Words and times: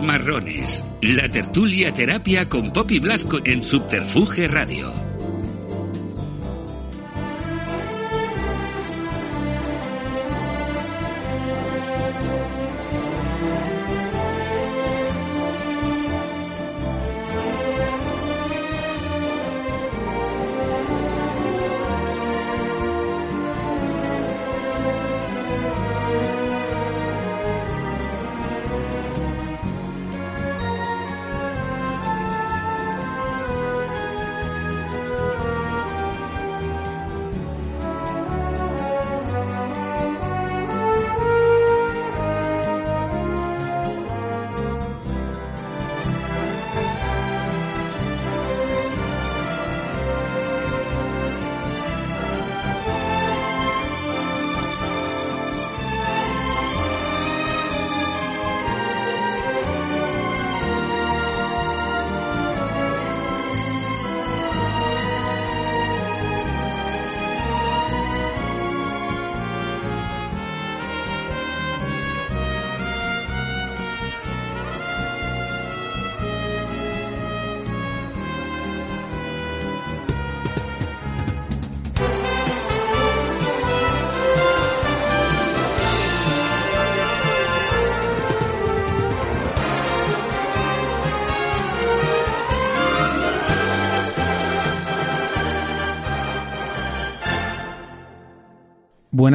Marrones, 0.00 0.86
la 1.02 1.28
tertulia 1.28 1.92
terapia 1.92 2.48
con 2.48 2.72
Poppy 2.72 3.00
Blasco 3.00 3.40
en 3.44 3.62
Subterfuge 3.62 4.48
Radio. 4.48 5.11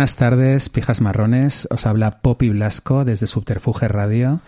Buenas 0.08 0.16
tardes, 0.16 0.70
pijas 0.70 1.02
marrones. 1.02 1.68
Os 1.70 1.86
habla 1.86 2.22
Poppy 2.22 2.48
Blasco 2.48 3.04
desde 3.04 3.28
Subterfuge 3.28 3.90
Radio. 3.90 4.40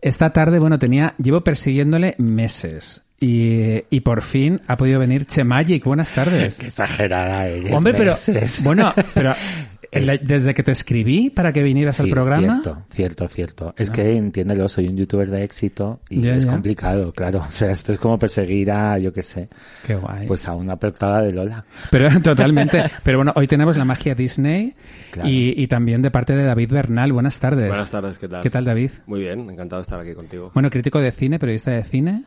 Esta 0.00 0.32
tarde, 0.32 0.60
bueno, 0.60 0.78
tenía, 0.78 1.14
llevo 1.20 1.40
persiguiéndole 1.40 2.14
meses. 2.18 3.02
Y, 3.18 3.82
y 3.90 4.00
por 4.02 4.22
fin 4.22 4.60
ha 4.68 4.76
podido 4.76 5.00
venir 5.00 5.26
Che 5.26 5.42
Magic. 5.42 5.82
Buenas 5.84 6.12
tardes. 6.12 6.58
Qué 6.60 6.68
exagerada 6.68 7.48
eres. 7.48 7.72
Hombre, 7.72 7.94
pero, 7.94 8.12
meses. 8.12 8.62
bueno, 8.62 8.94
pero 9.12 9.34
el- 9.90 10.20
desde 10.22 10.54
que 10.54 10.62
te 10.62 10.72
escribí 10.72 11.30
para 11.30 11.52
que 11.52 11.62
vinieras 11.62 11.98
al 12.00 12.08
programa. 12.10 12.60
Cierto, 12.62 12.82
cierto, 12.90 13.28
cierto. 13.28 13.74
Es 13.76 13.90
que 13.90 14.16
entiéndelo, 14.16 14.68
soy 14.68 14.88
un 14.88 14.96
youtuber 14.96 15.30
de 15.30 15.44
éxito 15.44 16.00
y 16.08 16.20
Ya, 16.20 16.34
es 16.34 16.44
ya. 16.44 16.50
complicado, 16.52 17.12
claro. 17.12 17.38
O 17.48 17.50
sea, 17.50 17.70
esto 17.70 17.92
es 17.92 17.98
como 17.98 18.18
perseguir 18.18 18.70
a, 18.70 18.98
yo 18.98 19.12
qué 19.12 19.22
sé, 19.22 19.48
Qué 19.86 19.94
guay. 19.96 20.26
pues 20.26 20.46
a 20.48 20.54
una 20.54 20.76
portada 20.76 21.22
de 21.22 21.32
Lola. 21.32 21.64
Pero 21.90 22.08
totalmente. 22.22 22.84
Pero 23.02 23.18
bueno, 23.18 23.32
hoy 23.36 23.46
tenemos 23.46 23.76
la 23.76 23.84
magia 23.84 24.14
Disney 24.14 24.74
Claro. 25.10 25.28
y, 25.28 25.54
y 25.56 25.66
también 25.68 26.02
de 26.02 26.10
parte 26.10 26.34
de 26.36 26.44
David 26.44 26.70
Bernal. 26.72 27.12
Buenas 27.12 27.38
tardes. 27.40 27.68
Buenas 27.68 27.90
tardes, 27.90 28.18
¿qué 28.18 28.28
tal? 28.28 28.42
¿Qué 28.42 28.50
tal, 28.50 28.64
David? 28.64 28.90
Muy 29.06 29.20
bien, 29.20 29.48
encantado 29.50 29.80
de 29.80 29.82
estar 29.82 30.00
aquí 30.00 30.14
contigo. 30.14 30.50
Bueno, 30.54 30.68
crítico 30.70 31.00
de 31.00 31.10
cine, 31.12 31.38
periodista 31.38 31.70
de 31.70 31.84
cine. 31.84 32.24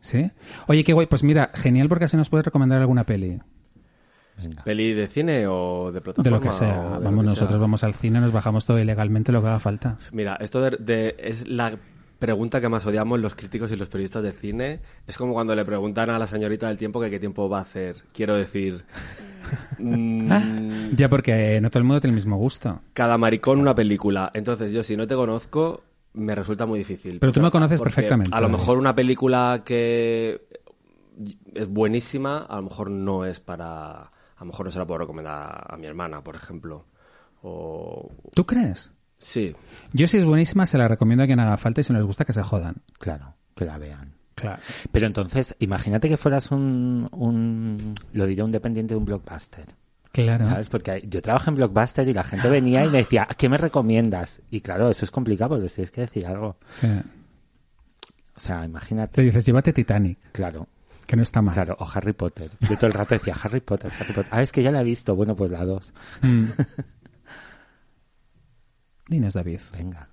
¿Sí? 0.00 0.30
Oye, 0.66 0.84
qué 0.84 0.92
guay. 0.92 1.06
Pues 1.06 1.22
mira, 1.22 1.50
genial 1.54 1.88
porque 1.88 2.04
así 2.04 2.16
nos 2.16 2.28
puedes 2.28 2.44
recomendar 2.44 2.80
alguna 2.80 3.04
peli. 3.04 3.38
Venga. 4.42 4.62
¿Peli 4.64 4.92
de 4.94 5.06
cine 5.06 5.46
o 5.46 5.90
de 5.92 6.00
plataforma? 6.00 6.24
De 6.38 6.44
lo 6.44 6.50
que 6.50 6.52
sea. 6.56 6.98
Vamos, 7.02 7.24
que 7.24 7.30
nosotros 7.30 7.50
sea? 7.52 7.60
vamos 7.60 7.84
al 7.84 7.94
cine, 7.94 8.20
nos 8.20 8.32
bajamos 8.32 8.64
todo 8.64 8.78
ilegalmente 8.78 9.32
lo 9.32 9.40
que 9.42 9.48
haga 9.48 9.58
falta. 9.60 9.98
Mira, 10.12 10.36
esto 10.40 10.60
de, 10.62 10.76
de- 10.78 11.16
es 11.18 11.46
la 11.48 11.76
pregunta 12.18 12.60
que 12.60 12.68
más 12.68 12.84
odiamos 12.84 13.18
los 13.18 13.34
críticos 13.34 13.72
y 13.72 13.76
los 13.76 13.88
periodistas 13.88 14.22
de 14.22 14.32
cine. 14.32 14.80
Es 15.06 15.16
como 15.16 15.32
cuando 15.32 15.54
le 15.54 15.64
preguntan 15.64 16.10
a 16.10 16.18
la 16.18 16.26
señorita 16.26 16.68
del 16.68 16.76
tiempo 16.76 17.00
que 17.00 17.08
qué 17.10 17.18
tiempo 17.18 17.48
va 17.48 17.58
a 17.58 17.62
hacer. 17.62 17.96
Quiero 18.12 18.34
decir, 18.36 18.84
mm, 19.78 20.94
Ya 20.96 21.08
porque 21.08 21.60
no 21.60 21.70
todo 21.70 21.78
el 21.80 21.84
mundo 21.84 22.00
tiene 22.00 22.12
el 22.12 22.16
mismo 22.16 22.36
gusto. 22.36 22.80
cada 22.92 23.16
maricón 23.18 23.58
una 23.60 23.74
película. 23.74 24.30
Entonces 24.34 24.72
yo 24.72 24.82
si 24.82 24.96
no 24.96 25.06
te 25.06 25.14
conozco 25.14 25.82
me 26.12 26.34
resulta 26.34 26.66
muy 26.66 26.78
difícil. 26.80 27.20
Pero 27.20 27.32
tú 27.32 27.40
me 27.40 27.50
conoces 27.52 27.80
perfectamente, 27.80 28.34
A 28.36 28.40
lo 28.40 28.48
mejor 28.48 28.78
una 28.78 28.94
película 28.94 29.62
que 29.64 30.42
es 31.54 31.68
buenísima, 31.68 32.38
a 32.38 32.56
lo 32.56 32.62
mejor 32.62 32.90
no 32.90 33.24
es 33.24 33.38
para... 33.40 34.08
A 34.40 34.44
lo 34.44 34.52
mejor 34.52 34.64
no 34.64 34.72
se 34.72 34.78
la 34.78 34.86
puedo 34.86 34.98
recomendar 34.98 35.66
a 35.68 35.76
mi 35.76 35.86
hermana, 35.86 36.24
por 36.24 36.34
ejemplo. 36.34 36.86
O... 37.42 38.10
¿Tú 38.34 38.46
crees? 38.46 38.90
Sí, 39.18 39.54
Yo 39.92 40.08
si 40.08 40.16
es 40.16 40.24
buenísima 40.24 40.64
se 40.64 40.78
la 40.78 40.88
recomiendo 40.88 41.22
a 41.22 41.26
quien 41.26 41.40
haga 41.40 41.58
falta 41.58 41.82
y 41.82 41.84
si 41.84 41.92
no 41.92 41.98
les 41.98 42.06
gusta 42.06 42.24
que 42.24 42.32
se 42.32 42.42
jodan. 42.42 42.76
Claro, 42.98 43.34
que 43.54 43.66
la 43.66 43.76
vean. 43.76 44.14
Claro. 44.34 44.62
Pero 44.90 45.06
entonces, 45.06 45.54
imagínate 45.58 46.08
que 46.08 46.16
fueras 46.16 46.50
un, 46.52 47.06
un 47.12 47.92
lo 48.14 48.24
diré, 48.24 48.42
un 48.42 48.50
dependiente 48.50 48.94
de 48.94 48.98
un 48.98 49.04
blockbuster. 49.04 49.66
Claro. 50.10 50.46
¿Sabes? 50.46 50.70
Porque 50.70 51.04
yo 51.06 51.20
trabajo 51.20 51.50
en 51.50 51.56
Blockbuster 51.56 52.08
y 52.08 52.14
la 52.14 52.24
gente 52.24 52.48
venía 52.48 52.84
y 52.84 52.88
me 52.88 52.98
decía, 52.98 53.28
¿qué 53.36 53.48
me 53.48 53.58
recomiendas? 53.58 54.40
Y 54.50 54.60
claro, 54.62 54.90
eso 54.90 55.04
es 55.04 55.10
complicado 55.10 55.50
porque 55.50 55.68
tienes 55.68 55.90
que 55.92 56.00
decir 56.00 56.26
algo. 56.26 56.56
Sí. 56.66 56.88
O 58.34 58.40
sea, 58.40 58.64
imagínate. 58.64 59.12
Te 59.12 59.22
dices, 59.22 59.44
llévate 59.44 59.72
Titanic, 59.72 60.18
Claro, 60.32 60.66
que 61.10 61.16
no 61.16 61.22
está 61.22 61.42
mal. 61.42 61.54
claro, 61.54 61.76
o 61.80 61.88
Harry 61.92 62.12
Potter. 62.12 62.52
Yo 62.60 62.76
todo 62.76 62.86
el 62.86 62.92
rato 62.92 63.14
decía, 63.16 63.34
Harry 63.42 63.60
Potter, 63.60 63.90
Harry 63.98 64.12
Potter. 64.12 64.28
Ah, 64.30 64.42
es 64.42 64.52
que 64.52 64.62
ya 64.62 64.70
la 64.70 64.80
he 64.80 64.84
visto. 64.84 65.16
Bueno, 65.16 65.34
pues 65.34 65.50
la 65.50 65.64
dos. 65.64 65.92
Mm. 66.22 66.44
Dinos, 69.08 69.34
David. 69.34 69.60
Venga, 69.76 70.08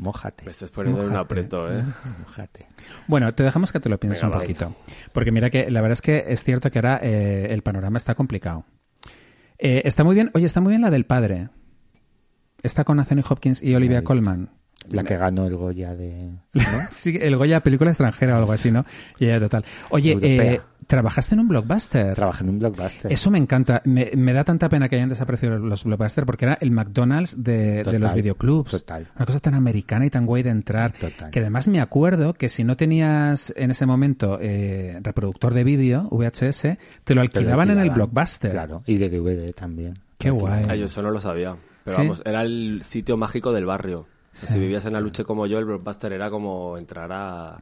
mójate. 0.00 0.44
me 0.44 0.50
estás 0.50 0.72
poniendo 0.72 1.02
en 1.02 1.06
un 1.08 1.12
Mójate. 1.12 1.24
aprieto, 1.24 1.72
¿eh? 1.72 1.84
Mójate. 2.26 2.66
Bueno, 3.06 3.32
te 3.32 3.44
dejamos 3.44 3.70
que 3.70 3.78
te 3.78 3.88
lo 3.88 4.00
pienses 4.00 4.22
Venga, 4.22 4.34
un 4.36 4.42
poquito. 4.42 4.76
Porque 5.12 5.30
mira 5.30 5.50
que 5.50 5.70
la 5.70 5.80
verdad 5.82 5.92
es 5.92 6.02
que 6.02 6.24
es 6.26 6.42
cierto 6.42 6.68
que 6.70 6.78
ahora 6.80 6.98
eh, 7.00 7.46
el 7.50 7.62
panorama 7.62 7.96
está 7.96 8.16
complicado. 8.16 8.64
Eh, 9.58 9.82
está 9.84 10.02
muy 10.02 10.16
bien, 10.16 10.30
oye, 10.34 10.46
está 10.46 10.60
muy 10.60 10.70
bien 10.70 10.82
la 10.82 10.90
del 10.90 11.06
padre. 11.06 11.50
Está 12.62 12.82
con 12.84 12.98
Anthony 12.98 13.22
Hopkins 13.28 13.62
y 13.62 13.74
Olivia. 13.74 14.02
Colman. 14.02 14.50
La 14.88 15.04
que 15.04 15.16
ganó 15.16 15.46
el 15.46 15.56
Goya 15.56 15.94
de... 15.94 16.30
sí, 16.90 17.18
el 17.20 17.36
Goya 17.36 17.60
película 17.60 17.90
extranjera 17.90 18.34
o 18.34 18.38
algo 18.38 18.52
así, 18.52 18.70
¿no? 18.70 18.84
Y 19.18 19.26
ya, 19.26 19.38
total. 19.38 19.64
Oye, 19.90 20.18
eh, 20.20 20.60
¿trabajaste 20.86 21.34
en 21.34 21.40
un 21.40 21.48
blockbuster? 21.48 22.14
Trabajé 22.14 22.44
en 22.44 22.50
un 22.50 22.58
Blockbuster. 22.58 23.12
Eso 23.12 23.30
me 23.30 23.38
encanta. 23.38 23.82
Me, 23.84 24.10
me 24.16 24.32
da 24.32 24.42
tanta 24.42 24.68
pena 24.68 24.88
que 24.88 24.96
hayan 24.96 25.08
desaparecido 25.08 25.58
los 25.58 25.84
blockbusters 25.84 26.26
porque 26.26 26.46
era 26.46 26.58
el 26.60 26.70
McDonald's 26.70 27.42
de, 27.42 27.84
de 27.84 27.98
los 27.98 28.14
videoclubs. 28.14 28.70
total. 28.72 29.06
Una 29.14 29.26
cosa 29.26 29.38
tan 29.38 29.54
americana 29.54 30.06
y 30.06 30.10
tan 30.10 30.26
guay 30.26 30.42
de 30.42 30.50
entrar. 30.50 30.92
Total. 30.92 31.30
Que 31.30 31.40
además 31.40 31.68
me 31.68 31.80
acuerdo 31.80 32.34
que 32.34 32.48
si 32.48 32.64
no 32.64 32.76
tenías 32.76 33.52
en 33.56 33.70
ese 33.70 33.86
momento 33.86 34.38
eh, 34.40 34.98
reproductor 35.02 35.54
de 35.54 35.62
vídeo, 35.62 36.08
VHS, 36.10 36.60
te 36.62 36.68
lo 36.68 36.78
Te 37.04 37.14
lo 37.14 37.20
alquilaban 37.20 37.70
en 37.70 37.78
el 37.78 37.90
blockbuster. 37.90 38.50
Claro, 38.50 38.82
y 38.86 38.98
de 38.98 39.08
DVD 39.08 39.52
también. 39.52 39.98
Qué 40.18 40.30
guay. 40.30 40.62
Ah, 40.68 40.74
yo 40.74 40.86
eso 40.86 41.02
no 41.02 41.10
lo 41.10 41.20
sabía. 41.20 41.56
Pero 41.84 41.96
¿Sí? 41.96 42.02
vamos, 42.02 42.22
era 42.24 42.42
el 42.42 42.80
sitio 42.82 43.16
mágico 43.16 43.52
del 43.52 43.66
barrio. 43.66 44.06
Sí. 44.32 44.46
Si 44.46 44.58
vivías 44.58 44.84
en 44.86 44.96
Aluche 44.96 45.24
como 45.24 45.46
yo, 45.46 45.58
el 45.58 45.64
blockbuster 45.64 46.12
era 46.12 46.30
como 46.30 46.78
entrar 46.78 47.10
a, 47.12 47.54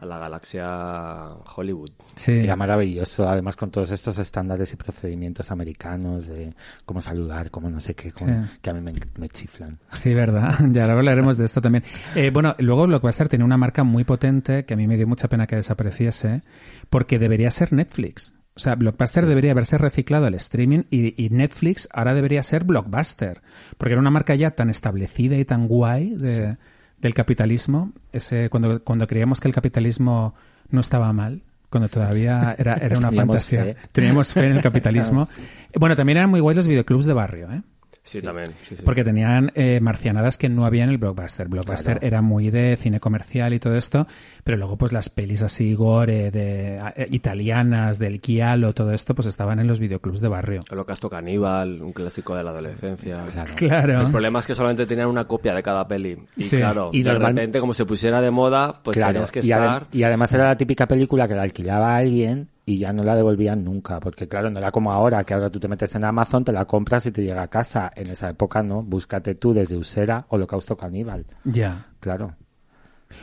a 0.00 0.06
la 0.06 0.18
galaxia 0.18 1.34
Hollywood. 1.56 1.90
Sí. 2.14 2.32
Era 2.32 2.56
maravilloso, 2.56 3.28
además 3.28 3.56
con 3.56 3.70
todos 3.70 3.90
estos 3.90 4.16
estándares 4.18 4.72
y 4.72 4.76
procedimientos 4.76 5.50
americanos 5.50 6.26
de 6.28 6.54
cómo 6.84 7.00
saludar, 7.00 7.50
cómo 7.50 7.68
no 7.68 7.80
sé 7.80 7.94
qué, 7.94 8.12
cómo- 8.12 8.44
Sí. 8.46 8.50
que 8.62 8.70
a 8.70 8.74
mí 8.74 8.80
me, 8.80 8.92
me 9.18 9.28
chiflan. 9.28 9.78
Sí, 9.92 10.14
verdad. 10.14 10.54
Ya 10.70 10.82
ahora 10.84 10.94
hablaremos 10.96 11.36
de 11.38 11.44
esto 11.44 11.60
también. 11.60 11.84
Eh, 12.14 12.30
bueno, 12.30 12.54
luego 12.58 12.86
Blockbuster 12.86 13.28
tenía 13.28 13.44
una 13.44 13.58
marca 13.58 13.84
muy 13.84 14.04
potente 14.04 14.64
que 14.64 14.74
a 14.74 14.76
mí 14.76 14.86
me 14.86 14.96
dio 14.96 15.06
mucha 15.06 15.28
pena 15.28 15.46
que 15.46 15.56
desapareciese 15.56 16.42
porque 16.88 17.18
debería 17.18 17.50
ser 17.50 17.72
Netflix. 17.72 18.32
O 18.56 18.58
sea, 18.58 18.74
Blockbuster 18.74 19.26
debería 19.26 19.52
haberse 19.52 19.76
reciclado 19.76 20.24
al 20.26 20.34
streaming 20.34 20.84
y, 20.90 21.22
y 21.22 21.28
Netflix 21.30 21.88
ahora 21.92 22.14
debería 22.14 22.42
ser 22.42 22.64
Blockbuster. 22.64 23.42
Porque 23.76 23.92
era 23.92 24.00
una 24.00 24.10
marca 24.10 24.34
ya 24.34 24.52
tan 24.52 24.70
establecida 24.70 25.36
y 25.36 25.44
tan 25.44 25.68
guay 25.68 26.14
de- 26.16 26.56
del 26.98 27.12
capitalismo. 27.14 27.92
Ese, 28.12 28.48
cuando, 28.48 28.82
cuando 28.82 29.06
creíamos 29.06 29.40
que 29.40 29.48
el 29.48 29.54
capitalismo 29.54 30.34
no 30.70 30.80
estaba 30.80 31.12
mal, 31.12 31.42
cuando 31.68 31.88
todavía 31.90 32.56
era, 32.58 32.74
era 32.76 32.96
una 32.96 33.08
Teníamos 33.10 33.34
fantasía. 33.34 33.64
fe. 33.64 33.76
Teníamos 33.92 34.32
fe 34.32 34.46
en 34.46 34.52
el 34.56 34.62
capitalismo. 34.62 35.28
Bueno, 35.78 35.94
también 35.94 36.16
eran 36.16 36.30
muy 36.30 36.40
guay 36.40 36.56
los 36.56 36.66
videoclubs 36.66 37.04
de 37.04 37.12
barrio, 37.12 37.52
¿eh? 37.52 37.60
Sí, 38.06 38.22
también. 38.22 38.46
sí, 38.66 38.76
sí. 38.76 38.82
Porque 38.84 39.04
tenían 39.04 39.52
eh, 39.56 39.80
marcianadas 39.80 40.38
que 40.38 40.48
no 40.48 40.64
había 40.64 40.84
en 40.84 40.90
el 40.90 40.96
blockbuster. 40.98 41.48
Blockbuster 41.48 41.98
era 42.02 42.22
muy 42.22 42.50
de 42.50 42.76
cine 42.76 43.00
comercial 43.00 43.52
y 43.52 43.58
todo 43.58 43.76
esto, 43.76 44.06
pero 44.44 44.56
luego 44.56 44.78
pues 44.78 44.92
las 44.92 45.10
pelis 45.10 45.42
así 45.42 45.74
gore 45.74 46.30
de 46.30 46.78
eh, 46.96 47.08
italianas 47.10 47.98
del 47.98 48.20
Chialo, 48.20 48.72
todo 48.72 48.92
esto 48.92 49.14
pues 49.14 49.26
estaban 49.26 49.58
en 49.58 49.66
los 49.66 49.78
videoclubs 49.80 50.20
de 50.20 50.28
barrio. 50.28 50.60
Holocausto 50.70 51.10
Caníbal, 51.10 51.82
un 51.82 51.92
clásico 51.92 52.34
de 52.36 52.44
la 52.44 52.50
adolescencia. 52.50 53.24
Claro. 53.56 54.00
El 54.02 54.10
problema 54.12 54.38
es 54.38 54.46
que 54.46 54.54
solamente 54.54 54.86
tenían 54.86 55.08
una 55.08 55.24
copia 55.26 55.52
de 55.54 55.62
cada 55.62 55.86
peli. 55.86 56.16
Y 56.36 56.42
Sí. 56.44 56.58
claro, 56.58 56.90
Y 56.92 57.02
de 57.02 57.10
normal- 57.12 57.34
repente, 57.34 57.58
como 57.60 57.74
se 57.74 57.84
pusiera 57.84 58.20
de 58.20 58.30
moda, 58.30 58.80
pues 58.82 58.96
Claro, 58.96 59.14
tenías 59.14 59.32
que 59.32 59.40
y, 59.40 59.50
estar... 59.50 59.86
y 59.92 60.02
además 60.04 60.32
era 60.32 60.44
la 60.44 60.56
típica 60.56 60.86
película 60.86 61.26
que 61.26 61.34
la 61.34 61.42
alquilaba 61.42 61.94
a 61.94 61.96
alguien 61.98 62.48
y 62.68 62.78
ya 62.78 62.92
no 62.92 63.04
la 63.04 63.14
devolvían 63.14 63.64
nunca, 63.64 64.00
porque 64.00 64.26
claro, 64.28 64.50
no 64.50 64.58
era 64.58 64.72
como 64.72 64.90
ahora, 64.92 65.22
que 65.22 65.32
ahora 65.34 65.48
tú 65.50 65.60
te 65.60 65.68
metes 65.68 65.94
en 65.94 66.04
Amazon, 66.04 66.44
te 66.44 66.50
la 66.52 66.64
compras 66.64 67.06
y 67.06 67.12
te 67.12 67.22
llega 67.22 67.42
a 67.42 67.48
casa. 67.48 67.92
En 67.94 68.08
esa 68.08 68.28
época 68.28 68.62
no, 68.64 68.82
búscate 68.82 69.36
tú 69.36 69.54
desde 69.54 69.76
Usera 69.76 70.26
Holocausto 70.28 70.76
Caníbal, 70.76 71.26
Ya. 71.44 71.86
claro. 72.00 72.34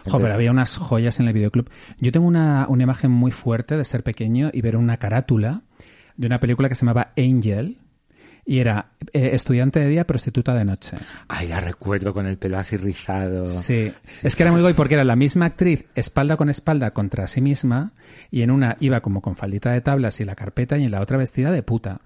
Jo, 0.08 0.18
pero 0.20 0.34
había 0.34 0.50
unas 0.50 0.78
joyas 0.78 1.20
en 1.20 1.28
el 1.28 1.34
videoclub. 1.34 1.70
Yo 2.00 2.12
tengo 2.14 2.26
una, 2.26 2.66
una 2.70 2.84
imagen 2.84 3.12
muy 3.12 3.32
fuerte 3.32 3.76
de 3.76 3.84
ser 3.84 4.02
pequeño 4.02 4.50
y 4.54 4.62
ver 4.62 4.78
una 4.78 4.96
carátula 4.96 5.64
de 6.16 6.26
una 6.28 6.40
película 6.40 6.70
que 6.70 6.76
se 6.76 6.86
llamaba 6.86 7.12
Angel 7.18 7.78
y 8.46 8.60
era 8.60 8.88
eh, 9.14 9.30
estudiante 9.34 9.80
de 9.80 9.88
día, 9.88 10.06
prostituta 10.06 10.54
de 10.54 10.66
noche. 10.66 10.98
Ay, 11.28 11.48
la 11.48 11.60
recuerdo 11.60 12.14
con 12.14 12.26
el 12.26 12.38
pelo 12.38 12.58
así 12.58 12.76
rizado. 12.78 13.48
Sí. 13.48 13.92
es 14.22 14.36
que 14.36 14.44
era 14.44 14.52
muy 14.52 14.62
guay 14.62 14.74
porque 14.74 14.96
era 14.96 15.04
la 15.06 15.16
misma 15.16 15.46
actriz 15.46 15.86
espalda 15.96 16.36
con 16.38 16.50
espalda 16.50 16.92
contra 16.92 17.28
sí 17.28 17.40
misma 17.42 17.94
y 18.32 18.42
en 18.42 18.52
una 18.52 18.76
iba 18.82 19.00
como 19.02 19.22
con 19.22 19.36
faldita 19.36 19.72
de 19.72 19.82
tablas 19.82 20.20
y 20.20 20.26
la 20.26 20.36
carpeta 20.36 20.78
y 20.78 20.84
en 20.86 20.92
la 20.92 21.02
otra 21.02 21.18
vestida 21.18 21.52
de 21.52 21.64
puta. 21.64 22.02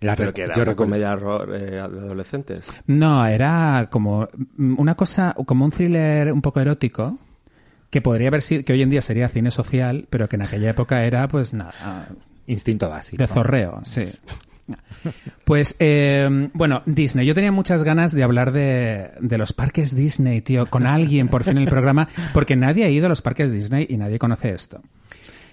La 0.00 0.14
Pero 0.14 0.34
que 0.34 0.42
era 0.42 0.52
yo 0.54 0.60
una 0.62 0.72
recuerdo- 0.72 0.76
comedia 0.90 1.12
horror, 1.14 1.54
eh, 1.54 1.70
de 1.70 1.80
adolescentes. 1.80 2.66
No, 2.86 3.24
era 3.26 3.88
como 3.90 4.28
mm, 4.58 4.74
una 4.78 4.94
cosa, 4.94 5.34
como 5.46 5.64
un 5.64 5.70
thriller 5.70 6.32
un 6.32 6.42
poco 6.42 6.60
erótico 6.60 7.18
que 7.88 8.02
podría 8.02 8.28
haber 8.28 8.42
sido, 8.42 8.62
que 8.62 8.74
hoy 8.74 8.82
en 8.82 8.90
día 8.90 9.00
sería 9.00 9.26
cine 9.30 9.50
social, 9.50 10.06
pero 10.10 10.28
que 10.28 10.36
en 10.36 10.42
aquella 10.42 10.68
época 10.70 11.02
era 11.04 11.26
pues 11.28 11.54
nada, 11.54 12.08
Instinto 12.46 12.90
básico. 12.90 13.22
De 13.22 13.26
zorreo, 13.26 13.80
sí. 13.84 14.04
Pues, 15.44 15.76
eh, 15.78 16.48
bueno, 16.54 16.82
Disney. 16.86 17.26
Yo 17.26 17.34
tenía 17.34 17.52
muchas 17.52 17.84
ganas 17.84 18.12
de 18.12 18.22
hablar 18.22 18.52
de, 18.52 19.10
de 19.20 19.38
los 19.38 19.52
parques 19.52 19.94
Disney, 19.94 20.40
tío, 20.40 20.66
con 20.66 20.86
alguien 20.86 21.28
por 21.28 21.44
fin 21.44 21.56
en 21.56 21.64
el 21.64 21.68
programa, 21.68 22.08
porque 22.32 22.56
nadie 22.56 22.84
ha 22.84 22.90
ido 22.90 23.06
a 23.06 23.08
los 23.08 23.22
parques 23.22 23.52
Disney 23.52 23.86
y 23.88 23.96
nadie 23.96 24.18
conoce 24.18 24.50
esto. 24.50 24.80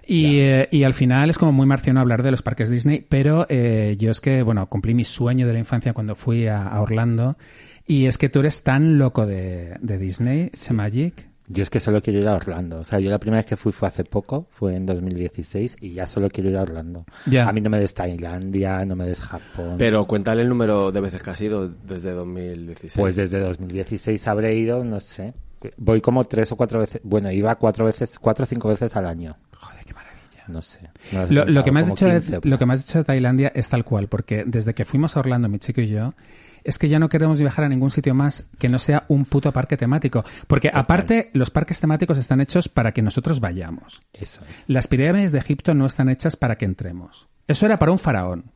Y, 0.05 0.39
eh, 0.39 0.67
y 0.71 0.83
al 0.83 0.93
final 0.93 1.29
es 1.29 1.37
como 1.37 1.51
muy 1.51 1.65
marciano 1.65 2.01
hablar 2.01 2.23
de 2.23 2.31
los 2.31 2.41
parques 2.41 2.69
Disney, 2.69 3.05
pero 3.07 3.45
eh, 3.49 3.95
yo 3.97 4.11
es 4.11 4.19
que, 4.19 4.43
bueno, 4.43 4.67
cumplí 4.67 4.93
mi 4.93 5.05
sueño 5.05 5.47
de 5.47 5.53
la 5.53 5.59
infancia 5.59 5.93
cuando 5.93 6.15
fui 6.15 6.47
a, 6.47 6.67
a 6.67 6.81
Orlando. 6.81 7.37
Y 7.85 8.05
es 8.05 8.17
que 8.17 8.29
tú 8.29 8.39
eres 8.39 8.63
tan 8.63 8.97
loco 8.97 9.25
de, 9.25 9.77
de 9.81 9.97
Disney, 9.97 10.51
Magic. 10.71 11.32
Yo 11.53 11.61
es 11.61 11.69
que 11.69 11.79
solo 11.79 12.01
quiero 12.01 12.19
ir 12.19 12.27
a 12.27 12.33
Orlando. 12.33 12.79
O 12.79 12.83
sea, 12.83 12.99
yo 12.99 13.09
la 13.11 13.19
primera 13.19 13.39
vez 13.39 13.45
que 13.45 13.55
fui 13.55 13.71
fue 13.71 13.87
hace 13.87 14.03
poco, 14.03 14.47
fue 14.49 14.75
en 14.75 14.85
2016, 14.85 15.77
y 15.81 15.93
ya 15.93 16.07
solo 16.07 16.29
quiero 16.29 16.49
ir 16.49 16.57
a 16.57 16.63
Orlando. 16.63 17.05
Ya. 17.27 17.47
A 17.47 17.53
mí 17.53 17.61
no 17.61 17.69
me 17.69 17.79
des 17.79 17.93
Tailandia, 17.93 18.83
no 18.85 18.95
me 18.95 19.05
des 19.05 19.21
Japón. 19.21 19.75
Pero 19.77 20.05
cuéntale 20.05 20.41
el 20.41 20.49
número 20.49 20.91
de 20.91 20.99
veces 20.99 21.21
que 21.21 21.29
has 21.29 21.41
ido 21.41 21.69
desde 21.69 22.11
2016. 22.11 22.99
Pues 22.99 23.15
desde 23.15 23.39
2016 23.39 24.27
habré 24.27 24.55
ido, 24.55 24.83
no 24.83 24.99
sé. 24.99 25.33
Voy 25.77 26.01
como 26.01 26.23
tres 26.25 26.51
o 26.51 26.55
cuatro 26.55 26.79
veces. 26.79 27.01
Bueno, 27.03 27.31
iba 27.31 27.55
cuatro 27.55 27.85
veces, 27.85 28.17
cuatro 28.19 28.43
o 28.43 28.45
cinco 28.45 28.69
veces 28.69 28.95
al 28.95 29.05
año. 29.05 29.35
Joder, 29.55 29.85
qué 29.85 29.93
maravilla. 29.93 30.43
No 30.47 30.61
sé. 30.61 30.89
no 31.11 31.45
Lo, 31.45 31.63
que 31.63 31.71
me 31.71 31.81
has 31.81 31.85
dicho 31.85 32.05
de, 32.05 32.19
15 32.19 32.41
por 32.41 32.49
lo 32.49 32.57
que 32.57 32.65
me 32.65 32.73
has 32.73 32.85
dicho 32.85 32.97
de 32.97 33.03
Tailandia 33.05 33.51
es 33.55 33.69
tal 33.69 33.85
cual, 33.85 34.07
porque 34.07 34.43
desde 34.45 34.73
que 34.73 34.85
fuimos 34.85 35.15
a 35.15 35.19
Orlando, 35.19 35.47
mi 35.47 35.59
chico 35.59 35.81
y 35.81 35.87
yo, 35.87 36.13
es 36.63 36.77
que 36.77 36.89
ya 36.89 36.99
no 36.99 37.09
queremos 37.09 37.39
viajar 37.39 37.65
a 37.65 37.69
ningún 37.69 37.91
sitio 37.91 38.13
más 38.15 38.47
que 38.59 38.69
no 38.69 38.79
sea 38.79 39.03
un 39.07 39.25
puto 39.25 39.51
parque 39.51 39.77
temático. 39.77 40.23
Porque 40.47 40.69
aparte, 40.73 41.29
los 41.33 41.51
parques 41.51 41.79
temáticos 41.79 42.17
están 42.17 42.41
hechos 42.41 42.69
para 42.69 42.91
que 42.91 43.01
nosotros 43.01 43.39
vayamos. 43.39 44.01
Eso 44.13 44.41
es. 44.49 44.63
Las 44.67 44.87
pirámides 44.87 45.31
de 45.31 45.39
Egipto 45.39 45.73
no 45.73 45.85
están 45.85 46.09
hechas 46.09 46.35
para 46.35 46.57
que 46.57 46.65
entremos. 46.65 47.27
Eso 47.47 47.65
era 47.65 47.77
para 47.77 47.91
un 47.91 47.99
faraón. 47.99 48.51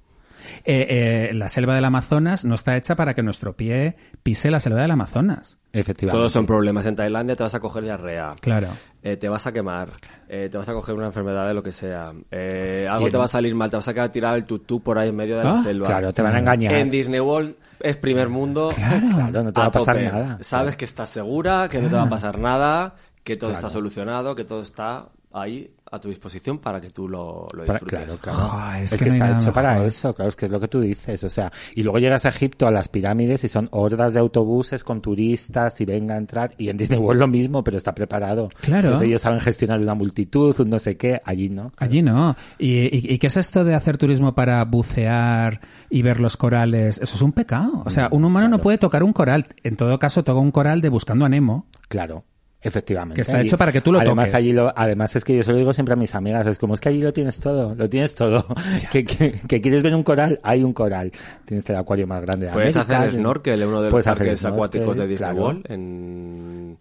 Eh, 0.64 1.30
eh, 1.30 1.34
la 1.34 1.50
selva 1.50 1.76
del 1.76 1.84
Amazonas 1.84 2.46
no 2.46 2.56
está 2.56 2.78
hecha 2.78 2.96
para 2.96 3.14
que 3.14 3.22
nuestro 3.24 3.58
pie 3.58 3.96
pise 4.24 4.50
la 4.50 4.60
selva 4.60 4.82
del 4.82 4.92
Amazonas. 4.92 5.58
Efectivamente. 5.74 6.18
Todos 6.18 6.32
son 6.32 6.46
problemas. 6.46 6.86
En 6.86 6.96
Tailandia 6.96 7.36
te 7.36 7.44
vas 7.44 7.56
a 7.56 7.60
coger 7.60 7.84
diarrea. 7.84 8.34
Claro. 8.40 8.70
Eh, 9.04 9.18
te 9.18 9.28
vas 9.30 9.46
a 9.48 9.52
quemar, 9.52 9.90
eh, 10.30 10.48
te 10.52 10.58
vas 10.58 10.68
a 10.70 10.74
coger 10.74 10.96
una 10.96 11.08
enfermedad 11.08 11.48
de 11.48 11.54
lo 11.54 11.64
que 11.64 11.72
sea, 11.72 12.14
eh, 12.32 12.88
algo 12.90 13.10
te 13.10 13.18
va 13.18 13.26
a 13.26 13.28
salir 13.30 13.56
mal, 13.56 13.70
te 13.70 13.78
vas 13.78 13.88
a 13.88 13.94
quedar 13.94 14.10
tirado 14.10 14.36
el 14.36 14.46
tutú 14.46 14.82
por 14.82 14.98
ahí 15.00 15.10
en 15.10 15.16
medio 15.16 15.38
de 15.38 15.44
la 15.44 15.54
Ah, 15.54 15.64
selva. 15.64 15.88
Claro, 15.88 16.14
te 16.14 16.22
van 16.22 16.36
a 16.36 16.40
engañar. 16.40 16.74
En 16.76 16.90
Disney 16.90 17.20
World 17.20 17.56
es 17.80 17.98
primer 17.98 18.30
mundo. 18.30 18.72
Claro, 18.76 19.44
no 19.44 19.54
te 19.54 19.60
va 19.60 19.66
a 19.68 19.72
pasar 19.72 19.96
tope. 19.96 20.08
nada. 20.10 20.38
Sabes 20.42 20.76
que 20.76 20.86
estás 20.86 21.10
segura, 21.10 21.68
que 21.70 21.80
no 21.80 21.90
te 21.90 21.96
va 21.96 22.04
a 22.04 22.10
pasar 22.10 22.38
nada, 22.40 22.96
que 23.24 23.36
todo 23.38 23.52
Claro. 23.52 23.68
está 23.68 23.70
solucionado, 23.70 24.36
que 24.36 24.44
todo 24.44 24.62
está 24.62 25.10
ahí 25.34 25.72
a 25.92 26.00
tu 26.00 26.10
disposición 26.10 26.60
para 26.60 26.80
que 26.82 26.90
tú 26.90 27.08
lo, 27.08 27.48
lo 27.54 27.66
Para- 27.66 27.80
disfrutes. 27.80 28.20
claro, 28.20 28.38
claro. 28.38 28.84
Es 28.84 28.94
es, 28.94 29.00
que 29.02 29.10
que, 29.10 29.18
no 29.18 29.26
hay 29.26 29.32
está 29.32 29.42
hecho 29.44 29.54
para 29.54 29.72
mejor. 29.74 29.88
eso, 29.88 30.14
claro, 30.14 30.30
es 30.30 30.36
que 30.36 30.46
es 30.46 30.52
lo 30.52 30.60
que 30.60 30.68
tú 30.68 30.82
dices, 30.82 31.24
o 31.24 31.30
sea, 31.30 31.52
y 31.76 31.84
luego 31.84 32.00
llegas 32.00 32.26
a 32.26 32.30
Egipto 32.30 32.68
a 32.68 32.72
las 32.72 32.88
pirámides 32.90 33.44
y 33.44 33.48
son 33.48 33.68
hordas 33.72 34.14
de 34.14 34.20
autobuses 34.20 34.84
con 34.84 35.02
turistas 35.02 35.80
y 35.82 35.86
venga 35.86 36.16
a 36.16 36.18
entrar 36.18 36.54
y 36.58 36.70
en 36.70 36.78
Disney 36.78 37.00
World 37.00 37.22
lo 37.22 37.28
mismo, 37.28 37.64
pero 37.64 37.78
está 37.78 37.94
preparado. 37.96 38.50
Claro. 38.62 38.88
Entonces 38.88 39.08
ellos 39.08 39.22
saben 39.22 39.40
gestionar 39.40 39.80
una 39.80 39.94
multitud, 39.94 40.60
un 40.60 40.70
no 40.70 40.80
sé 40.80 40.98
qué, 40.98 41.22
allí 41.24 41.50
no. 41.50 41.72
Allí 41.78 42.02
no. 42.02 42.36
¿Y, 42.60 42.74
y, 42.96 43.14
y 43.14 43.18
qué 43.18 43.28
es 43.28 43.38
esto 43.38 43.64
de 43.64 43.74
hacer 43.76 43.98
turismo 43.98 44.34
para 44.36 44.64
bucear 44.66 45.62
y 45.90 46.02
ver 46.02 46.20
los 46.20 46.38
corales? 46.38 47.00
Eso 47.02 47.16
es 47.16 47.22
un 47.22 47.32
pecado. 47.32 47.84
O 47.86 47.90
sea, 47.90 48.10
un 48.12 48.26
humano 48.26 48.48
no 48.50 48.60
puede 48.60 48.78
tocar 48.78 49.04
un 49.04 49.14
coral. 49.14 49.46
En 49.64 49.76
todo 49.78 49.98
caso, 50.00 50.24
toca 50.24 50.40
un 50.40 50.52
coral 50.52 50.82
de 50.82 50.90
Buscando 50.90 51.26
a 51.26 51.30
Nemo. 51.30 51.68
Claro. 51.88 52.24
Efectivamente. 52.62 53.16
Que 53.16 53.22
está 53.22 53.40
hecho 53.40 53.58
para 53.58 53.72
que 53.72 53.82
tú 53.82 53.92
lo 53.92 54.00
además, 54.00 54.26
toques. 54.26 54.34
Allí 54.34 54.52
lo, 54.52 54.74
además 54.76 55.16
es 55.16 55.24
que 55.24 55.36
yo 55.36 55.44
se 55.44 55.52
lo 55.52 55.58
digo 55.58 55.74
siempre 55.74 55.94
a 55.94 55.96
mis 55.96 56.16
amigas, 56.16 56.48
es 56.48 56.58
como 56.58 56.74
es 56.74 56.80
que 56.80 56.90
allí 56.90 57.02
lo 57.02 57.14
tienes 57.14 57.40
todo, 57.40 57.76
lo 57.76 57.90
tienes 57.90 58.16
todo. 58.16 58.48
que, 58.92 59.06
que, 59.06 59.34
que 59.48 59.62
quieres 59.62 59.84
ver 59.84 59.94
un 59.96 60.04
coral, 60.04 60.40
hay 60.44 60.64
un 60.64 60.74
coral. 60.74 61.12
Tienes 61.46 61.70
el 61.70 61.76
acuario 61.76 62.08
más 62.08 62.22
grande 62.22 62.48
de 62.48 62.52
Puedes 62.54 62.76
América, 62.76 63.00
hacer 63.00 63.20
snorkel 63.20 63.62
en 63.62 63.68
uno 63.68 63.82
de 63.84 63.92
los 63.92 64.06
parques 64.06 64.40
snorkel, 64.40 64.54
acuáticos 64.54 64.98
de 64.98 65.08
Disney 65.08 65.30
claro. 65.30 65.44
World, 65.44 65.72
en 65.72 66.78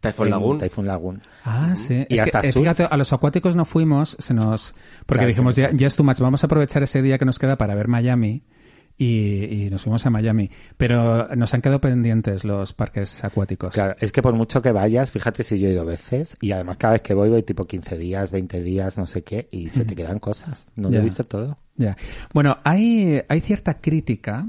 Typhoon 0.00 0.30
Lagoon. 0.30 0.58
Typhoon 0.58 0.86
Lagoon. 0.86 1.22
Ah, 1.44 1.74
sí. 1.74 2.04
Y 2.08 2.14
es 2.14 2.22
hasta 2.22 2.40
que, 2.40 2.48
eh, 2.48 2.52
fíjate, 2.52 2.84
a 2.84 2.96
los 2.96 3.12
acuáticos 3.12 3.56
no 3.56 3.64
fuimos, 3.64 4.16
se 4.18 4.34
nos... 4.34 4.74
Porque 5.06 5.20
Claro, 5.20 5.28
dijimos, 5.28 5.56
ya, 5.56 5.70
ya 5.72 5.86
es 5.86 5.96
too 5.96 6.04
much, 6.04 6.20
vamos 6.20 6.42
a 6.44 6.46
aprovechar 6.46 6.82
ese 6.82 7.02
día 7.02 7.18
que 7.18 7.24
nos 7.24 7.38
queda 7.38 7.56
para 7.56 7.74
ver 7.74 7.88
Miami. 7.88 8.42
Y, 9.00 9.44
y 9.66 9.70
nos 9.70 9.82
fuimos 9.82 10.04
a 10.06 10.10
Miami. 10.10 10.50
Pero 10.76 11.28
nos 11.36 11.54
han 11.54 11.62
quedado 11.62 11.80
pendientes 11.80 12.44
los 12.44 12.72
parques 12.72 13.22
acuáticos. 13.24 13.72
Claro, 13.72 13.94
es 14.00 14.10
que 14.10 14.22
por 14.22 14.34
mucho 14.34 14.60
que 14.60 14.72
vayas, 14.72 15.12
fíjate 15.12 15.44
si 15.44 15.58
yo 15.60 15.68
he 15.68 15.72
ido 15.72 15.84
veces, 15.84 16.36
y 16.40 16.50
además 16.50 16.78
cada 16.78 16.94
vez 16.94 17.02
que 17.02 17.14
voy 17.14 17.28
voy 17.28 17.44
tipo 17.44 17.64
15 17.66 17.96
días, 17.96 18.32
20 18.32 18.60
días, 18.62 18.98
no 18.98 19.06
sé 19.06 19.22
qué, 19.22 19.48
y 19.52 19.70
se 19.70 19.84
te 19.84 19.94
quedan 19.94 20.18
cosas. 20.18 20.66
No 20.74 20.88
lo 20.88 20.94
Ya. 20.94 21.00
he 21.00 21.04
visto 21.04 21.24
todo. 21.24 21.58
Ya. 21.76 21.96
Bueno, 22.34 22.58
hay, 22.64 23.22
hay 23.28 23.40
cierta 23.40 23.80
crítica 23.80 24.46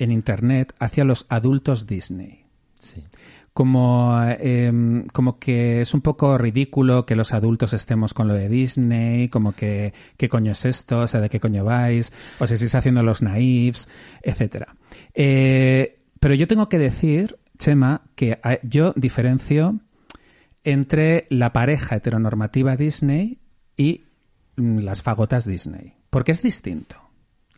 en 0.00 0.10
Internet 0.10 0.74
hacia 0.80 1.04
los 1.04 1.26
adultos 1.28 1.86
Disney. 1.86 2.44
Sí. 2.80 3.04
Como, 3.54 4.20
eh, 4.26 5.04
como 5.12 5.38
que 5.38 5.80
es 5.80 5.94
un 5.94 6.00
poco 6.00 6.36
ridículo 6.36 7.06
que 7.06 7.14
los 7.14 7.32
adultos 7.32 7.72
estemos 7.72 8.12
con 8.12 8.26
lo 8.26 8.34
de 8.34 8.48
Disney, 8.48 9.28
como 9.28 9.52
que 9.52 9.94
qué 10.16 10.28
coño 10.28 10.52
es 10.52 10.64
esto, 10.64 11.00
o 11.00 11.08
sea, 11.08 11.20
de 11.20 11.30
qué 11.30 11.38
coño 11.38 11.64
vais, 11.64 12.12
o 12.40 12.46
si 12.48 12.54
estáis 12.54 12.74
haciendo 12.74 13.04
los 13.04 13.22
naives, 13.22 13.88
etcétera. 14.22 14.74
Eh, 15.14 16.00
pero 16.18 16.34
yo 16.34 16.48
tengo 16.48 16.68
que 16.68 16.78
decir, 16.78 17.38
Chema, 17.56 18.02
que 18.16 18.40
yo 18.64 18.92
diferencio 18.96 19.78
entre 20.64 21.26
la 21.30 21.52
pareja 21.52 21.94
heteronormativa 21.94 22.76
Disney 22.76 23.38
y 23.76 24.02
mm, 24.56 24.78
las 24.78 25.02
fagotas 25.02 25.46
Disney, 25.46 25.94
porque 26.10 26.32
es 26.32 26.42
distinto. 26.42 27.03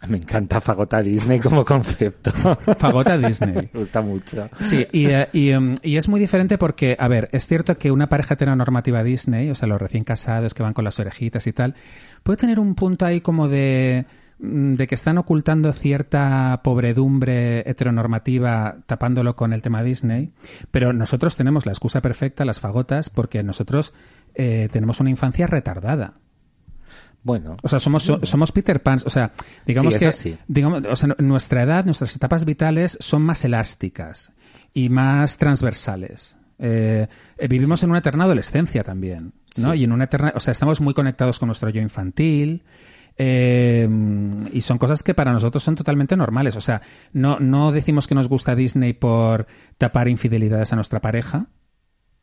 Me 0.09 0.19
encanta 0.19 0.61
Fagota 0.61 1.03
Disney 1.03 1.41
como 1.41 1.65
concepto. 1.65 2.31
Fagota 2.79 3.17
Disney. 3.19 3.71
Me 3.73 3.81
gusta 3.81 4.03
mucho. 4.03 4.49
Sí, 4.61 4.87
y, 4.93 5.07
eh, 5.07 5.29
y, 5.33 5.51
em, 5.51 5.75
y 5.83 5.97
es 5.97 6.09
muy 6.09 6.21
diferente 6.21 6.59
porque, 6.59 6.97
a 6.99 7.09
ver, 7.09 7.29
es 7.33 7.47
cierto 7.47 7.77
que 7.77 7.91
una 7.91 8.09
pareja 8.09 8.35
heteronormativa 8.35 9.03
Disney, 9.03 9.51
o 9.51 9.55
sea, 9.55 9.69
los 9.69 9.81
recién 9.81 10.05
casados 10.05 10.55
que 10.55 10.63
van 10.63 10.75
con 10.75 10.85
las 10.85 11.01
orejitas 11.01 11.47
y 11.47 11.53
tal, 11.53 11.75
puede 12.23 12.37
tener 12.37 12.61
un 12.61 12.75
punto 12.75 13.07
ahí 13.07 13.21
como 13.21 13.49
de, 13.49 14.05
mm, 14.39 14.75
de 14.75 14.87
que 14.87 14.95
están 14.95 15.19
ocultando 15.19 15.73
cierta 15.73 16.61
pobredumbre 16.63 17.69
heteronormativa 17.69 18.77
tapándolo 18.87 19.35
con 19.35 19.53
el 19.53 19.63
tema 19.63 19.83
Disney, 19.83 20.31
pero 20.71 20.93
nosotros 20.93 21.37
tenemos 21.37 21.67
la 21.67 21.73
excusa 21.73 22.01
perfecta, 22.01 22.45
las 22.45 22.61
fagotas, 22.61 23.11
porque 23.11 23.43
nosotros 23.43 23.93
eh, 24.35 24.69
tenemos 24.71 25.01
una 25.01 25.11
infancia 25.11 25.47
retardada. 25.47 26.15
Bueno, 27.27 27.57
O 27.61 27.69
sea, 27.69 27.81
somos, 27.81 28.05
so- 28.05 28.21
somos 28.23 28.53
Peter 28.53 28.81
Pans. 28.81 29.05
O 29.05 29.11
sea, 29.11 29.33
digamos 29.67 29.95
Sí, 29.95 29.99
que 30.01 30.13
sí. 30.13 30.39
digamos, 30.47 30.83
o 30.89 30.95
sea, 30.95 31.09
nuestra 31.19 31.65
edad, 31.65 31.85
nuestras 31.85 32.15
etapas 32.15 32.45
vitales 32.45 32.97
son 33.01 33.23
más 33.23 33.45
elásticas 33.45 34.33
y 34.73 34.91
más 34.91 35.37
transversales. 35.37 36.37
Eh, 36.61 37.09
eh, 37.37 37.49
vivimos 37.49 37.83
en 37.83 37.91
una 37.91 37.99
eterna 37.99 38.25
adolescencia 38.25 38.85
también, 38.85 39.33
¿no? 39.57 39.75
Y 39.75 39.83
en 39.83 39.91
una 39.91 40.05
eterna, 40.05 40.33
o 40.37 40.41
sea, 40.41 40.53
estamos 40.53 40.81
muy 40.81 40.95
conectados 40.95 41.41
con 41.41 41.49
nuestro 41.49 41.69
yo 41.71 41.81
infantil. 41.83 42.63
Eh, 43.19 43.89
y 44.53 44.61
son 44.61 44.79
cosas 44.79 45.03
que 45.03 45.15
para 45.15 45.33
nosotros 45.33 45.63
son 45.63 45.75
totalmente 45.75 46.17
normales. 46.17 46.55
O 46.55 46.61
sea, 46.61 46.81
no, 47.13 47.39
no 47.41 47.73
decimos 47.73 48.07
que 48.07 48.15
nos 48.15 48.29
gusta 48.29 48.55
Disney 48.55 48.93
por 48.93 49.47
tapar 49.79 50.07
infidelidades 50.09 50.73
a 50.73 50.77
nuestra 50.77 51.01
pareja, 51.01 51.47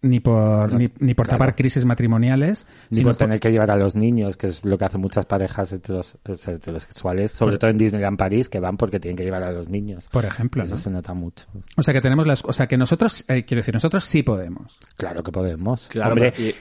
ni 0.04 0.20
por, 0.20 0.72
No, 0.72 0.78
ni, 0.78 0.90
ni 1.00 1.14
por 1.16 1.26
claro. 1.26 1.40
tapar 1.40 1.56
crisis 1.56 1.84
matrimoniales, 1.86 2.68
Ni 2.92 2.98
sino 3.00 3.10
por 3.10 3.18
tener 3.18 3.40
que 3.40 3.52
llevar 3.52 3.72
a 3.72 3.76
los 3.76 3.96
niños, 3.96 4.38
que 4.38 4.48
es 4.48 4.64
lo 4.64 4.78
que 4.78 4.86
hacen 4.86 5.02
muchas 5.02 5.26
parejas 5.26 5.74
heteros- 5.74 6.16
heterosexuales, 6.48 7.32
sobre 7.32 7.58
todo 7.58 7.72
en 7.72 7.78
Disneyland 7.78 8.18
París, 8.18 8.50
que 8.50 8.60
van 8.60 8.78
porque 8.78 9.00
tienen 9.00 9.18
que 9.18 9.24
llevar 9.24 9.44
a 9.44 9.52
los 9.52 9.70
niños. 9.70 10.08
por 10.12 10.26
ejemplo. 10.26 10.64
Eso 10.64 10.74
¿no? 10.76 10.78
se 10.78 10.90
nota 10.92 11.14
mucho. 11.14 11.46
O 11.76 11.84
sea 11.84 11.94
que 11.94 12.02
tenemos 12.02 12.28
las, 12.28 12.44
o 12.46 12.54
sea 12.54 12.68
que 12.68 12.78
nosotros, 12.78 13.26
eh, 13.28 13.44
quiero 13.46 13.60
decir, 13.60 13.74
nosotros 13.74 14.04
sí 14.06 14.24
podemos. 14.24 14.80
Claro 14.98 15.24
que 15.24 15.32
podemos. 15.32 15.88
Claro, 15.88 16.12
Hombre, 16.14 16.34
pero- 16.36 16.50
y- 16.50 16.56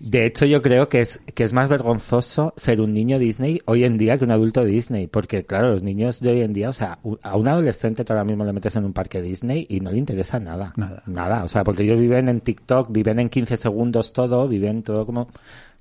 de 0.00 0.26
hecho 0.26 0.46
yo 0.46 0.62
creo 0.62 0.88
que 0.88 1.00
es, 1.00 1.20
que 1.34 1.44
es 1.44 1.52
más 1.52 1.68
vergonzoso 1.68 2.54
ser 2.56 2.80
un 2.80 2.92
niño 2.92 3.18
Disney 3.18 3.60
hoy 3.66 3.84
en 3.84 3.98
día 3.98 4.18
que 4.18 4.24
un 4.24 4.30
adulto 4.30 4.64
Disney, 4.64 5.06
porque 5.06 5.44
claro, 5.44 5.70
los 5.70 5.82
niños 5.82 6.20
de 6.20 6.30
hoy 6.30 6.40
en 6.42 6.52
día, 6.52 6.68
o 6.68 6.72
sea, 6.72 6.98
a 7.22 7.36
un 7.36 7.48
adolescente 7.48 8.04
tú 8.04 8.12
ahora 8.12 8.24
mismo 8.24 8.44
le 8.44 8.52
metes 8.52 8.76
en 8.76 8.84
un 8.84 8.92
parque 8.92 9.22
Disney 9.22 9.66
y 9.68 9.80
no 9.80 9.90
le 9.90 9.98
interesa 9.98 10.38
nada. 10.38 10.72
Nada. 10.76 11.02
Nada, 11.06 11.44
o 11.44 11.48
sea, 11.48 11.64
porque 11.64 11.82
ellos 11.82 11.98
viven 11.98 12.28
en 12.28 12.40
TikTok, 12.40 12.90
viven 12.90 13.18
en 13.18 13.28
15 13.28 13.56
segundos 13.56 14.12
todo, 14.12 14.48
viven 14.48 14.82
todo 14.82 15.06
como, 15.06 15.28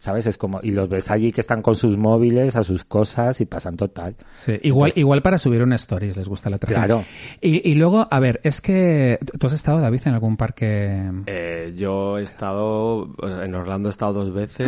¿sabes? 0.02 0.26
Es 0.26 0.36
como, 0.40 0.60
y 0.64 0.72
los 0.72 0.90
ves 0.90 1.12
allí 1.12 1.32
que 1.32 1.42
están 1.42 1.62
con 1.62 1.76
sus 1.76 1.96
móviles, 1.96 2.56
a 2.56 2.64
sus 2.64 2.84
cosas 2.86 3.40
y 3.40 3.46
pasan 3.46 3.78
total. 3.78 4.16
Sí, 4.34 4.54
igual, 4.64 4.88
Entonces- 4.90 4.98
igual 4.98 5.22
para 5.22 5.38
subir 5.38 5.62
un 5.62 5.74
stories 5.74 6.18
les 6.18 6.28
gusta 6.28 6.50
la 6.50 6.56
atracción. 6.56 6.84
Claro. 6.86 7.04
Y, 7.40 7.70
y 7.70 7.76
luego, 7.76 8.08
a 8.10 8.20
ver, 8.20 8.40
es 8.44 8.62
que 8.62 9.20
tú 9.40 9.46
has 9.46 9.54
estado, 9.54 9.80
David, 9.80 10.02
en 10.06 10.14
algún 10.16 10.38
parque. 10.38 11.04
Eh, 11.28 11.76
yo 11.78 12.18
he 12.18 12.24
estado, 12.24 13.14
en 13.44 13.54
Orlando 13.54 13.90
he 13.90 13.92
estado 13.92 14.14
dos 14.14 14.34
veces 14.34 14.68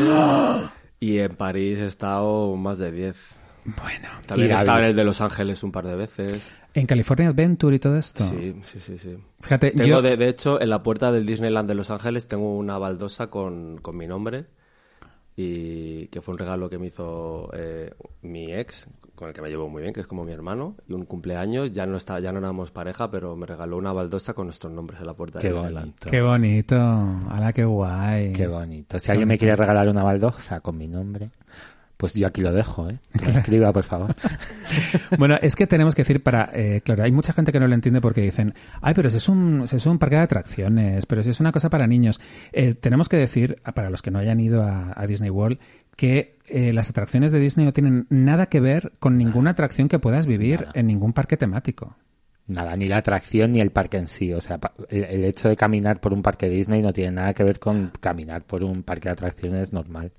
y 0.99 1.17
en 1.17 1.35
París 1.35 1.79
he 1.79 1.87
estado 1.87 2.55
más 2.55 2.77
de 2.77 2.91
diez. 2.91 3.17
Bueno. 3.65 4.09
También 4.27 4.51
he 4.51 4.53
estado 4.53 4.79
en 4.79 4.85
el 4.85 4.95
de 4.95 5.03
Los 5.03 5.19
Ángeles 5.21 5.63
un 5.63 5.71
par 5.71 5.87
de 5.87 5.95
veces. 5.95 6.47
En 6.75 6.85
California 6.85 7.29
Adventure 7.29 7.75
y 7.75 7.79
todo 7.79 7.97
esto. 7.97 8.23
Sí, 8.23 8.55
sí, 8.63 8.79
sí, 8.79 8.97
sí. 8.99 9.17
Fíjate, 9.41 9.71
Tengo, 9.71 9.87
yo. 9.89 10.01
de, 10.03 10.15
de 10.15 10.27
hecho, 10.29 10.61
en 10.61 10.69
la 10.69 10.83
puerta 10.83 11.11
del 11.11 11.25
Disneyland 11.25 11.67
de 11.67 11.73
Los 11.73 11.89
Ángeles 11.89 12.27
tengo 12.27 12.55
una 12.55 12.77
baldosa 12.77 13.27
con, 13.31 13.77
con 13.81 13.97
mi 13.97 14.05
nombre 14.05 14.45
y 15.35 16.07
que 16.07 16.21
fue 16.21 16.33
un 16.33 16.37
regalo 16.39 16.69
que 16.69 16.77
me 16.77 16.87
hizo 16.87 17.49
eh, 17.53 17.91
mi 18.21 18.53
ex, 18.53 18.87
con 19.15 19.27
el 19.27 19.33
que 19.33 19.41
me 19.41 19.49
llevo 19.49 19.69
muy 19.69 19.81
bien, 19.81 19.93
que 19.93 20.01
es 20.01 20.07
como 20.07 20.23
mi 20.23 20.31
hermano, 20.31 20.75
y 20.87 20.93
un 20.93 21.05
cumpleaños, 21.05 21.71
ya 21.71 21.85
no 21.85 21.97
está, 21.97 22.19
ya 22.19 22.31
no 22.31 22.39
éramos 22.39 22.71
pareja, 22.71 23.09
pero 23.09 23.35
me 23.35 23.45
regaló 23.45 23.77
una 23.77 23.93
baldosa 23.93 24.33
con 24.33 24.47
nuestros 24.47 24.73
nombres 24.73 24.99
en 24.99 25.07
la 25.07 25.13
puerta 25.13 25.39
Qué 25.39 25.49
Disneyland. 25.49 25.75
bonito. 25.85 26.09
Qué 26.09 26.21
bonito. 26.21 26.75
Ala, 27.29 27.53
qué 27.53 27.63
guay. 27.63 28.33
Qué 28.33 28.47
bonito. 28.47 28.99
Si 28.99 29.11
alguien 29.11 29.27
me 29.27 29.37
quiere 29.37 29.55
regalar 29.55 29.87
una 29.87 30.03
baldosa 30.03 30.59
con 30.61 30.77
mi 30.77 30.87
nombre, 30.87 31.29
pues 31.97 32.13
yo 32.13 32.27
aquí 32.27 32.41
lo 32.41 32.51
dejo, 32.51 32.89
¿eh? 32.89 32.99
Que 33.23 33.31
escriba, 33.31 33.71
por 33.71 33.83
favor. 33.83 34.15
Bueno, 35.17 35.37
es 35.41 35.55
que 35.55 35.67
tenemos 35.67 35.93
que 35.93 36.01
decir 36.01 36.23
para, 36.23 36.49
eh, 36.53 36.81
claro, 36.83 37.03
hay 37.03 37.11
mucha 37.11 37.33
gente 37.33 37.51
que 37.51 37.59
no 37.59 37.67
lo 37.67 37.75
entiende 37.75 38.01
porque 38.01 38.21
dicen, 38.21 38.53
ay, 38.81 38.93
pero 38.95 39.09
si 39.09 39.17
es 39.17 39.29
un, 39.29 39.67
si 39.67 39.75
es 39.75 39.85
un 39.85 39.99
parque 39.99 40.15
de 40.15 40.23
atracciones, 40.23 41.05
pero 41.05 41.21
si 41.21 41.29
es 41.29 41.39
una 41.39 41.51
cosa 41.51 41.69
para 41.69 41.85
niños. 41.85 42.19
Eh, 42.51 42.73
tenemos 42.73 43.07
que 43.07 43.17
decir, 43.17 43.61
para 43.75 43.89
los 43.89 44.01
que 44.01 44.11
no 44.11 44.19
hayan 44.19 44.39
ido 44.39 44.63
a, 44.63 44.93
a 44.95 45.05
Disney 45.05 45.29
World, 45.29 45.59
que 45.95 46.37
eh, 46.47 46.73
las 46.73 46.89
atracciones 46.89 47.31
de 47.31 47.39
Disney 47.39 47.65
no 47.65 47.73
tienen 47.73 48.07
nada 48.09 48.47
que 48.47 48.59
ver 48.59 48.93
con 48.99 49.17
ninguna 49.17 49.51
atracción 49.51 49.87
que 49.87 49.99
puedas 49.99 50.25
vivir 50.25 50.67
en 50.73 50.87
ningún 50.87 51.13
parque 51.13 51.37
temático. 51.37 51.95
Nada, 52.47 52.75
ni 52.75 52.87
la 52.87 52.97
atracción 52.97 53.53
ni 53.53 53.61
el 53.61 53.71
parque 53.71 53.97
en 53.97 54.07
sí. 54.07 54.33
O 54.33 54.41
sea, 54.41 54.59
el, 54.89 55.03
el 55.03 55.23
hecho 55.25 55.47
de 55.47 55.55
caminar 55.55 56.01
por 56.01 56.13
un 56.13 56.21
parque 56.21 56.49
Disney 56.49 56.81
no 56.81 56.91
tiene 56.91 57.11
nada 57.11 57.33
que 57.33 57.43
ver 57.43 57.59
con 57.59 57.91
caminar 57.99 58.43
por 58.43 58.63
un 58.63 58.83
parque 58.83 59.09
de 59.09 59.13
atracciones 59.13 59.71
normal. 59.71 60.11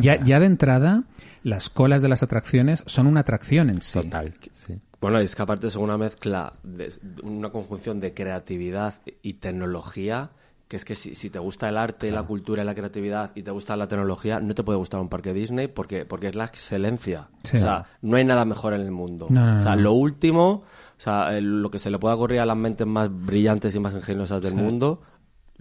Ya, 0.00 0.22
ya 0.22 0.40
de 0.40 0.46
entrada, 0.46 1.04
las 1.42 1.70
colas 1.70 2.02
de 2.02 2.08
las 2.08 2.22
atracciones 2.22 2.82
son 2.86 3.06
una 3.06 3.20
atracción 3.20 3.70
en 3.70 3.82
sí. 3.82 4.00
Total, 4.00 4.32
sí. 4.52 4.74
Bueno, 5.00 5.20
y 5.20 5.26
es 5.26 5.36
que 5.36 5.42
aparte 5.42 5.66
es 5.66 5.76
una 5.76 5.98
mezcla, 5.98 6.54
de, 6.62 6.90
una 7.22 7.50
conjunción 7.50 8.00
de 8.00 8.14
creatividad 8.14 8.94
y 9.20 9.34
tecnología, 9.34 10.30
que 10.66 10.76
es 10.76 10.86
que 10.86 10.94
si, 10.94 11.14
si 11.14 11.28
te 11.28 11.38
gusta 11.38 11.68
el 11.68 11.76
arte, 11.76 12.10
la 12.10 12.22
cultura 12.22 12.62
y 12.62 12.64
la 12.66 12.74
creatividad 12.74 13.30
y 13.34 13.42
te 13.42 13.50
gusta 13.50 13.76
la 13.76 13.86
tecnología, 13.86 14.40
no 14.40 14.54
te 14.54 14.62
puede 14.62 14.78
gustar 14.78 15.00
un 15.00 15.10
parque 15.10 15.34
Disney 15.34 15.68
porque, 15.68 16.06
porque 16.06 16.28
es 16.28 16.34
la 16.34 16.46
excelencia. 16.46 17.28
Sí. 17.42 17.58
O 17.58 17.60
sea, 17.60 17.84
no 18.00 18.16
hay 18.16 18.24
nada 18.24 18.46
mejor 18.46 18.72
en 18.72 18.80
el 18.80 18.90
mundo. 18.90 19.26
No, 19.28 19.44
no, 19.44 19.56
o 19.58 19.60
sea, 19.60 19.76
no. 19.76 19.82
lo 19.82 19.92
último, 19.92 20.62
o 20.96 21.00
sea, 21.00 21.38
lo 21.38 21.70
que 21.70 21.78
se 21.78 21.90
le 21.90 21.98
pueda 21.98 22.14
ocurrir 22.14 22.40
a 22.40 22.46
las 22.46 22.56
mentes 22.56 22.86
más 22.86 23.10
brillantes 23.10 23.74
y 23.74 23.80
más 23.80 23.92
ingeniosas 23.92 24.40
del 24.40 24.54
mundo. 24.54 25.02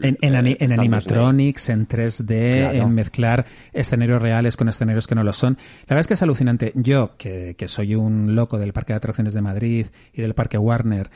En, 0.02 0.18
en, 0.22 0.34
eh, 0.34 0.38
ani- 0.38 0.58
en 0.60 0.74
animatronics, 0.74 1.70
en 1.70 1.88
3D, 1.88 2.58
Claro. 2.60 2.78
en 2.80 2.94
mezclar 2.96 3.46
escenarios 3.74 4.22
reales 4.22 4.58
con 4.58 4.68
escenarios 4.68 5.06
que 5.06 5.14
no 5.16 5.24
lo 5.24 5.34
son. 5.34 5.54
La 5.82 5.90
verdad 5.96 6.00
es 6.02 6.08
que 6.08 6.14
es 6.16 6.24
alucinante. 6.24 6.72
Yo, 6.76 7.16
que, 7.18 7.56
que 7.56 7.68
soy 7.68 7.94
un 7.96 8.34
loco 8.36 8.58
del 8.58 8.74
Parque 8.74 8.94
de 8.94 8.98
Atracciones 8.98 9.34
de 9.34 9.42
Madrid 9.42 9.88
y 10.14 10.22
del 10.22 10.34
Parque 10.34 10.58
Warner, 10.58 11.10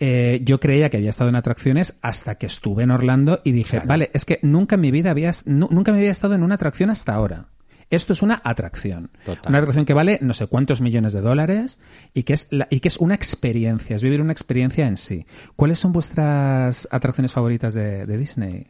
eh, 0.00 0.40
yo 0.44 0.58
creía 0.58 0.88
que 0.88 0.96
había 0.96 1.10
estado 1.10 1.28
en 1.30 1.36
atracciones 1.36 1.98
hasta 2.02 2.36
que 2.36 2.46
estuve 2.46 2.82
en 2.84 2.90
Orlando 2.90 3.40
y 3.44 3.52
dije, 3.52 3.80
vale, 3.84 4.10
es 4.14 4.24
que 4.24 4.38
nunca 4.42 4.74
en 4.76 4.80
mi 4.80 4.90
vida 4.90 5.10
había, 5.10 5.30
nu- 5.44 5.68
nunca 5.70 5.92
me 5.92 5.98
había 5.98 6.10
estado 6.10 6.34
en 6.34 6.42
una 6.42 6.54
atracción 6.56 6.90
hasta 6.90 7.14
ahora. 7.14 7.46
Esto 7.96 8.12
es 8.12 8.22
una 8.22 8.40
atracción. 8.44 9.10
Total. 9.24 9.44
Una 9.50 9.58
atracción 9.58 9.84
que 9.84 9.94
vale 9.94 10.18
no 10.22 10.34
sé 10.34 10.46
cuántos 10.46 10.80
millones 10.80 11.12
de 11.12 11.20
dólares 11.20 11.78
y 12.14 12.22
que 12.22 12.32
es 12.32 12.48
la- 12.50 12.66
y 12.70 12.80
que 12.80 12.88
es 12.88 12.96
una 12.98 13.14
experiencia, 13.14 13.96
es 13.96 14.02
vivir 14.02 14.20
una 14.20 14.32
experiencia 14.32 14.86
en 14.86 14.96
sí. 14.96 15.26
¿Cuáles 15.56 15.78
son 15.78 15.92
vuestras 15.92 16.88
atracciones 16.90 17.32
favoritas 17.32 17.74
de, 17.74 18.06
de 18.06 18.16
Disney? 18.18 18.66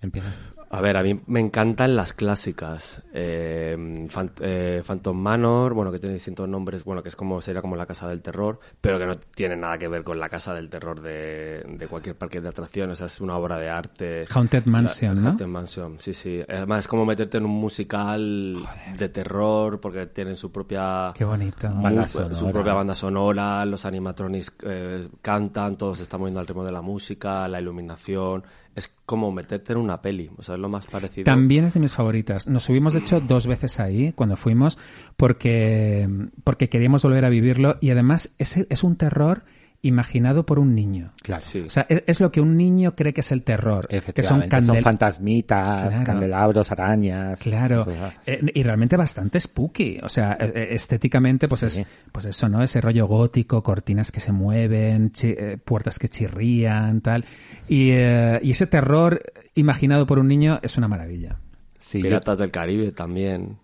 Empieza. 0.00 0.28
A 0.76 0.80
ver, 0.82 0.96
a 0.98 1.02
mí 1.02 1.18
me 1.26 1.40
encantan 1.40 1.96
las 1.96 2.12
clásicas. 2.12 3.02
Eh, 3.14 4.06
eh, 4.42 4.82
Phantom 4.86 5.16
Manor, 5.16 5.72
bueno, 5.72 5.90
que 5.90 5.98
tiene 5.98 6.14
distintos 6.14 6.46
nombres, 6.46 6.84
bueno, 6.84 7.02
que 7.02 7.08
es 7.08 7.16
como 7.16 7.40
sería 7.40 7.62
como 7.62 7.76
la 7.76 7.86
casa 7.86 8.06
del 8.08 8.20
terror, 8.20 8.60
pero 8.78 8.98
que 8.98 9.06
no 9.06 9.14
tiene 9.16 9.56
nada 9.56 9.78
que 9.78 9.88
ver 9.88 10.04
con 10.04 10.20
la 10.20 10.28
casa 10.28 10.52
del 10.52 10.68
terror 10.68 11.00
de, 11.00 11.64
de 11.66 11.86
cualquier 11.88 12.16
parque 12.16 12.42
de 12.42 12.48
atracciones. 12.50 12.92
O 12.92 12.96
sea, 12.96 13.06
es 13.06 13.20
una 13.22 13.38
obra 13.38 13.56
de 13.58 13.70
arte. 13.70 14.26
Haunted 14.28 14.66
Mansion, 14.66 15.14
La- 15.16 15.20
¿no? 15.22 15.28
Haunted 15.30 15.46
Mansion, 15.46 15.96
sí, 15.98 16.12
sí. 16.12 16.42
Además, 16.46 16.80
es 16.80 16.88
como 16.88 17.06
meterte 17.06 17.38
en 17.38 17.46
un 17.46 17.52
musical 17.58 18.56
de 18.98 19.08
terror, 19.08 19.80
porque 19.80 20.06
tienen 20.08 20.36
su 20.36 20.52
propia 20.52 21.12
Qué 21.14 21.24
bonito. 21.24 21.70
Banda 21.74 22.06
su 22.06 22.50
propia 22.50 22.74
banda 22.74 22.94
sonora, 22.94 23.64
los 23.64 23.86
animatronics 23.86 24.52
eh, 24.62 25.08
cantan, 25.22 25.76
todos 25.76 25.96
se 25.96 26.02
están 26.02 26.20
moviendo 26.20 26.40
al 26.40 26.46
ritmo 26.46 26.64
de 26.64 26.72
la 26.72 26.82
música, 26.82 27.48
la 27.48 27.60
iluminación. 27.60 28.44
Es 28.76 28.94
como 29.06 29.32
meterte 29.32 29.72
en 29.72 29.78
una 29.78 30.00
peli, 30.00 30.30
o 30.36 30.42
sea, 30.42 30.54
es 30.54 30.60
lo 30.60 30.68
más 30.68 30.86
parecido. 30.86 31.24
También 31.24 31.64
es 31.64 31.74
de 31.74 31.80
mis 31.80 31.92
favoritas. 31.92 32.46
Nos 32.46 32.64
subimos, 32.64 32.92
de 32.92 33.00
hecho, 33.00 33.20
dos 33.20 33.46
veces 33.46 33.80
ahí 33.80 34.12
cuando 34.12 34.36
fuimos 34.36 34.78
porque, 35.16 36.08
porque 36.44 36.68
queríamos 36.68 37.02
volver 37.02 37.24
a 37.24 37.30
vivirlo 37.30 37.78
y 37.80 37.90
además 37.90 38.30
es, 38.38 38.58
es 38.58 38.84
un 38.84 38.96
terror 38.96 39.44
imaginado 39.86 40.44
por 40.46 40.58
un 40.58 40.74
niño. 40.74 41.12
Claro. 41.22 41.42
Sí. 41.44 41.60
O 41.60 41.70
sea, 41.70 41.86
es, 41.88 42.02
es 42.06 42.20
lo 42.20 42.30
que 42.32 42.40
un 42.40 42.56
niño 42.56 42.94
cree 42.94 43.12
que 43.14 43.20
es 43.20 43.32
el 43.32 43.42
terror. 43.42 43.86
Que 43.88 43.94
son, 43.94 43.98
Efectivamente, 43.98 44.60
son, 44.60 44.76
candel- 44.76 44.82
fantasmitas, 44.82 45.88
Claro. 45.92 46.04
candelabros, 46.04 46.72
arañas. 46.72 47.40
Claro. 47.40 47.86
Eh, 48.26 48.40
y 48.54 48.62
realmente 48.62 48.96
bastante 48.96 49.40
spooky. 49.40 49.98
O 50.02 50.08
sea, 50.08 50.36
eh, 50.40 50.68
estéticamente, 50.70 51.48
pues 51.48 51.60
Sí. 51.60 51.80
es, 51.82 51.86
pues 52.12 52.26
eso, 52.26 52.48
¿no? 52.48 52.62
Ese 52.62 52.80
rollo 52.80 53.06
gótico, 53.06 53.62
cortinas 53.62 54.12
que 54.12 54.20
se 54.20 54.32
mueven, 54.32 55.12
chi- 55.12 55.34
eh, 55.36 55.58
puertas 55.62 55.98
que 55.98 56.08
chirrían, 56.08 57.00
tal. 57.00 57.24
Y, 57.68 57.90
eh, 57.92 58.38
y 58.42 58.50
ese 58.50 58.66
terror 58.66 59.20
imaginado 59.54 60.06
por 60.06 60.18
un 60.18 60.28
niño 60.28 60.58
es 60.62 60.76
una 60.76 60.88
maravilla. 60.88 61.38
Sí, 61.78 61.98
yo- 61.98 62.04
Piratas 62.04 62.38
del 62.38 62.50
Caribe 62.50 62.90
también, 62.92 63.58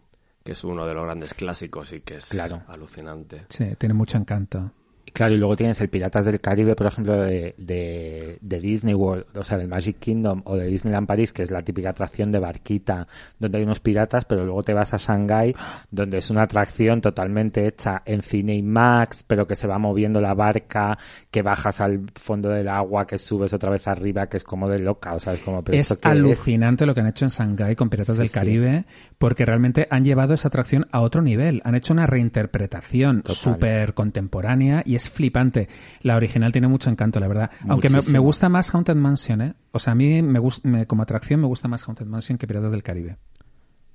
que 0.45 0.53
es 0.53 0.65
uno 0.65 0.87
de 0.87 0.95
los 0.95 1.05
grandes 1.05 1.35
clásicos 1.35 1.93
y 1.93 2.01
que 2.01 2.17
es 2.17 2.27
Claro. 2.29 2.63
alucinante. 2.69 3.47
Sí, 3.49 3.65
tiene 3.79 3.95
mucho 3.95 4.17
encanto. 4.19 4.73
Claro, 5.13 5.35
y 5.35 5.39
luego 5.39 5.57
tienes 5.57 5.81
el 5.81 5.89
Piratas 5.89 6.25
del 6.25 6.41
Caribe, 6.41 6.75
por 6.75 6.87
ejemplo, 6.87 7.21
de, 7.21 7.55
de, 7.59 8.39
de 8.41 8.61
Disney 8.61 8.95
World, 8.95 9.27
o 9.37 9.43
sea, 9.43 9.59
del 9.59 9.69
Magic 9.69 9.99
Kingdom 9.99 10.43
o 10.45 10.57
de 10.57 10.67
Disneyland 10.67 11.07
París, 11.07 11.33
que 11.33 11.43
es 11.43 11.51
la 11.51 11.63
típica 11.63 11.91
atracción 11.91 12.31
de 12.33 12.39
barquita, 12.39 13.07
donde 13.39 13.59
hay 13.59 13.65
unos 13.65 13.81
piratas, 13.81 14.25
pero 14.25 14.45
luego 14.45 14.63
te 14.63 14.75
vas 14.75 14.95
a 14.95 14.99
Shanghai, 14.99 15.55
donde 15.91 16.19
es 16.19 16.31
una 16.31 16.43
atracción 16.43 17.01
totalmente 17.01 17.67
hecha 17.67 18.03
en 18.05 18.23
Cine 18.23 18.55
IMAX, 18.55 19.25
pero 19.27 19.47
que 19.47 19.57
se 19.57 19.67
va 19.67 19.79
moviendo 19.79 20.21
la 20.21 20.35
barca, 20.35 20.99
que 21.31 21.43
bajas 21.43 21.81
al 21.81 22.07
fondo 22.15 22.49
del 22.51 22.69
agua, 22.69 23.07
que 23.07 23.19
subes 23.19 23.53
otra 23.53 23.71
vez 23.71 23.87
arriba, 23.89 24.29
que 24.29 24.37
es 24.37 24.45
como 24.45 24.69
de 24.69 24.79
loca, 24.79 25.15
o 25.15 25.19
sea, 25.19 25.35
es 25.35 25.41
como... 25.41 25.63
¿pero 25.63 25.77
Es 25.77 25.97
alucinante 26.03 26.87
lo 26.87 26.95
que 26.95 27.01
han 27.01 27.09
hecho 27.09 27.25
en 27.25 27.31
Shanghái 27.31 27.77
con 27.77 27.91
Piratas 27.91 28.17
Sí, 28.17 28.19
del 28.19 28.29
sí. 28.29 28.35
Caribe, 28.35 28.85
porque 29.19 29.47
realmente 29.47 29.87
han 29.91 30.05
llevado 30.05 30.35
esa 30.35 30.49
atracción 30.49 30.87
a 30.91 31.01
otro 31.01 31.23
nivel. 31.23 31.61
Han 31.65 31.75
hecho 31.75 31.93
una 31.93 32.07
reinterpretación 32.07 33.23
súper 33.27 33.95
contemporánea 33.95 34.83
y 34.85 34.97
es 34.97 35.02
flipante. 35.11 35.69
La 36.03 36.17
original 36.17 36.53
tiene 36.53 36.69
mucho 36.69 36.91
encanto, 36.91 37.21
la 37.21 37.29
verdad. 37.29 37.51
Aunque 37.69 37.89
me, 37.89 38.19
gusta 38.19 38.49
más 38.49 38.75
Haunted 38.75 38.95
Mansion, 38.97 39.41
¿eh? 39.43 39.55
O 39.73 39.79
sea, 39.79 39.93
a 39.93 39.97
mí 39.97 40.23
me 40.23 40.41
me- 40.65 40.87
como 40.87 41.03
atracción 41.03 41.41
me 41.41 41.47
gusta 41.47 41.69
más 41.69 41.83
Haunted 41.87 42.07
Mansion 42.07 42.39
que 42.39 42.47
Piratas 42.47 42.73
del 42.73 42.83
Caribe. 42.83 43.17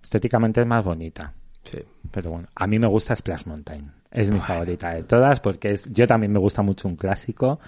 Estéticamente 0.01 0.61
es 0.61 0.67
más 0.67 0.83
bonita. 0.83 1.33
Sí. 1.63 1.79
Pero 2.11 2.31
bueno, 2.31 2.47
a 2.55 2.67
mí 2.67 2.79
me 2.79 2.87
gusta 2.87 3.15
Splash 3.15 3.45
Mountain. 3.45 3.91
Es 4.11 4.31
mi 4.31 4.39
favorita 4.39 4.91
de 4.93 5.03
todas 5.03 5.39
porque 5.41 5.71
es, 5.71 5.91
yo 5.91 6.07
también 6.07 6.31
me 6.31 6.39
gusta 6.39 6.61
mucho 6.61 6.87
un 6.87 6.95
clásico. 6.95 7.59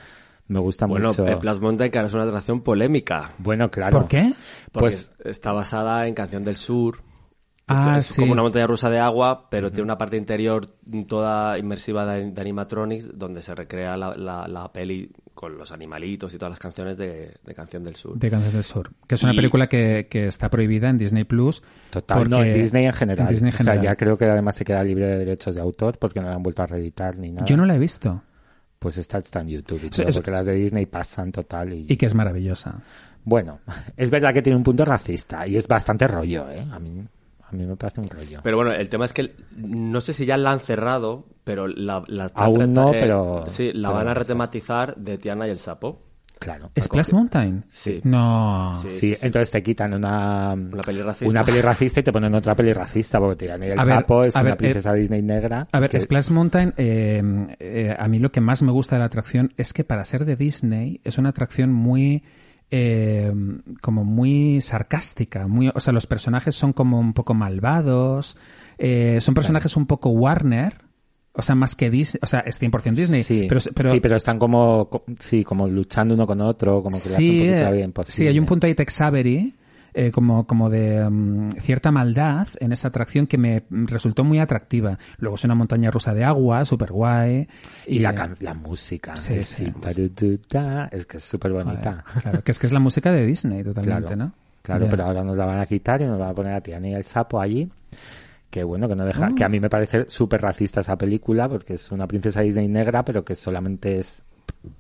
Me 0.48 0.60
gusta 0.60 0.86
Bueno, 0.88 1.10
mucho. 1.10 1.28
el 1.28 1.38
Plus 1.38 1.60
Mountain, 1.60 1.92
que 1.92 1.98
ahora 2.00 2.08
es 2.08 2.14
una 2.14 2.24
atracción 2.24 2.62
polémica, 2.62 3.34
Bueno, 3.38 3.70
claro. 3.70 4.00
¿Por 4.00 4.08
qué? 4.08 4.34
porque 4.72 4.80
Pues 4.96 5.12
está 5.26 5.52
basada 5.52 6.08
en 6.08 6.16
Canción 6.16 6.44
del 6.44 6.56
Sur. 6.56 7.02
Ah, 7.70 7.98
es 8.00 8.08
sí. 8.08 8.20
como 8.22 8.34
una 8.34 8.42
montaña 8.42 8.68
rusa 8.68 8.90
de 8.90 9.00
agua, 9.00 9.48
pero 9.50 9.70
tiene 9.70 9.84
una 9.84 9.98
parte 9.98 10.18
interior 10.18 10.66
toda 11.08 11.58
inmersiva 11.58 12.06
de, 12.06 12.32
de 12.32 12.42
animatronics 12.42 13.18
donde 13.18 13.42
se 13.42 13.54
recrea 13.56 13.96
la, 13.96 14.14
la- 14.16 14.48
la 14.48 14.72
peli 14.72 15.12
con 15.34 15.58
los 15.58 15.72
animalitos 15.72 16.34
y 16.34 16.38
todas 16.38 16.50
las 16.52 16.60
canciones 16.60 16.98
de, 16.98 17.34
de 17.46 17.54
Canción 17.56 17.82
del 17.84 17.96
Sur. 17.96 18.18
De 18.20 18.30
Canciones 18.30 18.54
del 18.56 18.64
Sur. 18.66 18.92
Que 19.08 19.16
es 19.16 19.24
una 19.24 19.32
Y- 19.34 19.38
película 19.38 19.68
que, 19.68 20.08
que 20.10 20.28
está 20.28 20.50
prohibida 20.50 20.90
en 20.90 20.98
Disney 20.98 21.24
Plus. 21.24 21.64
Total, 21.92 22.30
no, 22.30 22.44
en 22.44 22.54
Disney 22.54 22.86
en 22.86 22.94
general. 22.94 23.28
en 23.28 23.34
Disney 23.34 23.50
en 23.52 23.56
O 23.56 23.58
general. 23.58 23.82
sea, 23.82 23.92
ya 23.92 23.96
creo 23.96 24.18
que 24.18 24.26
además 24.26 24.56
se 24.56 24.66
queda 24.66 24.84
libre 24.84 25.06
de 25.08 25.18
derechos 25.20 25.56
de 25.56 25.62
autor 25.62 25.98
porque 25.98 26.20
no 26.20 26.28
la 26.28 26.36
han 26.36 26.44
vuelto 26.44 26.62
a 26.64 26.68
reeditar 26.68 27.18
ni 27.18 27.32
nada. 27.32 27.46
Yo 27.46 27.56
no 27.56 27.66
la 27.66 27.76
he 27.76 27.80
visto. 27.80 28.22
Pues 28.80 28.98
esta 28.98 29.18
está 29.20 29.42
en 29.42 29.50
YouTube 29.50 29.80
y 29.84 29.88
O 29.88 29.94
sea, 29.94 30.04
todo, 30.06 30.10
es- 30.10 30.16
porque 30.16 30.32
las 30.32 30.46
de 30.46 30.54
Disney 30.56 30.86
pasan 30.86 31.32
total 31.32 31.74
y... 31.74 31.86
Y 31.88 31.96
que 31.98 32.06
es 32.06 32.16
maravillosa. 32.16 32.82
Bueno, 33.24 33.60
es 33.98 34.10
verdad 34.10 34.34
que 34.34 34.42
tiene 34.42 34.58
un 34.58 34.64
punto 34.64 34.84
racista 34.84 35.48
y 35.48 35.56
es 35.56 35.68
bastante 35.68 36.08
rollo, 36.08 36.50
¿eh? 36.50 36.66
A 36.72 36.80
mí, 36.80 37.02
a 37.52 37.56
mí 37.56 37.66
me 37.66 37.76
parece 37.76 38.02
un 38.02 38.10
rollo. 38.10 38.40
Pero 38.44 38.58
bueno, 38.58 38.72
el 38.74 38.90
tema 38.90 39.06
es 39.06 39.14
que 39.14 39.36
no 39.58 40.02
sé 40.02 40.14
si 40.14 40.26
ya 40.26 40.38
la 40.38 40.52
han 40.52 40.60
cerrado, 40.60 41.26
pero 41.44 41.68
la, 41.68 42.04
Aún 42.36 42.74
no, 42.74 42.92
pero- 42.92 43.46
Sí, 43.48 43.72
la 43.74 43.90
pero 43.90 44.00
van 44.00 44.08
a 44.08 44.14
retematizar 44.14 44.96
de 44.96 45.18
Tiana 45.18 45.48
y 45.48 45.52
el 45.52 45.60
Sapo. 45.60 46.04
Claro. 46.40 46.72
¿Splash 46.80 47.12
Mountain? 47.12 47.66
Sí. 47.68 48.00
No. 48.06 48.80
Sí. 48.82 48.88
Sí, 48.88 49.16
entonces 49.22 49.52
te 49.52 49.62
quitan 49.62 49.94
una, 49.94 50.54
Una 50.54 50.82
peli 50.84 51.02
racista. 51.02 51.30
una 51.30 51.44
peli 51.44 51.60
racista 51.60 52.00
y 52.00 52.04
te 52.04 52.14
ponen 52.14 52.34
otra 52.34 52.56
peli 52.56 52.72
racista 52.72 53.20
porque 53.20 53.36
te 53.36 53.54
el 53.54 53.78
A 53.78 53.84
ver, 53.84 53.96
sapo 53.96 54.24
es 54.24 54.34
a 54.38 54.40
una 54.40 54.52
ver, 54.52 54.58
princesa 54.58 54.94
Disney 54.94 55.22
negra. 55.22 55.68
A 55.70 55.80
ver, 55.82 55.90
que- 55.90 56.00
Splash 56.00 56.30
Mountain, 56.30 56.74
eh, 56.78 57.22
eh, 57.60 57.94
a 58.00 58.08
mí 58.08 58.20
lo 58.20 58.32
que 58.32 58.40
más 58.40 58.62
me 58.62 58.72
gusta 58.72 58.96
de 58.96 59.00
la 59.00 59.06
atracción 59.08 59.52
es 59.58 59.74
que 59.74 59.84
para 59.84 60.06
ser 60.06 60.24
de 60.24 60.38
Disney 60.38 61.02
es 61.04 61.18
una 61.18 61.30
atracción 61.30 61.74
muy, 61.74 62.24
eh, 62.72 63.34
como 63.82 64.04
muy 64.04 64.62
sarcástica, 64.62 65.48
muy, 65.48 65.72
o 65.74 65.80
sea, 65.80 65.94
los 65.94 66.06
personajes 66.08 66.56
son 66.56 66.74
como 66.74 67.00
un 67.00 67.14
poco 67.14 67.34
malvados, 67.34 68.38
eh, 68.78 69.18
son 69.22 69.34
personajes 69.34 69.76
un 69.78 69.86
poco 69.86 70.10
Warner, 70.10 70.76
o 71.34 71.42
sea, 71.42 71.56
más 71.56 71.76
que 71.76 71.90
Disney, 71.90 72.20
o 72.22 72.28
sea, 72.28 72.42
es 72.42 72.60
100% 72.60 72.96
Disney, 72.96 73.24
Sí, 73.24 73.46
pero, 73.48 73.62
pero, 73.74 73.92
sí, 73.94 74.00
pero 74.00 74.16
están 74.16 74.38
como, 74.40 74.90
co- 74.90 75.04
sí, 75.20 75.44
como 75.44 75.68
luchando 75.68 76.14
uno 76.14 76.28
con 76.28 76.42
otro, 76.42 76.84
como 76.84 76.90
que 76.92 76.98
hacen 76.98 77.12
sí, 77.16 77.30
un 77.30 77.38
poquito 77.48 77.72
vida 77.72 78.04
sí, 78.12 78.28
hay 78.28 78.40
un 78.40 78.46
punto 78.46 78.68
ahí 78.68 78.76
Tex 78.76 79.02
Avery, 79.02 79.54
eh, 80.08 80.12
como, 80.12 80.46
como 80.48 80.70
de 80.70 81.10
mm, 81.10 81.52
cierta 81.62 81.92
maldad 81.92 82.48
en 82.60 82.72
esa 82.72 82.88
atracción 82.90 83.28
que 83.28 83.38
me 83.38 83.64
resultó 83.70 84.24
muy 84.24 84.40
atractiva. 84.40 84.98
Luego 85.18 85.36
es 85.36 85.44
una 85.44 85.56
montaña 85.56 85.92
rusa 85.92 86.14
de 86.14 86.24
agua, 86.24 86.64
súper 86.66 86.92
guay. 86.92 87.48
Y 87.88 88.00
la, 88.00 88.14
can- 88.16 88.38
la 88.40 88.54
música, 88.54 89.16
Sí, 89.18 89.44
sí. 89.44 89.72
tarututa, 89.72 90.88
es 90.92 91.06
que 91.06 91.18
es 91.18 91.24
súper 91.24 91.52
bonita. 91.52 92.04
Claro, 92.22 92.44
que 92.44 92.52
es 92.52 92.60
que 92.60 92.68
es 92.68 92.74
la 92.74 92.80
música 92.80 93.12
de 93.12 93.26
Disney 93.26 93.64
totalmente, 93.64 94.14
Claro, 94.16 94.16
¿no? 94.26 94.34
claro 94.62 94.88
pero 94.90 95.04
ahora 95.06 95.24
nos 95.24 95.36
la 95.38 95.46
van 95.46 95.60
a 95.60 95.66
quitar 95.66 96.02
y 96.02 96.06
nos 96.06 96.20
van 96.20 96.30
a 96.30 96.34
poner 96.34 96.54
a 96.54 96.62
Tiana 96.62 96.88
y 96.90 96.94
el 96.94 97.04
sapo 97.04 97.40
allí. 97.42 97.70
Que 98.50 98.64
bueno, 98.64 98.88
que 98.88 98.96
no 98.96 99.06
deja, 99.06 99.30
Oh. 99.32 99.36
que 99.36 99.44
a 99.44 99.50
mí 99.50 99.60
me 99.60 99.70
parece 99.70 100.06
súper 100.10 100.42
racista 100.42 100.82
esa 100.82 100.98
película 100.98 101.48
porque 101.48 101.74
es 101.74 101.92
una 101.92 102.08
princesa 102.08 102.42
Disney 102.42 102.68
negra, 102.68 103.04
pero 103.06 103.24
que 103.24 103.36
solamente 103.36 104.00
es 104.00 104.24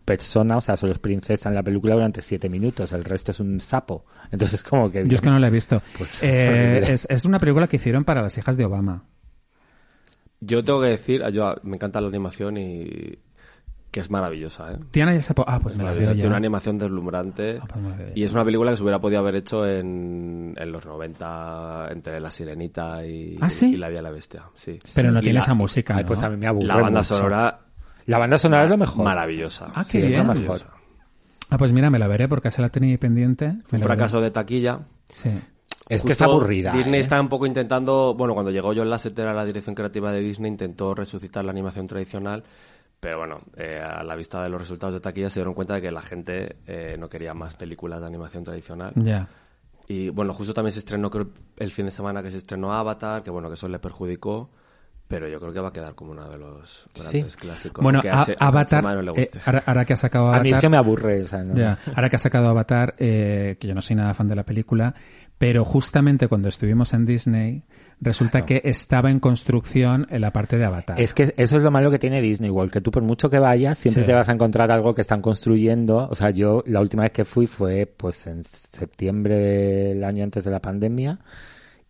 persona, 0.05 0.57
o 0.57 0.61
sea, 0.61 0.75
solo 0.77 0.91
es 0.91 0.99
princesa 0.99 1.49
en 1.49 1.55
la 1.55 1.63
película 1.63 1.93
durante 1.95 2.21
siete 2.21 2.49
minutos, 2.49 2.91
el 2.93 3.03
resto 3.03 3.31
es 3.31 3.39
un 3.39 3.59
sapo. 3.61 4.05
Entonces 4.31 4.61
como 4.63 4.89
que... 4.91 5.07
Yo 5.07 5.15
es 5.15 5.21
que 5.21 5.29
no 5.29 5.39
la 5.39 5.47
he 5.47 5.51
visto. 5.51 5.81
Pues 5.97 6.15
es 6.23 6.35
Eh, 6.35 6.77
es, 6.93 7.07
es 7.09 7.25
una 7.25 7.39
película 7.39 7.67
que 7.67 7.75
hicieron 7.77 8.03
para 8.03 8.21
las 8.21 8.37
hijas 8.37 8.57
de 8.57 8.65
Obama. 8.65 9.03
Yo 10.41 10.63
tengo 10.63 10.81
que 10.81 10.87
decir, 10.87 11.21
yo 11.31 11.55
me 11.63 11.75
encanta 11.75 11.99
la 11.99 12.07
animación 12.07 12.57
y 12.57 13.19
que 13.91 13.99
es 14.01 14.09
maravillosa, 14.11 14.71
¿eh? 14.71 14.77
Tiana 14.91 15.13
y 15.13 15.15
el 15.17 15.21
sapo. 15.23 15.43
Ah, 15.47 15.59
pues 15.59 15.75
me 15.75 15.83
la 15.83 15.89
veo 15.89 16.01
Maravillosa. 16.01 16.11
ya. 16.11 16.15
Tiene 16.15 16.27
una 16.27 16.37
animación 16.37 16.77
deslumbrante 16.77 17.57
Ah, 17.61 17.65
pues 17.67 17.81
me 17.83 17.89
la 17.89 17.95
veo 17.97 18.11
y 18.15 18.23
es 18.23 18.31
una 18.31 18.45
película 18.45 18.71
que 18.71 18.77
se 18.77 18.83
hubiera 18.83 18.99
podido 18.99 19.19
haber 19.19 19.35
hecho 19.35 19.65
en, 19.67 20.53
en 20.55 20.71
los 20.71 20.85
90 20.85 21.89
entre 21.91 22.19
La 22.21 22.29
Sirenita 22.31 23.05
y, 23.05 23.37
¿Ah, 23.41 23.49
sí? 23.49 23.73
y 23.73 23.77
La 23.77 23.89
Vía 23.89 23.99
y 23.99 24.03
la 24.03 24.11
Bestia. 24.11 24.43
Sí. 24.55 24.79
Pero 24.95 25.11
no 25.11 25.19
Y 25.19 25.23
tiene 25.23 25.39
la- 25.39 25.43
esa 25.43 25.53
música, 25.55 25.95
Ay, 25.97 26.03
¿no? 26.03 26.07
pues 26.07 26.21
a 26.21 26.29
mí 26.29 26.37
me 26.37 26.47
aburre 26.47 26.67
La 26.67 26.77
banda 26.77 26.99
mucho. 26.99 27.15
sonora 27.15 27.59
La 28.09 28.17
banda 28.17 28.37
sonora 28.37 28.63
es 28.63 28.69
lo 28.69 28.77
mejor. 28.77 29.03
maravillosa. 29.05 29.71
Ah, 29.73 29.83
Sí, 29.83 29.93
qué 29.93 29.99
es 29.99 30.11
bien. 30.11 30.25
lo 30.27 30.33
mejor. 30.33 30.59
Ah, 31.49 31.57
pues 31.57 31.71
mira, 31.71 31.89
me 31.89 31.99
la 31.99 32.07
veré 32.07 32.27
porque 32.27 32.51
se 32.51 32.61
la 32.61 32.69
tenía 32.69 32.91
ahí 32.91 32.97
pendiente. 32.97 33.47
Me 33.47 33.53
Un 33.53 33.63
veré. 33.71 33.83
fracaso 33.83 34.21
de 34.21 34.31
taquilla. 34.31 34.79
Sí. 35.13 35.29
Es 35.87 36.03
que 36.03 36.11
es 36.13 36.21
aburrida. 36.21 36.71
Disney 36.71 36.97
¿eh? 36.97 37.01
está 37.01 37.19
un 37.19 37.29
poco 37.29 37.45
intentando, 37.47 38.13
bueno, 38.15 38.33
cuando 38.35 38.51
llegó 38.51 38.73
John 38.75 38.89
Lasseter 38.89 39.27
a 39.27 39.33
la 39.33 39.43
dirección 39.45 39.73
creativa 39.75 40.11
de 40.11 40.21
Disney, 40.21 40.51
intentó 40.51 40.93
resucitar 40.93 41.43
la 41.43 41.51
animación 41.51 41.87
tradicional, 41.87 42.43
pero 42.99 43.17
bueno, 43.17 43.39
eh, 43.57 43.79
a 43.81 44.03
la 44.03 44.15
vista 44.15 44.43
de 44.43 44.49
los 44.49 44.61
resultados 44.61 44.93
de 44.93 44.99
taquilla 44.99 45.29
se 45.31 45.39
dieron 45.39 45.55
cuenta 45.55 45.73
de 45.75 45.81
que 45.81 45.89
la 45.91 46.01
gente 46.01 46.57
eh, 46.67 46.95
no 46.99 47.09
quería 47.09 47.33
más 47.33 47.55
películas 47.55 48.01
de 48.01 48.05
animación 48.07 48.43
tradicional. 48.43 48.91
Ya. 48.95 49.27
Y 49.87 50.09
bueno, 50.09 50.33
justo 50.33 50.53
también 50.53 50.73
se 50.73 50.79
estrenó 50.79 51.09
creo, 51.09 51.29
el 51.57 51.71
fin 51.71 51.85
de 51.85 51.91
semana 51.91 52.21
que 52.21 52.29
se 52.29 52.37
estrenó 52.37 52.71
Avatar, 52.73 53.23
que 53.23 53.31
bueno, 53.31 53.47
que 53.47 53.55
eso 53.55 53.67
le 53.67 53.79
perjudicó, 53.79 54.51
pero 55.09 55.27
yo 55.27 55.39
creo 55.41 55.51
que 55.51 55.59
va 55.59 55.67
a 55.69 55.73
quedar 55.73 55.95
como 55.95 56.11
uno 56.11 56.23
de 56.25 56.37
los 56.37 56.87
grandes 56.95 57.35
clásicos. 57.35 57.83
Bueno, 57.83 57.97
aunque 57.99 58.09
a- 58.09 58.21
H- 58.21 58.31
aunque 58.39 58.43
a 58.43 58.47
Avatar, 58.47 58.79
Chema 58.81 58.95
no 58.95 59.01
le 59.01 59.21
eh, 59.23 59.29
ahora, 59.45 59.63
ahora 59.65 59.83
que 59.85 59.93
ha 59.93 59.97
sacado 59.97 60.25
Avatar... 60.27 60.39
A 60.39 60.43
mí 60.43 60.51
es 60.51 60.59
que 60.59 60.69
me 60.69 60.77
aburre. 60.77 61.25
no- 61.45 61.55
Ya, 61.55 61.77
ahora 61.93 62.09
que 62.09 62.15
ha 62.15 62.19
sacado 62.19 62.47
Avatar, 62.47 62.95
eh, 62.99 63.57
que 63.59 63.67
yo 63.67 63.75
no 63.75 63.81
soy 63.81 63.95
nada 63.97 64.13
fan 64.13 64.29
de 64.29 64.35
la 64.35 64.43
película, 64.45 64.93
pero 65.37 65.65
justamente 65.65 66.27
cuando 66.27 66.47
estuvimos 66.47 66.93
en 66.93 67.05
Disney, 67.05 67.63
resulta 68.01 68.45
que 68.45 68.61
estaba 68.65 69.09
en 69.09 69.19
construcción 69.19 70.05
en 70.09 70.21
la 70.21 70.31
parte 70.31 70.57
de 70.57 70.65
Avatar. 70.65 71.01
Es 71.01 71.13
que 71.13 71.33
eso 71.37 71.57
es 71.57 71.63
lo 71.63 71.71
malo 71.71 71.89
que 71.91 71.97
tiene 71.99 72.21
Disney 72.21 72.49
World, 72.49 72.71
que 72.71 72.79
tú 72.81 72.91
por 72.91 73.01
mucho 73.03 73.29
que 73.29 73.39
vayas, 73.39 73.77
siempre 73.77 74.03
Sí. 74.03 74.07
te 74.07 74.13
vas 74.13 74.29
a 74.29 74.33
encontrar 74.33 74.71
algo 74.71 74.93
que 74.93 75.01
están 75.01 75.21
construyendo. 75.21 76.07
O 76.09 76.15
sea, 76.15 76.29
yo 76.29 76.63
la 76.67 76.81
última 76.81 77.03
vez 77.03 77.11
que 77.13 77.25
fui 77.25 77.47
fue 77.47 77.85
pues 77.87 78.27
en 78.27 78.43
septiembre 78.43 79.35
del 79.35 80.03
año 80.03 80.23
antes 80.23 80.43
de 80.43 80.51
la 80.51 80.59
pandemia. 80.61 81.19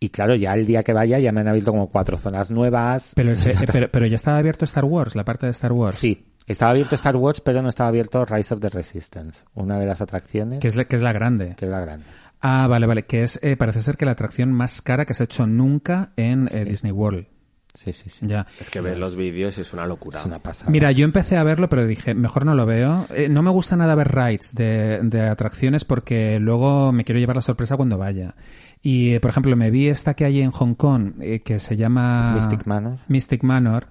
Y 0.02 0.08
claro, 0.08 0.34
ya 0.34 0.54
el 0.54 0.66
día 0.66 0.82
que 0.82 0.94
vaya 0.94 1.18
ya 1.18 1.30
me 1.30 1.42
han 1.42 1.48
abierto 1.48 1.72
como 1.72 1.90
cuatro 1.90 2.16
zonas 2.16 2.50
nuevas. 2.50 3.12
Pero, 3.14 3.32
ese- 3.32 3.50
eh, 3.64 3.66
pero, 3.70 3.90
pero 3.90 4.06
ya 4.06 4.14
estaba 4.16 4.38
abierto 4.38 4.64
Star 4.64 4.84
Wars, 4.86 5.14
la 5.14 5.24
parte 5.24 5.44
de 5.46 5.52
Star 5.52 5.72
Wars. 5.72 5.98
Sí, 5.98 6.26
estaba 6.46 6.70
abierto 6.72 6.94
Star 6.94 7.16
Wars, 7.16 7.40
pero 7.42 7.60
no 7.60 7.68
estaba 7.68 7.90
abierto 7.90 8.24
Rise 8.24 8.54
of 8.54 8.60
the 8.60 8.70
Resistance, 8.70 9.40
una 9.54 9.78
de 9.78 9.84
las 9.86 10.00
atracciones 10.00 10.60
Que 10.60 10.68
es, 10.68 10.76
la, 10.76 10.84
que 10.86 10.96
es 10.96 11.02
la 11.02 11.12
grande. 11.12 11.54
que 11.56 11.66
es 11.66 11.70
la 11.70 11.80
grande. 11.80 12.06
Ah, 12.40 12.66
vale, 12.66 12.86
vale. 12.86 13.02
Que 13.04 13.22
es, 13.24 13.38
eh, 13.42 13.58
parece 13.58 13.82
ser 13.82 13.98
que 13.98 14.06
la 14.06 14.12
atracción 14.12 14.50
más 14.50 14.80
cara 14.80 15.04
que 15.04 15.12
se 15.12 15.22
ha 15.22 15.24
hecho 15.24 15.46
nunca 15.46 16.12
en 16.16 16.48
eh. 16.50 16.64
Disney 16.64 16.92
World. 16.92 17.26
Sí, 17.74 17.92
sí, 17.92 18.10
sí. 18.10 18.26
Ya. 18.26 18.46
Es 18.58 18.68
que 18.68 18.80
ves 18.80 18.98
los 18.98 19.14
vídeos 19.14 19.56
es 19.58 19.72
una 19.72 19.86
locura. 19.86 20.18
Es 20.18 20.26
una 20.26 20.40
pasada. 20.40 20.70
Mira, 20.72 20.90
yo 20.90 21.04
empecé 21.04 21.36
a 21.36 21.44
verlo, 21.44 21.68
pero 21.68 21.86
dije, 21.86 22.14
mejor 22.14 22.44
no 22.44 22.54
lo 22.56 22.66
veo. 22.66 23.06
Eh, 23.14 23.28
no 23.28 23.42
me 23.42 23.50
gusta 23.50 23.76
nada 23.76 23.94
ver 23.94 24.08
rides 24.12 24.54
de, 24.56 24.98
de 25.04 25.28
atracciones 25.28 25.84
porque 25.84 26.40
luego 26.40 26.90
me 26.90 27.04
quiero 27.04 27.20
llevar 27.20 27.36
la 27.36 27.42
sorpresa 27.42 27.76
cuando 27.76 27.96
vaya. 27.96 28.34
Y, 28.82 29.14
eh, 29.14 29.20
por 29.20 29.30
ejemplo, 29.30 29.54
me 29.56 29.70
vi 29.70 29.88
esta 29.88 30.14
que 30.14 30.24
hay 30.24 30.40
en 30.40 30.50
Hong 30.52 30.74
Kong, 30.74 31.12
eh, 31.20 31.40
que 31.40 31.58
se 31.58 31.76
llama... 31.76 32.32
Mystic 32.34 32.66
Manor. 32.66 32.96
Mystic 33.08 33.42
Manor, 33.42 33.88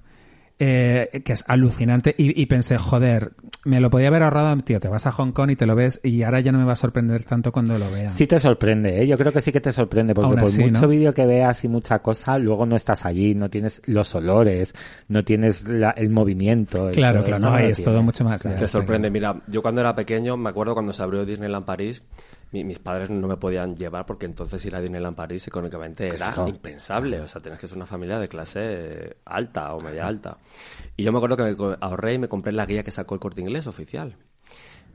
eh, 0.57 1.21
que 1.23 1.33
es 1.33 1.45
alucinante. 1.47 2.15
Y, 2.17 2.41
y 2.41 2.47
pensé, 2.47 2.77
joder, 2.79 3.33
me 3.65 3.79
lo 3.81 3.89
podía 3.91 4.07
haber 4.07 4.23
ahorrado, 4.23 4.57
tío, 4.63 4.79
te 4.79 4.87
vas 4.87 5.05
a 5.05 5.11
Hong 5.11 5.31
Kong 5.31 5.51
y 5.51 5.55
te 5.55 5.65
lo 5.67 5.75
ves 5.75 6.01
y 6.03 6.23
ahora 6.23 6.39
ya 6.39 6.51
no 6.51 6.57
me 6.57 6.65
va 6.65 6.73
a 6.73 6.75
sorprender 6.75 7.21
tanto 7.23 7.51
cuando 7.51 7.77
lo 7.77 7.91
vea. 7.91 8.09
Sí 8.09 8.25
te 8.25 8.39
sorprende, 8.39 9.01
¿eh? 9.03 9.07
Yo 9.07 9.15
creo 9.17 9.31
que 9.31 9.41
sí 9.41 9.51
que 9.51 9.61
te 9.61 9.71
sorprende, 9.71 10.15
porque 10.15 10.25
Aún 10.25 10.35
por 10.39 10.43
así, 10.49 10.63
mucho 10.63 10.81
¿no? 10.81 10.87
vídeo 10.87 11.13
que 11.13 11.25
veas 11.27 11.63
y 11.63 11.67
mucha 11.67 11.99
cosa, 11.99 12.39
luego 12.39 12.65
no 12.65 12.75
estás 12.75 13.05
allí, 13.05 13.35
no 13.35 13.49
tienes 13.49 13.81
los 13.85 14.15
olores, 14.15 14.73
no 15.07 15.23
tienes 15.23 15.67
la- 15.67 15.91
el 15.91 16.09
movimiento. 16.09 16.89
el- 16.89 16.95
Claro, 16.95 17.23
claro, 17.23 17.51
no, 17.51 17.57
es 17.59 17.83
todo 17.83 18.01
mucho 18.01 18.23
más. 18.25 18.41
Claro. 18.41 18.57
Te 18.57 18.67
sorprende. 18.67 19.11
Mira, 19.11 19.39
yo 19.47 19.61
cuando 19.61 19.81
era 19.81 19.93
pequeño, 19.93 20.35
me 20.35 20.49
acuerdo 20.49 20.73
cuando 20.73 20.93
se 20.93 21.03
abrió 21.03 21.25
Disneyland 21.25 21.65
París, 21.65 22.03
mi- 22.51 22.63
mis 22.63 22.79
padres 22.79 23.09
no 23.09 23.27
me 23.27 23.37
podían 23.37 23.75
llevar 23.75 24.05
porque 24.05 24.25
entonces 24.25 24.65
ir 24.65 24.75
a 24.75 24.81
Disneyland 24.81 25.15
París 25.15 25.47
económicamente 25.47 26.07
era 26.07 26.33
Claro. 26.33 26.47
impensable. 26.47 27.19
O 27.21 27.27
sea, 27.27 27.41
tenías 27.41 27.59
que 27.59 27.67
ser 27.67 27.77
una 27.77 27.85
familia 27.85 28.17
de 28.19 28.27
clase 28.27 29.17
alta 29.25 29.73
o 29.75 29.81
media 29.81 30.07
alta. 30.07 30.37
Y 30.97 31.03
yo 31.03 31.11
me 31.11 31.17
acuerdo 31.19 31.37
que 31.37 31.43
me 31.43 31.77
ahorré 31.81 32.13
y 32.15 32.17
me 32.17 32.27
compré 32.27 32.51
la 32.51 32.65
guía 32.65 32.83
que 32.83 32.91
sacó 32.91 33.13
el 33.15 33.21
corte 33.21 33.41
inglés 33.41 33.67
oficial. 33.67 34.15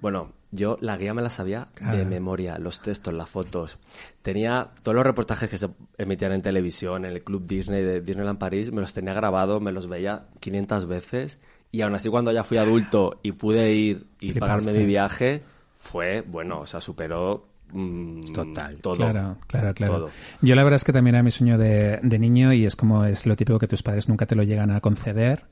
Bueno, 0.00 0.32
yo 0.50 0.76
la 0.80 0.96
guía 0.98 1.14
me 1.14 1.22
la 1.22 1.30
sabía 1.30 1.60
de 1.60 1.74
Claro. 1.74 2.06
memoria, 2.06 2.58
los 2.58 2.82
textos, 2.82 3.14
las 3.14 3.28
fotos. 3.30 3.78
Tenía 4.20 4.70
todos 4.82 4.94
los 4.96 5.04
reportajes 5.04 5.48
que 5.48 5.56
se 5.56 5.68
emitían 5.96 6.32
en 6.32 6.42
televisión, 6.42 7.04
en 7.06 7.12
el 7.12 7.22
Club 7.24 7.46
Disney 7.46 7.82
de 7.82 8.00
Disneyland 8.02 8.38
París, 8.38 8.70
me 8.72 8.82
los 8.82 8.92
tenía 8.92 9.14
grabados, 9.14 9.62
me 9.62 9.72
los 9.72 9.86
veía 9.88 10.26
500 10.40 10.86
veces. 10.86 11.38
Y 11.70 11.80
aún 11.80 11.94
así, 11.94 12.08
cuando 12.10 12.32
ya 12.32 12.44
fui 12.44 12.58
adulto 12.58 13.18
y 13.22 13.32
pude 13.32 13.72
ir 13.72 14.06
y 14.20 14.32
Flipaste. 14.32 14.40
pagarme 14.40 14.72
mi 14.78 14.84
viaje, 14.86 15.42
fue, 15.84 16.22
bueno, 16.22 16.60
o 16.60 16.66
sea, 16.66 16.80
superó 16.80 17.46
mm, 17.72 18.32
Total. 18.32 18.78
todo. 18.80 18.96
Claro, 18.96 19.36
claro, 19.46 19.74
claro. 19.74 19.94
Todo. 19.94 20.10
Yo 20.40 20.54
la 20.54 20.64
verdad 20.64 20.76
es 20.76 20.84
que 20.84 20.92
también 20.92 21.14
era 21.14 21.22
mi 21.22 21.30
sueño 21.30 21.58
de, 21.58 22.00
de 22.02 22.18
niño 22.18 22.52
y 22.52 22.64
es 22.64 22.74
como 22.74 23.04
es 23.04 23.26
lo 23.26 23.36
típico 23.36 23.58
que 23.58 23.68
tus 23.68 23.82
padres 23.82 24.08
nunca 24.08 24.26
te 24.26 24.34
lo 24.34 24.42
llegan 24.42 24.70
a 24.70 24.80
conceder. 24.80 25.44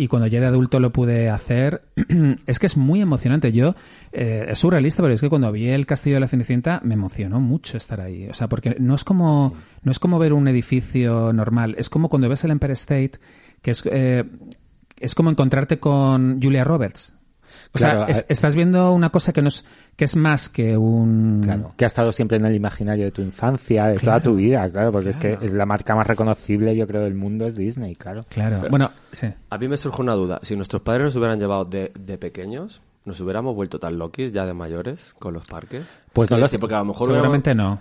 Y 0.00 0.06
cuando 0.06 0.28
ya 0.28 0.40
de 0.40 0.46
adulto 0.46 0.78
lo 0.78 0.92
pude 0.92 1.28
hacer, 1.28 1.82
es 2.46 2.60
que 2.60 2.66
es 2.66 2.76
muy 2.76 3.00
emocionante. 3.00 3.50
Yo, 3.50 3.74
eh, 4.12 4.46
es 4.48 4.58
surrealista, 4.58 5.02
pero 5.02 5.12
es 5.12 5.20
que 5.20 5.28
cuando 5.28 5.50
vi 5.50 5.70
el 5.70 5.86
Castillo 5.86 6.14
de 6.16 6.20
la 6.20 6.28
Cenicienta 6.28 6.80
me 6.84 6.94
emocionó 6.94 7.40
mucho 7.40 7.76
estar 7.76 8.00
ahí. 8.00 8.28
O 8.28 8.34
sea, 8.34 8.48
porque 8.48 8.76
no 8.78 8.94
es 8.94 9.02
como, 9.02 9.54
no 9.82 9.90
es 9.90 9.98
como 9.98 10.20
ver 10.20 10.34
un 10.34 10.46
edificio 10.46 11.32
normal. 11.32 11.74
Es 11.78 11.88
como 11.90 12.08
cuando 12.08 12.28
ves 12.28 12.44
el 12.44 12.52
Empire 12.52 12.74
State, 12.74 13.12
que 13.60 13.72
es, 13.72 13.82
eh, 13.90 14.24
es 15.00 15.16
como 15.16 15.30
encontrarte 15.30 15.80
con 15.80 16.40
Julia 16.40 16.62
Roberts. 16.62 17.17
O 17.74 17.78
Claro, 17.78 18.06
sea, 18.06 18.08
es- 18.08 18.24
estás 18.28 18.54
viendo 18.56 18.92
una 18.92 19.10
cosa 19.10 19.32
que 19.32 19.42
no 19.42 19.48
es, 19.48 19.64
que 19.94 20.04
es 20.06 20.16
más 20.16 20.48
que 20.48 20.76
un... 20.76 21.40
Claro, 21.44 21.72
que 21.76 21.84
ha 21.84 21.86
estado 21.86 22.12
siempre 22.12 22.38
en 22.38 22.46
el 22.46 22.54
imaginario 22.54 23.04
de 23.04 23.10
tu 23.10 23.20
infancia, 23.22 23.86
de 23.86 23.98
toda 23.98 24.22
tu 24.22 24.36
vida, 24.36 24.68
claro, 24.70 24.90
porque 24.90 25.10
es 25.10 25.16
que 25.16 25.38
es 25.42 25.52
la 25.52 25.66
marca 25.66 25.94
más 25.94 26.06
reconocible, 26.06 26.74
yo 26.74 26.86
creo, 26.86 27.02
del 27.02 27.14
mundo 27.14 27.46
es 27.46 27.56
Disney, 27.56 27.94
claro. 27.94 28.24
Claro. 28.28 28.62
Bueno, 28.70 28.90
sí. 29.12 29.28
A 29.50 29.58
mí 29.58 29.68
me 29.68 29.76
surge 29.76 30.00
una 30.02 30.14
duda. 30.14 30.40
Si 30.42 30.56
nuestros 30.56 30.82
padres 30.82 31.04
nos 31.04 31.16
hubieran 31.16 31.38
llevado 31.38 31.64
de, 31.66 31.92
de 31.98 32.16
pequeños, 32.18 32.80
¿nos 33.04 33.20
hubiéramos 33.20 33.54
vuelto 33.54 33.78
tan 33.78 33.98
loquis 33.98 34.32
ya 34.32 34.46
de 34.46 34.54
mayores 34.54 35.14
con 35.18 35.34
los 35.34 35.44
parques? 35.46 35.84
Pues 36.12 36.30
no 36.30 36.38
lo 36.38 36.48
sé. 36.48 36.58
Porque 36.58 36.74
a 36.74 36.78
lo 36.78 36.86
mejor 36.86 37.08
Seguramente 37.08 37.54
no. 37.54 37.80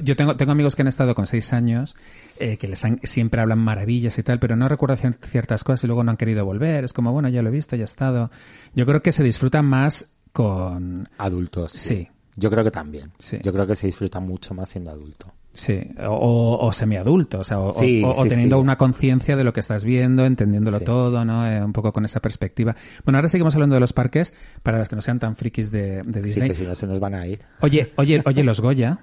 Yo 0.00 0.16
tengo, 0.16 0.36
tengo 0.36 0.52
amigos 0.52 0.76
que 0.76 0.82
han 0.82 0.88
estado 0.88 1.14
con 1.14 1.26
seis 1.26 1.52
años, 1.52 1.96
eh, 2.38 2.56
que 2.56 2.68
les 2.68 2.84
han- 2.84 3.00
siempre 3.04 3.40
hablan 3.40 3.58
maravillas 3.58 4.18
y 4.18 4.22
tal, 4.22 4.38
pero 4.38 4.56
no 4.56 4.68
recuerdan 4.68 4.98
cier- 4.98 5.24
ciertas 5.24 5.64
cosas 5.64 5.84
y 5.84 5.86
luego 5.86 6.04
no 6.04 6.10
han 6.10 6.16
querido 6.16 6.44
volver. 6.44 6.84
Es 6.84 6.92
como, 6.92 7.12
bueno, 7.12 7.28
ya 7.28 7.42
lo 7.42 7.48
he 7.48 7.52
visto, 7.52 7.76
ya 7.76 7.82
he 7.82 7.84
estado. 7.84 8.30
Yo 8.74 8.86
creo 8.86 9.02
que 9.02 9.12
se 9.12 9.22
disfruta 9.22 9.62
más 9.62 10.12
con... 10.32 11.08
Adultos. 11.18 11.72
Sí. 11.72 12.08
Yo 12.36 12.50
creo 12.50 12.64
que 12.64 12.70
también. 12.70 13.10
Sí. 13.18 13.38
Yo 13.42 13.52
creo 13.52 13.66
que 13.66 13.76
se 13.76 13.86
disfruta 13.86 14.18
mucho 14.20 14.54
más 14.54 14.70
siendo 14.70 14.90
adulto. 14.90 15.32
Sí, 15.54 15.78
o, 16.08 16.58
o 16.62 16.72
semiadulto, 16.72 17.40
o 17.40 17.44
sea, 17.44 17.58
o, 17.58 17.72
Sí, 17.72 18.02
o- 18.02 18.12
o 18.12 18.22
sí, 18.22 18.30
teniendo 18.30 18.56
sí. 18.56 18.62
una 18.62 18.78
conciencia 18.78 19.36
de 19.36 19.44
lo 19.44 19.52
que 19.52 19.60
estás 19.60 19.84
viendo, 19.84 20.24
entendiéndolo 20.24 20.80
todo, 20.80 21.26
¿no? 21.26 21.46
Eh, 21.46 21.62
un 21.62 21.74
poco 21.74 21.92
con 21.92 22.06
esa 22.06 22.20
perspectiva. 22.20 22.74
Bueno, 23.04 23.18
ahora 23.18 23.28
seguimos 23.28 23.54
hablando 23.54 23.74
de 23.74 23.80
los 23.80 23.92
parques, 23.92 24.32
para 24.62 24.78
los 24.78 24.88
que 24.88 24.96
no 24.96 25.02
sean 25.02 25.18
tan 25.18 25.36
frikis 25.36 25.70
de, 25.70 26.02
de 26.04 26.20
Sí, 26.22 26.28
Disney. 26.28 26.48
que 26.48 26.54
si 26.56 26.62
no 26.62 26.74
se 26.74 26.86
nos 26.86 26.98
van 27.00 27.14
a 27.14 27.26
ir. 27.26 27.40
Oye, 27.60 27.92
oye, 27.96 28.22
oye, 28.24 28.42
los 28.44 28.62
Goya, 28.62 29.00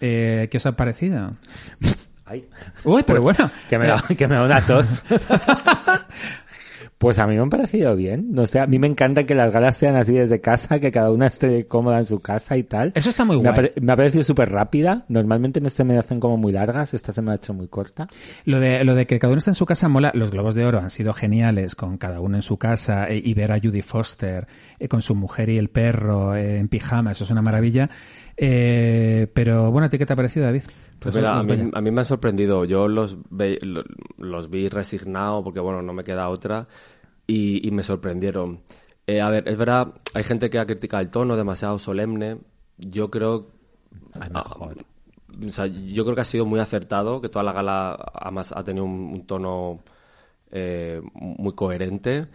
eh, 0.00 0.48
¿qué 0.50 0.56
os 0.58 0.66
ha 0.66 0.72
parecido? 0.76 1.32
Ay. 2.24 2.46
Uy, 2.84 3.02
pero 3.06 3.22
Pues, 3.22 3.36
bueno. 3.38 3.50
Que 3.68 3.78
me, 3.78 3.86
da, 3.86 4.04
que 4.16 4.28
me 4.28 4.34
da 4.36 4.44
una 4.44 4.60
tos. 4.60 5.02
Pues 6.98 7.18
a 7.18 7.26
mí 7.26 7.34
me 7.34 7.40
han 7.40 7.48
parecido 7.48 7.96
bien. 7.96 8.26
No 8.32 8.44
sé, 8.44 8.58
a 8.60 8.66
mí 8.66 8.78
me 8.78 8.86
encanta 8.86 9.24
que 9.24 9.34
las 9.34 9.50
galas 9.50 9.74
sean 9.74 9.96
así 9.96 10.12
desde 10.12 10.42
casa, 10.42 10.78
que 10.80 10.92
cada 10.92 11.10
una 11.10 11.28
esté 11.28 11.66
cómoda 11.66 11.98
en 11.98 12.04
su 12.04 12.20
casa 12.20 12.58
y 12.58 12.62
tal. 12.62 12.92
Eso 12.94 13.08
está 13.08 13.24
muy 13.24 13.40
me 13.40 13.48
ha, 13.48 13.52
guay. 13.52 13.68
pare- 13.70 13.80
me 13.80 13.92
ha 13.92 13.96
parecido 13.96 14.22
súper 14.22 14.50
rápida. 14.50 15.06
Normalmente 15.08 15.60
en 15.60 15.66
este 15.66 15.82
me 15.82 15.96
hacen 15.96 16.20
como 16.20 16.36
muy 16.36 16.52
largas. 16.52 16.92
Esta 16.92 17.12
se 17.12 17.22
me 17.22 17.32
ha 17.32 17.36
hecho 17.36 17.54
muy 17.54 17.68
corta. 17.68 18.06
Lo 18.44 18.60
de, 18.60 18.84
lo 18.84 18.94
de 18.94 19.06
que 19.06 19.18
cada 19.18 19.30
uno 19.32 19.38
está 19.38 19.50
en 19.50 19.54
su 19.54 19.64
casa 19.64 19.88
mola. 19.88 20.10
Los 20.14 20.30
Globos 20.30 20.54
de 20.54 20.66
Oro 20.66 20.78
han 20.78 20.90
sido 20.90 21.14
geniales 21.14 21.74
con 21.74 21.96
cada 21.96 22.20
uno 22.20 22.36
en 22.36 22.42
su 22.42 22.58
casa 22.58 23.06
eh, 23.08 23.18
y 23.24 23.32
ver 23.32 23.52
a 23.52 23.58
Judy 23.58 23.80
Foster 23.80 24.46
eh, 24.78 24.86
con 24.86 25.00
su 25.00 25.14
mujer 25.14 25.48
y 25.48 25.56
el 25.56 25.70
perro 25.70 26.34
eh, 26.36 26.58
en 26.58 26.68
pijama, 26.68 27.12
eso 27.12 27.24
es 27.24 27.30
una 27.30 27.40
maravilla. 27.40 27.88
Eh, 28.42 29.26
pero 29.34 29.70
bueno, 29.70 29.86
¿a 29.86 29.90
ti 29.90 29.98
qué 29.98 30.06
te 30.06 30.14
ha 30.14 30.16
parecido, 30.16 30.46
David? 30.46 30.62
Pues 30.98 31.14
mira, 31.14 31.38
a 31.38 31.42
mí, 31.42 31.70
a 31.72 31.80
mí 31.80 31.90
me 31.90 32.00
han 32.00 32.04
sorprendido. 32.04 32.64
Yo 32.64 32.88
los, 32.88 33.18
ve- 33.30 33.58
lo- 33.62 33.84
los 34.18 34.50
vi 34.50 34.68
resignado 34.68 35.42
porque, 35.44 35.60
bueno, 35.60 35.82
no 35.82 35.92
me 35.92 36.04
queda 36.04 36.28
otra 36.28 36.68
y, 37.26 37.66
y 37.66 37.70
me 37.70 37.82
sorprendieron. 37.82 38.62
Eh, 39.06 39.20
a 39.20 39.30
ver, 39.30 39.48
es 39.48 39.56
verdad, 39.58 39.94
hay 40.14 40.22
gente 40.24 40.50
que 40.50 40.58
ha 40.58 40.66
criticado 40.66 41.02
el 41.02 41.10
tono 41.10 41.36
demasiado 41.36 41.78
solemne. 41.78 42.38
Yo 42.78 43.10
creo... 43.10 43.48
Ay, 44.14 44.30
ah, 44.34 44.44
mejor. 44.44 44.76
o 45.48 45.52
sea, 45.52 45.66
yo 45.66 46.04
creo 46.04 46.14
que 46.14 46.22
ha 46.22 46.24
sido 46.24 46.46
muy 46.46 46.60
acertado, 46.60 47.20
que 47.20 47.28
toda 47.28 47.44
la 47.44 47.52
gala 47.52 47.92
además 48.14 48.52
ha 48.56 48.62
tenido 48.62 48.84
un, 48.86 49.12
un 49.14 49.26
tono 49.26 49.80
eh, 50.50 51.00
muy 51.14 51.54
coherente. 51.54 52.26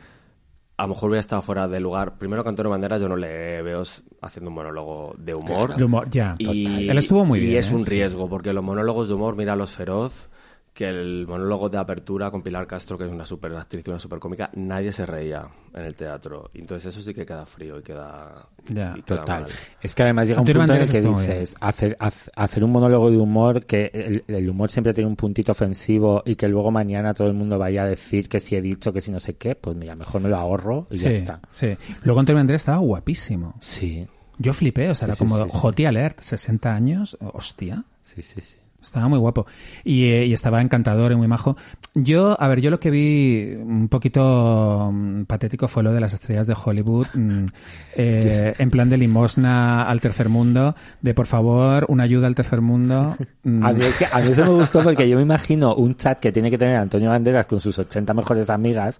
A 0.77 0.83
lo 0.83 0.89
mejor 0.89 1.09
hubiera 1.09 1.21
estado 1.21 1.41
fuera 1.41 1.67
de 1.67 1.79
lugar. 1.79 2.17
Primero 2.17 2.43
que 2.43 2.49
Antonio 2.49 2.69
Banderas 2.69 2.99
yo 2.99 3.07
no 3.07 3.15
le 3.15 3.61
veo 3.61 3.83
haciendo 4.21 4.49
un 4.49 4.55
monólogo 4.55 5.13
de 5.17 5.33
humor. 5.33 5.75
De 5.75 5.83
humor, 5.83 6.09
ya. 6.09 6.35
Y, 6.37 6.89
Él 6.89 6.97
estuvo 6.97 7.23
muy 7.23 7.39
y 7.39 7.45
bien. 7.45 7.59
es 7.59 7.71
¿eh? 7.71 7.75
un 7.75 7.85
riesgo, 7.85 8.27
porque 8.27 8.51
los 8.51 8.63
monólogos 8.63 9.07
de 9.07 9.13
humor, 9.13 9.35
mira 9.37 9.55
los 9.55 9.71
feroz, 9.71 10.29
que 10.75 10.89
el 10.89 11.25
monólogo 11.25 11.69
de 11.69 11.77
apertura 11.77 12.29
con 12.29 12.43
Pilar 12.43 12.67
Castro, 12.67 12.97
que 12.97 13.05
es 13.05 13.09
una 13.11 13.25
super 13.25 13.53
actriz 13.55 13.81
y 13.87 13.89
una 13.91 13.99
super 13.99 14.19
cómica, 14.19 14.49
nadie 14.55 14.91
se 14.91 15.05
reía 15.05 15.47
en 15.73 15.85
el 15.85 15.95
teatro. 15.95 16.51
Entonces 16.53 16.93
eso 16.93 17.01
sí 17.07 17.13
que 17.13 17.25
queda 17.25 17.45
frío 17.45 17.79
y 17.79 17.81
queda, 17.81 18.45
Ya, 18.67 18.93
y 18.97 19.01
queda 19.01 19.19
Total. 19.19 19.41
mal. 19.43 19.51
Es 19.81 19.95
que 19.95 20.03
además 20.03 20.27
llega 20.27 20.41
un 20.41 20.45
punto 20.45 20.73
en 20.73 20.81
el 20.81 20.89
que 20.91 21.01
dices, 21.01 21.55
hacer, 21.61 21.95
hacer 22.35 22.63
un 22.65 22.73
monólogo 22.73 23.09
de 23.09 23.15
humor, 23.17 23.65
que 23.65 23.89
el, 23.93 24.25
el 24.27 24.49
humor 24.49 24.69
siempre 24.69 24.93
tiene 24.93 25.09
un 25.09 25.15
puntito 25.15 25.53
ofensivo 25.53 26.21
y 26.25 26.35
que 26.35 26.49
luego 26.49 26.71
mañana 26.71 27.13
todo 27.13 27.29
el 27.29 27.35
mundo 27.35 27.57
vaya 27.57 27.83
a 27.83 27.87
decir 27.87 28.27
que 28.27 28.41
si 28.41 28.57
he 28.57 28.61
dicho, 28.61 28.91
que 28.91 28.99
si 28.99 29.11
no 29.11 29.19
sé 29.21 29.35
qué, 29.37 29.55
pues 29.55 29.77
mira, 29.77 29.95
mejor 29.95 30.19
me 30.19 30.27
lo 30.27 30.35
ahorro 30.35 30.87
y 30.91 30.97
Sí, 30.97 31.05
ya 31.05 31.11
está. 31.11 31.39
sí. 31.51 31.67
Luego 32.03 32.19
Antonio 32.19 32.39
Banderas 32.41 32.63
estaba 32.63 32.79
guapísimo. 32.79 33.55
Sí, 33.61 34.05
Yo 34.39 34.51
flipé, 34.51 34.89
o 34.89 34.93
sea, 34.93 35.05
Sí, 35.07 35.11
era 35.11 35.15
sí, 35.15 35.19
como 35.19 35.37
sí, 35.37 35.43
sí. 35.49 35.57
Joti 35.57 35.85
Alert, 35.85 36.19
60 36.19 36.75
años, 36.75 37.17
hostia. 37.21 37.85
sí, 38.01 38.21
sí, 38.21 38.41
sí. 38.41 38.57
Estaba 38.85 39.07
muy 39.07 39.19
guapo. 39.19 39.45
Y, 39.83 40.05
eh, 40.05 40.25
y 40.25 40.33
estaba 40.33 40.61
encantador 40.61 41.11
y 41.11 41.15
muy 41.15 41.27
majo. 41.27 41.57
Yo, 41.93 42.39
a 42.41 42.47
ver, 42.47 42.61
yo 42.61 42.69
lo 42.69 42.79
que 42.79 42.91
vi 42.91 43.53
un 43.59 43.87
poquito 43.87 44.91
mm, 44.93 45.23
patético 45.23 45.67
fue 45.67 45.83
lo 45.83 45.91
de 45.93 45.99
las 45.99 46.13
estrellas 46.13 46.47
de 46.47 46.55
Hollywood, 46.61 47.07
mm, 47.13 47.45
eh, 47.97 48.53
en 48.57 48.69
plan 48.69 48.89
de 48.89 48.97
limosna 48.97 49.83
al 49.83 50.01
tercer 50.01 50.29
mundo, 50.29 50.75
de 51.01 51.13
por 51.13 51.25
favor, 51.25 51.85
una 51.89 52.03
ayuda 52.03 52.27
al 52.27 52.35
tercer 52.35 52.61
mundo. 52.61 53.15
A 53.45 53.73
mí, 53.73 53.83
es 53.83 53.95
que- 53.97 54.07
a 54.11 54.19
mí 54.19 54.31
eso 54.31 54.43
me 54.43 54.49
gustó 54.49 54.81
porque 54.83 55.07
yo 55.07 55.17
me 55.17 55.21
imagino 55.23 55.75
un 55.75 55.95
chat 55.95 56.19
que 56.19 56.31
tiene 56.31 56.49
que 56.49 56.57
tener 56.57 56.77
Antonio 56.77 57.09
Banderas 57.09 57.45
con 57.45 57.59
sus 57.59 57.77
80 57.77 58.13
mejores 58.13 58.49
amigas, 58.49 58.99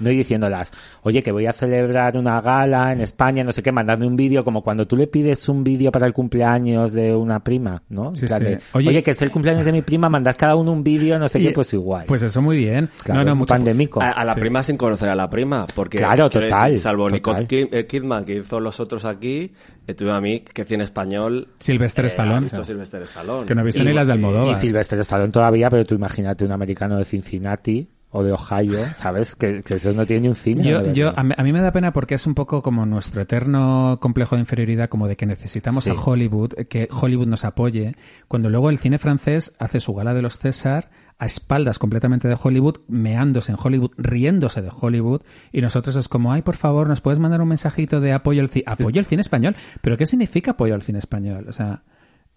no 0.00 0.10
y 0.10 0.16
diciéndolas, 0.16 0.72
oye, 1.02 1.22
que 1.22 1.32
voy 1.32 1.46
a 1.46 1.52
celebrar 1.52 2.16
una 2.16 2.40
gala 2.40 2.92
en 2.92 3.00
España, 3.00 3.44
no 3.44 3.52
sé 3.52 3.62
qué, 3.62 3.72
mandadme 3.72 4.06
un 4.06 4.16
vídeo, 4.16 4.44
como 4.44 4.62
cuando 4.62 4.86
tú 4.86 4.96
le 4.96 5.06
pides 5.06 5.48
un 5.48 5.64
vídeo 5.64 5.90
para 5.92 6.06
el 6.06 6.12
cumpleaños 6.12 6.92
de 6.92 7.14
una 7.14 7.40
prima, 7.40 7.82
¿no? 7.88 8.10
En 8.10 8.16
Sí, 8.16 8.26
plan 8.26 8.38
sí. 8.40 8.44
de, 8.46 8.60
Oye- 8.72 8.88
oye, 8.90 9.02
que 9.02 9.10
es 9.12 9.22
el 9.22 9.30
cumpleaños 9.30 9.64
de 9.64 9.72
mi 9.72 9.82
prima, 9.82 10.08
mandad 10.08 10.36
cada 10.38 10.56
uno 10.56 10.72
un 10.72 10.82
vídeo, 10.84 11.18
no 11.18 11.28
sé 11.28 11.38
y- 11.40 11.46
qué, 11.48 11.52
pues 11.52 11.72
igual. 11.74 12.04
Pues 12.06 12.22
eso 12.22 12.40
muy 12.42 12.58
bien. 12.58 12.88
claro, 13.02 13.20
no, 13.20 13.30
no, 13.30 13.36
mucho. 13.36 13.54
pandémico. 13.54 14.00
A, 14.02 14.10
a 14.10 14.24
la 14.24 14.34
Sí. 14.34 14.40
prima 14.40 14.62
sin 14.62 14.76
conocer 14.76 15.08
a 15.08 15.14
la 15.14 15.28
prima, 15.30 15.66
porque 15.74 15.98
Claro, 15.98 16.28
total, 16.30 16.70
decir, 16.72 16.80
salvo 16.82 17.08
Nicole 17.10 17.40
total. 17.46 17.68
Eh, 17.72 17.86
Kidman 17.86 18.24
que 18.24 18.34
hizo 18.38 18.60
los 18.60 18.78
otros 18.80 19.04
aquí, 19.04 19.52
eh, 19.86 19.94
tuve 19.94 20.12
a 20.12 20.20
mí 20.20 20.40
que 20.40 20.64
cine 20.64 20.84
español. 20.84 21.48
Sylvester 21.58 22.04
eh, 22.04 22.08
Stallone. 22.08 22.36
ha 22.36 22.40
visto 22.40 22.64
Sylvester 22.64 23.02
Stallone. 23.02 23.46
Que 23.46 23.54
no 23.54 23.64
visto 23.64 23.82
Y- 23.82 23.86
ni 23.86 23.92
las 23.92 24.06
de 24.06 24.12
Almodóvar. 24.14 24.52
Y 24.52 24.54
Sylvester 24.56 24.98
Stallone 25.00 25.30
todavía, 25.32 25.70
pero 25.70 25.84
tú 25.84 25.94
imagínate 25.94 26.44
un 26.44 26.52
americano 26.52 26.98
de 26.98 27.04
Cincinnati 27.04 27.88
o 28.16 28.22
de 28.24 28.32
Ohio, 28.32 28.78
¿sabes? 28.94 29.34
Que, 29.34 29.62
que 29.62 29.74
esos 29.74 29.94
no 29.94 30.06
tienen 30.06 30.22
ni 30.22 30.28
un 30.30 30.36
cine. 30.36 30.62
Yo, 30.64 30.92
yo, 30.92 31.12
a, 31.14 31.22
mí, 31.22 31.34
a 31.36 31.42
mí 31.42 31.52
me 31.52 31.60
da 31.60 31.70
pena 31.70 31.92
porque 31.92 32.14
es 32.14 32.26
un 32.26 32.34
poco 32.34 32.62
como 32.62 32.86
nuestro 32.86 33.20
eterno 33.20 33.98
complejo 34.00 34.36
de 34.36 34.40
inferioridad, 34.40 34.88
como 34.88 35.06
de 35.06 35.16
que 35.16 35.26
necesitamos 35.26 35.84
Sí. 35.84 35.90
a 35.90 35.92
Hollywood, 35.92 36.54
que 36.68 36.88
Hollywood 36.90 37.26
nos 37.26 37.44
apoye, 37.44 37.94
cuando 38.26 38.48
luego 38.48 38.70
el 38.70 38.78
cine 38.78 38.98
francés 38.98 39.54
hace 39.58 39.80
su 39.80 39.92
gala 39.92 40.14
de 40.14 40.22
los 40.22 40.38
César 40.38 40.88
a 41.18 41.26
espaldas 41.26 41.78
completamente 41.78 42.26
de 42.28 42.36
Hollywood, 42.42 42.76
meándose 42.88 43.52
en 43.52 43.58
Hollywood, 43.62 43.90
riéndose 43.98 44.62
de 44.62 44.70
Hollywood, 44.70 45.22
y 45.52 45.60
nosotros 45.60 45.96
es 45.96 46.08
como, 46.08 46.32
ay, 46.32 46.42
por 46.42 46.56
favor, 46.56 46.88
¿nos 46.88 47.00
puedes 47.02 47.18
mandar 47.18 47.40
un 47.42 47.48
mensajito 47.48 48.00
de 48.00 48.12
apoyo 48.14 48.40
al 48.42 48.48
cine? 48.48 48.64
¿Apoyo 48.66 48.98
al 48.98 49.06
cine 49.06 49.20
español? 49.22 49.56
¿Pero 49.82 49.96
qué 49.96 50.06
significa 50.06 50.52
apoyo 50.52 50.74
al 50.74 50.82
cine 50.82 50.98
español? 50.98 51.46
O 51.48 51.52
sea... 51.52 51.82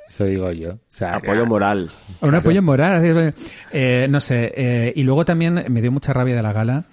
Eso 0.09 0.25
digo 0.25 0.51
yo. 0.51 0.71
O 0.73 0.79
sea, 0.87 1.15
Apoyo 1.17 1.45
moral. 1.45 1.89
Un 2.21 2.33
apoyo 2.35 2.61
moral. 2.63 2.93
así, 2.93 3.35
eh, 3.71 4.07
no 4.09 4.19
sé. 4.19 4.51
eh, 4.55 4.93
y 4.95 5.03
luego 5.03 5.23
también 5.23 5.65
me 5.69 5.81
dio 5.81 5.91
mucha 5.91 6.11
rabia 6.13 6.35
de 6.35 6.41
la 6.41 6.51
gala. 6.51 6.85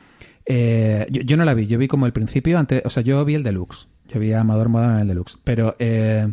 Eh, 0.45 1.07
yo, 1.11 1.23
yo 1.23 1.37
no 1.39 1.45
la 1.45 1.55
vi, 1.55 1.67
yo 1.67 1.79
vi 1.79 1.89
como 1.89 2.07
el 2.07 2.13
principio, 2.13 2.59
antes, 2.59 2.83
o 2.85 2.91
sea, 2.91 3.03
yo 3.03 3.25
vi 3.25 3.35
el 3.35 3.43
deluxe. 3.43 3.89
Yo 4.09 4.21
vi 4.21 4.33
a 4.33 4.41
Amador 4.43 4.69
Modano 4.69 4.95
en 4.97 5.01
el 5.01 5.09
deluxe. 5.09 5.39
Pero 5.43 5.75
eh, 5.79 6.31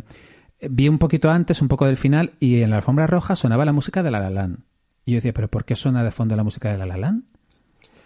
vi 0.60 0.88
un 0.88 0.98
poquito 0.98 1.30
antes, 1.30 1.62
un 1.62 1.68
poco 1.68 1.86
del 1.86 1.96
final, 1.96 2.32
y 2.38 2.60
en 2.60 2.70
la 2.70 2.76
alfombra 2.76 3.06
roja 3.06 3.34
sonaba 3.34 3.64
la 3.64 3.72
música 3.72 4.02
de 4.02 4.10
La 4.10 4.20
La 4.20 4.30
Land. 4.30 4.58
Y 5.06 5.12
yo 5.12 5.16
decía, 5.16 5.32
¿pero 5.32 5.48
por 5.48 5.64
qué 5.64 5.74
suena 5.76 6.04
de 6.04 6.10
fondo 6.10 6.36
la 6.36 6.44
música 6.44 6.70
de 6.70 6.78
La 6.78 6.86
La 6.86 6.96
Land? 6.98 7.24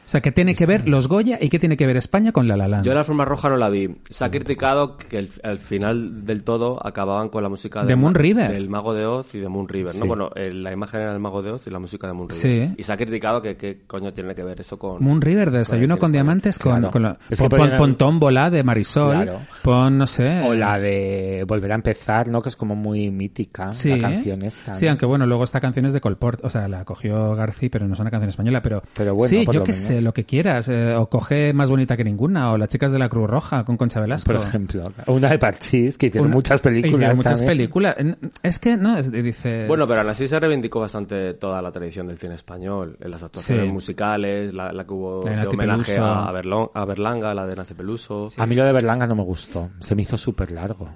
O 0.08 0.10
sea, 0.10 0.22
¿qué 0.22 0.32
tiene 0.32 0.54
que 0.54 0.64
ver 0.64 0.88
los 0.88 1.06
Goya 1.06 1.36
y 1.38 1.50
qué 1.50 1.58
tiene 1.58 1.76
que 1.76 1.86
ver 1.86 1.98
España 1.98 2.32
con 2.32 2.48
La 2.48 2.56
La 2.56 2.66
Land? 2.66 2.82
Yo 2.86 2.94
la 2.94 3.04
forma 3.04 3.26
roja 3.26 3.50
no 3.50 3.58
la 3.58 3.68
vi. 3.68 3.94
Se 4.08 4.24
ha 4.24 4.30
criticado 4.30 4.96
que 4.96 5.18
el- 5.18 5.30
al 5.42 5.58
final 5.58 6.24
del 6.24 6.44
todo 6.44 6.78
acababan 6.82 7.28
con 7.28 7.42
la 7.42 7.50
música 7.50 7.82
De 7.82 7.88
del 7.88 7.98
Moon 7.98 8.14
ma- 8.14 8.18
River. 8.18 8.50
del 8.52 8.70
Mago 8.70 8.94
de 8.94 9.04
Oz 9.04 9.34
y 9.34 9.38
de 9.38 9.48
Moon 9.50 9.68
River. 9.68 9.92
Sí. 9.92 9.98
No, 10.00 10.06
bueno, 10.06 10.30
eh, 10.34 10.50
la 10.50 10.72
imagen 10.72 11.02
era 11.02 11.12
del 11.12 11.20
Mago 11.20 11.42
de 11.42 11.50
Oz 11.50 11.66
y 11.66 11.70
la 11.70 11.78
música 11.78 12.06
de 12.06 12.14
Moon 12.14 12.30
River. 12.30 12.68
Sí. 12.68 12.74
Y 12.78 12.82
se 12.84 12.90
ha 12.90 12.96
criticado 12.96 13.42
que 13.42 13.58
qué 13.58 13.80
coño 13.86 14.10
tiene 14.14 14.34
que 14.34 14.42
ver 14.42 14.58
eso 14.62 14.78
con... 14.78 15.04
Moon 15.04 15.20
River, 15.20 15.50
de 15.50 15.58
desayuno 15.58 15.98
con 15.98 16.10
diamantes, 16.10 16.58
con, 16.58 16.72
Claro. 16.72 16.90
con 16.90 17.02
la- 17.02 17.18
Es 17.28 17.38
que 17.42 17.50
pon, 17.50 17.70
pon 17.76 17.96
Tómbola 17.98 18.48
de 18.48 18.62
Marisol, 18.62 19.12
Claro. 19.24 19.40
pon, 19.62 19.98
no 19.98 20.06
sé... 20.06 20.40
O 20.48 20.54
la 20.54 20.78
de 20.78 21.44
Volver 21.46 21.72
a 21.72 21.74
empezar, 21.74 22.28
¿no? 22.30 22.40
Que 22.40 22.48
es 22.48 22.56
como 22.56 22.74
muy 22.74 23.10
mítica, 23.10 23.74
Sí, 23.74 23.90
la 23.90 24.08
canción 24.08 24.40
esta. 24.42 24.72
sí 24.72 24.86
¿no? 24.86 24.92
aunque 24.92 25.04
bueno, 25.04 25.26
luego 25.26 25.44
esta 25.44 25.60
canción 25.60 25.84
es 25.84 25.92
de 25.92 26.00
Colport, 26.00 26.42
o 26.46 26.48
sea, 26.48 26.66
la 26.66 26.86
cogió 26.86 27.34
García, 27.34 27.68
pero 27.70 27.86
no 27.86 27.92
es 27.92 28.00
una 28.00 28.10
canción 28.10 28.30
española, 28.30 28.62
pero, 28.62 28.82
Pero 28.96 29.14
bueno, 29.14 29.28
sí, 29.28 29.44
por 29.44 29.52
yo 29.54 29.60
lo 29.60 29.64
qué 29.66 29.72
menos. 29.72 29.84
sé, 29.84 29.97
lo 30.02 30.12
que 30.12 30.24
quieras, 30.24 30.68
eh, 30.68 30.94
o 30.94 31.08
coge 31.08 31.52
Más 31.52 31.70
bonita 31.70 31.96
que 31.96 32.04
ninguna, 32.04 32.52
o 32.52 32.58
Las 32.58 32.68
chicas 32.68 32.92
de 32.92 32.98
la 32.98 33.08
Cruz 33.08 33.28
Roja 33.28 33.64
con 33.64 33.76
Concha 33.76 34.00
Velasco. 34.00 34.32
Por 34.32 34.42
ejemplo. 34.42 34.84
Una 35.06 35.30
de 35.30 35.38
Parchís, 35.38 35.96
que 35.98 36.06
hicieron 36.06 36.26
Una- 36.28 36.36
muchas 36.36 36.60
películas 36.60 36.94
hicieron 36.94 37.16
muchas 37.16 37.32
también. 37.38 37.48
películas. 37.58 37.96
Es 38.42 38.58
que, 38.58 38.76
no, 38.76 38.96
es, 38.98 39.10
dices... 39.10 39.68
Bueno, 39.68 39.86
pero 39.86 40.00
aún 40.00 40.10
así 40.10 40.26
se 40.28 40.38
reivindicó 40.40 40.80
bastante 40.80 41.34
toda 41.34 41.60
la 41.62 41.70
tradición 41.72 42.06
del 42.06 42.18
cine 42.18 42.34
español, 42.34 42.96
en 43.00 43.10
las 43.10 43.22
actuaciones 43.22 43.66
Sí. 43.66 43.72
musicales, 43.72 44.52
la, 44.54 44.72
la 44.72 44.84
que 44.84 44.92
hubo 44.94 45.22
de 45.24 45.46
homenaje 45.46 45.94
Peluso. 45.94 46.04
a, 46.04 46.32
Berlón- 46.32 46.70
a 46.74 46.84
Berlanga, 46.84 47.34
la 47.34 47.46
de 47.46 47.56
Nace 47.56 47.74
Peluso. 47.74 48.26
A 48.36 48.46
mí 48.46 48.54
lo 48.54 48.64
de 48.64 48.72
Berlanga 48.72 49.06
no 49.06 49.14
me 49.14 49.22
gustó. 49.24 49.70
Se 49.80 49.94
me 49.94 50.02
hizo 50.02 50.16
súper 50.16 50.50
largo. 50.50 50.88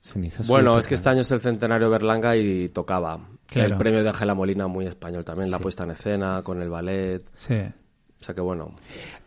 Se 0.00 0.18
me 0.20 0.28
hizo 0.28 0.44
Bueno, 0.44 0.78
es 0.78 0.86
que 0.86 0.94
este 0.94 1.08
año 1.08 1.22
es 1.22 1.30
el 1.32 1.40
centenario 1.40 1.88
de 1.88 1.92
Berlanga 1.92 2.36
y 2.36 2.68
tocaba. 2.68 3.18
Claro. 3.46 3.72
El 3.72 3.76
premio 3.76 4.02
de 4.02 4.08
Ángela 4.08 4.34
Molina 4.34 4.66
muy 4.68 4.86
español 4.86 5.24
también, 5.24 5.50
la 5.50 5.58
puesta 5.58 5.84
en 5.84 5.90
escena 5.92 6.42
con 6.44 6.62
el 6.62 6.68
ballet. 6.68 7.24
Sí. 7.32 7.56
O 8.20 8.24
sea 8.24 8.34
que 8.34 8.40
bueno. 8.40 8.74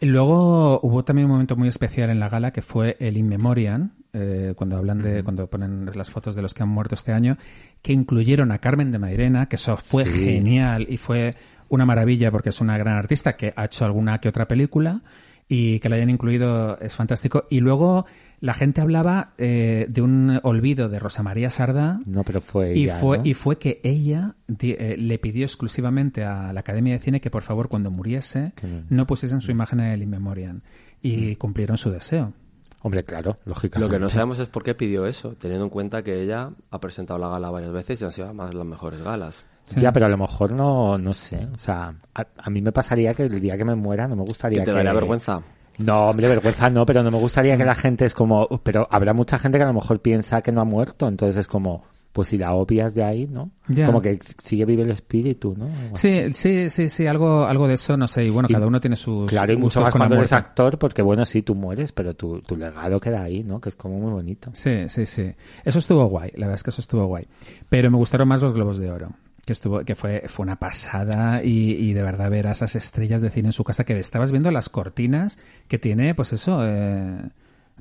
Luego 0.01 0.79
hubo 0.81 1.03
también 1.03 1.25
un 1.25 1.31
momento 1.31 1.55
muy 1.55 1.67
especial 1.67 2.09
en 2.09 2.19
la 2.19 2.29
gala 2.29 2.51
que 2.51 2.61
fue 2.61 2.97
el 2.99 3.17
In 3.17 3.27
Memoriam, 3.27 3.91
eh, 4.13 4.53
cuando 4.55 4.77
hablan 4.77 5.01
de, 5.01 5.23
cuando 5.23 5.47
ponen 5.47 5.89
las 5.93 6.09
fotos 6.09 6.35
de 6.35 6.41
los 6.41 6.53
que 6.53 6.63
han 6.63 6.69
muerto 6.69 6.95
este 6.95 7.13
año, 7.13 7.37
que 7.81 7.93
incluyeron 7.93 8.51
a 8.51 8.57
Carmen 8.57 8.91
de 8.91 8.99
Mairena, 8.99 9.47
que 9.47 9.57
eso 9.57 9.77
fue 9.77 10.05
Sí. 10.05 10.23
genial 10.23 10.87
y 10.89 10.97
fue 10.97 11.35
una 11.69 11.85
maravilla 11.85 12.31
porque 12.31 12.49
es 12.49 12.61
una 12.61 12.77
gran 12.77 12.95
artista 12.95 13.35
que 13.37 13.53
ha 13.55 13.65
hecho 13.65 13.85
alguna 13.85 14.19
que 14.19 14.29
otra 14.29 14.47
película 14.47 15.01
y 15.47 15.79
que 15.79 15.89
la 15.89 15.95
hayan 15.97 16.09
incluido 16.09 16.77
es 16.79 16.95
fantástico. 16.95 17.45
Y 17.49 17.59
luego 17.59 18.05
la 18.41 18.53
gente 18.53 18.81
hablaba 18.81 19.33
eh, 19.37 19.85
de 19.89 20.01
un 20.01 20.39
olvido 20.43 20.87
de 20.89 20.99
Rosa 20.99 21.23
María 21.23 21.49
Sarda. 21.49 21.99
No, 22.05 22.23
pero 22.23 22.39
fue 22.41 22.73
Y 22.75 22.83
ella, 22.85 22.97
fue, 22.99 23.17
¿no? 23.17 23.23
y 23.25 23.33
fue 23.33 23.57
que 23.57 23.81
ella 23.83 24.35
di- 24.47 24.75
eh, 24.79 24.95
le 24.97 25.19
pidió 25.19 25.43
exclusivamente 25.45 26.23
a 26.23 26.53
la 26.53 26.59
Academia 26.61 26.93
de 26.93 26.99
Cine 26.99 27.19
que 27.21 27.29
por 27.29 27.43
favor 27.43 27.67
cuando 27.69 27.91
muriese 27.91 28.53
no. 28.89 29.05
pusiesen 29.07 29.41
su 29.41 29.51
imagen 29.51 29.79
en 29.81 29.87
el 29.87 30.03
In 30.03 30.09
Memoriam. 30.09 30.61
Y 31.01 31.35
cumplieron 31.37 31.77
su 31.77 31.91
deseo. 31.91 32.33
Hombre, 32.81 33.03
claro, 33.03 33.37
Lo 33.43 33.49
lógicamente. 33.51 33.95
que 33.95 33.99
no 34.01 34.07
sabemos 34.09 34.39
es 34.39 34.47
por 34.47 34.63
qué 34.63 34.73
pidió 34.73 35.05
eso, 35.05 35.35
teniendo 35.35 35.65
en 35.65 35.69
cuenta 35.69 36.01
que 36.01 36.21
ella 36.23 36.51
ha 36.71 36.79
presentado 36.79 37.19
la 37.19 37.27
gala 37.27 37.49
varias 37.51 37.71
veces 37.73 38.01
y 38.01 38.05
han 38.05 38.11
sido 38.11 38.25
además 38.27 38.53
las 38.53 38.65
mejores 38.65 39.01
galas. 39.01 39.45
Sí. 39.65 39.81
Ya, 39.81 39.91
pero 39.91 40.05
a 40.05 40.09
lo 40.09 40.17
mejor 40.17 40.51
no, 40.53 40.97
no 40.97 41.13
sé. 41.13 41.45
O 41.53 41.57
sea, 41.57 41.93
a, 42.15 42.25
a 42.37 42.49
mí 42.49 42.61
me 42.61 42.71
pasaría 42.71 43.13
que 43.13 43.23
el 43.23 43.39
día 43.41 43.57
que 43.57 43.65
me 43.65 43.75
muera 43.75 44.07
no 44.07 44.15
me 44.15 44.23
gustaría 44.23 44.59
¿Que 44.59 44.65
te 44.65 44.71
que... 44.71 44.77
daría 44.77 44.93
vergüenza? 44.93 45.41
No, 45.79 46.09
hombre, 46.09 46.27
vergüenza 46.27 46.69
no, 46.69 46.85
pero 46.85 47.01
no 47.03 47.09
me 47.11 47.17
gustaría 47.17 47.57
que 47.57 47.65
la 47.65 47.75
gente 47.75 48.05
es 48.05 48.13
como... 48.13 48.47
Pero 48.63 48.87
habrá 48.91 49.13
mucha 49.13 49.39
gente 49.39 49.57
que 49.57 49.63
a 49.63 49.67
lo 49.67 49.73
mejor 49.73 50.01
piensa 50.01 50.41
que 50.41 50.51
no 50.51 50.61
ha 50.61 50.65
muerto, 50.65 51.07
entonces 51.07 51.37
es 51.37 51.47
como... 51.47 51.83
Pues 52.11 52.29
si 52.29 52.39
la 52.39 52.53
obvias 52.53 52.95
de 52.95 53.03
ahí, 53.03 53.27
¿no? 53.27 53.51
Ya. 53.67 53.85
Como 53.85 54.01
que 54.01 54.17
sigue 54.39 54.65
vive 54.65 54.81
el 54.81 54.89
espíritu, 54.89 55.53
¿no? 55.55 55.69
Sí, 55.93 56.33
sí, 56.33 56.71
sí, 56.71 56.89
sí, 56.89 57.05
algo, 57.05 57.45
algo 57.45 57.67
de 57.67 57.75
eso, 57.75 57.95
no 57.97 58.07
sé. 58.07 58.25
Y 58.25 58.31
bueno, 58.31 58.47
Y- 58.49 58.53
cada 58.53 58.65
uno 58.65 58.81
tiene 58.81 58.95
sus 58.95 59.29
Claro, 59.29 59.53
y 59.53 59.57
mucho 59.57 59.79
más 59.79 59.91
cuando 59.91 60.15
eres 60.15 60.33
actor, 60.33 60.79
porque 60.79 61.03
bueno, 61.03 61.23
sí, 61.23 61.43
tú 61.43 61.53
mueres, 61.53 61.91
pero 61.91 62.15
tu, 62.15 62.41
tu 62.41 62.57
legado 62.57 62.99
queda 62.99 63.21
ahí, 63.21 63.43
¿no? 63.43 63.61
Que 63.61 63.69
es 63.69 63.75
como 63.75 63.99
muy 63.99 64.11
bonito. 64.11 64.49
Sí, 64.53 64.89
sí, 64.89 65.05
sí. 65.05 65.31
Eso 65.63 65.77
estuvo 65.77 66.03
guay, 66.07 66.31
la 66.33 66.47
verdad 66.47 66.55
es 66.55 66.63
que 66.63 66.71
eso 66.71 66.81
estuvo 66.81 67.05
guay. 67.05 67.27
Pero 67.69 67.91
me 67.91 67.97
gustaron 67.97 68.27
más 68.27 68.41
los 68.41 68.53
Globos 68.55 68.79
de 68.79 68.89
Oro, 68.89 69.11
que 69.49 69.53
estuvo, 69.53 69.83
que 69.83 69.95
fue, 69.95 70.25
fue 70.27 70.43
una 70.43 70.57
pasada 70.57 71.43
y, 71.43 71.71
y 71.71 71.93
de 71.93 72.03
verdad 72.03 72.29
ver 72.29 72.45
a 72.45 72.51
esas 72.51 72.75
estrellas 72.75 73.21
de 73.21 73.31
cine 73.31 73.47
en 73.47 73.53
su 73.53 73.63
casa 73.63 73.83
que 73.83 73.97
estabas 73.99 74.31
viendo 74.31 74.51
las 74.51 74.69
cortinas 74.69 75.39
que 75.67 75.79
tiene, 75.79 76.13
pues 76.13 76.33
eso, 76.33 76.61
eh, 76.63 77.17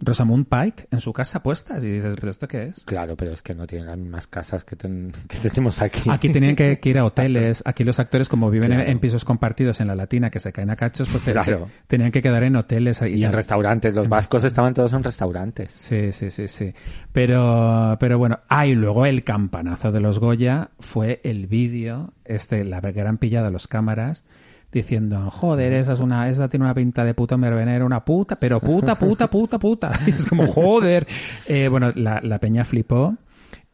Rosamund 0.00 0.46
Pike 0.48 0.88
en 0.90 1.00
su 1.00 1.12
casa 1.12 1.42
puestas 1.42 1.84
y 1.84 1.90
dices, 1.90 2.14
¿pero 2.18 2.30
esto 2.30 2.46
qué 2.48 2.64
es? 2.66 2.84
Claro, 2.84 3.16
pero 3.16 3.32
es 3.32 3.42
que 3.42 3.54
no 3.54 3.66
tienen 3.66 3.87
las 3.88 3.98
mismas 3.98 4.26
casas 4.26 4.64
que, 4.64 4.76
ten- 4.76 5.12
que 5.28 5.38
tenemos 5.50 5.80
aquí. 5.82 6.08
Aquí 6.11 6.28
tenían 6.30 6.54
que, 6.56 6.78
que 6.78 6.88
ir 6.90 6.98
a 6.98 7.04
hoteles. 7.04 7.62
Aquí 7.66 7.84
los 7.84 7.98
actores, 7.98 8.28
como 8.28 8.50
viven 8.50 8.72
en- 8.72 8.78
Claro. 8.78 8.90
en 8.92 8.98
pisos 9.00 9.24
compartidos 9.24 9.80
en 9.80 9.88
la 9.88 9.94
latina 9.94 10.30
que 10.30 10.40
se 10.40 10.52
caen 10.52 10.70
a 10.70 10.76
cachos, 10.76 11.08
pues 11.11 11.22
te- 11.24 11.32
Claro. 11.32 11.68
tenían 11.87 12.11
que 12.12 12.22
quedar 12.22 12.42
en 12.44 12.56
hoteles. 12.56 13.00
Y 13.02 13.24
en 13.24 13.32
restaurantes, 13.32 13.94
los 13.94 14.08
vascos 14.08 14.44
estaban 14.44 14.74
todos 14.74 14.92
en 14.92 15.02
restaurantes. 15.04 15.72
Sí, 15.72 16.12
sí, 16.12 16.30
sí, 16.30 16.48
sí. 16.48 16.72
Pero, 17.12 17.96
pero 17.98 18.18
bueno. 18.18 18.40
Ah, 18.48 18.66
y 18.66 18.74
luego 18.74 19.06
el 19.06 19.24
campanazo 19.24 19.90
de 19.92 20.00
los 20.00 20.20
Goya 20.20 20.70
fue 20.78 21.20
el 21.24 21.46
vídeo, 21.46 22.12
este, 22.24 22.64
la 22.64 22.80
gran 22.80 23.18
pillada 23.18 23.46
de 23.46 23.52
los 23.52 23.66
cámaras, 23.66 24.24
diciendo, 24.72 25.31
joder, 25.31 25.72
esa 25.72 25.94
es 25.94 26.00
una, 26.00 26.28
esa 26.28 26.48
tiene 26.48 26.66
una 26.66 26.74
pinta 26.74 27.04
de 27.04 27.14
puta 27.14 27.37
mervenera, 27.37 27.85
una 27.85 28.04
puta, 28.04 28.37
pero 28.37 28.61
puta, 28.61 28.96
puta, 28.96 29.28
puta, 29.28 29.59
puta. 29.59 29.92
Y 30.07 30.11
es 30.11 30.26
como, 30.26 30.46
joder. 30.46 31.07
Eh, 31.46 31.68
bueno, 31.68 31.90
la, 31.94 32.20
la 32.22 32.38
peña 32.38 32.64
flipó. 32.64 33.16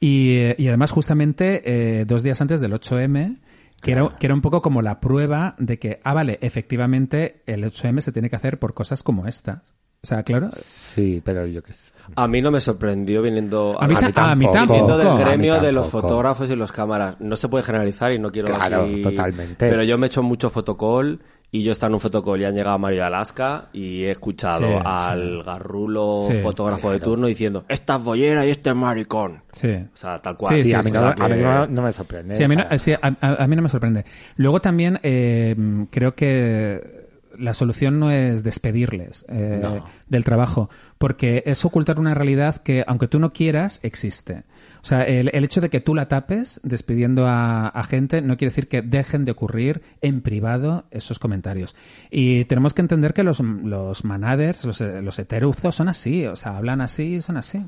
Y, 0.01 0.37
eh, 0.37 0.57
y 0.59 0.69
además, 0.69 0.93
justamente, 0.93 1.63
eh, 1.65 2.05
dos 2.05 2.23
días 2.23 2.41
antes 2.41 2.61
del 2.61 2.73
8M, 2.73 3.39
que 3.81 3.93
era, 3.93 4.17
que 4.19 4.27
era 4.27 4.35
un 4.35 4.41
poco 4.41 4.63
como 4.63 4.83
la 4.83 5.01
prueba 5.01 5.57
de 5.59 5.79
que, 5.79 6.01
ah, 6.05 6.15
vale, 6.15 6.39
efectivamente, 6.41 7.43
el 7.47 7.65
8M 7.65 8.01
se 8.01 8.13
tiene 8.13 8.31
que 8.31 8.37
hacer 8.37 8.59
por 8.59 8.75
cosas 8.75 9.03
como 9.03 9.27
estas. 9.27 9.75
O 10.05 10.07
sea, 10.07 10.23
claro, 10.23 10.51
Sí, 10.53 11.23
pero 11.25 11.47
yo 11.47 11.63
qué 11.63 11.73
sé. 11.73 11.93
A 12.15 12.29
mí 12.29 12.43
no 12.43 12.51
me 12.51 12.61
sorprendió 12.61 13.23
viniendo 13.23 13.75
A 13.81 13.89
mí 13.89 13.95
ta- 13.97 14.31
a 14.31 14.37
mí 14.37 14.45
tampoco. 14.53 14.67
viniendo 14.75 14.99
del 14.99 15.09
A 15.09 15.17
gremio 15.17 15.59
de 15.61 15.73
los 15.73 15.89
fotógrafos 15.89 16.51
y 16.51 16.57
los 16.57 16.71
cámaras. 16.71 17.17
No 17.21 17.35
se 17.37 17.49
puede 17.49 17.65
generalizar 17.65 18.13
y 18.13 18.19
no 18.19 18.31
quiero 18.31 18.55
Claro, 18.55 18.83
aquí- 18.83 19.01
totalmente. 19.01 19.57
Pero 19.71 19.83
yo 19.83 19.97
me 19.97 20.07
he 20.07 20.09
hecho 20.09 20.23
mucho 20.23 20.51
fotocall 20.51 21.21
y 21.51 21.63
yo 21.63 21.71
he 21.71 21.73
estado 21.73 21.89
en 21.89 21.95
un 21.95 22.01
fotocall 22.01 22.39
y 22.41 22.45
han 22.45 22.55
llegado 22.55 22.75
a 22.75 22.79
Mario 22.79 23.05
Alaska 23.07 23.69
y 23.73 24.05
he 24.05 24.11
escuchado 24.11 24.59
Sí, 24.59 24.75
al 24.85 25.43
garrulo 25.43 26.19
Sí, 26.19 26.35
fotógrafo 26.43 26.91
de 26.93 27.01
turno 27.01 27.27
diciendo 27.29 27.65
esta 27.69 27.97
es 27.97 28.05
bollera 28.05 28.45
y 28.47 28.51
este 28.51 28.69
es 28.71 28.77
maricón. 28.77 29.41
sí. 29.53 29.69
O 29.73 29.97
sea, 29.97 30.21
tal 30.21 30.37
cual. 30.37 30.55
Sí, 30.57 30.63
Sí, 30.65 30.69
sí, 30.69 30.75
a 30.75 30.79
mí, 30.79 30.85
sí, 30.85 30.93
no, 30.93 30.99
sea 31.01 31.09
a 31.19 31.29
mí 31.29 31.35
que- 31.37 31.43
no, 31.43 31.67
no 31.67 31.83
me 31.83 31.93
sorprende. 31.93 32.35
Sí, 32.35 32.43
a 32.43 32.49
mí 32.49 32.57
no, 32.57 32.65
sí, 32.79 32.93
a, 32.93 32.99
a- 33.21 33.43
a 33.43 33.47
mí 33.47 33.57
no 33.57 33.63
me 33.63 33.69
sorprende. 33.71 34.05
Luego 34.37 34.61
también 34.61 35.01
eh, 35.03 35.57
creo 35.91 36.15
que 36.15 37.04
la 37.39 37.55
solución 37.55 37.99
no 38.01 38.11
es 38.11 38.43
despedirles 38.43 39.25
eh, 39.29 39.59
No. 39.63 39.85
del 40.09 40.25
trabajo, 40.25 40.71
porque 40.99 41.43
es 41.47 41.65
ocultar 41.65 41.99
una 41.99 42.15
realidad 42.15 42.57
que, 42.57 42.85
aunque 42.87 43.09
tú 43.09 43.19
no 43.19 43.33
quieras, 43.33 43.81
existe. 43.83 44.45
O 44.83 44.87
sea, 44.87 45.03
el, 45.05 45.31
el 45.33 45.45
hecho 45.45 45.61
de 45.61 45.71
que 45.71 45.81
tú 45.81 45.95
la 45.95 46.09
tapes 46.09 46.61
despidiendo 46.63 47.27
a, 47.27 47.69
a 47.69 47.85
gente 47.85 48.21
no 48.21 48.37
quiere 48.37 48.51
decir 48.51 48.69
que 48.69 48.83
dejen 48.83 49.25
de 49.25 49.33
ocurrir 49.33 49.83
en 50.03 50.21
privado 50.21 50.85
esos 50.91 51.19
comentarios. 51.19 51.75
Y 52.11 52.45
tenemos 52.45 52.75
que 52.75 52.83
entender 52.83 53.15
que 53.15 53.23
los, 53.25 53.41
los 53.41 54.05
manaders, 54.05 54.65
los, 54.65 54.81
los 54.81 55.19
heteruzos 55.19 55.75
son 55.75 55.89
así, 55.89 56.27
o 56.27 56.37
sea, 56.37 56.57
hablan 56.59 56.81
así 56.81 57.15
y 57.15 57.21
son 57.21 57.37
así. 57.39 57.65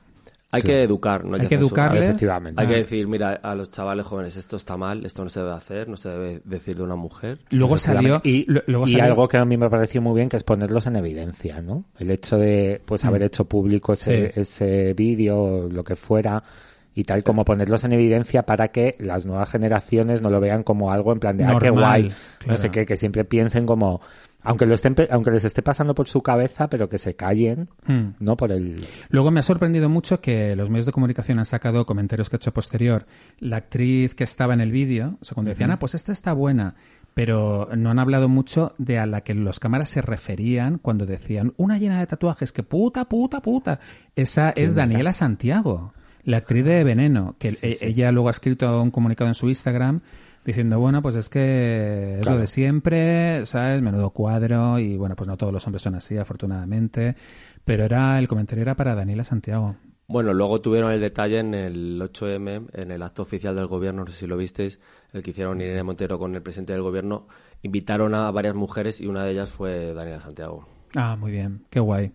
Hay 0.52 0.62
que 0.62 0.82
educar, 0.84 1.24
no 1.24 1.34
hay, 1.34 1.42
Hay 1.42 1.48
que 1.48 1.58
censurar. 1.58 1.86
educarles. 1.86 2.08
Efectivamente. 2.10 2.60
Hay 2.62 2.68
que 2.68 2.74
Ah. 2.74 2.78
decir, 2.78 3.08
mira, 3.08 3.32
a 3.42 3.54
los 3.54 3.68
chavales 3.70 4.06
jóvenes, 4.06 4.36
esto 4.36 4.56
está 4.56 4.76
mal, 4.76 5.04
esto 5.04 5.22
no 5.24 5.28
se 5.28 5.40
debe 5.40 5.52
hacer, 5.52 5.88
no 5.88 5.96
se 5.96 6.08
debe 6.08 6.40
decir 6.44 6.76
de 6.76 6.82
una 6.84 6.94
mujer. 6.96 7.38
Luego 7.50 7.76
salió... 7.76 8.20
y, 8.24 8.44
lo- 8.50 8.62
luego 8.66 8.86
y 8.86 8.92
salió- 8.92 9.04
algo 9.04 9.28
que 9.28 9.38
a 9.38 9.44
mí 9.44 9.56
me 9.56 9.68
pareció 9.68 10.00
muy 10.00 10.14
bien 10.14 10.28
que 10.28 10.36
es 10.36 10.44
ponerlos 10.44 10.86
en 10.86 10.96
evidencia, 10.96 11.60
¿no? 11.60 11.84
El 11.98 12.10
hecho 12.12 12.38
de 12.38 12.80
pues 12.84 13.04
haber 13.04 13.24
hecho 13.24 13.44
público 13.44 13.92
ese, 13.92 14.28
Mm. 14.28 14.32
Sí. 14.34 14.40
ese 14.40 14.94
vídeo 14.94 15.36
o 15.38 15.68
lo 15.68 15.82
que 15.82 15.96
fuera 15.96 16.42
y 16.96 17.04
tal 17.04 17.22
como 17.22 17.44
ponerlos 17.44 17.84
en 17.84 17.92
evidencia 17.92 18.44
para 18.44 18.68
que 18.68 18.96
las 18.98 19.26
nuevas 19.26 19.50
generaciones 19.50 20.22
no 20.22 20.30
lo 20.30 20.40
vean 20.40 20.64
como 20.64 20.90
algo 20.90 21.12
en 21.12 21.20
plan 21.20 21.36
de 21.36 21.44
ah 21.44 21.58
qué 21.60 21.68
Normal, 21.68 22.02
guay, 22.02 22.14
no 22.46 22.56
sé 22.56 22.70
qué, 22.70 22.86
que 22.86 22.96
siempre 22.96 23.24
piensen 23.24 23.66
como 23.66 24.00
aunque 24.42 24.64
lo 24.64 24.74
estén 24.74 24.94
aunque 25.10 25.30
les 25.30 25.44
esté 25.44 25.60
pasando 25.60 25.94
por 25.94 26.08
su 26.08 26.22
cabeza, 26.22 26.68
pero 26.68 26.88
que 26.88 26.98
se 26.98 27.14
callen, 27.14 27.68
Hmm. 27.86 28.14
¿no? 28.18 28.36
Por 28.36 28.52
el 28.52 28.86
Luego 29.10 29.30
me 29.30 29.40
ha 29.40 29.42
sorprendido 29.42 29.88
mucho 29.88 30.20
que 30.20 30.56
los 30.56 30.70
medios 30.70 30.86
de 30.86 30.92
comunicación 30.92 31.38
han 31.38 31.44
sacado 31.46 31.84
comentarios 31.84 32.30
que 32.30 32.36
he 32.36 32.38
hecho 32.38 32.54
posterior. 32.54 33.06
La 33.38 33.58
actriz 33.58 34.14
que 34.14 34.24
estaba 34.24 34.54
en 34.54 34.60
el 34.60 34.70
vídeo, 34.70 35.18
o 35.20 35.24
sea, 35.24 35.34
cuando 35.34 35.50
decían, 35.50 35.70
ah, 35.72 35.78
pues 35.78 35.94
esta 35.94 36.12
está 36.12 36.32
buena, 36.32 36.76
pero 37.12 37.68
no 37.76 37.90
han 37.90 37.98
hablado 37.98 38.28
mucho 38.28 38.74
de 38.78 38.98
a 38.98 39.06
la 39.06 39.20
que 39.22 39.34
los 39.34 39.58
cámaras 39.58 39.90
se 39.90 40.00
referían 40.00 40.78
cuando 40.78 41.06
decían, 41.06 41.52
una 41.56 41.76
llena 41.78 42.00
de 42.00 42.06
tatuajes, 42.06 42.52
que 42.52 42.62
puta, 42.62 43.06
puta, 43.06 43.42
puta. 43.42 43.80
Esa 44.14 44.50
es 44.50 44.74
Daniela 44.74 45.12
Santiago, 45.12 45.92
la 46.26 46.36
actriz 46.36 46.64
de 46.64 46.84
Veneno, 46.84 47.34
que 47.38 47.56
e- 47.62 47.78
ella 47.80 48.12
luego 48.12 48.28
ha 48.28 48.32
escrito 48.32 48.82
un 48.82 48.90
comunicado 48.90 49.28
en 49.28 49.34
su 49.34 49.48
Instagram 49.48 50.00
diciendo, 50.44 50.78
bueno, 50.78 51.00
pues 51.02 51.16
es 51.16 51.28
que 51.28 52.16
es 52.16 52.20
Claro. 52.22 52.34
lo 52.36 52.40
de 52.42 52.46
siempre, 52.46 53.46
¿sabes? 53.46 53.80
Menudo 53.82 54.10
cuadro 54.10 54.78
y 54.78 54.96
bueno, 54.96 55.16
pues 55.16 55.26
no 55.26 55.36
todos 55.36 55.52
los 55.52 55.66
hombres 55.66 55.82
son 55.82 55.94
así, 55.96 56.16
afortunadamente, 56.18 57.16
pero 57.64 57.84
era 57.84 58.18
el 58.18 58.28
comentario 58.28 58.62
era 58.62 58.74
para 58.76 58.94
Daniela 58.94 59.24
Santiago. 59.24 59.76
Bueno, 60.08 60.32
luego 60.32 60.60
tuvieron 60.60 60.92
el 60.92 61.00
detalle 61.00 61.40
en 61.40 61.52
el 61.52 62.00
8M, 62.00 62.68
en 62.74 62.90
el 62.92 63.02
acto 63.02 63.22
oficial 63.22 63.56
del 63.56 63.66
gobierno, 63.66 64.04
no 64.04 64.10
sé 64.12 64.18
si 64.20 64.26
lo 64.28 64.36
visteis, 64.36 64.78
el 65.12 65.24
que 65.24 65.30
hicieron 65.32 65.60
Irene 65.60 65.82
Montero 65.82 66.16
con 66.16 66.32
el 66.36 66.42
presidente 66.42 66.74
del 66.74 66.82
gobierno, 66.82 67.26
invitaron 67.62 68.14
a 68.14 68.30
varias 68.30 68.54
mujeres 68.54 69.00
y 69.00 69.06
una 69.08 69.24
de 69.24 69.32
ellas 69.32 69.50
fue 69.50 69.94
Daniela 69.94 70.20
Santiago. 70.20 70.68
Ah, 70.94 71.16
muy 71.18 71.32
bien, 71.32 71.64
qué 71.70 71.80
guay. 71.80 72.12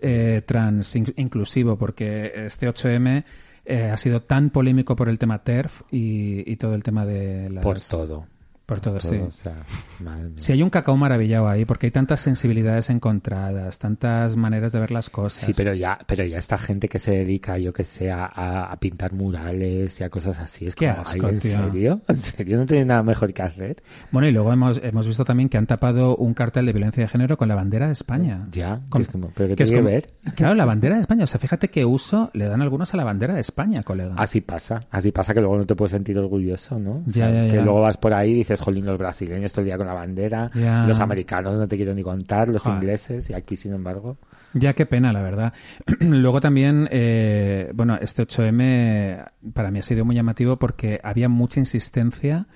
Eh, 0.00 0.42
trans 0.46 0.94
in- 0.96 1.14
inclusivo, 1.16 1.76
porque 1.76 2.32
este 2.46 2.68
8M 2.68 3.24
eh, 3.64 3.90
ha 3.92 3.96
sido 3.96 4.22
tan 4.22 4.50
polémico 4.50 4.96
por 4.96 5.08
el 5.08 5.18
tema 5.18 5.42
TERF 5.42 5.82
y, 5.90 6.50
y 6.50 6.56
todo 6.56 6.74
el 6.74 6.82
tema 6.82 7.04
de 7.06 7.50
las... 7.50 7.62
por 7.62 7.80
todo. 7.80 8.26
Por 8.66 8.80
todo, 8.80 8.98
Todo, 8.98 9.10
sí. 9.10 9.16
o 9.16 9.30
sea, 9.30 9.54
mía. 10.00 10.28
Si 10.36 10.52
hay 10.52 10.62
un 10.62 10.70
cacao 10.70 10.96
maravillado 10.96 11.48
ahí, 11.48 11.64
porque 11.64 11.86
hay 11.86 11.90
tantas 11.90 12.20
sensibilidades 12.20 12.88
encontradas, 12.90 13.78
tantas 13.78 14.36
maneras 14.36 14.72
de 14.72 14.80
ver 14.80 14.90
las 14.92 15.10
cosas. 15.10 15.42
Sí, 15.46 15.52
pero 15.54 15.74
ya, 15.74 15.98
pero 16.06 16.24
ya 16.24 16.38
esta 16.38 16.56
gente 16.58 16.88
que 16.88 16.98
se 16.98 17.10
dedica, 17.10 17.58
yo 17.58 17.72
que 17.72 17.84
sé, 17.84 18.10
a, 18.10 18.24
a 18.26 18.76
pintar 18.78 19.12
murales 19.12 20.00
y 20.00 20.04
a 20.04 20.10
cosas 20.10 20.38
así, 20.38 20.66
es 20.68 20.74
"Ay, 20.80 21.20
¿en 21.22 21.38
tío". 21.40 21.50
serio? 21.58 22.00
¿En 22.08 22.16
serio? 22.16 22.58
¿No 22.58 22.66
tenéis 22.66 22.86
nada 22.86 23.02
mejor 23.02 23.32
que 23.34 23.42
hacer? 23.42 23.82
Bueno, 24.10 24.28
y 24.28 24.32
luego 24.32 24.52
hemos, 24.52 24.80
hemos 24.82 25.06
visto 25.06 25.24
también 25.24 25.48
que 25.48 25.58
han 25.58 25.66
tapado 25.66 26.16
un 26.16 26.32
cartel 26.34 26.64
de 26.66 26.72
violencia 26.72 27.02
de 27.02 27.08
género 27.08 27.36
con 27.36 27.48
la 27.48 27.54
bandera 27.54 27.86
de 27.86 27.92
España. 27.92 28.46
Ya, 28.52 28.80
Con- 28.88 29.00
que 29.00 29.02
es 29.02 29.08
como, 29.08 29.30
pero 29.34 29.48
¿qué 29.50 29.56
que 29.56 29.62
es 29.64 29.68
tiene 29.70 29.82
que 29.90 30.00
como- 30.08 30.22
ver? 30.24 30.34
Claro, 30.34 30.54
la 30.54 30.64
bandera 30.64 30.94
de 30.94 31.00
España. 31.00 31.24
O 31.24 31.26
sea, 31.26 31.40
fíjate 31.40 31.68
qué 31.68 31.84
uso 31.84 32.30
le 32.32 32.46
dan 32.46 32.62
algunos 32.62 32.94
a 32.94 32.96
la 32.96 33.04
bandera 33.04 33.34
de 33.34 33.40
España, 33.40 33.82
colega. 33.82 34.14
Así 34.16 34.40
pasa, 34.40 34.86
así 34.90 35.10
pasa 35.12 35.34
que 35.34 35.40
luego 35.40 35.56
no 35.58 35.66
te 35.66 35.74
puedes 35.74 35.90
sentir 35.92 36.16
orgulloso, 36.18 36.78
¿no? 36.78 36.92
O 36.92 37.02
Ya, 37.06 37.30
ya, 37.30 37.48
que 37.48 37.60
luego 37.62 37.80
vas 37.80 37.96
por 37.96 38.14
ahí 38.14 38.30
y 38.30 38.34
dices, 38.34 38.51
jolín, 38.60 38.86
los 38.86 38.98
brasileños 38.98 39.52
todo 39.52 39.62
el 39.62 39.66
día 39.66 39.76
con 39.78 39.86
la 39.86 39.94
bandera, 39.94 40.50
los 40.86 41.00
americanos 41.00 41.58
no 41.58 41.68
te 41.68 41.76
quiero 41.76 41.94
ni 41.94 42.02
contar, 42.02 42.48
los 42.48 42.62
Joder. 42.62 42.76
ingleses, 42.78 43.30
y 43.30 43.34
aquí, 43.34 43.56
sin 43.56 43.72
embargo, 43.74 44.18
Ya 44.54 44.74
qué 44.74 44.84
pena, 44.86 45.12
la 45.12 45.22
verdad. 45.22 45.52
Luego 46.00 46.40
también, 46.40 46.88
eh, 46.90 47.70
bueno, 47.74 47.96
este 48.00 48.22
8M 48.22 49.30
para 49.54 49.70
mí 49.70 49.78
ha 49.78 49.82
sido 49.82 50.04
muy 50.04 50.14
llamativo 50.14 50.58
porque 50.58 51.00
había 51.02 51.28
mucha 51.28 51.58
insistencia 51.60 52.46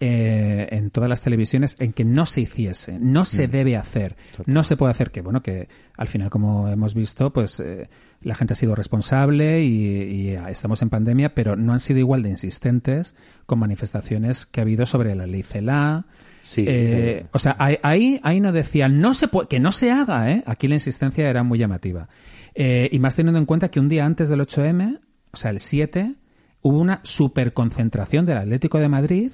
eh, 0.00 0.66
en 0.72 0.90
todas 0.90 1.08
las 1.08 1.22
televisiones 1.22 1.76
en 1.78 1.92
que 1.92 2.04
no 2.04 2.26
se 2.26 2.40
hiciese, 2.40 2.98
no 2.98 3.24
se 3.24 3.46
debe 3.46 3.76
hacer, 3.76 4.16
no 4.46 4.64
se 4.64 4.76
puede 4.76 4.90
hacer, 4.90 5.12
que 5.12 5.22
bueno, 5.22 5.40
que 5.42 5.68
al 5.96 6.08
final, 6.08 6.30
como 6.30 6.68
hemos 6.68 6.94
visto, 6.94 7.32
pues 7.32 7.60
eh, 7.60 7.88
la 8.24 8.34
gente 8.34 8.54
ha 8.54 8.56
sido 8.56 8.74
responsable 8.74 9.62
y, 9.62 10.02
y 10.02 10.28
estamos 10.48 10.82
en 10.82 10.90
pandemia, 10.90 11.34
pero 11.34 11.56
no 11.56 11.72
han 11.72 11.80
sido 11.80 12.00
igual 12.00 12.22
de 12.22 12.30
insistentes 12.30 13.14
con 13.46 13.58
manifestaciones 13.58 14.46
que 14.46 14.60
ha 14.60 14.62
habido 14.62 14.86
sobre 14.86 15.14
la 15.14 15.26
ley 15.26 15.42
CELA, 15.42 16.06
Sí, 16.44 16.62
eh, 16.68 17.20
sí. 17.22 17.28
O 17.32 17.38
sea, 17.38 17.56
ahí, 17.58 17.78
ahí, 17.82 18.20
ahí 18.22 18.38
no 18.38 18.52
decían, 18.52 19.00
no 19.00 19.14
se 19.14 19.28
puede, 19.28 19.48
que 19.48 19.60
no 19.60 19.72
se 19.72 19.90
haga, 19.90 20.30
¿eh? 20.30 20.44
Aquí 20.46 20.68
la 20.68 20.74
insistencia 20.74 21.28
era 21.28 21.42
muy 21.42 21.58
llamativa. 21.58 22.06
Eh, 22.54 22.90
y 22.92 22.98
más 22.98 23.16
teniendo 23.16 23.38
en 23.38 23.46
cuenta 23.46 23.70
que 23.70 23.80
un 23.80 23.88
día 23.88 24.04
antes 24.04 24.28
del 24.28 24.40
8M, 24.40 25.00
o 25.32 25.36
sea, 25.36 25.50
el 25.50 25.58
7, 25.58 26.14
hubo 26.60 26.78
una 26.78 27.00
superconcentración 27.02 28.26
del 28.26 28.36
Atlético 28.36 28.78
de 28.78 28.88
Madrid, 28.90 29.32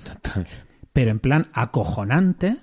pero 0.93 1.11
en 1.11 1.19
plan 1.19 1.49
acojonante, 1.53 2.59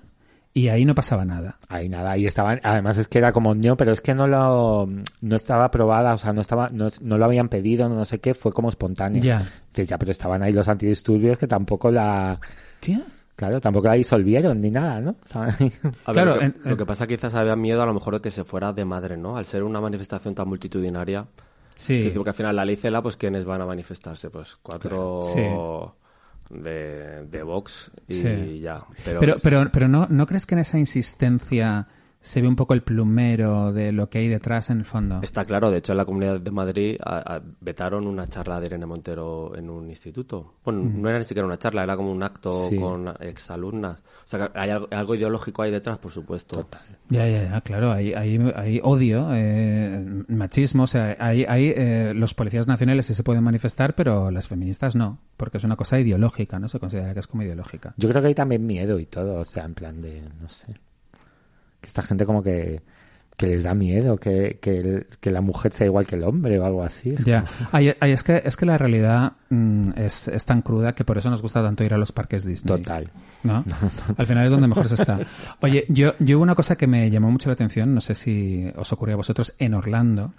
y 0.60 0.70
ahí 0.70 0.86
no 0.86 0.96
pasaba 0.96 1.24
nada. 1.26 1.58
Ahí 1.70 1.88
nada, 1.90 2.12
ahí 2.12 2.26
estaban, 2.26 2.60
además 2.64 2.98
es 2.98 3.08
que 3.08 3.18
era 3.20 3.32
como 3.32 3.54
no, 3.56 3.78
pero 3.78 3.92
es 3.92 4.02
que 4.02 4.14
no 4.16 4.28
lo, 4.28 4.88
no 5.22 5.36
estaba 5.36 5.66
aprobada, 5.66 6.14
o 6.14 6.18
sea, 6.18 6.34
no 6.34 6.42
estaba, 6.42 6.70
no, 6.70 6.88
no 7.02 7.18
lo 7.18 7.26
habían 7.26 7.50
pedido, 7.50 7.88
no 7.90 8.06
sé 8.06 8.20
qué, 8.20 8.34
fue 8.34 8.52
como 8.52 8.70
espontáneo. 8.70 9.22
Ya. 9.22 9.40
Entonces 9.68 9.90
ya, 9.90 9.98
pero 9.98 10.12
estaban 10.12 10.42
ahí 10.44 10.54
los 10.54 10.68
antidisturbios 10.68 11.38
que 11.38 11.48
tampoco 11.48 11.92
la, 11.92 12.40
Tía. 12.80 13.02
claro, 13.36 13.62
tampoco 13.62 13.88
la 13.88 13.94
disolvieron 13.94 14.60
ni 14.62 14.72
nada, 14.72 15.00
¿no? 15.00 15.16
Estaban 15.24 15.50
ahí. 15.60 15.72
A 16.06 16.12
ver, 16.12 16.14
Claro, 16.14 16.34
lo, 16.34 16.40
que, 16.40 16.46
en- 16.46 16.56
lo 16.64 16.72
en- 16.72 16.78
que 16.78 16.86
pasa 16.86 17.06
quizás 17.08 17.36
había 17.36 17.56
miedo 17.56 17.82
a 17.82 17.86
lo 17.86 17.94
mejor 17.94 18.16
de 18.16 18.22
que 18.22 18.32
se 18.32 18.44
fuera 18.44 18.74
de 18.74 18.86
madre, 18.86 19.16
¿no? 19.18 19.38
Al 19.38 19.46
ser 19.46 19.64
una 19.64 19.80
manifestación 19.80 20.34
tan 20.36 20.48
multitudinaria. 20.48 21.26
Sí. 21.76 22.00
Que 22.00 22.06
decimos 22.06 22.24
que 22.24 22.30
al 22.32 22.36
final 22.36 22.56
la 22.56 22.66
ley 22.66 22.76
CELA, 22.76 23.04
pues 23.04 23.18
¿quiénes 23.18 23.46
van 23.46 23.62
a 23.62 23.66
manifestarse? 23.68 24.32
Pues 24.32 24.58
cuatro 24.64 25.20
Sí. 25.22 25.42
De, 26.50 27.26
de 27.26 27.44
Vox 27.44 27.92
y 28.08 28.14
Sí. 28.14 28.60
ya. 28.62 28.82
Pero, 29.04 29.20
Pero, 29.20 29.36
pero, 29.44 29.70
pero 29.72 29.88
no, 29.88 30.08
¿no 30.10 30.26
crees 30.26 30.46
que 30.46 30.56
en 30.56 30.60
esa 30.60 30.78
insistencia 30.80 31.88
se 32.28 32.42
ve 32.42 32.48
un 32.48 32.56
poco 32.56 32.74
el 32.74 32.82
plumero 32.84 33.72
de 33.72 33.92
lo 33.92 34.10
que 34.10 34.18
hay 34.20 34.28
detrás 34.28 34.70
en 34.70 34.80
el 34.80 34.86
fondo? 34.86 35.20
Está 35.24 35.46
claro, 35.46 35.72
de 35.72 35.78
hecho 35.78 35.94
en 35.94 35.98
la 35.98 36.06
Comunidad 36.06 36.40
de 36.42 36.52
Madrid 36.52 36.98
a- 37.04 37.36
a- 37.36 37.42
vetaron 37.62 38.06
una 38.06 38.28
charla 38.28 38.60
de 38.60 38.66
Irene 38.68 38.86
Montero 38.86 39.56
en 39.56 39.70
un 39.70 39.90
instituto. 39.90 40.56
Bueno, 40.66 40.82
no 40.84 41.10
era 41.10 41.18
ni 41.20 41.24
siquiera 41.24 41.46
una 41.46 41.58
charla, 41.58 41.84
era 41.84 41.96
como 41.96 42.12
un 42.12 42.22
acto 42.22 42.68
Sí. 42.70 42.76
con 42.78 43.08
exalumnas. 43.22 43.98
O 44.26 44.28
sea, 44.30 44.50
que 44.52 44.60
hay 44.60 44.70
algo, 44.72 44.88
algo 44.92 45.16
ideológico 45.16 45.62
ahí 45.62 45.72
detrás, 45.72 45.98
por 46.00 46.12
supuesto. 46.12 46.68
Ya, 47.10 47.26
ya, 47.28 47.50
ya, 47.50 47.62
claro, 47.62 47.92
hay, 47.94 48.14
hay, 48.14 48.38
hay 48.56 48.80
odio, 48.84 49.30
eh, 49.32 50.06
machismo, 50.28 50.84
o 50.84 50.88
sea, 50.88 51.16
hay, 51.20 51.46
hay 51.46 51.74
eh, 51.76 52.14
los 52.14 52.34
policías 52.34 52.68
nacionales 52.68 53.06
sí 53.06 53.14
se 53.14 53.24
pueden 53.24 53.44
manifestar, 53.44 53.96
pero 53.96 54.30
las 54.32 54.48
feministas 54.50 54.96
no, 54.98 55.20
porque 55.38 55.58
es 55.60 55.64
una 55.64 55.78
cosa 55.78 55.98
ideológica, 56.00 56.60
¿no? 56.60 56.68
Se 56.68 56.80
considera 56.80 57.14
que 57.14 57.22
es 57.22 57.28
como 57.28 57.44
ideológica. 57.44 57.94
Yo 57.98 58.10
creo 58.10 58.22
que 58.22 58.28
hay 58.30 58.36
también 58.36 58.66
miedo 58.66 59.00
y 59.00 59.06
todo, 59.06 59.40
o 59.40 59.46
sea, 59.46 59.64
en 59.64 59.74
plan 59.76 60.02
de, 60.02 60.22
no 60.42 60.50
sé, 60.50 60.76
que 61.88 61.90
esta 61.90 62.02
gente 62.02 62.26
como 62.26 62.44
que, 62.44 62.82
que 63.38 63.48
les 63.48 63.64
da 63.64 63.74
miedo, 63.76 64.18
que, 64.18 64.58
que, 64.62 64.80
el- 64.80 65.08
que 65.22 65.30
la 65.32 65.42
mujer 65.42 65.72
sea 65.72 65.86
igual 65.86 66.06
que 66.08 66.16
el 66.16 66.24
hombre 66.24 66.58
o 66.60 66.66
algo 66.66 66.84
así. 66.84 67.12
Es 67.12 67.24
Ya, 67.24 67.44
como- 67.44 67.70
Ay, 67.72 67.94
ay, 68.00 68.12
es, 68.12 68.24
que, 68.24 68.42
es 68.44 68.58
que 68.58 68.66
la 68.66 68.78
realidad 68.78 69.34
mm, 69.50 69.92
es, 69.96 70.28
es 70.28 70.46
tan 70.46 70.62
cruda 70.64 70.96
que 70.96 71.06
por 71.06 71.18
eso 71.18 71.30
nos 71.30 71.42
gusta 71.42 71.62
tanto 71.62 71.84
ir 71.84 71.94
a 71.94 71.98
los 71.98 72.12
parques 72.12 72.44
Disney. 72.46 72.78
Total. 72.78 73.10
¿no? 73.44 73.64
Al 74.18 74.26
final 74.28 74.46
es 74.46 74.52
donde 74.52 74.68
mejor 74.68 74.88
se 74.88 74.96
está. 74.96 75.20
Oye, 75.62 75.86
yo, 75.90 76.14
yo 76.20 76.38
hubo 76.38 76.44
una 76.44 76.56
cosa 76.56 76.76
que 76.76 76.88
me 76.88 77.10
llamó 77.12 77.32
mucho 77.32 77.50
la 77.50 77.54
atención, 77.54 77.94
no 77.94 78.02
sé 78.02 78.16
si 78.16 78.66
os 78.76 78.92
ocurrió 78.92 79.14
a 79.14 79.18
vosotros, 79.18 79.54
en 79.60 79.76
Orlando, 79.76 80.34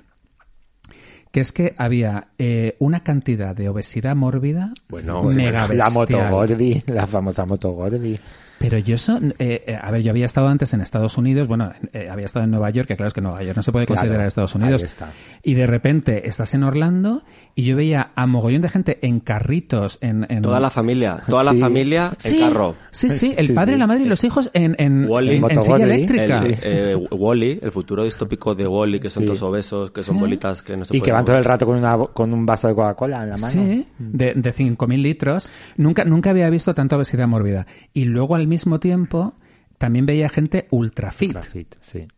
que 1.30 1.40
es 1.40 1.52
que 1.52 1.74
había 1.78 2.28
eh, 2.38 2.74
una 2.80 3.04
cantidad 3.04 3.54
de 3.54 3.68
obesidad 3.68 4.16
mórbida 4.16 4.72
Bueno, 4.88 5.22
mega 5.22 5.68
la 5.68 5.90
moto. 5.90 6.18
Gordi, 6.30 6.82
la 6.86 7.06
famosa 7.06 7.44
moto 7.44 7.70
Gordi. 7.72 8.18
Pero 8.58 8.76
yo 8.78 8.96
eso, 8.96 9.18
eh, 9.38 9.64
eh, 9.66 9.78
a 9.80 9.90
ver, 9.90 10.02
yo 10.02 10.10
había 10.10 10.26
estado 10.26 10.48
antes 10.48 10.74
en 10.74 10.80
Estados 10.80 11.16
Unidos, 11.16 11.46
bueno, 11.46 11.70
eh, 11.92 12.08
había 12.10 12.24
estado 12.26 12.44
en 12.44 12.50
Nueva 12.50 12.70
York, 12.70 12.88
que 12.88 12.96
claro 12.96 13.08
es 13.08 13.14
que 13.14 13.20
Nueva 13.20 13.42
York 13.42 13.56
no 13.56 13.62
se 13.62 13.70
puede 13.72 13.86
Claro, 13.86 14.00
considerar 14.00 14.26
Estados 14.26 14.54
Unidos. 14.56 14.82
ahí 14.82 14.86
está. 14.86 15.10
Y 15.44 15.54
de 15.54 15.66
repente 15.66 16.28
estás 16.28 16.54
en 16.54 16.64
Orlando 16.64 17.22
y 17.54 17.62
yo 17.64 17.76
veía 17.76 18.10
a 18.16 18.26
mogollón 18.26 18.60
de 18.62 18.68
gente 18.68 18.98
en 19.06 19.20
carritos, 19.20 19.98
en... 20.00 20.26
en... 20.28 20.42
Toda 20.42 20.58
la 20.60 20.70
familia, 20.70 21.18
toda 21.28 21.44
la 21.44 21.54
familia 21.54 22.08
en 22.12 22.16
Sí, 22.18 22.40
carro. 22.40 22.74
sí, 22.90 23.10
sí, 23.10 23.32
el 23.36 23.48
Sí, 23.48 23.52
padre, 23.52 23.74
sí. 23.74 23.78
la 23.78 23.86
madre 23.86 24.02
y 24.02 24.08
los 24.08 24.24
hijos 24.24 24.50
en, 24.52 24.74
en, 24.78 25.08
en- 25.08 25.60
silla 25.60 25.76
eléctrica. 25.76 26.44
El, 26.44 26.56
eh, 26.62 26.96
Wall-E, 27.10 27.60
el 27.62 27.70
futuro 27.70 28.04
distópico 28.04 28.54
de 28.54 28.66
Wall-E, 28.66 28.98
que 29.00 29.08
son 29.10 29.22
Sí. 29.22 29.26
todos 29.28 29.42
obesos, 29.42 29.90
que 29.92 30.00
son 30.02 30.16
Sí. 30.16 30.20
bolitas 30.20 30.62
que 30.62 30.76
no 30.76 30.84
se 30.84 30.96
Y 30.96 31.00
que 31.00 31.12
van 31.12 31.24
todo 31.24 31.36
el 31.38 31.44
rato 31.44 31.64
con, 31.64 31.76
una, 31.76 31.96
con 32.12 32.32
un 32.32 32.44
vaso 32.44 32.66
de 32.68 32.74
Coca-Cola 32.74 33.22
en 33.22 33.30
la 33.30 33.36
mano. 33.36 33.48
Sí, 33.52 33.86
de, 33.98 34.34
de 34.34 34.52
5.000 34.52 35.00
litros. 35.00 35.48
Nunca, 35.76 36.04
nunca 36.04 36.30
había 36.30 36.50
visto 36.50 36.74
tanta 36.74 36.96
obesidad 36.96 37.28
mórbida. 37.28 37.66
Y 37.92 38.04
luego 38.06 38.34
al 38.34 38.47
mismo 38.48 38.80
tiempo 38.80 39.34
también 39.78 40.06
veía 40.06 40.28
gente 40.28 40.66
ultra 40.70 41.10
fit. 41.10 41.28
Ultra 41.28 41.42
fit, 41.42 41.74
sí. 41.80 42.08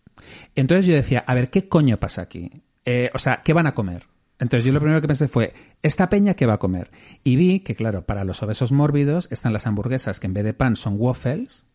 Entonces 0.55 0.87
yo 0.87 0.95
decía, 0.95 1.25
a 1.27 1.35
ver, 1.35 1.51
¿qué 1.51 1.69
coño 1.69 1.99
pasa 1.99 2.23
aquí? 2.23 2.63
Eh, 2.85 3.11
o 3.15 3.19
sea, 3.19 3.43
¿qué 3.45 3.53
van 3.53 3.67
a 3.67 3.75
comer? 3.75 4.05
Entonces 4.39 4.65
yo 4.65 4.73
lo 4.73 4.81
primero 4.81 5.01
que 5.01 5.07
pensé 5.07 5.29
fue, 5.29 5.53
¿esta 5.83 6.09
peña 6.09 6.35
qué 6.35 6.47
va 6.47 6.55
a 6.55 6.59
comer? 6.59 6.91
Y 7.25 7.37
vi 7.37 7.61
que, 7.61 7.75
claro, 7.75 8.07
para 8.07 8.25
los 8.25 8.43
obesos 8.43 8.73
mórbidos 8.73 9.29
están 9.31 9.53
las 9.53 9.67
hamburguesas 9.67 10.19
que 10.21 10.27
en 10.27 10.35
vez 10.35 10.45
de 10.45 10.55
pan 10.55 10.77
son 10.77 10.95
waffles. 10.97 11.67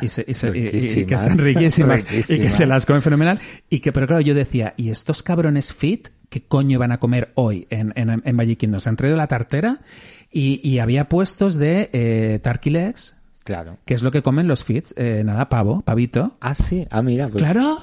Y, 0.00 0.08
se- 0.08 0.24
y 0.26 0.34
se- 0.34 0.48
y- 0.56 0.62
y- 0.76 1.00
y 1.00 1.06
que 1.06 1.14
están 1.14 1.38
riquísimas, 1.38 2.04
y 2.28 2.38
que 2.40 2.50
se 2.50 2.66
las 2.66 2.86
comen 2.86 3.02
fenomenal. 3.02 3.38
Y 3.68 3.80
que, 3.80 3.92
pero 3.92 4.06
claro, 4.06 4.20
yo 4.22 4.34
decía, 4.34 4.74
¿y 4.76 4.90
estos 4.90 5.22
cabrones 5.22 5.72
fit 5.74 6.08
qué 6.28 6.42
coño 6.42 6.78
van 6.78 6.90
a 6.92 6.98
comer 6.98 7.30
hoy 7.34 7.66
en, 7.70 7.92
en, 7.96 8.22
en 8.24 8.36
Magic 8.36 8.58
Kingdom? 8.58 8.80
Se 8.80 8.88
han 8.88 8.96
traído 8.96 9.16
la 9.16 9.26
tartera 9.28 9.80
y, 10.32 10.78
había 10.78 11.08
puestos 11.08 11.56
de 11.56 11.90
eh, 11.92 12.40
legs, 12.64 13.16
Claro. 13.50 13.76
que 13.84 13.94
es 13.94 14.02
lo 14.02 14.10
que 14.12 14.22
comen 14.22 14.46
los 14.46 14.64
fits, 14.64 14.94
eh, 14.96 15.22
nada, 15.24 15.48
pavo, 15.48 15.80
pavito. 15.80 16.36
Ah, 16.40 16.54
sí. 16.54 16.86
Ah, 16.90 17.02
mira, 17.02 17.26
pues. 17.28 17.42
Claro. 17.42 17.78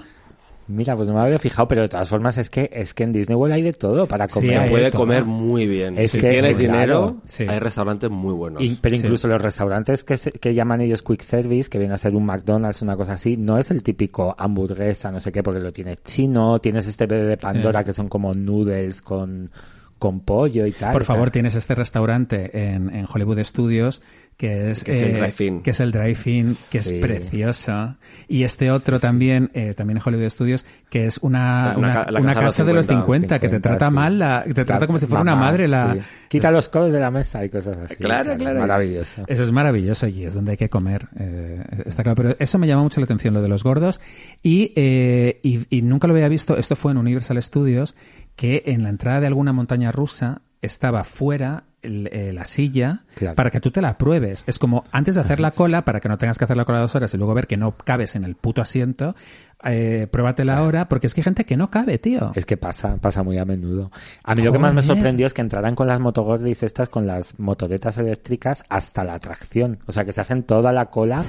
Mira, 0.70 0.98
pues 0.98 1.08
no 1.08 1.14
me 1.14 1.22
había 1.22 1.40
fijado, 1.40 1.66
pero 1.68 1.82
de 1.84 1.88
todas 1.88 2.10
formas 2.10 2.38
es 2.38 2.50
que 2.50 2.70
es 2.74 2.94
que 2.94 3.04
en 3.04 3.14
Disney 3.14 3.38
World 3.38 3.54
hay 3.54 3.62
de 3.62 3.72
todo 3.72 4.06
para 4.06 4.28
Sí, 4.28 4.34
comer. 4.34 4.64
Se 4.64 4.70
puede 4.70 4.92
comer 4.92 5.24
muy 5.24 5.66
bien. 5.66 5.98
Es 5.98 6.12
si 6.12 6.20
que, 6.20 6.30
tienes 6.30 6.58
claro, 6.58 6.74
dinero, 6.74 7.22
sí. 7.24 7.46
hay 7.48 7.60
restaurantes 7.60 8.10
muy 8.10 8.34
buenos. 8.34 8.62
Y- 8.62 8.78
pero 8.82 8.98
Sí. 8.98 9.02
incluso 9.02 9.30
los 9.30 9.42
restaurantes 9.42 10.04
que, 10.04 10.18
se- 10.18 10.32
que 10.34 10.54
llaman 10.54 10.82
ellos 10.82 11.04
quick 11.04 11.22
service, 11.22 11.70
que 11.70 11.80
viene 11.80 11.94
a 11.94 11.98
ser 11.98 12.16
un 12.16 12.26
McDonald's, 12.26 12.82
una 12.82 12.98
cosa 12.98 13.14
así, 13.14 13.38
no 13.38 13.58
es 13.58 13.72
el 13.72 13.82
típico 13.82 14.36
hamburguesa, 14.38 15.10
no 15.10 15.22
sé 15.22 15.32
qué, 15.32 15.42
porque 15.42 15.62
lo 15.62 15.72
tienes 15.72 16.04
chino, 16.04 16.60
tienes 16.60 16.86
este 16.86 17.06
bebé 17.06 17.28
de 17.28 17.38
Pandora 17.38 17.80
Sí. 17.80 17.86
que 17.86 17.94
son 17.94 18.10
como 18.10 18.34
noodles 18.34 19.02
con, 19.02 19.50
con 19.98 20.20
pollo 20.20 20.66
y 20.66 20.74
tal. 20.74 20.92
Por 20.92 21.04
o 21.04 21.06
sea, 21.06 21.16
favor, 21.16 21.32
tienes 21.32 21.56
este 21.56 21.76
restaurante 21.76 22.52
en, 22.74 22.94
en 22.94 23.06
Hollywood 23.12 23.40
Studios 23.46 24.02
que 24.38 24.70
es, 24.70 24.84
Que 24.84 24.92
es 24.92 25.02
el 25.02 25.10
eh, 25.16 25.20
drive-in. 25.20 25.62
que 25.64 25.72
es 25.72 25.80
el 25.80 25.92
drive-in, 25.92 26.48
que 26.72 26.82
Sí. 26.84 26.94
es 26.96 27.02
precioso. 27.02 27.96
Y 28.28 28.44
este 28.44 28.70
otro 28.70 29.00
también, 29.00 29.50
eh, 29.56 29.74
también 29.76 29.98
en 29.98 30.04
Hollywood 30.06 30.30
Studios, 30.30 30.64
que 30.92 31.06
es 31.08 31.18
una, 31.18 31.74
Una 31.76 31.78
una, 31.78 31.94
ca- 32.04 32.12
la 32.12 32.20
una 32.20 32.34
casa 32.36 32.46
casa 32.46 32.64
de 32.64 32.74
los 32.74 32.88
los 32.88 32.96
50, 32.98 33.40
que 33.40 33.48
te 33.48 33.56
50, 33.56 33.70
trata 33.70 33.90
sí. 33.90 33.96
mal, 33.96 34.20
la, 34.20 34.44
te 34.44 34.54
trata 34.54 34.80
La 34.82 34.86
como 34.88 35.00
si 35.00 35.08
fuera 35.08 35.22
una 35.24 35.36
madre. 35.36 35.68
La, 35.68 35.94
sí. 35.96 36.00
Quita 36.30 36.52
los 36.52 36.70
codos 36.70 36.92
de 36.94 37.00
la 37.00 37.10
mesa 37.10 37.44
y 37.44 37.50
cosas 37.50 37.78
así. 37.78 37.96
Claro, 37.96 38.38
claro. 38.38 38.60
Maravilloso. 38.60 39.24
Eso 39.28 39.42
es 39.44 39.52
maravilloso 39.52 40.08
y 40.08 40.24
es 40.26 40.36
donde 40.36 40.52
hay 40.52 40.58
que 40.58 40.70
comer, 40.70 41.08
eh, 41.20 41.64
está 41.88 42.04
claro. 42.04 42.16
Pero 42.16 42.36
eso 42.38 42.60
me 42.60 42.68
llama 42.68 42.84
mucho 42.84 43.00
la 43.00 43.06
atención, 43.06 43.34
lo 43.34 43.42
de 43.42 43.48
los 43.50 43.64
gordos. 43.64 44.00
Y, 44.44 44.72
eh, 44.76 45.40
y, 45.42 45.66
y 45.76 45.82
nunca 45.82 46.06
lo 46.08 46.14
había 46.14 46.28
visto, 46.30 46.58
esto 46.58 46.76
fue 46.76 46.92
en 46.92 47.00
Universal 47.00 47.42
Studios, 47.42 47.96
que 48.36 48.62
en 48.68 48.84
la 48.84 48.90
entrada 48.90 49.20
de 49.20 49.26
alguna 49.28 49.52
montaña 49.52 49.92
rusa 49.92 50.42
estaba 50.62 51.04
fuera 51.04 51.64
el- 51.82 52.10
eh, 52.12 52.34
la 52.34 52.46
silla 52.46 53.06
Claro. 53.16 53.36
para 53.36 53.50
que 53.52 53.60
tú 53.60 53.72
te 53.72 53.82
la 53.82 53.98
pruebes. 53.98 54.44
Es 54.48 54.60
como 54.60 54.84
antes 54.92 55.16
de 55.16 55.22
hacer 55.22 55.40
la 55.40 55.52
cola, 55.52 55.86
para 55.86 56.00
que 56.00 56.10
no 56.10 56.18
tengas 56.18 56.38
que 56.38 56.44
hacer 56.46 56.58
la 56.58 56.66
cola 56.66 56.80
dos 56.80 56.96
horas 56.96 57.14
y 57.14 57.18
luego 57.18 57.34
ver 57.34 57.48
que 57.48 57.58
no 57.58 57.78
cabes 57.78 58.16
en 58.16 58.24
el 58.24 58.36
puto 58.36 58.62
asiento, 58.62 59.16
eh, 59.64 60.08
pruébatela 60.12 60.58
ahora, 60.58 60.88
porque 60.88 61.08
es 61.08 61.14
que 61.14 61.22
hay 61.22 61.26
gente 61.26 61.46
que 61.46 61.58
no 61.58 61.70
cabe, 61.70 61.98
tío. 61.98 62.32
Es 62.36 62.46
que 62.46 62.58
pasa, 62.58 62.98
pasa 62.98 63.24
muy 63.24 63.38
a 63.38 63.46
menudo. 63.46 63.92
A 64.24 64.36
mí 64.36 64.42
lo 64.44 64.52
que 64.52 64.60
más 64.60 64.74
me 64.74 64.82
Joder. 64.82 64.96
sorprendió 64.98 65.26
es 65.28 65.34
que 65.34 65.42
entraran 65.42 65.76
con 65.76 65.88
las 65.88 66.00
motogordis 66.00 66.64
estas, 66.64 66.90
con 66.90 67.08
las 67.08 67.40
motoretas 67.40 67.98
eléctricas 67.98 68.64
hasta 68.70 69.04
la 69.04 69.16
atracción. 69.16 69.80
O 69.88 69.92
sea, 69.92 70.06
que 70.06 70.12
se 70.12 70.22
hacen 70.22 70.44
toda 70.44 70.72
la 70.72 70.88
cola 70.88 71.24
co- 71.24 71.26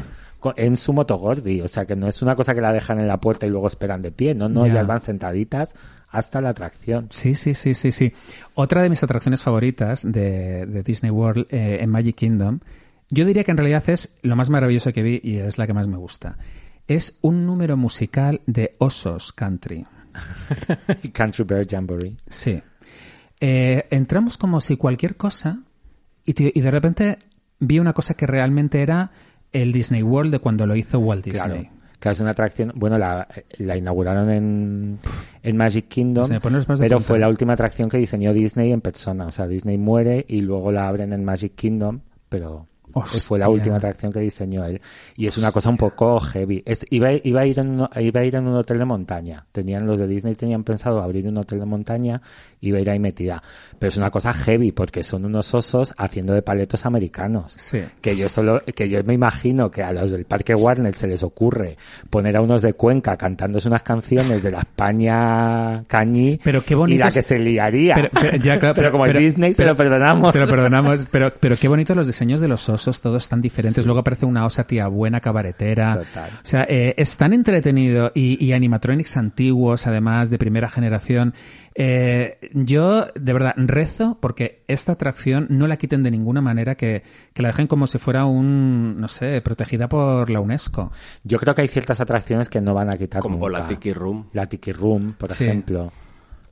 en 0.57 0.77
su 0.77 0.93
motogordi. 0.93 1.61
O 1.61 1.69
sea, 1.69 1.85
que 1.87 1.97
no 1.97 2.07
es 2.09 2.23
una 2.23 2.37
cosa 2.37 2.55
que 2.55 2.61
la 2.61 2.73
dejan 2.73 2.99
en 3.01 3.09
la 3.09 3.21
puerta 3.21 3.47
y 3.47 3.51
luego 3.51 3.67
esperan 3.69 4.03
de 4.03 4.13
pie. 4.13 4.35
No, 4.35 4.49
no, 4.49 4.67
Ya. 4.67 4.73
ellas 4.73 4.87
van 4.87 5.01
sentaditas 5.01 5.75
hasta 6.11 6.41
la 6.41 6.51
atracción. 6.51 7.09
Sí, 7.11 7.35
sí, 7.35 7.55
sí, 7.55 7.75
sí, 7.75 7.93
sí. 7.93 8.13
Otra 8.55 8.83
de 8.83 8.89
mis 8.91 9.03
atracciones 9.03 9.43
favoritas 9.43 10.03
de, 10.11 10.67
de 10.67 10.83
Disney 10.83 11.11
World 11.11 11.47
eh, 11.51 11.79
en 11.81 11.91
Magic 11.91 12.17
Kingdom, 12.17 12.61
yo 13.11 13.25
diría 13.25 13.45
que 13.45 13.51
en 13.51 13.57
realidad 13.57 13.83
es 13.89 14.19
lo 14.23 14.37
más 14.37 14.49
maravilloso 14.51 14.93
que 14.93 15.03
vi 15.03 15.21
y 15.23 15.37
es 15.37 15.59
la 15.59 15.67
que 15.67 15.75
más 15.75 15.87
me 15.89 15.97
gusta. 15.97 16.37
Es 16.87 17.19
un 17.21 17.45
número 17.47 17.77
musical 17.77 18.41
de 18.47 18.75
Osos 18.79 19.33
Country. 19.33 19.87
Country 21.13 21.45
Bear 21.45 21.67
Jamboree. 21.69 22.17
Sí. 22.27 22.61
Eh, 23.41 23.87
entramos 23.91 24.37
como 24.37 24.61
si 24.61 24.77
cualquier 24.77 25.17
cosa 25.17 25.61
y, 26.25 26.35
te- 26.35 26.53
y 26.55 26.61
de 26.61 26.71
repente 26.71 27.19
vi 27.61 27.79
una 27.79 27.93
cosa 27.93 28.15
que 28.15 28.27
realmente 28.27 28.83
era 28.83 29.11
el 29.53 29.73
Disney 29.73 30.03
World 30.03 30.33
de 30.33 30.39
cuando 30.39 30.67
lo 30.67 30.77
hizo 30.77 30.99
Walt 30.99 31.25
Disney. 31.25 31.43
Claro. 31.43 31.69
Claro, 32.01 32.13
es 32.13 32.21
una 32.21 32.31
atracción. 32.31 32.73
Bueno, 32.77 32.97
la, 32.97 33.27
la 33.57 33.77
inauguraron 33.77 34.31
en, 34.31 34.99
en 35.43 35.57
Magic 35.57 35.89
Kingdom, 35.89 36.27
de 36.79 36.85
pero 36.85 36.99
punta. 36.99 37.09
fue 37.09 37.19
la 37.19 37.29
última 37.29 37.55
atracción 37.55 37.89
que 37.89 37.99
diseñó 37.99 38.33
Disney 38.33 38.71
en 38.73 38.81
persona. 38.81 39.27
O 39.27 39.33
sea, 39.33 39.49
Disney 39.49 39.79
muere 39.79 40.25
y 40.29 40.43
luego 40.43 40.71
la 40.71 40.87
abren 40.87 41.13
en 41.13 41.25
Magic 41.25 41.57
Kingdom, 41.57 42.01
pero 42.29 42.67
Fue 43.27 43.39
la 43.39 43.49
última 43.49 43.77
atracción 43.77 44.13
que 44.13 44.21
diseñó 44.21 44.65
él. 44.65 44.81
Y 45.17 45.27
es 45.27 45.37
una 45.39 45.53
cosa 45.53 45.69
un 45.71 45.77
poco 45.77 46.19
heavy. 46.21 46.63
Es- 46.65 46.87
iba, 46.91 47.13
iba, 47.13 47.41
a 47.41 47.47
ir 47.47 47.59
en, 47.59 47.81
iba 48.01 48.21
a 48.21 48.25
ir 48.25 48.35
en 48.37 48.47
un 48.47 48.55
hotel 48.57 48.79
de 48.79 48.85
montaña. 48.85 49.47
Tenían 49.53 49.87
los 49.87 49.99
de 49.99 50.07
Disney 50.07 50.35
tenían 50.37 50.63
pensado 50.65 51.03
abrir 51.03 51.27
un 51.27 51.37
hotel 51.37 51.59
de 51.61 51.67
montaña 51.67 52.23
y 52.61 52.69
iba 52.69 52.79
a 52.79 52.81
ir 52.81 52.91
ahí 52.91 52.99
metida. 52.99 53.43
Pero 53.79 53.89
es 53.89 53.97
una 53.97 54.11
cosa 54.11 54.33
heavy 54.33 54.73
porque 54.73 55.03
son 55.03 55.25
unos 55.25 55.55
osos 55.55 55.95
haciendo 55.97 56.33
de 56.35 56.43
paletos 56.43 56.85
americanos. 56.87 57.55
Sí. 57.57 57.81
Que 58.01 58.17
yo 58.17 58.29
solo, 58.29 58.61
que 58.75 58.89
yo 58.89 59.03
me 59.05 59.15
imagino 59.15 59.71
que 59.71 59.83
a 59.83 59.93
los 59.93 60.11
del 60.11 60.25
Parque 60.25 60.55
Warner 60.55 60.95
se 60.95 61.07
les 61.07 61.23
ocurre 61.23 61.77
poner 62.11 62.37
a 62.37 62.41
unos 62.41 62.63
de 62.63 62.75
Cuenca 62.75 63.17
cantándose 63.17 63.69
unas 63.69 63.83
canciones 63.83 64.43
de 64.43 64.51
la 64.51 64.59
España 64.61 65.85
cañí. 65.87 66.41
Pero 66.43 66.65
qué 66.65 66.75
Y 66.89 66.99
la 66.99 67.11
que 67.11 67.23
se 67.23 67.39
liaría. 67.39 67.95
Pero, 67.95 68.09
pero- 68.13 68.37
ya, 68.37 68.59
claro, 68.61 68.75
Pero 68.75 68.93
como 68.93 69.07
es 69.07 69.17
Disney, 69.19 69.53
se 69.55 69.65
lo 69.65 69.77
perdonamos. 69.77 70.33
Se 70.33 70.39
lo 70.39 70.47
perdonamos. 70.49 71.07
Pero, 71.11 71.33
pero 71.41 71.57
qué 71.57 71.69
bonitos 71.69 71.97
los 71.97 72.07
diseños 72.07 72.41
de 72.41 72.49
los 72.49 72.69
osos, 72.69 73.01
todos 73.01 73.29
tan 73.29 73.41
diferentes. 73.41 73.87
Luego 73.87 74.01
aparece 74.01 74.27
una 74.27 74.45
osa 74.45 74.65
tía 74.65 74.89
buena, 74.89 75.21
cabaretera. 75.21 75.99
Total. 75.99 76.31
O 76.35 76.41
sea, 76.43 76.67
eh, 76.69 76.95
es 76.97 77.17
tan 77.17 77.33
entretenido 77.33 78.13
y, 78.15 78.45
y 78.45 78.53
animatronics 78.53 79.17
antiguos, 79.17 79.87
además, 79.87 80.31
de 80.31 80.39
primera 80.39 80.69
generación. 80.69 81.35
Eh, 81.81 82.39
yo, 82.55 83.07
de 83.15 83.33
verdad, 83.33 83.53
rezo 83.57 84.19
porque 84.21 84.65
esta 84.67 84.93
atracción 84.93 85.47
no 85.49 85.69
la 85.69 85.77
quiten 85.77 86.03
de 86.03 86.11
ninguna 86.11 86.41
manera, 86.41 86.75
que, 86.75 87.05
que 87.33 87.41
la 87.43 87.51
dejen 87.51 87.69
como 87.69 87.87
si 87.87 87.99
fuera 87.99 88.25
un, 88.25 89.01
no 89.01 89.07
sé, 89.07 89.41
protegida 89.43 89.89
por 89.89 90.29
la 90.29 90.41
UNESCO. 90.41 90.91
Yo 91.23 91.39
creo 91.39 91.55
que 91.55 91.63
hay 91.63 91.69
ciertas 91.69 92.01
atracciones 92.01 92.49
que 92.49 92.61
no 92.61 92.75
van 92.75 92.91
a 92.91 92.97
quitar 92.97 93.23
Como 93.23 93.39
nunca. 93.49 93.61
la 93.61 93.67
Tiki 93.69 93.93
Room. 93.93 94.27
La 94.33 94.47
Tiki 94.47 94.73
Room, 94.73 95.15
por 95.17 95.33
Sí. 95.33 95.45
ejemplo. 95.45 95.93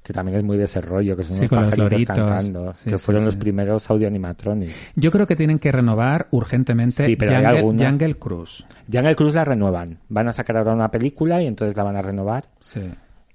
Que 0.01 0.12
también 0.12 0.39
es 0.39 0.45
muy 0.45 0.57
de 0.57 0.62
ese 0.66 0.81
rollo, 0.81 1.16
que 1.16 1.24
son 1.24 1.33
Sí, 1.35 1.41
unos 1.41 1.49
con 1.51 1.59
los 1.59 1.68
pajaritos 1.70 1.93
loritos. 2.16 2.16
cantando. 2.16 2.72
Sí, 2.74 2.91
que 2.91 2.97
sí, 2.99 3.05
fueron 3.05 3.22
sí. 3.22 3.27
los 3.27 3.35
primeros 3.35 3.91
audio 3.91 4.07
animatronics. 4.07 4.93
Yo 4.95 5.11
creo 5.11 5.27
que 5.27 5.35
tienen 5.35 5.59
que 5.59 5.72
renovar 5.72 6.29
urgentemente 6.31 7.05
Sí, 7.05 7.16
pero 7.16 7.33
hay 7.33 7.39
Jungle, 7.39 7.59
alguna- 7.59 7.91
Jungle 7.91 8.14
Cruise. 8.14 8.64
Jungle 8.93 9.16
Cruise 9.16 9.35
la 9.35 9.45
renuevan. 9.45 9.99
Van 10.09 10.29
a 10.29 10.33
sacar 10.33 10.59
ahora 10.59 10.72
una 10.74 10.93
película 10.93 11.43
y 11.43 11.49
entonces 11.49 11.77
la 11.77 11.83
van 11.83 11.97
a 11.97 12.03
renovar. 12.03 12.45
Sí. 12.61 12.83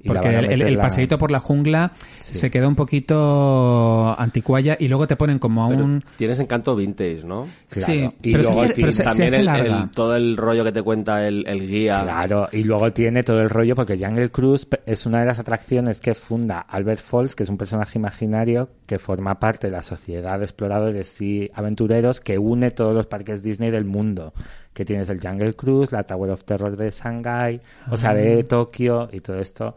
Porque 0.06 0.30
el, 0.30 0.36
el- 0.36 0.47
meter 0.49 0.68
el 0.68 0.76
la- 0.78 0.82
paseíto 0.84 1.18
por 1.18 1.32
la 1.32 1.39
jungla 1.39 1.91
Sí. 2.20 2.36
se 2.38 2.52
queda 2.52 2.68
un 2.68 2.76
poquito 2.76 4.16
anticuaya 4.18 4.78
y 4.80 4.88
luego 4.88 5.06
te 5.08 5.16
ponen 5.16 5.38
como 5.39 5.66
a 5.66 5.70
Pero 5.70 5.84
un... 5.84 6.04
tienes 6.18 6.39
encanto 6.39 6.76
vintage, 6.76 7.24
¿no? 7.26 7.47
Claro. 7.70 7.86
Sí, 7.93 8.10
Y 8.22 8.32
pero, 8.32 8.43
se, 8.43 8.49
luego 8.49 8.62
hace- 8.64 8.74
pero 8.74 8.76
tiene 8.76 8.91
se- 8.91 9.04
se 9.04 9.04
También 9.04 9.34
el, 9.49 9.89
todo 9.91 10.16
el 10.16 10.38
rollo 10.38 10.64
que 10.64 10.72
te 10.72 10.82
cuenta 10.82 11.28
el, 11.28 11.45
el 11.47 11.68
guía. 11.68 12.02
Claro, 12.04 12.47
y 12.52 12.64
luego 12.64 12.91
tiene 12.93 13.24
todo 13.24 13.41
el 13.41 13.49
rollo 13.49 13.76
porque 13.76 13.97
Jungle 13.97 14.30
Cruise 14.30 14.68
es 14.86 15.06
una 15.06 15.20
de 15.20 15.26
las 15.26 15.39
atracciones 15.39 15.99
que 16.02 16.14
funda 16.16 16.60
Albert 16.60 17.02
Falls, 17.02 17.36
que 17.36 17.43
es 17.43 17.49
un 17.49 17.58
personaje 17.58 17.99
imaginario 17.99 18.70
que 18.86 18.97
forma 18.99 19.39
parte 19.39 19.68
de 19.68 19.72
la 19.72 19.82
sociedad 19.82 20.38
de 20.39 20.45
exploradores 20.45 21.20
y 21.22 21.49
aventureros 21.54 22.22
que 22.22 22.38
une 22.38 22.72
todos 22.72 22.93
los 22.93 23.08
parques 23.08 23.43
Disney 23.43 23.72
del 23.72 23.86
mundo. 23.86 24.34
Que 24.74 24.86
tienes 24.86 25.09
el 25.09 25.19
Jungle 25.19 25.53
Cruise, 25.53 25.91
la 25.91 26.03
Tower 26.03 26.32
of 26.32 26.43
Terror 26.45 26.76
de 26.78 26.89
Shanghai, 26.91 27.59
o 27.89 27.97
sea, 27.97 28.11
Ah. 28.11 28.13
de 28.15 28.43
Tokio 28.43 29.09
y 29.11 29.19
todo 29.19 29.38
esto. 29.39 29.76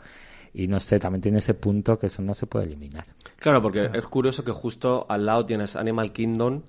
Y 0.52 0.68
no 0.68 0.78
sé, 0.78 1.00
también 1.00 1.20
tiene 1.20 1.38
ese 1.38 1.54
punto 1.54 1.98
que 1.98 2.06
eso 2.06 2.22
no 2.22 2.32
se 2.32 2.46
puede 2.46 2.66
eliminar. 2.66 3.04
Claro, 3.40 3.60
porque 3.60 3.90
es 3.92 4.06
curioso 4.06 4.44
que 4.44 4.52
justo 4.52 5.04
al 5.08 5.26
lado 5.26 5.44
tienes 5.44 5.74
Animal 5.74 6.12
Kingdom, 6.12 6.62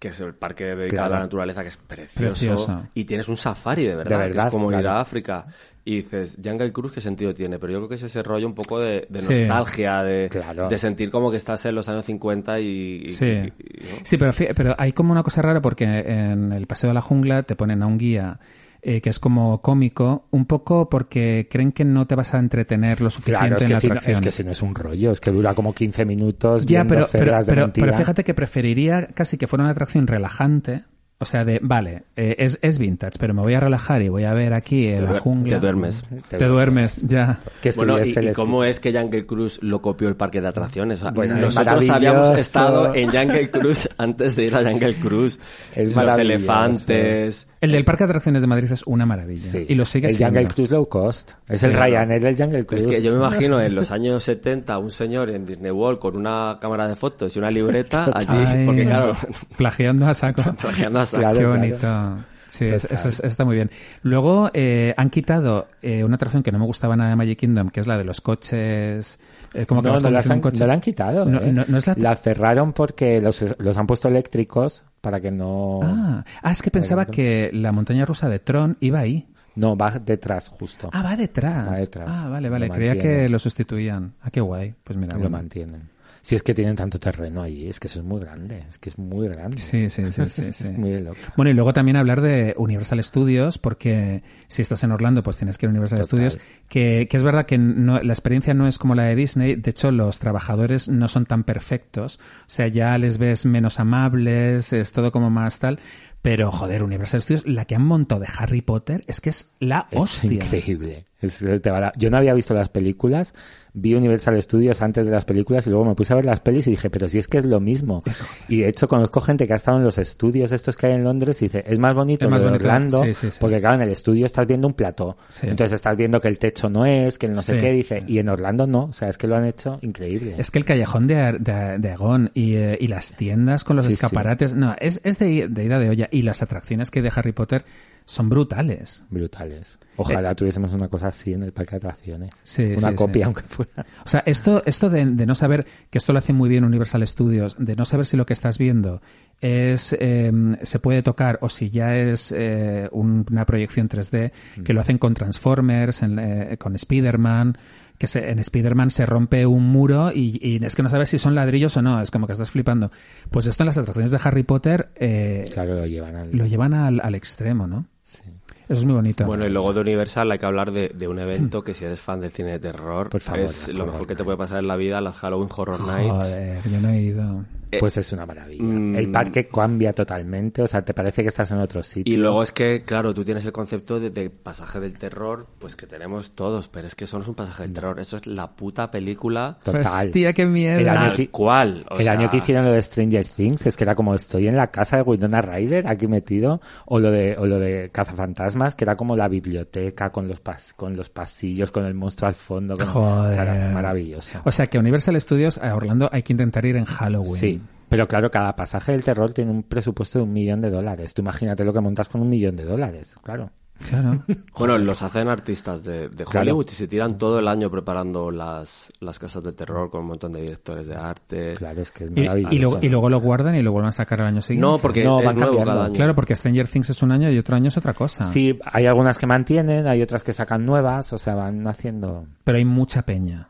que 0.00 0.08
es 0.08 0.18
el 0.20 0.34
parque 0.34 0.64
dedicado 0.64 0.88
Claro. 0.88 1.14
a 1.14 1.18
la 1.18 1.24
naturaleza, 1.24 1.62
que 1.62 1.68
es 1.68 1.76
precioso, 1.76 2.18
Precioso. 2.18 2.82
y 2.94 3.04
tienes 3.04 3.28
un 3.28 3.36
safari 3.36 3.84
de 3.86 3.94
verdad, 3.96 4.24
De 4.26 4.32
que 4.32 4.38
es 4.38 4.44
como 4.46 4.72
ir 4.72 4.86
a 4.88 4.98
África. 5.00 5.46
Y 5.84 5.96
dices, 5.96 6.36
Jungle 6.44 6.72
Cruise, 6.72 6.92
¿qué 6.92 7.00
sentido 7.00 7.32
tiene? 7.34 7.58
Pero 7.58 7.72
yo 7.72 7.78
creo 7.80 7.88
que 7.88 7.94
es 7.94 8.02
ese 8.02 8.22
rollo 8.22 8.46
un 8.46 8.54
poco 8.54 8.78
de, 8.80 9.06
de 9.08 9.18
Sí. 9.20 9.28
nostalgia, 9.40 10.02
de, 10.02 10.28
Claro. 10.30 10.68
de 10.68 10.78
sentir 10.78 11.10
como 11.10 11.30
que 11.30 11.36
estás 11.38 11.64
en 11.66 11.74
los 11.74 11.88
años 11.88 12.04
50 12.06 12.60
y... 12.60 13.02
y- 13.04 13.08
Sí, 13.10 13.24
y- 13.26 13.28
y- 13.38 13.42
¿no? 13.44 13.98
sí 14.02 14.16
pero, 14.18 14.32
pero 14.54 14.74
hay 14.78 14.92
como 14.92 15.12
una 15.12 15.22
cosa 15.22 15.42
rara 15.42 15.60
porque 15.62 15.84
en 15.84 16.52
el 16.52 16.66
Paseo 16.66 16.88
de 16.88 16.94
la 16.94 17.00
Jungla 17.00 17.42
te 17.44 17.54
ponen 17.56 17.82
a 17.82 17.86
un 17.86 17.96
guía 17.98 18.38
eh, 18.82 19.00
que 19.00 19.10
es 19.10 19.18
como 19.18 19.60
cómico, 19.60 20.26
un 20.30 20.46
poco 20.46 20.88
porque 20.88 21.48
creen 21.50 21.72
que 21.72 21.84
no 21.84 22.06
te 22.06 22.14
vas 22.14 22.34
a 22.34 22.38
entretener 22.38 23.00
lo 23.00 23.10
suficiente 23.10 23.48
Claro, 23.48 23.56
es 23.58 23.64
en 23.64 23.70
la 23.70 23.80
si 23.80 23.86
no, 23.86 23.92
atracción. 23.92 24.16
es 24.16 24.20
que 24.20 24.30
si 24.30 24.44
no 24.44 24.50
es 24.52 24.62
un 24.62 24.74
rollo, 24.74 25.10
es 25.12 25.20
que 25.20 25.30
dura 25.30 25.54
como 25.54 25.74
15 25.74 26.04
minutos 26.04 26.64
Ya, 26.64 26.84
pero, 26.84 27.08
pero, 27.10 27.38
de 27.38 27.44
pero, 27.44 27.72
pero 27.72 27.92
fíjate 27.92 28.24
que 28.24 28.34
preferiría 28.34 29.06
casi 29.08 29.36
que 29.36 29.46
fuera 29.46 29.64
una 29.64 29.72
atracción 29.72 30.06
relajante. 30.06 30.84
O 31.22 31.26
sea, 31.26 31.44
de, 31.44 31.60
vale, 31.62 32.04
eh, 32.16 32.36
es, 32.38 32.58
es 32.62 32.78
vintage, 32.78 33.18
pero 33.20 33.34
me 33.34 33.42
voy 33.42 33.52
a 33.52 33.60
relajar 33.60 34.00
y 34.00 34.08
voy 34.08 34.24
a 34.24 34.32
ver 34.32 34.54
aquí 34.54 34.86
en 34.86 35.04
la 35.04 35.20
jungla. 35.20 35.56
te 35.56 35.60
duermes. 35.60 36.02
Te, 36.30 36.46
duermes, 36.46 37.02
ya. 37.06 37.38
que 37.60 37.72
Bueno, 37.72 38.02
¿y, 38.02 38.18
y 38.18 38.32
cómo 38.32 38.64
es 38.64 38.80
que 38.80 38.90
Jungle 38.90 39.26
Cruise 39.26 39.58
lo 39.62 39.82
copió 39.82 40.08
el 40.08 40.16
parque 40.16 40.40
de 40.40 40.48
atracciones? 40.48 41.00
O 41.00 41.02
sea, 41.02 41.10
Bueno, 41.12 41.34
nosotros 41.36 41.90
habíamos 41.90 42.38
estado 42.38 42.94
en 42.94 43.10
Jungle 43.10 43.50
Cruise 43.50 43.90
antes 43.98 44.34
de 44.34 44.46
ir 44.46 44.56
a 44.56 44.62
Jungle 44.62 44.94
Cruise. 44.94 45.38
Es 45.74 45.94
Los 45.94 46.16
elefantes... 46.16 47.46
El 47.60 47.72
del 47.72 47.84
Parque 47.84 48.04
de 48.04 48.10
Atracciones 48.10 48.40
de 48.42 48.48
Madrid 48.48 48.72
es 48.72 48.82
una 48.86 49.04
maravilla. 49.04 49.50
Sí. 49.50 49.66
Y 49.68 49.74
lo 49.74 49.84
sigue 49.84 50.08
el 50.08 50.14
siendo. 50.14 50.40
Jungle 50.40 50.54
Cruise 50.54 50.70
low 50.70 50.88
cost. 50.88 51.32
Es 51.48 51.62
el 51.62 51.70
Claro. 51.72 51.86
Ryanair 51.86 52.22
del 52.22 52.36
Jungle 52.36 52.64
Cruise. 52.64 52.84
Es 52.84 52.90
que 52.90 53.02
yo 53.02 53.12
me 53.12 53.18
imagino 53.18 53.60
en 53.60 53.74
los 53.74 53.90
años 53.90 54.24
70 54.24 54.78
un 54.78 54.90
señor 54.90 55.28
en 55.30 55.44
Disney 55.44 55.70
World 55.70 55.98
con 55.98 56.16
una 56.16 56.58
cámara 56.60 56.88
de 56.88 56.96
fotos 56.96 57.36
y 57.36 57.38
una 57.38 57.50
libreta 57.50 58.04
allí, 58.14 58.28
Ay, 58.30 58.64
porque 58.64 58.84
claro, 58.86 59.14
Plagiando 59.58 60.06
a 60.06 60.14
saco. 60.14 60.42
plagiando 60.60 61.00
a 61.00 61.06
saco. 61.06 61.20
Claro, 61.22 61.60
Qué 61.60 61.74
claro. 61.74 62.16
Sí, 62.50 62.66
es- 62.66 62.84
eso, 62.86 63.08
es- 63.08 63.20
está 63.20 63.44
muy 63.44 63.54
bien. 63.54 63.70
Luego 64.02 64.50
eh, 64.52 64.92
han 64.96 65.08
quitado 65.10 65.68
eh, 65.82 66.02
una 66.04 66.16
atracción 66.16 66.42
que 66.42 66.50
no 66.50 66.58
me 66.58 66.64
gustaba 66.66 66.96
nada 66.96 67.10
de 67.10 67.16
Magic 67.16 67.38
Kingdom, 67.38 67.70
que 67.70 67.80
es 67.80 67.86
la 67.86 67.96
de 67.96 68.04
los 68.04 68.20
coches. 68.20 69.20
eh, 69.54 69.66
como 69.66 69.82
que 69.82 69.88
no, 69.88 69.96
no, 69.98 70.10
la 70.10 70.20
han, 70.20 70.40
coche. 70.40 70.60
no 70.60 70.66
la 70.66 70.74
han 70.74 70.80
quitado. 70.80 71.24
No, 71.24 71.40
¿eh? 71.40 71.52
no- 71.52 71.64
no 71.66 71.78
es 71.78 71.86
la- 71.96 72.16
cerraron 72.16 72.72
porque 72.72 73.20
los, 73.20 73.44
los 73.58 73.76
han 73.78 73.86
puesto 73.86 74.08
eléctricos 74.08 74.84
para 75.00 75.20
que 75.20 75.30
no... 75.30 75.80
Ah, 75.82 76.24
ah, 76.42 76.50
es 76.50 76.60
que 76.62 76.70
pensaba 76.70 77.06
que 77.06 77.50
la 77.52 77.72
montaña 77.72 78.04
rusa 78.04 78.28
de 78.28 78.38
Tron 78.40 78.76
iba 78.80 78.98
ahí. 78.98 79.26
No, 79.56 79.76
va 79.76 79.90
detrás 79.98 80.48
justo. 80.48 80.90
Ah, 80.92 81.02
va 81.02 81.16
detrás. 81.16 81.68
Va 81.68 81.76
detrás. 81.78 82.08
Ah, 82.10 82.28
vale, 82.28 82.48
vale. 82.48 82.68
Lo 82.68 82.74
Creía 82.74 82.92
mantienen. 82.94 83.22
que 83.24 83.28
lo 83.28 83.38
sustituían. 83.38 84.12
Ah, 84.22 84.30
qué 84.30 84.40
guay. 84.40 84.74
Pues 84.84 84.96
mira, 84.96 85.12
lo 85.14 85.20
bueno. 85.20 85.36
mantienen. 85.36 85.88
Si 86.22 86.34
es 86.34 86.42
que 86.42 86.52
tienen 86.54 86.76
tanto 86.76 86.98
terreno 86.98 87.42
allí, 87.42 87.68
es 87.68 87.80
que 87.80 87.88
eso 87.88 88.00
es 88.00 88.04
muy 88.04 88.20
grande. 88.20 88.64
Es 88.68 88.78
que 88.78 88.90
es 88.90 88.98
muy 88.98 89.26
grande. 89.28 89.58
Sí, 89.58 89.88
sí, 89.90 90.12
sí, 90.12 90.22
sí, 90.28 90.42
sí. 90.52 90.68
Es 90.68 90.78
muy 90.78 90.98
loco. 90.98 91.16
Bueno, 91.36 91.50
y 91.50 91.54
luego 91.54 91.72
también 91.72 91.96
hablar 91.96 92.20
de 92.20 92.54
Universal 92.58 93.02
Studios, 93.02 93.58
porque 93.58 94.22
si 94.46 94.62
estás 94.62 94.84
en 94.84 94.92
Orlando, 94.92 95.22
pues 95.22 95.38
tienes 95.38 95.56
que 95.56 95.66
ir 95.66 95.68
a 95.68 95.70
Universal 95.70 96.00
Total. 96.00 96.30
Studios, 96.30 96.38
que, 96.68 97.08
que 97.10 97.16
es 97.16 97.22
verdad 97.22 97.46
que 97.46 97.56
no- 97.58 98.00
la 98.02 98.12
experiencia 98.12 98.52
no 98.54 98.66
es 98.66 98.78
como 98.78 98.94
la 98.94 99.04
de 99.04 99.14
Disney, 99.16 99.54
de 99.56 99.70
hecho 99.70 99.90
los 99.90 100.18
trabajadores 100.18 100.88
no 100.88 101.08
son 101.08 101.24
tan 101.26 101.44
perfectos, 101.44 102.18
o 102.42 102.44
sea, 102.48 102.68
ya 102.68 102.96
les 102.98 103.16
ves 103.18 103.46
menos 103.46 103.80
amables, 103.80 104.72
es 104.72 104.92
todo 104.92 105.12
como 105.12 105.30
más 105.30 105.58
tal, 105.58 105.78
pero 106.22 106.50
joder, 106.50 106.82
Universal 106.82 107.22
Studios, 107.22 107.46
la 107.46 107.64
que 107.64 107.74
han 107.74 107.84
montado 107.84 108.20
de 108.20 108.28
Harry 108.38 108.60
Potter 108.62 109.04
es 109.06 109.20
que 109.20 109.30
es 109.30 109.52
la 109.60 109.86
Es 109.90 109.98
hostia. 110.00 110.32
increíble. 110.32 111.04
Es- 111.20 111.42
la- 111.42 111.92
Yo 111.96 112.10
no 112.10 112.16
había 112.16 112.32
visto 112.32 112.54
las 112.54 112.70
películas, 112.70 113.34
vi 113.74 113.94
Universal 113.94 114.40
Studios 114.42 114.80
antes 114.80 115.04
de 115.04 115.12
las 115.12 115.24
películas 115.26 115.66
y 115.66 115.70
luego 115.70 115.84
me 115.84 115.94
puse 115.94 116.12
a 116.14 116.16
ver 116.16 116.24
las 116.24 116.40
pelis 116.40 116.66
y 116.66 116.70
dije, 116.70 116.88
pero 116.88 117.08
si 117.10 117.18
es 117.18 117.28
que 117.28 117.36
es 117.38 117.44
lo 117.44 117.60
mismo. 117.60 118.02
Eso. 118.06 118.24
Y 118.48 118.60
de 118.60 118.68
hecho 118.68 118.88
conozco 118.88 119.20
gente 119.20 119.46
que 119.46 119.52
ha 119.52 119.56
estado 119.56 119.76
en 119.78 119.84
los 119.84 119.98
estudios 119.98 120.50
estos 120.50 120.76
que 120.78 120.86
hay 120.86 120.94
en 120.94 121.04
Londres 121.04 121.40
y 121.42 121.44
dice, 121.46 121.62
es 121.66 121.78
más 121.78 121.94
bonito 121.94 122.24
Es 122.24 122.30
más 122.30 122.42
bonito, 122.42 122.64
Orlando, 122.64 123.04
sí, 123.04 123.12
sí, 123.14 123.30
sí. 123.30 123.36
porque 123.38 123.60
claro, 123.60 123.76
en 123.76 123.82
el 123.82 123.90
estudio 123.90 124.24
estás 124.24 124.46
viendo 124.46 124.66
un 124.66 124.72
plató. 124.74 125.16
Entonces 125.42 125.72
estás 125.72 125.94
viendo 125.96 126.20
que 126.22 126.28
el 126.28 126.38
techo 126.38 126.70
no 126.70 126.86
es, 126.86 127.18
que 127.18 127.26
el 127.26 127.32
no 127.34 127.42
sé 127.42 127.58
qué, 127.58 127.70
dice, 127.70 128.02
y 128.06 128.18
en 128.18 128.28
Orlando 128.30 128.66
no. 128.66 128.84
O 128.84 128.92
sea, 128.94 129.08
es 129.10 129.18
que 129.18 129.26
lo 129.26 129.36
han 129.36 129.44
hecho 129.44 129.78
increíble. 129.82 130.36
Es 130.38 130.50
que 130.50 130.58
el 130.58 130.64
callejón 130.64 131.06
de, 131.06 131.16
Ar- 131.20 131.40
de, 131.40 131.78
de 131.78 131.90
Agón 131.90 132.30
y, 132.34 132.54
eh, 132.54 132.78
y 132.80 132.86
las 132.88 133.14
tiendas 133.14 133.62
con 133.64 133.76
los 133.76 133.84
escaparates, 133.86 134.54
no, 134.54 134.74
es, 134.80 135.00
es 135.04 135.18
de, 135.18 135.48
de 135.48 135.64
ida 135.64 135.78
de 135.78 135.90
olla. 135.90 136.08
Y 136.10 136.22
las 136.22 136.42
atracciones 136.42 136.90
que 136.90 136.98
hay 136.98 137.02
de 137.04 137.12
Harry 137.14 137.32
Potter 137.32 137.64
son 138.04 138.28
brutales. 138.28 139.04
Brutales. 139.10 139.78
Ojalá 139.96 140.34
tuviésemos 140.34 140.72
una 140.72 140.88
cosa 140.88 141.08
así 141.08 141.32
en 141.32 141.42
el 141.44 141.52
parque 141.52 141.72
de 141.72 141.76
atracciones. 141.76 142.30
Eh. 142.30 142.36
Sí, 142.42 142.62
una 142.76 142.90
sí, 142.90 142.94
copia, 142.96 143.22
sí. 143.22 143.26
aunque 143.26 143.42
fuera. 143.42 143.86
O 144.04 144.08
sea, 144.08 144.22
esto, 144.26 144.62
esto 144.66 144.90
de, 144.90 145.04
de 145.04 145.26
no 145.26 145.34
saber, 145.36 145.64
que 145.90 145.98
esto 145.98 146.12
lo 146.12 146.18
hace 146.18 146.32
muy 146.32 146.48
bien 146.48 146.64
Universal 146.64 147.06
Studios, 147.06 147.56
de 147.58 147.76
no 147.76 147.84
saber 147.84 148.06
si 148.06 148.16
lo 148.16 148.26
que 148.26 148.32
estás 148.32 148.58
viendo 148.58 149.00
es 149.40 149.96
eh, 150.00 150.32
se 150.64 150.78
puede 150.80 151.02
tocar 151.02 151.38
o 151.42 151.48
si 151.48 151.70
ya 151.70 151.96
es 151.96 152.32
eh, 152.36 152.88
un- 152.92 153.24
una 153.30 153.46
proyección 153.46 153.88
3D, 153.88 154.32
que 154.64 154.72
lo 154.72 154.80
hacen 154.80 154.98
con 154.98 155.14
Transformers, 155.14 156.02
en, 156.02 156.18
eh, 156.18 156.56
con 156.58 156.74
Spider-Man, 156.74 157.56
que 158.00 158.06
se, 158.06 158.30
en 158.30 158.38
Spider-Man 158.38 158.90
se 158.90 159.04
rompe 159.04 159.44
un 159.44 159.68
muro 159.68 160.10
y, 160.10 160.38
y 160.40 160.64
es 160.64 160.74
que 160.74 160.82
no 160.82 160.88
sabes 160.88 161.10
si 161.10 161.18
son 161.18 161.34
ladrillos 161.34 161.76
o 161.76 161.82
no, 161.82 162.00
es 162.00 162.10
como 162.10 162.26
que 162.26 162.32
estás 162.32 162.50
flipando. 162.50 162.90
Pues 163.30 163.44
esto 163.46 163.62
en 163.62 163.66
las 163.66 163.76
atracciones 163.76 164.10
de 164.10 164.18
Harry 164.24 164.42
Potter 164.42 164.88
eh, 164.96 165.44
Claro, 165.52 165.74
lo 165.74 165.84
llevan 165.84 166.16
al... 166.16 166.30
lo 166.32 166.46
llevan 166.46 166.72
al, 166.72 166.98
al 167.04 167.14
extremo, 167.14 167.66
¿no? 167.66 167.84
Sí. 168.04 168.22
Eso 168.70 168.80
es 168.80 168.84
muy 168.86 168.94
bonito. 168.94 169.26
Bueno, 169.26 169.44
y 169.46 169.50
luego 169.50 169.74
de 169.74 169.82
Universal 169.82 170.32
hay 170.32 170.38
que 170.38 170.46
hablar 170.46 170.72
de, 170.72 170.88
de 170.94 171.08
un 171.08 171.18
evento 171.18 171.62
que 171.62 171.74
si 171.74 171.84
eres 171.84 172.00
fan 172.00 172.20
del 172.22 172.30
cine 172.30 172.52
de 172.52 172.58
terror, 172.60 173.10
Por 173.10 173.20
favor, 173.20 173.40
es 173.42 173.68
lo 173.74 173.82
Horror 173.82 173.92
mejor 173.92 174.06
que 174.08 174.14
te 174.14 174.24
puede 174.24 174.38
pasar 174.38 174.60
en 174.60 174.68
la 174.68 174.76
vida, 174.76 175.00
las 175.02 175.16
Halloween 175.16 175.50
Horror 175.54 175.80
Nights. 175.86 176.10
Joder, 176.10 176.70
yo 176.70 176.80
no 176.80 176.88
he 176.88 177.00
ido. 177.02 177.44
Pues 177.78 177.96
es 177.96 178.12
una 178.12 178.26
maravilla. 178.26 178.62
mm. 178.64 178.96
El 178.96 179.10
parque 179.10 179.46
cambia 179.48 179.92
totalmente, 179.92 180.62
o 180.62 180.66
sea, 180.66 180.82
te 180.82 180.94
parece 180.94 181.22
que 181.22 181.28
estás 181.28 181.50
en 181.52 181.58
otro 181.58 181.82
sitio. 181.82 182.12
Y 182.12 182.16
luego 182.16 182.42
es 182.42 182.52
que, 182.52 182.82
claro, 182.82 183.14
tú 183.14 183.24
tienes 183.24 183.44
el 183.46 183.52
concepto 183.52 184.00
de, 184.00 184.10
de 184.10 184.30
pasaje 184.30 184.80
del 184.80 184.96
terror, 184.98 185.46
pues 185.58 185.76
que 185.76 185.86
tenemos 185.86 186.32
todos, 186.32 186.68
pero 186.68 186.86
es 186.86 186.94
que 186.94 187.04
eso 187.04 187.16
no 187.18 187.22
es 187.22 187.28
un 187.28 187.34
pasaje 187.34 187.62
del 187.64 187.72
terror, 187.72 188.00
eso 188.00 188.16
es 188.16 188.26
la 188.26 188.48
puta 188.50 188.90
película 188.90 189.58
Total. 189.62 190.06
Hostia, 190.06 190.32
qué 190.32 190.46
miedo. 190.46 190.78
El 190.80 190.88
año 190.88 191.14
que- 191.14 191.28
cual. 191.30 191.84
el 191.90 192.02
sea, 192.04 192.12
año 192.12 192.30
que 192.30 192.38
hicieron 192.38 192.64
lo 192.64 192.72
de 192.72 192.82
Stranger 192.82 193.26
Things 193.26 193.66
es 193.66 193.76
que 193.76 193.84
era 193.84 193.94
como 193.94 194.14
estoy 194.14 194.48
en 194.48 194.56
la 194.56 194.68
casa 194.68 194.96
de 194.96 195.02
Winona 195.02 195.40
Ryder 195.42 195.86
aquí 195.86 196.06
metido 196.06 196.60
o 196.86 196.98
lo 196.98 197.10
de 197.10 197.36
o 197.38 197.46
lo 197.46 197.58
de 197.58 197.90
Cazafantasmas 197.92 198.74
que 198.74 198.84
era 198.84 198.96
como 198.96 199.16
la 199.16 199.28
biblioteca 199.28 200.10
con 200.10 200.28
los 200.28 200.42
pas- 200.42 200.72
con 200.76 200.96
los 200.96 201.10
pasillos 201.10 201.70
con 201.70 201.84
el 201.84 201.94
monstruo 201.94 202.28
al 202.28 202.34
fondo 202.34 202.76
con- 202.76 202.86
o 202.88 203.30
sea, 203.32 203.42
era 203.42 203.54
Joder. 203.54 203.72
maravilloso. 203.74 204.40
O 204.44 204.50
sea 204.52 204.66
que 204.66 204.78
Universal 204.78 205.20
Studios 205.20 205.58
a 205.58 205.74
Orlando 205.74 206.08
hay 206.12 206.22
que 206.22 206.32
intentar 206.32 206.64
ir 206.64 206.76
en 206.76 206.84
Halloween. 206.84 207.36
Sí, 207.36 207.59
pero 207.90 208.08
claro, 208.08 208.30
cada 208.30 208.56
pasaje 208.56 208.92
del 208.92 209.04
terror 209.04 209.32
tiene 209.34 209.50
un 209.50 209.62
presupuesto 209.64 210.18
de 210.20 210.24
un 210.24 210.32
millón 210.32 210.62
de 210.62 210.70
dólares. 210.70 211.12
Tú 211.12 211.20
imagínate 211.20 211.62
lo 211.66 211.74
que 211.74 211.80
montas 211.80 212.08
con 212.08 212.22
un 212.22 212.30
millón 212.30 212.56
de 212.56 212.64
dólares, 212.64 213.16
claro. 213.22 213.50
Claro. 213.88 214.22
Bueno, 214.58 214.76
los 214.76 215.00
hacen 215.00 215.28
artistas 215.28 215.82
de, 215.84 216.10
de 216.10 216.24
Claro. 216.26 216.40
Hollywood 216.42 216.66
y 216.70 216.74
se 216.74 216.86
tiran 216.86 217.16
todo 217.16 217.38
el 217.38 217.48
año 217.48 217.70
preparando 217.70 218.30
las, 218.30 218.90
las 219.00 219.18
casas 219.18 219.42
de 219.42 219.52
terror 219.52 219.88
con 219.90 220.02
un 220.02 220.08
montón 220.08 220.32
de 220.32 220.42
directores 220.42 220.86
de 220.86 220.96
arte. 220.96 221.54
Claro, 221.54 221.80
es 221.80 221.90
que 221.90 222.04
es 222.04 222.10
Y, 222.14 222.20
maravilloso. 222.20 222.54
y 222.54 222.58
luego, 222.58 222.78
y 222.82 222.88
luego 222.90 223.08
lo 223.08 223.20
guardan 223.20 223.54
y 223.54 223.62
lo 223.62 223.72
vuelven 223.72 223.88
a 223.88 223.92
sacar 223.92 224.20
el 224.20 224.26
año 224.26 224.42
siguiente. 224.42 224.66
No, 224.66 224.76
porque 224.78 225.02
No, 225.02 225.20
es 225.20 225.24
van 225.26 225.36
nuevo 225.36 225.52
cambiando. 225.56 225.72
cada 225.72 225.84
año. 225.86 225.94
Claro, 225.94 226.14
porque 226.14 226.36
Stranger 226.36 226.68
Things 226.68 226.90
es 226.90 227.02
un 227.02 227.10
año 227.10 227.30
y 227.30 227.38
otro 227.38 227.56
año 227.56 227.68
es 227.68 227.76
otra 227.78 227.94
cosa. 227.94 228.24
Sí, 228.24 228.58
hay 228.66 228.84
algunas 228.84 229.16
que 229.16 229.26
mantienen, 229.26 229.86
hay 229.86 230.02
otras 230.02 230.22
que 230.24 230.34
sacan 230.34 230.66
nuevas, 230.66 231.10
o 231.14 231.18
sea, 231.18 231.34
van 231.34 231.66
haciendo... 231.66 232.26
Pero 232.44 232.58
hay 232.58 232.66
mucha 232.66 233.00
peña. 233.00 233.48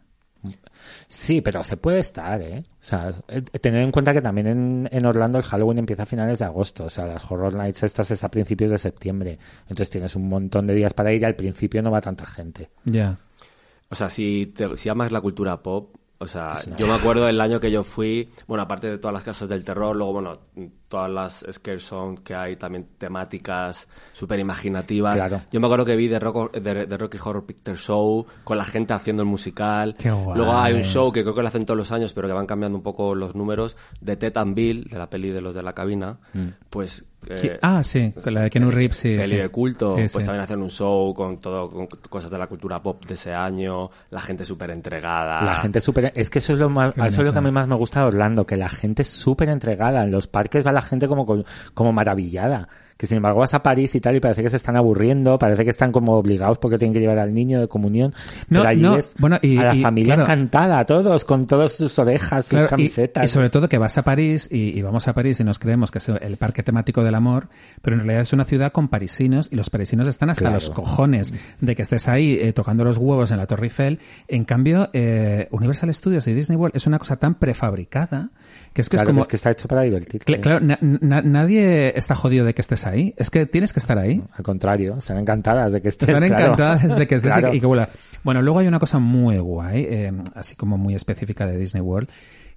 Sí, 1.08 1.40
pero 1.40 1.64
se 1.64 1.76
puede 1.76 2.00
estar, 2.00 2.40
¿eh? 2.42 2.64
O 2.68 2.82
sea, 2.82 3.12
eh, 3.28 3.42
tener 3.42 3.82
en 3.82 3.92
cuenta 3.92 4.12
que 4.12 4.22
también 4.22 4.46
en, 4.46 4.88
en 4.90 5.06
Orlando 5.06 5.38
el 5.38 5.44
Halloween 5.44 5.78
empieza 5.78 6.04
a 6.04 6.06
finales 6.06 6.38
de 6.38 6.44
agosto, 6.44 6.84
o 6.84 6.90
sea, 6.90 7.06
las 7.06 7.30
Horror 7.30 7.54
Nights 7.54 7.82
estas 7.82 8.10
es 8.10 8.24
a 8.24 8.30
principios 8.30 8.70
de 8.70 8.78
septiembre. 8.78 9.38
Entonces 9.62 9.90
tienes 9.90 10.16
un 10.16 10.28
montón 10.28 10.66
de 10.66 10.74
días 10.74 10.94
para 10.94 11.12
ir 11.12 11.22
y 11.22 11.24
al 11.24 11.36
principio 11.36 11.82
no 11.82 11.90
va 11.90 12.00
tanta 12.00 12.26
gente. 12.26 12.70
Ya. 12.84 13.16
O 13.88 13.94
sea, 13.94 14.08
si, 14.08 14.46
te, 14.46 14.76
si 14.76 14.88
amas 14.88 15.10
la 15.12 15.20
cultura 15.20 15.62
pop, 15.62 15.94
o 16.18 16.26
sea, 16.26 16.54
yo 16.76 16.86
me 16.86 16.92
acuerdo 16.92 17.24
del 17.24 17.40
año 17.40 17.60
que 17.60 17.70
yo 17.70 17.82
fui, 17.82 18.30
bueno, 18.46 18.62
aparte 18.62 18.88
de 18.88 18.98
todas 18.98 19.14
las 19.14 19.22
casas 19.22 19.48
del 19.48 19.64
terror, 19.64 19.96
luego, 19.96 20.12
bueno, 20.12 20.38
todas 20.90 21.08
las 21.10 21.46
scare 21.52 21.78
zone 21.78 22.18
que 22.24 22.34
hay, 22.34 22.56
también 22.56 22.86
temáticas 22.98 23.86
súper 24.12 24.40
imaginativas. 24.40 25.14
Claro. 25.14 25.42
Yo 25.52 25.60
me 25.60 25.66
acuerdo 25.66 25.84
que 25.84 25.94
vi 25.96 26.08
The, 26.08 26.18
Rock- 26.18 26.52
The- 26.52 26.86
The 26.86 26.96
Rocky 26.98 27.16
Horror 27.22 27.46
Picture 27.46 27.76
Show 27.76 28.26
con 28.44 28.58
la 28.58 28.64
gente 28.64 28.92
haciendo 28.92 29.22
el 29.22 29.28
musical. 29.28 29.94
Qué 29.96 30.10
guay. 30.10 30.36
Luego 30.36 30.52
hay 30.58 30.74
un 30.74 30.82
show 30.82 31.12
que 31.12 31.22
creo 31.22 31.34
que 31.34 31.42
lo 31.42 31.48
hacen 31.48 31.64
todos 31.64 31.78
los 31.78 31.92
años, 31.92 32.12
pero 32.12 32.26
que 32.26 32.34
van 32.34 32.46
cambiando 32.46 32.76
un 32.76 32.82
poco 32.82 33.14
los 33.14 33.34
números, 33.36 33.76
de 34.00 34.16
Ted 34.16 34.36
and 34.36 34.54
Bill, 34.54 34.84
de 34.84 34.98
la 34.98 35.08
peli 35.08 35.30
de 35.30 35.40
los 35.40 35.54
de 35.54 35.62
la 35.62 35.72
cabina. 35.72 36.18
Pues... 36.68 37.04
eh, 37.28 37.58
ah, 37.62 37.82
sí, 37.82 38.12
con 38.24 38.32
la 38.34 38.40
de 38.42 38.50
Keanu 38.50 38.70
Reeves, 38.70 38.96
sí. 38.96 39.14
peli 39.16 39.28
sí. 39.28 39.36
de 39.36 39.48
culto, 39.50 39.88
Sí, 39.90 39.94
pues 39.96 40.12
sí. 40.12 40.18
también 40.24 40.40
hacen 40.40 40.62
un 40.62 40.70
show 40.70 41.12
con 41.14 41.38
todo, 41.38 41.68
con 41.68 41.86
cosas 42.08 42.30
de 42.30 42.38
la 42.38 42.46
cultura 42.46 42.82
pop 42.82 43.04
de 43.04 43.14
ese 43.14 43.32
año, 43.32 43.90
la 44.10 44.20
gente 44.20 44.44
súper 44.44 44.70
entregada. 44.70 45.42
La 45.42 45.56
gente 45.56 45.80
súper... 45.80 46.12
Es 46.16 46.30
que 46.30 46.38
eso 46.38 46.54
es 46.54 46.58
lo 46.58 46.70
más, 46.70 46.96
eso 46.96 47.20
es 47.20 47.26
lo 47.26 47.32
que 47.32 47.38
a 47.38 47.42
mí 47.42 47.50
más 47.50 47.66
me 47.68 47.74
gusta 47.76 48.00
de 48.00 48.06
Orlando, 48.06 48.46
que 48.46 48.56
la 48.56 48.68
gente 48.70 49.02
es 49.02 49.08
súper 49.08 49.50
entregada. 49.50 50.02
En 50.02 50.10
los 50.10 50.26
parques 50.26 50.66
va 50.66 50.72
la 50.72 50.79
gente 50.82 51.08
como, 51.08 51.44
como 51.74 51.92
maravillada. 51.92 52.68
Que 52.96 53.06
sin 53.06 53.16
embargo 53.16 53.38
vas 53.40 53.54
a 53.54 53.62
París 53.62 53.94
y 53.94 54.00
tal 54.02 54.16
y 54.16 54.20
parece 54.20 54.42
que 54.42 54.50
se 54.50 54.56
están 54.56 54.76
aburriendo, 54.76 55.38
parece 55.38 55.64
que 55.64 55.70
están 55.70 55.90
como 55.90 56.18
obligados 56.18 56.58
porque 56.58 56.76
tienen 56.76 56.92
que 56.92 57.00
llevar 57.00 57.18
al 57.18 57.32
niño 57.32 57.58
de 57.58 57.66
comunión. 57.66 58.12
No, 58.50 58.58
pero 58.60 58.68
allí 58.68 58.82
no, 58.82 58.96
ves 58.96 59.14
bueno, 59.18 59.38
y- 59.40 59.56
a 59.56 59.62
la 59.68 59.74
y, 59.74 59.80
familia 59.80 60.16
claro. 60.16 60.22
encantada, 60.30 60.78
a 60.80 60.84
todos, 60.84 61.24
con 61.24 61.46
todas 61.46 61.72
sus 61.72 61.98
orejas, 61.98 62.44
sus 62.44 62.50
Claro, 62.50 62.66
y- 62.66 62.68
camisetas. 62.68 63.24
Y, 63.24 63.28
sobre 63.28 63.48
todo 63.48 63.70
que 63.70 63.78
vas 63.78 63.96
a 63.96 64.02
París 64.02 64.50
y, 64.52 64.78
y 64.78 64.82
vamos 64.82 65.08
a 65.08 65.14
París 65.14 65.40
y 65.40 65.44
nos 65.44 65.58
creemos 65.58 65.90
que 65.90 65.96
es 65.96 66.10
el 66.10 66.36
parque 66.36 66.62
temático 66.62 67.02
del 67.02 67.14
amor, 67.14 67.48
pero 67.80 67.94
en 67.96 68.00
realidad 68.00 68.20
es 68.20 68.34
una 68.34 68.44
ciudad 68.44 68.70
con 68.70 68.88
parisinos 68.88 69.48
y 69.50 69.56
los 69.56 69.70
parisinos 69.70 70.06
están 70.06 70.28
hasta 70.28 70.42
Claro. 70.42 70.56
los 70.56 70.68
cojones 70.68 71.32
de 71.58 71.74
que 71.74 71.80
estés 71.80 72.06
ahí 72.06 72.34
eh, 72.38 72.52
tocando 72.52 72.84
los 72.84 72.98
huevos 72.98 73.30
en 73.30 73.38
la 73.38 73.46
Torre 73.46 73.68
Eiffel. 73.68 73.98
En 74.28 74.44
cambio, 74.44 74.90
eh, 74.92 75.48
Universal 75.52 75.94
Studios 75.94 76.26
y 76.28 76.34
Disney 76.34 76.58
World 76.58 76.76
es 76.76 76.86
una 76.86 76.98
cosa 76.98 77.16
tan 77.16 77.36
prefabricada 77.36 78.28
que 78.72 78.80
es 78.82 78.88
que 78.88 78.96
Claro, 78.96 79.08
es 79.08 79.12
como... 79.12 79.20
es 79.22 79.28
que 79.28 79.36
está 79.36 79.50
hecho 79.50 79.66
para 79.68 79.82
divertirte. 79.82 80.32
Cla- 80.32 80.40
Claro, 80.40 80.60
na- 80.64 80.78
na- 80.80 81.22
nadie 81.22 81.92
está 81.98 82.14
jodido 82.14 82.44
de 82.44 82.54
que 82.54 82.60
estés 82.60 82.86
ahí. 82.86 83.14
Es 83.16 83.28
que 83.30 83.46
tienes 83.46 83.72
que 83.72 83.80
estar 83.80 83.98
ahí. 83.98 84.22
Al 84.32 84.44
contrario, 84.44 84.96
están 84.98 85.18
encantadas 85.18 85.72
de 85.72 85.82
que 85.82 85.88
estés 85.88 86.08
Están 86.08 86.28
claro. 86.28 86.44
encantadas 86.44 86.96
de 86.96 87.06
que 87.06 87.14
estés 87.16 87.32
Claro. 87.34 87.52
y 87.54 87.60
que 87.60 87.66
vuela. 87.66 87.88
Bueno, 88.22 88.42
luego 88.42 88.60
hay 88.60 88.66
una 88.68 88.78
cosa 88.78 88.98
muy 88.98 89.38
guay, 89.38 89.86
eh, 89.88 90.12
así 90.34 90.54
como 90.56 90.78
muy 90.78 90.94
específica 90.94 91.46
de 91.46 91.56
Disney 91.56 91.82
World, 91.82 92.08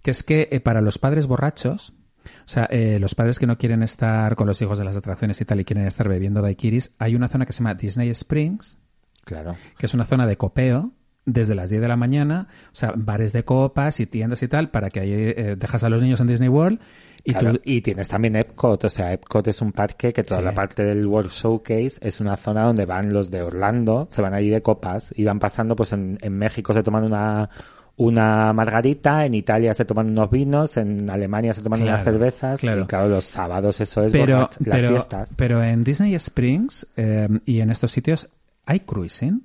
que 0.01 0.11
es 0.11 0.22
que 0.24 0.49
eh, 0.51 0.59
para 0.59 0.82
los 0.82 0.97
padres 0.99 1.26
borrachos, 1.28 1.93
o 2.26 2.47
sea, 2.47 2.66
eh, 2.70 2.99
los 2.99 3.16
padres 3.16 3.39
que 3.39 3.47
no 3.47 3.57
quieren 3.57 3.82
estar 3.84 4.36
con 4.36 4.47
los 4.47 4.61
hijos 4.61 4.78
de 4.80 4.86
las 4.86 4.95
atracciones 4.95 5.41
y 5.41 5.45
tal 5.45 5.59
y 5.59 5.64
quieren 5.66 5.86
estar 5.88 6.07
bebiendo 6.07 6.41
daiquiris, 6.41 6.91
hay 6.99 7.16
una 7.16 7.28
zona 7.28 7.45
que 7.45 7.53
se 7.53 7.59
llama 7.59 7.74
Disney 7.74 8.09
Springs, 8.11 8.78
Claro. 9.26 9.55
que 9.78 9.86
es 9.88 9.93
una 9.93 10.03
zona 10.05 10.28
de 10.28 10.38
copeo 10.38 10.91
desde 11.26 11.55
las 11.55 11.69
10 11.69 11.82
de 11.82 11.88
la 11.88 11.95
mañana, 11.95 12.47
o 12.67 12.76
sea, 12.76 12.93
bares 12.97 13.32
de 13.34 13.43
copas 13.45 13.99
y 13.99 14.05
tiendas 14.05 14.43
y 14.43 14.47
tal, 14.47 14.69
para 14.71 14.89
que 14.89 14.99
ahí 14.99 15.11
eh, 15.13 15.55
dejas 15.57 15.84
a 15.84 15.89
los 15.89 16.01
niños 16.03 16.19
en 16.21 16.28
Disney 16.28 16.49
World 16.49 16.80
y 17.24 17.32
Claro, 17.34 17.53
tú... 17.53 17.61
y 17.63 17.80
tienes 17.80 18.09
también 18.09 18.36
Epcot, 18.36 18.84
o 18.84 18.89
sea, 18.89 19.13
Epcot 19.13 19.47
es 19.47 19.61
un 19.61 19.71
parque 19.71 20.11
que 20.11 20.24
toda 20.26 20.41
Sí. 20.41 20.45
la 20.45 20.53
parte 20.53 20.84
del 20.84 21.07
World 21.07 21.32
Showcase 21.32 21.93
es 22.01 22.19
una 22.19 22.36
zona 22.36 22.63
donde 22.63 22.86
van 22.86 23.13
los 23.13 23.32
de 23.32 23.41
Orlando, 23.41 24.07
se 24.11 24.21
van 24.21 24.34
allí 24.34 24.49
de 24.49 24.61
copas 24.61 25.13
y 25.15 25.24
van 25.24 25.39
pasando, 25.39 25.76
pues 25.78 25.93
en, 25.93 26.17
en 26.21 26.38
México 26.38 26.74
se 26.74 26.84
toman 26.84 27.05
una, 27.05 27.49
una 27.95 28.51
margarita, 28.51 29.26
en 29.26 29.36
Italia 29.36 29.74
se 29.74 29.86
toman 29.86 30.09
unos 30.09 30.30
vinos, 30.30 30.76
en 30.78 31.09
Alemania 31.09 31.53
se 31.53 31.61
toman 31.61 31.80
Claro, 31.80 31.93
unas 31.93 32.03
cervezas, 32.03 32.59
claro. 32.59 32.82
y 32.84 32.86
claro, 32.88 33.07
los 33.07 33.24
sábados 33.24 33.80
eso 33.80 34.03
es 34.03 34.11
pero, 34.11 34.49
las 34.59 34.80
fiestas. 34.89 35.30
pero 35.38 35.63
en 35.63 35.84
Disney 35.86 36.15
Springs 36.15 36.88
eh, 36.97 37.30
y 37.45 37.61
en 37.61 37.69
estos 37.69 37.91
sitios 37.91 38.28
hay 38.65 38.82
cruising. 38.82 39.43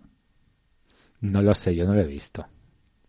No 1.21 1.43
lo 1.43 1.55
sé, 1.55 1.75
yo 1.75 1.87
no 1.87 1.95
lo 1.95 2.01
he 2.01 2.07
visto. 2.07 2.47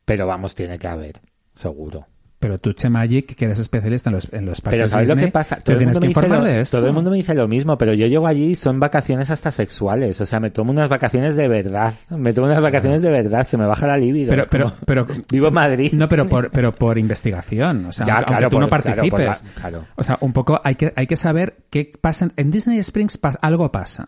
Pero 0.05 0.25
vamos, 0.27 0.55
tiene 0.55 0.79
que 0.79 0.87
haber, 0.87 1.21
seguro. 1.53 2.07
Pero 2.39 2.57
tú, 2.57 2.71
Che 2.71 2.89
Magic, 2.89 3.35
que 3.35 3.43
eres 3.45 3.59
especialista 3.59 4.09
en 4.09 4.15
los, 4.15 4.31
en 4.33 4.45
los 4.45 4.61
parques 4.61 4.77
Pero 4.77 4.87
¿sabes 4.87 5.09
lo 5.09 5.17
que 5.17 5.27
pasa? 5.27 5.57
te 5.57 5.73
el 5.73 5.85
mundo 5.85 5.99
que 5.99 6.27
lo- 6.29 6.41
de 6.45 6.61
esto. 6.61 6.77
Todo 6.77 6.87
el 6.87 6.93
mundo 6.93 7.11
me 7.11 7.17
dice 7.17 7.33
lo 7.35 7.49
mismo, 7.49 7.77
pero 7.77 7.93
yo 7.93 8.07
llego 8.07 8.27
allí 8.27 8.51
y 8.51 8.55
son 8.55 8.79
vacaciones 8.79 9.29
hasta 9.29 9.51
sexuales. 9.51 10.21
O 10.21 10.25
sea, 10.25 10.39
me 10.39 10.49
tomo 10.49 10.71
unas 10.71 10.87
vacaciones 10.87 11.35
de 11.35 11.49
verdad. 11.49 11.93
Me 12.09 12.31
tomo 12.31 12.47
unas 12.47 12.61
vacaciones 12.61 13.01
de 13.01 13.11
verdad. 13.11 13.45
Se 13.45 13.57
me 13.57 13.65
baja 13.65 13.87
la 13.87 13.97
libido. 13.97 14.29
Pero, 14.29 14.43
pero, 14.49 14.65
como- 14.67 14.77
pero, 14.85 15.07
Vivo 15.29 15.47
en 15.49 15.53
Madrid. 15.53 15.91
no, 15.91 16.07
pero 16.07 16.29
por, 16.29 16.49
pero 16.49 16.73
por 16.73 16.97
investigación. 16.97 17.85
O 17.87 17.91
sea, 17.91 18.05
Ya, 18.05 18.13
aunque 18.15 18.27
claro, 18.31 18.49
tú 18.49 18.59
no 18.61 18.69
claro, 18.69 18.83
participes. 18.85 19.43
la- 19.43 19.51
claro. 19.55 19.85
O 19.97 20.03
sea, 20.05 20.17
un 20.21 20.31
poco 20.31 20.61
hay 20.63 20.75
que, 20.75 20.93
hay 20.95 21.07
que 21.07 21.17
saber 21.17 21.57
qué 21.69 21.91
pasa. 21.99 22.23
En, 22.23 22.31
en 22.37 22.51
Disney 22.51 22.79
Springs 22.79 23.21
pas- 23.21 23.37
algo 23.41 23.69
pasa. 23.69 24.07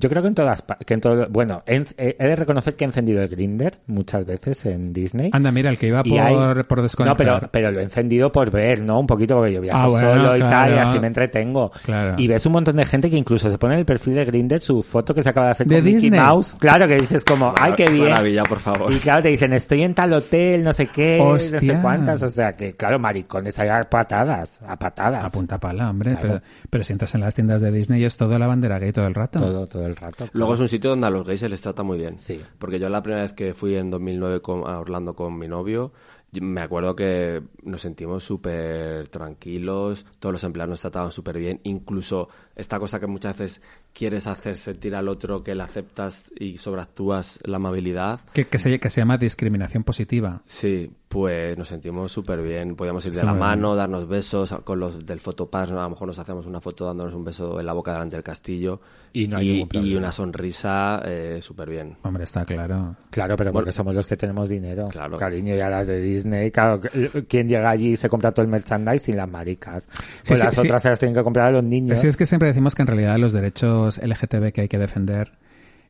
Yo 0.00 0.08
creo 0.08 0.22
que 0.22 0.28
en 0.28 0.34
todas, 0.34 0.64
que 0.86 0.94
en 0.94 1.00
todo, 1.00 1.26
bueno, 1.28 1.62
he, 1.66 1.84
he- 1.98 2.16
he 2.18 2.26
de 2.26 2.36
reconocer 2.36 2.74
que 2.74 2.84
he 2.84 2.86
encendido 2.86 3.22
el 3.22 3.28
Grinder 3.28 3.74
muchas 3.86 4.24
veces 4.24 4.64
en 4.66 4.92
Disney. 4.92 5.30
Anda, 5.32 5.52
mira, 5.52 5.68
el 5.70 5.78
que 5.78 5.88
iba 5.88 6.02
por, 6.02 6.18
hay- 6.18 6.62
por 6.64 6.78
No, 6.78 6.82
desconectar. 6.82 7.16
pero, 7.16 7.48
pero 7.52 7.70
lo 7.70 7.80
he 7.80 7.82
encendido 7.82 8.32
por 8.32 8.50
ver, 8.50 8.80
¿no? 8.80 8.98
Un 8.98 9.06
poquito 9.06 9.36
porque 9.36 9.52
yo 9.52 9.60
viajo 9.60 9.78
Ah, 9.78 9.86
bueno, 9.88 10.08
solo 10.14 10.36
y 10.36 10.40
tal, 10.40 10.70
y 10.70 10.72
claro. 10.74 10.88
así 10.88 11.00
me 11.00 11.06
entretengo. 11.06 11.70
Claro. 11.84 12.14
Y 12.18 12.26
ves 12.28 12.46
un 12.46 12.52
montón 12.52 12.76
de 12.76 12.84
gente 12.86 13.10
que 13.10 13.16
incluso 13.16 13.50
se 13.50 13.58
pone 13.58 13.74
en 13.74 13.80
el 13.80 13.86
perfil 13.86 14.14
de 14.14 14.24
Grindr 14.24 14.60
su 14.62 14.82
foto 14.82 15.14
que 15.14 15.22
se 15.22 15.28
acaba 15.28 15.46
de 15.46 15.52
hacer 15.52 15.66
¿De 15.66 15.76
con 15.76 15.84
Mickey 15.84 16.00
Disney? 16.00 16.20
Mouse. 16.20 16.56
Claro, 16.58 16.88
que 16.88 16.96
dices 16.96 17.24
como, 17.24 17.54
ay, 17.60 17.74
qué 17.76 17.84
bien. 17.84 18.08
Maravilla, 18.08 18.42
por 18.44 18.58
favor. 18.60 18.92
Y 18.92 18.98
claro, 18.98 19.22
te 19.22 19.28
dicen, 19.28 19.52
estoy 19.52 19.82
en 19.82 19.94
tal 19.94 20.12
hotel, 20.14 20.64
no 20.64 20.72
sé 20.72 20.86
qué, 20.86 21.18
no 21.18 21.38
sé 21.38 21.78
cuántas. 21.82 22.22
O 22.22 22.30
sea, 22.30 22.52
que 22.54 22.74
claro, 22.74 22.98
maricones, 22.98 23.58
hay 23.58 23.68
a 23.68 23.82
patadas, 23.84 24.60
a 24.66 24.76
patadas. 24.78 25.24
A 25.24 25.28
punta 25.30 25.58
pala, 25.58 25.90
hombre. 25.90 26.12
Claro. 26.12 26.28
Pero, 26.28 26.40
pero 26.70 26.84
si 26.84 26.92
entras 26.92 27.14
en 27.14 27.20
las 27.20 27.34
tiendas 27.34 27.60
de 27.60 27.70
Disney 27.70 28.00
y 28.00 28.04
es 28.04 28.16
todo 28.16 28.38
la 28.38 28.46
bandera 28.46 28.78
gay 28.78 28.92
todo 28.92 29.06
el 29.06 29.14
rato. 29.14 29.38
Todo, 29.40 29.66
todo 29.66 29.86
el 29.90 29.96
rato. 29.96 30.26
Luego 30.32 30.54
es 30.54 30.60
un 30.60 30.68
sitio 30.68 30.90
donde 30.90 31.06
a 31.06 31.10
los 31.10 31.26
gays 31.26 31.40
se 31.40 31.48
les 31.48 31.60
trata 31.60 31.82
muy 31.82 31.98
bien. 31.98 32.18
Sí. 32.18 32.40
Porque 32.58 32.78
yo 32.78 32.88
la 32.88 33.02
primera 33.02 33.22
vez 33.22 33.32
que 33.32 33.54
fui 33.54 33.76
en 33.76 33.90
2009 33.90 34.40
con- 34.40 34.66
a 34.68 34.78
Orlando 34.80 35.14
con 35.14 35.36
mi 35.38 35.46
novio, 35.48 35.92
me 36.40 36.60
acuerdo 36.62 36.94
que 36.94 37.42
nos 37.64 37.80
sentimos 37.80 38.22
súper 38.22 39.08
tranquilos, 39.08 40.06
todos 40.20 40.32
los 40.32 40.44
empleados 40.44 40.70
nos 40.70 40.80
trataban 40.80 41.10
súper 41.10 41.38
bien, 41.38 41.60
incluso 41.64 42.28
esta 42.54 42.78
cosa 42.78 43.00
que 43.00 43.06
muchas 43.08 43.36
veces 43.36 43.62
quieres 43.92 44.26
hacer 44.26 44.56
sentir 44.56 44.94
al 44.94 45.08
otro 45.08 45.42
que 45.42 45.54
le 45.54 45.62
aceptas 45.64 46.30
y 46.38 46.58
sobreactúas 46.58 47.40
la 47.44 47.56
amabilidad. 47.56 48.20
Que, 48.32 48.44
que, 48.46 48.58
se, 48.58 48.78
que 48.78 48.90
se 48.90 49.00
llama 49.00 49.18
discriminación 49.18 49.82
positiva. 49.82 50.42
Sí, 50.44 50.92
pues 51.10 51.58
nos 51.58 51.66
sentimos 51.66 52.12
súper 52.12 52.40
bien. 52.40 52.76
Podíamos 52.76 53.04
ir 53.04 53.10
de 53.10 53.18
Sí, 53.18 53.26
la 53.26 53.34
mano, 53.34 53.74
darnos 53.74 54.06
besos 54.06 54.54
con 54.62 54.78
los 54.78 55.04
del 55.04 55.18
fotopass. 55.18 55.72
A 55.72 55.74
lo 55.74 55.90
mejor 55.90 56.06
nos 56.06 56.16
hacíamos 56.20 56.46
una 56.46 56.60
foto 56.60 56.86
dándonos 56.86 57.14
un 57.14 57.24
beso 57.24 57.58
en 57.58 57.66
la 57.66 57.72
boca 57.72 57.92
delante 57.92 58.14
del 58.14 58.22
castillo. 58.22 58.80
Y 59.12 59.26
no 59.26 59.38
hay 59.38 59.68
y 59.72 59.96
una 59.96 60.12
sonrisa 60.12 61.02
eh, 61.04 61.40
súper 61.42 61.68
bien. 61.68 61.96
Hombre, 62.04 62.22
está 62.22 62.44
claro. 62.44 62.94
Claro, 63.10 63.36
pero 63.36 63.52
porque 63.52 63.72
somos 63.72 63.92
los 63.92 64.06
que 64.06 64.16
tenemos 64.16 64.48
dinero. 64.48 64.86
Claro. 64.86 65.16
Cariño, 65.18 65.56
y 65.56 65.58
a 65.58 65.68
las 65.68 65.88
de 65.88 66.00
Disney. 66.00 66.52
Claro, 66.52 66.80
¿quién 67.26 67.48
llega 67.48 67.70
allí 67.70 67.94
y 67.94 67.96
se 67.96 68.08
compra 68.08 68.30
todo 68.30 68.44
el 68.44 68.48
merchandising? 68.52 69.16
Las 69.16 69.28
maricas. 69.28 69.88
Pues 69.88 70.38
sí, 70.38 70.44
las 70.46 70.54
sí. 70.54 70.60
otras 70.60 70.80
se 70.80 70.90
las 70.90 70.98
tienen 71.00 71.16
que 71.16 71.24
comprar 71.24 71.48
a 71.48 71.50
los 71.50 71.64
niños. 71.64 71.98
Sí, 71.98 72.06
es 72.06 72.16
que 72.16 72.24
siempre 72.24 72.46
decimos 72.46 72.76
que 72.76 72.82
en 72.82 72.86
realidad 72.86 73.18
los 73.18 73.32
derechos 73.32 73.98
LGTB 73.98 74.52
que 74.52 74.60
hay 74.60 74.68
que 74.68 74.78
defender 74.78 75.32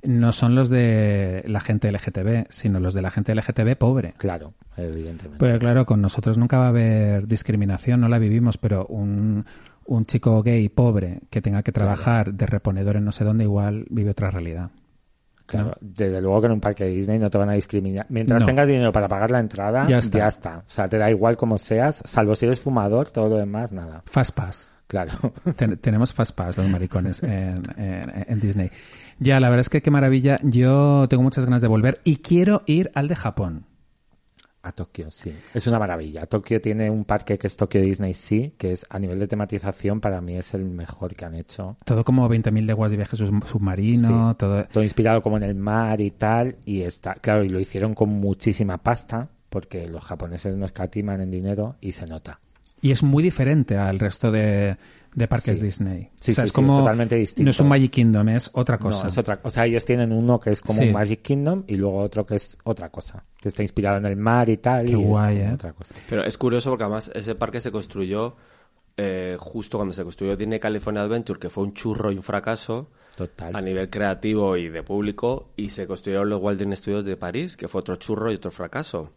no 0.02 0.32
son 0.32 0.54
los 0.54 0.68
de 0.68 1.42
la 1.46 1.60
gente 1.60 1.90
LGTB, 1.92 2.46
sino 2.50 2.80
los 2.80 2.94
de 2.94 3.02
la 3.02 3.10
gente 3.10 3.34
LGTB 3.34 3.76
pobre. 3.76 4.14
Claro, 4.18 4.54
evidentemente. 4.76 5.38
Pues 5.38 5.58
claro, 5.58 5.84
con 5.86 6.00
nosotros 6.00 6.38
nunca 6.38 6.58
va 6.58 6.66
a 6.66 6.68
haber 6.70 7.26
discriminación, 7.26 8.00
no 8.00 8.08
la 8.08 8.18
vivimos, 8.18 8.56
pero 8.58 8.86
un, 8.86 9.44
un 9.84 10.06
chico 10.06 10.42
gay 10.42 10.68
pobre 10.68 11.20
que 11.30 11.42
tenga 11.42 11.62
que 11.62 11.72
trabajar 11.72 12.32
de 12.32 12.46
reponedor 12.46 12.96
en 12.96 13.04
no 13.04 13.12
sé 13.12 13.24
dónde 13.24 13.44
igual 13.44 13.86
vive 13.90 14.10
otra 14.10 14.30
realidad. 14.30 14.70
Claro, 15.46 15.72
desde 15.80 16.20
luego 16.20 16.40
que 16.42 16.46
en 16.46 16.52
un 16.52 16.60
parque 16.60 16.84
de 16.84 16.90
Disney 16.90 17.18
no 17.18 17.28
te 17.28 17.36
van 17.36 17.48
a 17.50 17.54
discriminar. 17.54 18.06
Mientras 18.08 18.40
No. 18.40 18.46
tengas 18.46 18.68
dinero 18.68 18.92
para 18.92 19.08
pagar 19.08 19.32
la 19.32 19.40
entrada, 19.40 19.82
Ya 19.82 19.88
ya 19.88 19.98
está. 19.98 20.28
está. 20.28 20.58
O 20.58 20.62
sea, 20.68 20.88
te 20.88 20.96
da 20.96 21.10
igual 21.10 21.36
como 21.36 21.58
seas, 21.58 22.00
salvo 22.04 22.36
si 22.36 22.46
eres 22.46 22.60
fumador, 22.60 23.10
todo 23.10 23.28
lo 23.30 23.36
demás, 23.36 23.72
nada. 23.72 24.02
Fast 24.06 24.32
Pass. 24.36 24.70
Claro. 24.86 25.12
Ten- 25.56 25.76
tenemos 25.78 26.12
Fast 26.14 26.36
Pass, 26.36 26.56
los 26.56 26.68
maricones, 26.68 27.22
en, 27.24 27.62
en- 27.76 28.24
en 28.28 28.40
Disney. 28.40 28.70
Ya, 29.20 29.38
la 29.38 29.48
verdad 29.48 29.60
es 29.60 29.68
que 29.68 29.82
qué 29.82 29.90
maravilla. 29.90 30.40
Yo 30.42 31.06
tengo 31.08 31.22
muchas 31.22 31.44
ganas 31.44 31.62
de 31.62 31.68
volver 31.68 32.00
y 32.04 32.16
quiero 32.16 32.62
ir 32.66 32.90
al 32.94 33.06
de 33.06 33.14
Japón. 33.16 33.66
A 34.62 34.72
Tokio, 34.72 35.10
sí. 35.10 35.32
Es 35.54 35.66
una 35.66 35.78
maravilla. 35.78 36.26
Tokio 36.26 36.60
tiene 36.60 36.90
un 36.90 37.04
parque 37.06 37.38
que 37.38 37.46
es 37.46 37.56
Tokio 37.56 37.80
Disney 37.80 38.12
Sea, 38.12 38.50
que 38.58 38.72
es 38.72 38.84
a 38.90 38.98
nivel 38.98 39.18
de 39.18 39.26
tematización 39.26 40.00
para 40.02 40.20
mí 40.20 40.36
es 40.36 40.52
el 40.52 40.66
mejor 40.66 41.14
que 41.14 41.24
han 41.24 41.34
hecho. 41.34 41.76
Todo 41.86 42.04
como 42.04 42.28
20.000 42.28 42.66
leguas 42.66 42.90
de 42.90 42.98
viaje 42.98 43.16
sub- 43.16 43.46
submarino, 43.46 44.32
Sí. 44.32 44.36
todo. 44.38 44.64
Todo 44.64 44.84
inspirado 44.84 45.22
como 45.22 45.38
en 45.38 45.44
el 45.44 45.54
mar 45.54 46.00
y 46.02 46.10
tal. 46.10 46.56
Y 46.66 46.82
está, 46.82 47.14
claro, 47.14 47.42
y 47.42 47.48
lo 47.48 47.58
hicieron 47.58 47.94
con 47.94 48.10
muchísima 48.10 48.76
pasta, 48.78 49.28
porque 49.48 49.86
los 49.88 50.04
japoneses 50.04 50.54
no 50.56 50.66
escatiman 50.66 51.22
en 51.22 51.30
dinero 51.30 51.76
y 51.80 51.92
se 51.92 52.06
nota. 52.06 52.40
Y 52.82 52.90
es 52.90 53.02
muy 53.02 53.22
diferente 53.22 53.78
al 53.78 53.98
resto 53.98 54.30
de, 54.30 54.76
de 55.14 55.26
parques 55.28 55.58
Sí. 55.58 55.64
Disney. 55.64 56.10
Sí, 56.20 56.30
o 56.30 56.34
sea, 56.34 56.44
sí, 56.44 56.46
es 56.46 56.48
sí, 56.50 56.54
como. 56.54 56.74
es 56.74 56.78
totalmente 56.80 57.16
distinto. 57.16 57.44
No 57.44 57.50
es 57.50 57.60
un 57.60 57.68
Magic 57.68 57.90
Kingdom, 57.90 58.28
es 58.28 58.50
otra 58.54 58.78
cosa. 58.78 59.04
No, 59.04 59.08
es 59.08 59.18
otra, 59.18 59.40
o 59.42 59.50
sea, 59.50 59.66
ellos 59.66 59.84
tienen 59.84 60.12
uno 60.12 60.38
que 60.38 60.50
es 60.50 60.60
como 60.60 60.78
Sí. 60.78 60.86
un 60.86 60.92
Magic 60.92 61.22
Kingdom 61.22 61.64
y 61.66 61.76
luego 61.76 61.98
otro 61.98 62.24
que 62.24 62.36
es 62.36 62.56
otra 62.64 62.88
cosa, 62.90 63.22
que 63.40 63.48
está 63.48 63.62
inspirado 63.62 63.98
en 63.98 64.06
el 64.06 64.16
mar 64.16 64.48
y 64.48 64.58
tal. 64.58 64.84
Qué 64.86 64.92
y 64.92 64.94
guay, 64.94 65.38
¿eh? 65.38 65.52
otra 65.54 65.72
cosa. 65.72 65.94
Pero 66.08 66.24
es 66.24 66.38
curioso 66.38 66.70
porque 66.70 66.84
además 66.84 67.10
ese 67.14 67.34
parque 67.34 67.60
se 67.60 67.70
construyó 67.70 68.36
eh, 68.96 69.36
justo 69.38 69.78
cuando 69.78 69.94
se 69.94 70.02
construyó 70.04 70.36
Disney 70.36 70.60
California 70.60 71.02
Adventure, 71.02 71.38
que 71.40 71.48
fue 71.48 71.64
un 71.64 71.72
churro 71.72 72.12
y 72.12 72.16
un 72.16 72.22
fracaso 72.22 72.90
Total. 73.16 73.56
a 73.56 73.60
nivel 73.62 73.88
creativo 73.88 74.56
y 74.58 74.68
de 74.68 74.82
público, 74.82 75.50
y 75.56 75.70
se 75.70 75.86
construyeron 75.86 76.28
los 76.28 76.40
Walt 76.42 76.58
Disney 76.58 76.76
Studios 76.76 77.04
de 77.06 77.16
París, 77.16 77.56
que 77.56 77.66
fue 77.66 77.80
otro 77.80 77.96
churro 77.96 78.30
y 78.30 78.34
otro 78.34 78.50
fracaso. 78.50 79.10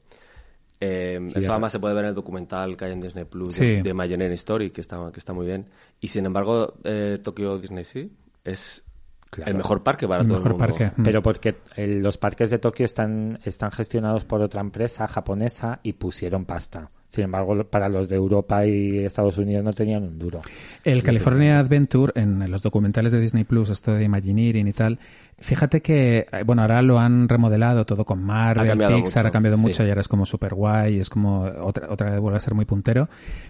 Eh, 0.86 1.20
Y 1.28 1.30
eso 1.38 1.40
de- 1.48 1.48
además 1.52 1.72
se 1.72 1.80
puede 1.80 1.94
ver 1.94 2.04
en 2.06 2.10
el 2.10 2.16
documental 2.16 2.76
que 2.76 2.86
hay 2.86 2.92
en 2.92 3.00
Disney 3.02 3.24
Plus 3.26 3.54
Sí. 3.56 3.66
de, 3.66 3.84
de 3.84 3.90
Imagineering 3.92 4.34
Story, 4.36 4.72
que 4.72 4.82
está, 4.82 5.10
que 5.14 5.20
está 5.20 5.32
muy 5.34 5.46
bien. 5.46 5.68
Y 6.02 6.10
sin 6.10 6.26
embargo, 6.26 6.74
eh, 6.84 7.20
Tokyo 7.24 7.58
Disney 7.58 7.84
Sea 7.84 8.06
es 8.44 8.84
Claro. 9.30 9.50
el 9.52 9.58
mejor 9.58 9.82
parque 9.82 10.08
para 10.08 10.22
El 10.22 10.28
todo 10.28 10.38
mejor 10.38 10.52
el 10.52 10.58
mundo. 10.60 10.76
parque. 10.78 11.02
Mm. 11.02 11.04
Pero 11.06 11.22
porque 11.24 11.56
eh, 11.76 11.88
los 11.88 12.18
parques 12.18 12.50
de 12.50 12.60
Tokio 12.60 12.86
están, 12.86 13.40
están 13.46 13.72
gestionados 13.72 14.26
por 14.26 14.42
otra 14.42 14.62
empresa 14.62 15.08
japonesa 15.08 15.80
y 15.84 15.94
pusieron 15.94 16.46
pasta. 16.46 16.92
Sin 17.14 17.26
embargo, 17.26 17.64
para 17.66 17.89
los 17.89 18.09
de 18.09 18.16
Europa 18.16 18.66
y 18.66 18.97
Estados 19.05 19.38
Unidos 19.38 19.64
no 19.64 19.72
tenían 19.72 20.01
un 20.01 20.18
duro. 20.18 20.41
El 20.84 21.03
California 21.03 21.59
Adventure, 21.59 22.11
en 22.16 22.49
los 22.49 22.64
documentales 22.64 23.11
de 23.11 23.20
Disney 23.22 23.43
Plus, 23.43 23.70
esto 23.70 23.93
de 23.93 24.03
Imagineering 24.03 24.68
y 24.68 24.74
tal, 24.74 24.97
fíjate 25.38 25.84
que, 25.84 26.26
eh, 26.32 26.43
bueno, 26.43 26.64
ahora 26.64 26.82
lo 26.82 26.97
han 26.97 27.30
remodelado 27.30 27.86
todo 27.86 28.03
con 28.03 28.24
Marvel, 28.24 28.82
Ha 28.82 28.88
Pixar, 28.88 29.26
mucho, 29.26 29.28
ha 29.28 29.32
cambiado 29.32 29.57
sí. 29.57 29.61
mucho 29.61 29.84
y 29.86 29.89
ahora 29.89 30.01
es 30.01 30.07
como 30.07 30.26
super 30.26 30.55
guay, 30.55 30.97
es 30.97 31.11
como 31.11 31.43
otra, 31.43 31.91
otra 31.91 32.09
vez 32.09 32.20
vuelve 32.20 32.38
a 32.38 32.39
ser 32.39 32.55
muy 32.55 32.66
puntero. 32.66 33.07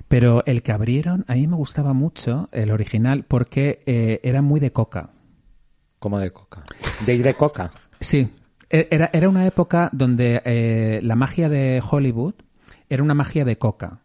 Pero 0.10 0.44
el 0.46 0.62
que 0.62 0.74
abrieron, 0.74 1.24
a 1.30 1.36
mí 1.36 1.48
me 1.48 1.56
gustaba 1.56 1.94
mucho, 1.94 2.50
el 2.52 2.70
original, 2.70 3.24
porque 3.26 3.82
eh, 3.86 4.20
era 4.24 4.42
muy 4.42 4.60
de 4.60 4.74
coca. 4.74 5.12
Como 6.00 6.20
de 6.20 6.32
coca. 6.32 6.64
De 7.06 7.16
ir 7.16 7.24
de 7.24 7.34
coca. 7.34 7.72
Sí, 8.02 8.28
e- 8.70 8.90
era, 8.92 9.10
era 9.14 9.30
una 9.30 9.46
época 9.46 9.90
donde 9.94 10.42
eh, 10.44 11.00
la 11.02 11.16
magia 11.16 11.48
de 11.48 11.82
Hollywood 11.90 12.34
era 12.94 13.02
una 13.02 13.16
magia 13.16 13.44
de 13.44 13.58
coca, 13.58 14.02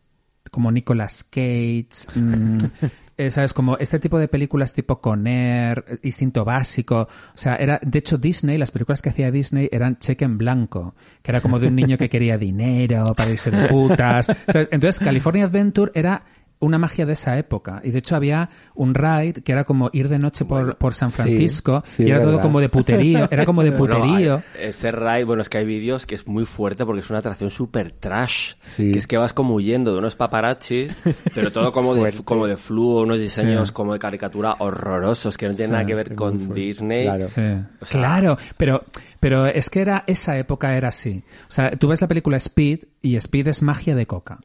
como 0.51 0.72
Nicolas 0.72 1.22
Cage, 1.22 1.89
mm, 2.14 2.59
eh, 3.18 3.30
¿sabes? 3.30 3.53
Como 3.53 3.76
este 3.76 3.99
tipo 3.99 4.18
de 4.18 4.28
películas 4.28 4.72
tipo 4.72 5.01
Con 5.03 5.26
Air, 5.26 5.84
eh, 5.86 5.99
Instinto 6.05 6.43
Básico, 6.45 7.03
o 7.03 7.39
sea, 7.39 7.57
era, 7.57 7.78
de 7.82 7.99
hecho 7.99 8.16
Disney, 8.16 8.57
las 8.57 8.70
películas 8.70 9.03
que 9.03 9.11
hacía 9.11 9.30
Disney 9.30 9.68
eran 9.70 9.99
cheque 9.99 10.24
en 10.24 10.39
blanco, 10.39 10.95
que 11.22 11.30
era 11.30 11.43
como 11.43 11.59
de 11.59 11.68
un 11.68 11.76
niño 11.76 11.99
que 11.99 12.09
quería 12.09 12.39
dinero 12.39 13.12
para 13.14 13.30
irse 13.30 13.51
de 13.51 13.68
putas, 13.68 14.26
¿sabes? 14.47 14.68
Entonces 14.72 14.99
California 15.01 15.45
Adventure 15.45 15.93
era 15.95 16.24
una 16.61 16.78
magia 16.78 17.06
de 17.06 17.12
esa 17.12 17.38
época. 17.38 17.80
Y 17.84 17.90
de 17.90 17.98
hecho 17.98 18.16
había 18.16 18.48
un 18.74 18.94
ride 18.94 19.34
que 19.42 19.52
era 19.52 19.64
como 19.64 19.90
ir 19.92 20.09
de 20.09 20.18
noche 20.18 20.44
por, 20.44 20.76
por 20.76 20.94
San 20.94 21.11
Francisco 21.12 21.82
sí, 21.84 22.04
y 22.04 22.11
era 22.11 22.20
todo 22.20 22.40
como 22.40 22.61
de 22.61 22.68
puterío, 22.68 23.28
era 23.30 23.44
como 23.46 23.62
de 23.62 23.72
puterío. 23.78 24.42
hay- 24.56 24.66
ese 24.68 24.90
ride, 24.90 25.24
bueno, 25.24 25.42
es 25.42 25.48
que 25.48 25.59
hay 25.59 25.64
vídeos 25.66 26.04
que 26.06 26.14
es 26.16 26.26
muy 26.26 26.44
fuerte 26.44 26.84
porque 26.84 27.00
es 27.00 27.11
una 27.11 27.20
atracción 27.20 27.50
súper 27.50 27.92
trash. 27.92 28.54
Sí. 28.61 28.90
Que 28.92 28.98
es 28.98 29.06
que 29.06 29.16
vas 29.16 29.32
como 29.32 29.54
huyendo 29.54 29.92
de 29.92 29.98
unos 29.98 30.16
paparazzi, 30.16 30.88
pero 31.34 31.50
todo 31.50 31.72
como 31.72 31.94
de, 31.94 32.12
como 32.24 32.46
de 32.46 32.56
fluo, 32.56 33.02
unos 33.02 33.20
diseños 33.20 33.72
como 33.72 33.92
de 33.92 33.98
caricatura 33.98 34.56
horrorosos 34.59 35.36
que 35.36 35.48
no 35.48 35.54
tienen 35.54 35.72
nada 35.72 35.86
que 35.86 35.94
ver 35.94 36.14
con. 36.14 36.52
Disney. 36.54 37.04
Claro. 37.04 37.26
Sí. 37.26 37.40
O 37.80 37.84
sea- 37.84 38.00
claro, 38.00 38.36
pero, 38.56 38.84
pero 39.20 39.46
es 39.46 39.70
que 39.70 39.80
era, 39.80 40.04
esa 40.06 40.36
época 40.38 40.76
era 40.76 40.88
así. 40.88 41.22
O 41.48 41.52
sea, 41.52 41.70
tú 41.72 41.88
ves 41.88 42.00
la 42.00 42.09
película 42.09 42.36
Speed 42.36 42.80
y 43.02 43.16
Speed 43.16 43.48
es 43.48 43.62
magia 43.62 43.94
de 43.94 44.06
coca. 44.06 44.38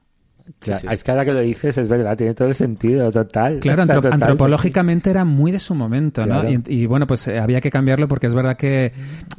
Claro, 0.59 0.81
sí. 0.81 0.87
Es 0.93 1.03
que 1.03 1.11
ahora 1.11 1.25
que 1.25 1.31
lo 1.33 1.39
dices 1.39 1.77
es 1.77 1.87
verdad, 1.87 2.17
tiene 2.17 2.33
todo 2.33 2.47
el 2.49 2.53
sentido, 2.53 3.09
total. 3.11 3.59
Claro, 3.59 3.83
O 3.83 3.85
sea, 3.85 3.95
antrop- 3.95 4.01
total. 4.01 4.13
antropológicamente 4.13 5.09
era 5.09 5.23
muy 5.25 5.51
de 5.51 5.59
su 5.59 5.73
momento, 5.75 6.25
¿no? 6.25 6.47
Y, 6.49 6.61
y, 6.67 6.85
bueno, 6.85 7.07
pues 7.07 7.27
eh, 7.27 7.39
había 7.39 7.61
que 7.61 7.69
cambiarlo 7.71 8.07
porque 8.07 8.27
es 8.27 8.33
verdad 8.35 8.57
que, 8.57 8.91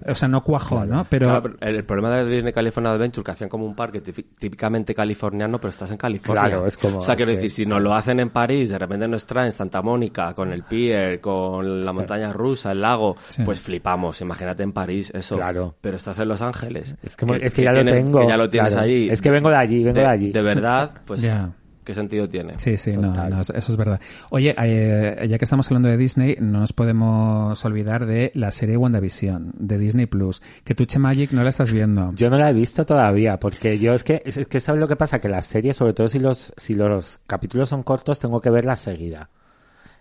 o 0.06 0.14
sea, 0.14 0.28
no 0.28 0.42
cuajó, 0.42 0.84
¿no? 0.86 1.06
Pero, 1.08 1.26
Claro, 1.28 1.42
pero 1.42 1.56
el, 1.60 1.84
problema 1.84 2.10
de 2.18 2.28
Disney 2.30 2.52
California 2.52 2.92
Adventure 2.92 3.24
que 3.24 3.30
hacían 3.30 3.50
como 3.50 3.64
un 3.66 3.74
parque 3.74 4.02
típi- 4.02 4.24
típicamente 4.38 4.94
californiano, 4.94 5.58
pero 5.58 5.70
estás 5.70 5.90
en 5.90 5.96
California. 5.96 6.42
Claro, 6.48 6.66
es 6.66 6.76
como- 6.76 6.98
O 6.98 7.00
sea, 7.02 7.16
quiero 7.16 7.30
que- 7.32 7.36
decir, 7.36 7.50
si 7.50 7.66
nos 7.66 7.82
lo 7.82 7.94
hacen 7.94 8.20
en 8.20 8.30
París, 8.30 8.70
de 8.70 8.78
repente 8.78 9.06
nos 9.08 9.26
traen 9.26 9.52
Santa 9.52 9.82
Mónica 9.82 10.32
con 10.34 10.52
el 10.52 10.62
pier, 10.62 11.20
con 11.20 11.84
la 11.84 11.92
montaña 11.92 12.32
rusa, 12.32 12.72
el 12.72 12.80
lago, 12.80 13.16
Sí. 13.28 13.42
pues 13.44 13.60
flipamos. 13.60 14.20
Imagínate 14.20 14.62
en 14.62 14.72
París 14.72 15.10
eso. 15.14 15.36
Claro. 15.36 15.74
Pero 15.80 15.96
estás 15.96 16.18
en 16.18 16.28
Los 16.28 16.40
Ángeles. 16.42 16.96
Es 17.02 17.16
que, 17.16 17.26
es 17.42 17.52
que 17.52 17.62
ya 17.62 17.72
lo 17.72 17.80
tienes- 17.82 17.94
tengo. 17.94 18.20
Que 18.20 18.28
ya 18.28 18.36
lo 18.36 18.48
tienes 18.48 18.72
claro. 18.72 18.86
ahí. 18.86 19.08
Es 19.10 19.20
que 19.20 19.30
vengo 19.30 19.50
de 19.50 19.56
allí, 19.56 19.84
vengo 19.84 20.00
de, 20.00 20.06
allí. 20.06 20.32
De 20.32 20.42
verdad, 20.42 20.90
pues, 21.04 21.22
Ya. 21.22 21.52
¿qué 21.84 21.94
sentido 21.94 22.28
tiene? 22.28 22.54
Sí, 22.58 22.76
sí, 22.78 22.96
no, 22.96 23.40
eso 23.40 23.52
es 23.54 23.76
verdad. 23.76 24.00
Oye, 24.30 24.54
eh, 24.58 25.26
ya 25.28 25.38
que 25.38 25.44
estamos 25.44 25.66
hablando 25.68 25.88
de 25.88 25.96
Disney, 25.96 26.36
no 26.40 26.60
nos 26.60 26.72
podemos 26.72 27.62
olvidar 27.64 28.06
de 28.06 28.32
la 28.34 28.50
serie 28.52 28.76
WandaVision, 28.76 29.52
de 29.56 29.78
Disney 29.78 30.06
Plus, 30.06 30.42
que 30.64 30.74
tú, 30.74 30.86
Che 30.86 30.98
Magic, 30.98 31.32
no 31.32 31.42
la 31.42 31.50
estás 31.50 31.70
viendo. 31.72 32.12
Yo 32.14 32.30
no 32.30 32.38
la 32.38 32.50
he 32.50 32.52
visto 32.52 32.86
todavía, 32.86 33.38
porque 33.38 33.78
yo 33.78 33.94
es 33.94 34.02
que, 34.02 34.22
es, 34.24 34.46
que 34.46 34.60
sabes 34.60 34.80
lo 34.80 34.88
que 34.88 34.96
pasa, 34.96 35.20
que 35.20 35.28
las 35.28 35.44
series, 35.46 35.76
sobre 35.76 35.92
todo 35.92 36.08
si 36.08 36.18
los, 36.18 36.52
si 36.56 36.74
los 36.74 37.20
capítulos 37.26 37.68
son 37.68 37.82
cortos, 37.82 38.18
tengo 38.18 38.40
que 38.40 38.50
verlas 38.50 38.80
seguida. 38.80 39.28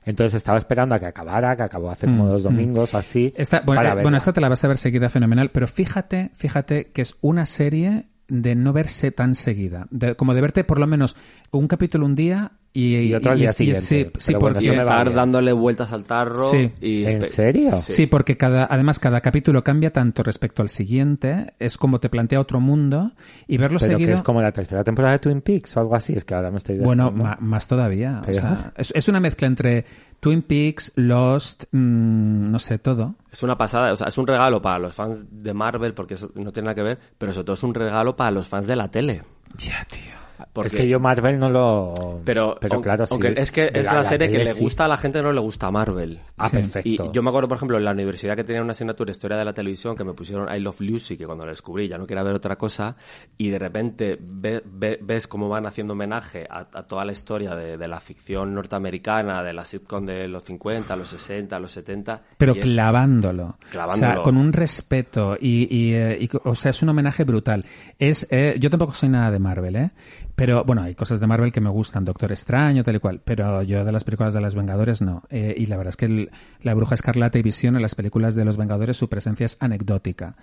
Entonces 0.05 0.35
estaba 0.35 0.57
esperando 0.57 0.95
a 0.95 0.99
que 0.99 1.05
acabara, 1.05 1.55
que 1.55 1.63
acabó 1.63 1.89
hace 1.89 2.07
como 2.07 2.25
Mm, 2.25 2.29
dos 2.29 2.41
mm. 2.41 2.45
domingos 2.45 2.93
o 2.93 2.97
así. 2.97 3.33
Esta, 3.37 3.61
bueno, 3.61 3.81
para 3.81 3.99
eh, 3.99 4.01
bueno, 4.01 4.17
esta 4.17 4.33
te 4.33 4.41
la 4.41 4.49
vas 4.49 4.63
a 4.63 4.67
ver 4.67 4.77
seguida 4.77 5.09
fenomenal, 5.09 5.49
pero 5.51 5.67
fíjate, 5.67 6.31
fíjate 6.35 6.91
que 6.91 7.01
es 7.01 7.15
una 7.21 7.45
serie 7.45 8.07
de 8.41 8.55
no 8.55 8.73
verse 8.73 9.11
tan 9.11 9.35
seguida. 9.35 9.87
De- 9.91 10.15
como 10.15 10.33
de 10.33 10.41
verte 10.41 10.63
por 10.63 10.79
lo 10.79 10.87
menos 10.87 11.15
un 11.51 11.67
capítulo 11.67 12.05
un 12.05 12.15
día 12.15 12.53
y, 12.75 12.95
Y 12.95 13.13
otro 13.13 13.33
al 13.33 13.37
día 13.37 13.51
y- 13.51 13.53
siguiente. 13.53 13.81
sí, 13.81 14.07
sí, 14.17 14.33
bueno, 14.33 14.55
porque, 14.55 14.73
estar 14.73 15.05
bien. 15.05 15.15
dándole 15.15 15.53
vueltas 15.53 15.91
al 15.93 16.03
tarro. 16.05 16.49
Sí. 16.49 16.71
Y 16.81 17.05
¿En 17.05 17.21
serio? 17.23 17.79
sí, 17.81 18.07
porque 18.07 18.35
cada, 18.35 18.65
además 18.67 18.97
cada 18.99 19.21
capítulo 19.21 19.63
cambia 19.63 19.91
tanto 19.91 20.23
respecto 20.23 20.63
al 20.63 20.69
siguiente, 20.69 21.53
es 21.59 21.77
como 21.77 21.99
te 21.99 22.09
plantea 22.09 22.39
otro 22.39 22.59
mundo 22.59 23.11
y 23.47 23.57
verlo 23.57 23.77
Pero 23.79 23.91
seguido. 23.91 24.07
que 24.07 24.13
es 24.15 24.21
como 24.23 24.41
la 24.41 24.51
tercera 24.51 24.83
temporada 24.83 25.13
de 25.13 25.19
Twin 25.19 25.41
Peaks 25.41 25.77
o 25.77 25.81
algo 25.81 25.95
así, 25.95 26.13
es 26.13 26.25
que 26.25 26.33
ahora 26.33 26.49
me 26.49 26.57
estoy 26.57 26.79
Bueno, 26.79 27.11
ma- 27.11 27.37
más 27.39 27.67
todavía. 27.67 28.23
O 28.27 28.33
sea, 28.33 28.73
es, 28.75 28.91
es 28.95 29.07
una 29.07 29.19
mezcla 29.19 29.47
entre 29.47 29.85
Twin 30.23 30.41
Peaks, 30.41 30.93
Lost, 30.95 31.65
mm, 31.69 32.49
no 32.49 32.57
sé, 32.57 32.79
todo. 32.79 33.15
Es 33.29 33.43
una 33.43 33.57
pasada, 33.57 33.91
o 33.91 33.95
sea, 33.97 34.07
es 34.07 34.17
un 34.17 34.25
regalo 34.25 34.61
para 34.61 34.79
los 34.79 34.93
fans 34.93 35.25
de 35.29 35.53
Marvel, 35.53 35.93
porque 35.93 36.13
eso 36.13 36.31
no 36.35 36.53
tiene 36.53 36.67
nada 36.67 36.75
que 36.75 36.81
ver, 36.81 36.99
pero 37.17 37.33
sobre 37.33 37.43
todo 37.43 37.55
es 37.55 37.63
un 37.63 37.73
regalo 37.73 38.15
para 38.15 38.31
los 38.31 38.47
fans 38.47 38.65
de 38.65 38.77
la 38.77 38.89
tele. 38.89 39.23
Ya, 39.57 39.83
tío. 39.83 40.22
Porque- 40.51 40.67
Es 40.67 40.75
que 40.75 40.87
yo 40.87 40.99
Marvel 40.99 41.39
no 41.39 41.49
lo... 41.49 42.21
Pero, 42.25 42.55
pero 42.59 42.75
aunque- 42.75 42.87
claro, 42.87 43.05
sí. 43.05 43.13
aunque 43.13 43.33
es 43.37 43.51
que 43.51 43.71
es 43.73 43.85
la, 43.85 44.03
serie 44.03 44.27
que 44.27 44.33
tele 44.39 44.45
le 44.45 44.53
sí. 44.55 44.63
gusta 44.63 44.85
a 44.85 44.87
la 44.87 44.97
gente, 44.97 45.21
no 45.21 45.31
le 45.31 45.39
gusta 45.39 45.67
a 45.67 45.71
Marvel. 45.71 46.19
Ah, 46.37 46.49
Sí. 46.49 46.57
perfecto. 46.57 47.05
Y 47.05 47.11
yo 47.11 47.21
me 47.23 47.29
acuerdo, 47.29 47.47
por 47.47 47.57
ejemplo, 47.57 47.77
en 47.77 47.85
la 47.85 47.91
universidad 47.91 48.35
que 48.35 48.43
tenía 48.43 48.61
una 48.61 48.71
asignatura 48.71 49.07
de 49.07 49.11
historia 49.13 49.37
de 49.37 49.45
la 49.45 49.53
televisión 49.53 49.95
que 49.95 50.03
me 50.03 50.13
pusieron 50.13 50.53
I 50.53 50.59
Love 50.59 50.81
Lucy, 50.81 51.17
que 51.17 51.25
cuando 51.25 51.45
la 51.45 51.51
descubrí 51.51 51.87
ya 51.87 51.97
no 51.97 52.05
quería 52.05 52.23
ver 52.23 52.35
otra 52.35 52.57
cosa, 52.57 52.95
y 53.37 53.49
de 53.49 53.59
repente 53.59 54.17
ve- 54.19 54.61
ve- 54.65 54.99
ves 55.01 55.27
cómo 55.27 55.49
van 55.49 55.65
haciendo 55.65 55.93
homenaje 55.93 56.45
a, 56.49 56.59
a 56.73 56.83
toda 56.87 57.05
la 57.05 57.11
historia 57.11 57.55
de, 57.55 57.77
de 57.77 57.87
la 57.87 57.99
ficción 57.99 58.53
norteamericana, 58.53 59.43
de 59.43 59.53
la 59.53 59.63
sitcom 59.65 60.05
de 60.05 60.27
los 60.27 60.43
50, 60.43 60.95
los 60.95 61.07
60, 61.09 61.59
los 61.59 61.71
70. 61.71 62.21
Pero 62.37 62.53
es- 62.53 62.61
clavándolo. 62.65 63.43
O 63.43 63.55
sea, 63.61 63.69
Clavándolo. 63.71 64.23
con 64.23 64.37
un 64.37 64.51
respeto 64.53 65.37
y, 65.39 65.67
y, 65.73 65.93
eh, 65.93 66.17
y- 66.21 66.29
o 66.43 66.55
sea, 66.55 66.71
es 66.71 66.81
un 66.81 66.89
homenaje 66.89 67.23
brutal. 67.23 67.65
Es, 67.99 68.27
eh, 68.31 68.55
yo 68.59 68.69
tampoco 68.69 68.93
soy 68.93 69.09
nada 69.09 69.31
de 69.31 69.39
Marvel, 69.39 69.75
¿eh? 69.75 69.91
Pero 70.35 70.63
bueno, 70.63 70.81
hay 70.81 70.95
cosas 70.95 71.19
de 71.19 71.27
Marvel 71.27 71.51
que 71.51 71.61
me 71.61 71.69
gustan, 71.69 72.05
Doctor 72.05 72.31
Extraño, 72.31 72.83
tal 72.83 72.95
y 72.95 72.99
cual. 72.99 73.21
Pero 73.23 73.61
yo 73.61 73.85
de 73.85 73.91
las 73.91 74.03
películas 74.03 74.33
de 74.33 74.41
los 74.41 74.55
Vengadores 74.55 75.01
no. 75.01 75.23
Eh, 75.29 75.53
y 75.57 75.67
la 75.67 75.77
verdad 75.77 75.89
es 75.89 75.97
que 75.97 76.29
la 76.61 76.73
Bruja 76.73 76.95
Escarlata 76.95 77.37
y 77.37 77.43
Visión 77.43 77.75
en 77.75 77.81
las 77.81 77.95
películas 77.95 78.33
de 78.33 78.45
los 78.45 78.57
Vengadores 78.57 78.97
su 78.97 79.09
presencia 79.09 79.45
es 79.45 79.57
anecdótica. 79.59 80.35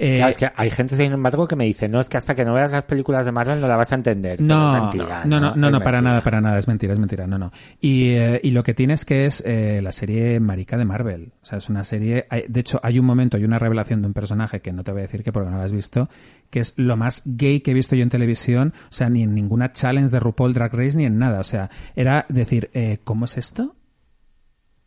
Eh, 0.00 0.14
Claro, 0.16 0.30
es 0.30 0.36
que 0.36 0.48
hay 0.54 0.70
gente, 0.70 0.94
sin 0.96 1.10
embargo, 1.12 1.48
que 1.48 1.56
me 1.56 1.64
dice, 1.64 1.88
no, 1.88 1.98
es 2.00 2.08
que 2.08 2.16
hasta 2.16 2.34
que 2.36 2.44
no 2.44 2.54
veas 2.54 2.70
las 2.70 2.84
películas 2.84 3.26
de 3.26 3.32
Marvel 3.32 3.60
no 3.60 3.66
la 3.66 3.76
vas 3.76 3.90
a 3.90 3.96
entender. 3.96 4.40
No, 4.40 4.76
es 4.76 4.82
mentira, 4.82 5.24
no, 5.24 5.40
no, 5.40 5.70
no, 5.72 5.78
para 5.84 6.00
nada, 6.00 6.22
para 6.22 6.40
nada, 6.40 6.58
es 6.58 6.68
mentira, 6.68 6.92
es 6.92 6.98
mentira, 7.00 7.26
no, 7.26 7.36
no. 7.36 7.50
Y, 7.80 8.10
eh, 8.10 8.40
y 8.42 8.52
lo 8.52 8.62
que 8.62 8.74
tienes 8.74 9.04
que 9.04 9.26
es 9.26 9.42
eh, 9.44 9.80
la 9.82 9.90
serie 9.92 10.38
marica 10.40 10.76
de 10.76 10.84
Marvel. 10.84 11.32
O 11.42 11.44
sea, 11.44 11.58
es 11.58 11.68
una 11.68 11.82
serie, 11.82 12.26
hay- 12.30 12.44
de 12.48 12.60
hecho, 12.60 12.78
hay 12.82 12.98
un 13.00 13.06
momento, 13.06 13.36
hay 13.36 13.44
una 13.44 13.58
revelación 13.58 14.00
de 14.00 14.06
un 14.06 14.14
personaje 14.14 14.60
que 14.60 14.72
no 14.72 14.84
te 14.84 14.92
voy 14.92 15.00
a 15.00 15.02
decir 15.02 15.22
que 15.24 15.32
porque 15.32 15.50
no 15.50 15.56
lo 15.56 15.62
has 15.64 15.72
visto, 15.72 16.08
que 16.50 16.60
es 16.60 16.74
lo 16.76 16.96
más 16.96 17.22
gay 17.24 17.60
que 17.60 17.72
he 17.72 17.74
visto 17.74 17.96
yo 17.96 18.04
en 18.04 18.08
televisión, 18.08 18.72
o 18.74 18.92
sea, 18.92 19.10
ni 19.10 19.24
en 19.24 19.34
ninguna 19.34 19.72
challenge 19.72 20.10
de 20.12 20.20
RuPaul 20.20 20.54
Drag 20.54 20.72
Race 20.74 20.96
ni 20.96 21.06
en 21.06 21.18
nada. 21.18 21.40
O 21.40 21.44
sea, 21.44 21.68
era 21.96 22.24
decir, 22.28 22.70
eh, 22.72 22.98
¿cómo 23.02 23.24
es 23.24 23.36
esto? 23.36 23.74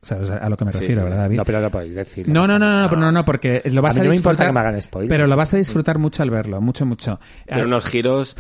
O 0.02 0.06
sea, 0.06 0.18
o 0.18 0.26
sea, 0.26 0.38
a 0.38 0.50
lo 0.50 0.58
que 0.58 0.66
me 0.66 0.72
refiero, 0.72 0.94
sí, 0.96 1.00
sí. 1.00 1.04
¿verdad, 1.04 1.18
David? 1.24 1.38
No, 1.38 1.46
pero 1.46 1.62
lo 1.62 1.70
podéis 1.70 1.94
decir. 1.96 2.28
No, 2.28 2.48
no, 2.48 2.58
no, 2.58 2.70
no, 2.70 2.82
no, 2.82 2.90
pero 2.90 3.02
no, 3.02 3.12
no, 3.12 3.24
porque 3.24 3.62
lo 3.66 3.82
vas 3.84 3.98
A 3.98 4.00
a, 4.00 4.04
mí 4.04 4.08
no 4.08 4.12
me 4.12 4.16
importa 4.18 4.46
que 4.48 4.52
me 4.52 4.60
hagan 4.60 4.82
spoilers. 4.82 5.10
Pero 5.10 5.28
lo 5.28 5.36
vas 5.36 5.54
a 5.54 5.58
disfrutar 5.58 6.00
mucho 6.00 6.24
al 6.24 6.32
verlo, 6.32 6.60
mucho, 6.60 6.86
mucho. 6.88 7.20
Tiene 7.46 7.62
Ah, 7.62 7.66
unos 7.66 7.86
giros 7.86 8.36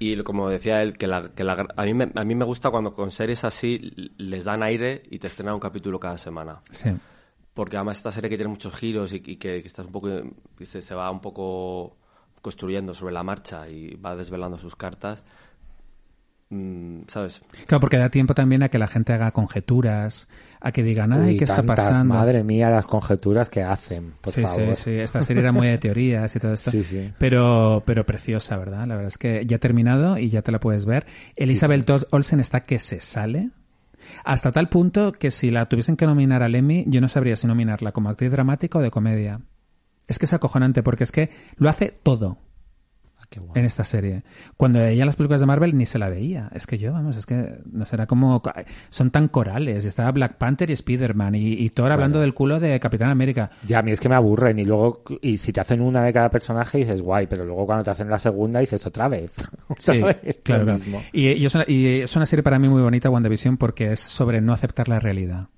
y 0.00 0.16
como 0.24 0.48
decía 0.48 0.82
él, 0.82 0.98
que, 0.98 1.06
la, 1.06 1.30
que 1.34 1.44
la- 1.44 1.66
a, 1.76 1.84
mí 1.84 1.94
me, 1.94 2.10
a 2.14 2.24
mí 2.24 2.34
me 2.34 2.44
gusta 2.44 2.70
cuando 2.70 2.92
con 2.92 3.10
series 3.12 3.44
así 3.44 3.78
les 4.18 4.44
dan 4.44 4.62
aire 4.64 5.02
y 5.10 5.18
te 5.20 5.28
estrenan 5.28 5.54
un 5.54 5.60
capítulo 5.60 6.00
cada 6.00 6.18
semana. 6.18 6.60
Sí. 6.72 6.90
Porque 7.54 7.76
además 7.76 7.98
esta 7.98 8.10
serie 8.10 8.28
que 8.28 8.36
tiene 8.36 8.50
muchos 8.50 8.74
giros 8.74 9.12
y, 9.12 9.16
y 9.24 9.36
que, 9.36 9.60
que 9.62 9.66
estás 9.66 9.86
un 9.86 9.92
poco, 9.92 10.10
se, 10.60 10.82
se 10.82 10.94
va 10.94 11.08
un 11.10 11.20
poco 11.20 11.96
construyendo 12.42 12.92
sobre 12.94 13.14
la 13.14 13.22
marcha 13.22 13.68
y 13.68 13.94
va 13.94 14.14
desvelando 14.16 14.58
sus 14.58 14.74
cartas, 14.76 15.24
¿sabes? 17.08 17.42
Claro, 17.66 17.80
porque 17.80 17.96
da 17.96 18.08
tiempo 18.08 18.34
también 18.34 18.62
a 18.62 18.68
que 18.68 18.78
la 18.78 18.86
gente 18.86 19.12
haga 19.12 19.32
conjeturas, 19.32 20.28
a 20.60 20.70
que 20.70 20.82
digan, 20.82 21.12
ay, 21.12 21.32
Uy, 21.32 21.36
¿qué 21.38 21.44
está 21.44 21.62
pasando? 21.62 22.14
Madre 22.14 22.44
mía, 22.44 22.70
las 22.70 22.86
conjeturas 22.86 23.50
que 23.50 23.62
hacen, 23.62 24.12
por 24.20 24.32
sí, 24.32 24.42
favor. 24.42 24.76
sí, 24.76 24.82
sí. 24.84 24.90
Esta 24.98 25.22
serie 25.22 25.42
era 25.42 25.52
muy 25.52 25.66
de 25.66 25.78
teorías 25.78 26.34
y 26.36 26.38
todo 26.40 26.54
esto. 26.54 26.70
Sí, 26.70 26.82
sí. 26.82 27.12
Pero, 27.18 27.82
pero 27.84 28.06
preciosa, 28.06 28.56
¿verdad? 28.56 28.86
La 28.86 28.94
verdad 28.94 29.08
es 29.08 29.18
que 29.18 29.44
ya 29.44 29.56
ha 29.56 29.60
terminado 29.60 30.18
y 30.18 30.28
ya 30.28 30.42
te 30.42 30.52
la 30.52 30.60
puedes 30.60 30.86
ver. 30.86 31.06
Elizabeth 31.34 31.88
Olsen 32.10 32.40
está 32.40 32.60
que 32.60 32.78
se 32.78 33.00
sale. 33.00 33.50
Hasta 34.24 34.52
tal 34.52 34.68
punto 34.68 35.12
que 35.12 35.32
si 35.32 35.50
la 35.50 35.68
tuviesen 35.68 35.96
que 35.96 36.06
nominar 36.06 36.44
al 36.44 36.54
Emmy, 36.54 36.84
yo 36.86 37.00
no 37.00 37.08
sabría 37.08 37.36
si 37.36 37.48
nominarla 37.48 37.90
como 37.90 38.08
actriz 38.08 38.30
dramática 38.30 38.78
o 38.78 38.82
de 38.82 38.90
comedia. 38.92 39.40
Es 40.06 40.20
que 40.20 40.26
es 40.26 40.32
acojonante 40.32 40.84
porque 40.84 41.02
es 41.02 41.10
que 41.10 41.30
lo 41.56 41.68
hace 41.68 41.92
todo. 42.02 42.38
En 43.54 43.64
esta 43.64 43.84
serie. 43.84 44.22
Cuando 44.56 44.82
ella 44.82 45.02
en 45.02 45.06
las 45.06 45.16
películas 45.16 45.40
de 45.40 45.46
Marvel 45.46 45.76
ni 45.76 45.86
se 45.86 45.98
la 45.98 46.08
veía. 46.08 46.50
Es 46.54 46.66
que 46.66 46.78
yo, 46.78 46.92
vamos, 46.92 47.16
es 47.16 47.26
que 47.26 47.58
no 47.70 47.84
será 47.84 48.06
como. 48.06 48.42
Son 48.90 49.10
tan 49.10 49.28
corales. 49.28 49.84
Estaba 49.84 50.10
Black 50.12 50.36
Panther 50.36 50.70
y 50.70 50.74
Spider-Man 50.74 51.34
y, 51.34 51.52
y 51.52 51.70
Thor 51.70 51.92
hablando 51.92 52.20
del 52.20 52.34
culo 52.34 52.60
de 52.60 52.78
Capitán 52.80 53.10
América. 53.10 53.50
Ya, 53.66 53.80
a 53.80 53.82
mí 53.82 53.90
es 53.90 54.00
que 54.00 54.08
me 54.08 54.14
aburren 54.14 54.58
y 54.58 54.64
luego, 54.64 55.02
y 55.20 55.36
si 55.38 55.52
te 55.52 55.60
hacen 55.60 55.80
una 55.80 56.02
de 56.04 56.12
cada 56.12 56.30
personaje 56.30 56.78
dices 56.78 57.02
guay, 57.02 57.26
pero 57.26 57.44
luego 57.44 57.66
cuando 57.66 57.84
te 57.84 57.90
hacen 57.90 58.08
la 58.08 58.18
segunda 58.18 58.60
dices 58.60 58.84
otra 58.86 59.08
vez. 59.08 59.32
Sí, 59.78 60.00
vez, 60.00 60.38
claro, 60.42 60.76
y 61.12 61.44
es 61.44 61.54
una, 61.54 61.64
y 61.66 62.00
es 62.00 62.16
una 62.16 62.24
serie 62.24 62.42
para 62.42 62.58
mí 62.58 62.68
muy 62.68 62.80
bonita, 62.80 63.10
WandaVision, 63.10 63.56
porque 63.56 63.92
es 63.92 64.00
sobre 64.00 64.40
no 64.40 64.52
aceptar 64.52 64.88
la 64.88 65.00
realidad. 65.00 65.48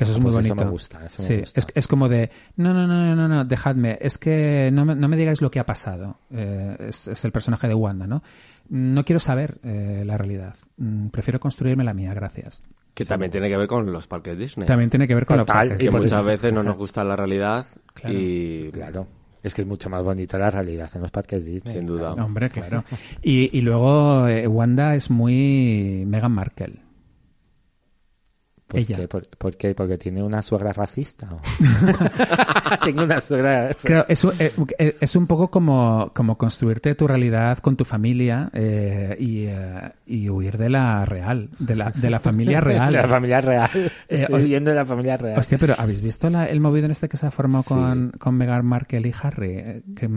Que 0.00 0.04
eso 0.04 0.12
es 0.14 0.18
Ah, 0.18 0.22
muy 0.22 0.32
pues 0.32 0.44
eso 0.46 0.54
bonito. 0.54 0.64
me 0.64 0.70
gusta, 0.70 1.04
eso 1.04 1.16
me 1.22 1.28
sí, 1.28 1.36
gusta. 1.40 1.60
Es, 1.60 1.66
es 1.74 1.86
como 1.86 2.08
de, 2.08 2.30
no, 2.56 2.72
no, 2.72 2.86
no, 2.86 3.04
no, 3.04 3.14
no, 3.14 3.28
no, 3.28 3.44
dejadme, 3.44 3.98
es 4.00 4.16
que 4.16 4.70
no 4.72 4.86
me, 4.86 4.94
no 4.94 5.08
me 5.08 5.16
digáis 5.18 5.42
lo 5.42 5.50
que 5.50 5.60
ha 5.60 5.66
pasado. 5.66 6.16
Eh, 6.30 6.74
es, 6.88 7.06
es 7.08 7.22
el 7.26 7.32
personaje 7.32 7.68
de 7.68 7.74
Wanda, 7.74 8.06
¿no? 8.06 8.22
No 8.70 9.04
quiero 9.04 9.20
saber 9.20 9.58
eh, 9.62 10.02
la 10.06 10.16
realidad. 10.16 10.56
Mm, 10.78 11.08
Prefiero 11.08 11.38
construirme 11.38 11.84
la 11.84 11.92
mía, 11.92 12.14
gracias. 12.14 12.62
Que 12.94 13.04
también 13.04 13.30
tiene 13.30 13.50
que 13.50 13.58
ver 13.58 13.68
con 13.68 13.92
los 13.92 14.06
parques 14.06 14.38
Disney. 14.38 14.66
También 14.66 14.88
tiene 14.88 15.06
que 15.06 15.14
ver 15.14 15.26
con 15.26 15.36
Total, 15.36 15.68
la 15.68 15.74
y 15.74 15.78
que 15.78 15.90
muchas 15.90 16.12
eso- 16.12 16.24
veces 16.24 16.50
no 16.52 16.62
nos 16.62 16.76
gusta 16.78 17.04
la 17.04 17.14
realidad 17.16 17.66
Claro. 17.92 18.18
y 18.18 18.70
Claro. 18.72 19.06
Es 19.42 19.54
que 19.54 19.62
es 19.62 19.68
mucho 19.68 19.88
más 19.90 20.02
bonita 20.02 20.38
la 20.38 20.50
realidad 20.50 20.90
en 20.94 21.02
los 21.02 21.10
parques 21.10 21.44
Disney. 21.44 21.74
sin 21.74 21.84
duda. 21.86 22.12
Hombre, 22.12 22.48
claro. 22.50 22.84
Y, 23.22 23.56
y 23.56 23.60
luego 23.60 24.26
eh, 24.28 24.46
Wanda 24.46 24.94
es 24.94 25.10
muy 25.10 26.04
Meghan 26.06 26.32
Markle. 26.32 26.74
¿Por 28.70 28.78
Ella. 28.78 28.96
qué? 28.98 29.08
¿Por, 29.08 29.26
por 29.26 29.56
qué? 29.56 29.74
¿Porque 29.74 29.98
tiene 29.98 30.22
una 30.22 30.40
suegra 30.42 30.72
racista? 30.72 31.28
Tengo 32.84 33.02
una 33.02 33.20
suegra... 33.20 33.70
Claro, 33.82 34.04
es, 34.08 34.22
un- 34.24 34.32
eh, 34.38 34.52
eh, 34.78 34.96
es 35.00 35.16
un 35.16 35.26
poco 35.26 35.50
como, 35.50 36.12
como 36.14 36.38
construirte 36.38 36.94
tu 36.94 37.08
realidad 37.08 37.58
con 37.58 37.76
tu 37.76 37.84
familia 37.84 38.48
eh, 38.52 39.16
y, 39.18 39.46
eh, 39.46 39.90
y 40.06 40.28
huir 40.30 40.56
de 40.56 40.70
la 40.70 41.04
real, 41.04 41.50
de 41.58 41.74
la, 41.74 41.90
de 41.90 42.10
la 42.10 42.20
familia 42.20 42.60
real. 42.62 42.92
De 42.92 43.02
la 43.02 43.08
familia 43.08 43.40
real. 43.40 43.70
Eh, 43.74 43.90
Estoy 44.08 44.44
viendo 44.44 44.70
de 44.70 44.76
la 44.76 44.86
familia 44.86 45.16
real. 45.16 45.38
Hostia, 45.38 45.58
pero 45.58 45.74
¿habéis 45.76 46.00
visto 46.02 46.30
la- 46.30 46.46
el 46.46 46.60
movido 46.60 46.84
en 46.86 46.92
este 46.92 47.08
que 47.08 47.16
se 47.16 47.26
ha 47.26 47.30
formado 47.30 47.64
Sí. 47.64 47.68
con, 47.74 48.10
con 48.12 48.36
Meghan 48.36 48.64
Markle 48.64 49.00
y 49.08 49.12
Harry? 49.20 49.82
Que, 49.96 50.08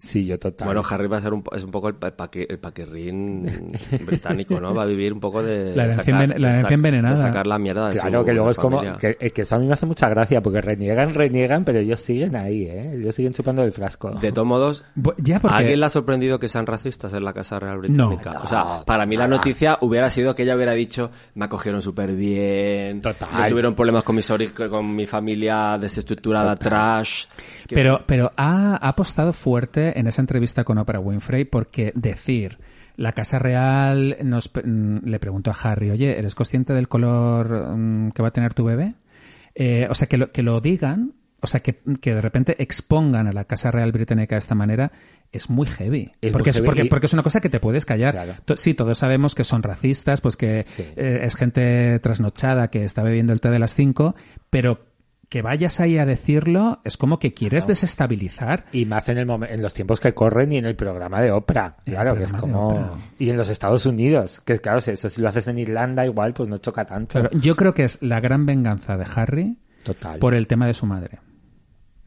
Sí, 0.00 0.24
yo 0.24 0.38
total. 0.38 0.66
Bueno, 0.66 0.82
Harry 0.88 1.08
va 1.08 1.16
a 1.16 1.20
ser 1.20 1.32
un, 1.34 1.42
es 1.56 1.64
un 1.64 1.72
poco 1.72 1.88
el, 1.88 1.96
pa- 1.96 2.12
paque- 2.16 2.46
el 2.48 2.60
paquerrín 2.60 3.44
británico, 4.06 4.60
¿no? 4.60 4.72
Va 4.72 4.84
a 4.84 4.86
vivir 4.86 5.12
un 5.12 5.18
poco 5.18 5.42
de... 5.42 5.74
La 5.74 5.86
herencia 5.86 6.14
enven- 6.14 6.28
la 6.28 6.34
de 6.34 6.54
herencia 6.54 6.62
sac- 6.62 6.72
envenenada. 6.72 7.16
de 7.16 7.22
sacar 7.22 7.46
la 7.48 7.58
mierda 7.58 7.88
de 7.88 7.98
Claro, 7.98 8.20
su- 8.20 8.24
que 8.26 8.32
luego 8.32 8.50
es 8.50 8.58
como... 8.58 8.80
Que, 8.98 9.16
que 9.16 9.42
eso 9.42 9.56
a 9.56 9.58
mí 9.58 9.66
me 9.66 9.72
hace 9.72 9.86
mucha 9.86 10.08
gracia, 10.08 10.40
porque 10.40 10.60
reniegan, 10.60 11.12
reniegan, 11.14 11.64
pero 11.64 11.80
ellos 11.80 11.98
siguen 12.00 12.36
ahí, 12.36 12.62
¿eh? 12.66 12.92
Ellos 12.94 13.12
siguen 13.12 13.32
chupando 13.32 13.62
del 13.62 13.72
frasco. 13.72 14.12
De 14.12 14.30
todos 14.30 14.46
modos, 14.46 14.84
ya 15.16 15.40
porque... 15.40 15.54
¿a 15.54 15.58
alguien 15.58 15.80
le 15.80 15.86
ha 15.86 15.88
sorprendido 15.88 16.38
que 16.38 16.48
sean 16.48 16.66
racistas 16.66 17.12
en 17.12 17.24
la 17.24 17.32
Casa 17.32 17.58
Real 17.58 17.78
Británica? 17.78 18.34
No. 18.34 18.40
o 18.42 18.46
sea, 18.46 18.84
para 18.84 19.04
mí 19.04 19.16
la 19.16 19.26
noticia 19.26 19.78
hubiera 19.80 20.10
sido 20.10 20.32
que 20.32 20.44
ella 20.44 20.54
hubiera 20.54 20.74
dicho, 20.74 21.10
me 21.34 21.46
acogieron 21.46 21.82
súper 21.82 22.12
bien, 22.14 23.00
Total. 23.00 23.28
no 23.32 23.48
tuvieron 23.48 23.74
problemas 23.74 24.04
con 24.04 24.14
mi, 24.14 24.22
sori- 24.22 24.52
con 24.68 24.94
mi 24.94 25.06
familia 25.06 25.76
desestructurada, 25.76 26.54
trash. 26.54 27.24
Que- 27.66 27.74
Pero, 27.74 28.02
pero 28.06 28.30
ha, 28.36 28.76
ha 28.76 28.88
apostado 28.88 29.32
fuerte 29.32 29.87
en 29.96 30.06
esa 30.06 30.22
entrevista 30.22 30.64
con 30.64 30.78
Oprah 30.78 31.00
Winfrey 31.00 31.44
porque 31.44 31.92
decir 31.94 32.58
la 32.96 33.12
Casa 33.12 33.38
Real 33.38 34.16
nos, 34.24 34.50
mm, 34.64 34.98
le 35.04 35.18
preguntó 35.20 35.50
a 35.50 35.56
Harry, 35.62 35.90
oye, 35.90 36.18
¿eres 36.18 36.34
consciente 36.34 36.72
del 36.72 36.88
color 36.88 37.76
mm, 37.76 38.10
que 38.10 38.22
va 38.22 38.28
a 38.28 38.32
tener 38.32 38.54
tu 38.54 38.64
bebé? 38.64 38.94
Eh, 39.54 39.86
o 39.90 39.94
sea, 39.94 40.08
que 40.08 40.16
lo, 40.18 40.30
que 40.32 40.42
lo 40.42 40.60
digan, 40.60 41.12
o 41.40 41.46
sea, 41.46 41.60
que, 41.60 41.80
que 42.00 42.14
de 42.14 42.20
repente 42.20 42.56
expongan 42.62 43.26
a 43.28 43.32
la 43.32 43.44
Casa 43.44 43.70
Real 43.70 43.92
Británica 43.92 44.34
de 44.34 44.40
esta 44.40 44.54
manera 44.56 44.90
es 45.30 45.50
muy 45.50 45.66
heavy. 45.66 46.12
Es 46.20 46.32
porque, 46.32 46.48
muy 46.48 46.50
es, 46.50 46.56
heavy 46.56 46.66
porque, 46.66 46.82
y- 46.82 46.88
porque 46.88 47.06
es 47.06 47.12
una 47.12 47.22
cosa 47.22 47.40
que 47.40 47.48
te 47.48 47.60
puedes 47.60 47.84
callar. 47.86 48.14
Claro. 48.14 48.32
Sí, 48.56 48.74
todos 48.74 48.98
sabemos 48.98 49.34
que 49.34 49.44
son 49.44 49.62
racistas, 49.62 50.20
pues 50.20 50.36
que 50.36 50.64
Sí. 50.66 50.84
eh, 50.96 51.20
es 51.22 51.36
gente 51.36 51.98
trasnochada 52.00 52.68
que 52.70 52.84
está 52.84 53.02
bebiendo 53.02 53.32
el 53.32 53.40
té 53.40 53.50
de 53.50 53.58
las 53.60 53.74
5, 53.74 54.16
pero 54.50 54.80
que 55.28 55.42
vayas 55.42 55.80
ahí 55.80 55.98
a 55.98 56.06
decirlo 56.06 56.80
es 56.84 56.96
como 56.96 57.18
que 57.18 57.34
quieres 57.34 57.66
desestabilizar. 57.66 58.64
Y 58.72 58.86
más 58.86 59.08
en, 59.08 59.18
el 59.18 59.30
en 59.30 59.62
los 59.62 59.74
tiempos 59.74 60.00
que 60.00 60.14
corren 60.14 60.52
y 60.52 60.58
en 60.58 60.64
el 60.64 60.74
programa 60.74 61.20
de 61.20 61.30
Oprah. 61.32 61.76
El 61.84 61.94
Claro, 61.94 62.16
que 62.16 62.24
es 62.24 62.32
como... 62.32 62.96
Y 63.18 63.28
en 63.30 63.36
los 63.36 63.48
Estados 63.48 63.84
Unidos. 63.84 64.40
Que 64.40 64.58
claro, 64.58 64.80
si 64.80 64.92
eso 64.92 65.08
si 65.10 65.20
lo 65.20 65.28
haces 65.28 65.46
en 65.48 65.58
Irlanda 65.58 66.06
igual, 66.06 66.32
pues 66.32 66.48
no 66.48 66.58
choca 66.58 66.86
tanto. 66.86 67.28
Yo 67.32 67.56
creo 67.56 67.74
que 67.74 67.84
es 67.84 68.02
la 68.02 68.20
gran 68.20 68.46
venganza 68.46 68.96
de 68.96 69.06
Harry 69.14 69.58
Total. 69.82 70.18
por 70.18 70.34
el 70.34 70.46
tema 70.46 70.66
de 70.66 70.74
su 70.74 70.86
madre. 70.86 71.18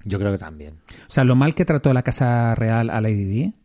Yo 0.04 0.18
creo 0.18 0.32
que 0.32 0.40
también. 0.40 0.80
O 0.90 1.10
sea, 1.12 1.24
lo 1.24 1.36
mal 1.36 1.54
que 1.54 1.64
trató 1.64 1.94
la 1.94 2.02
Casa 2.02 2.56
Real 2.56 2.90
a 2.90 3.02
Lady 3.02 3.26
Di 3.26 3.56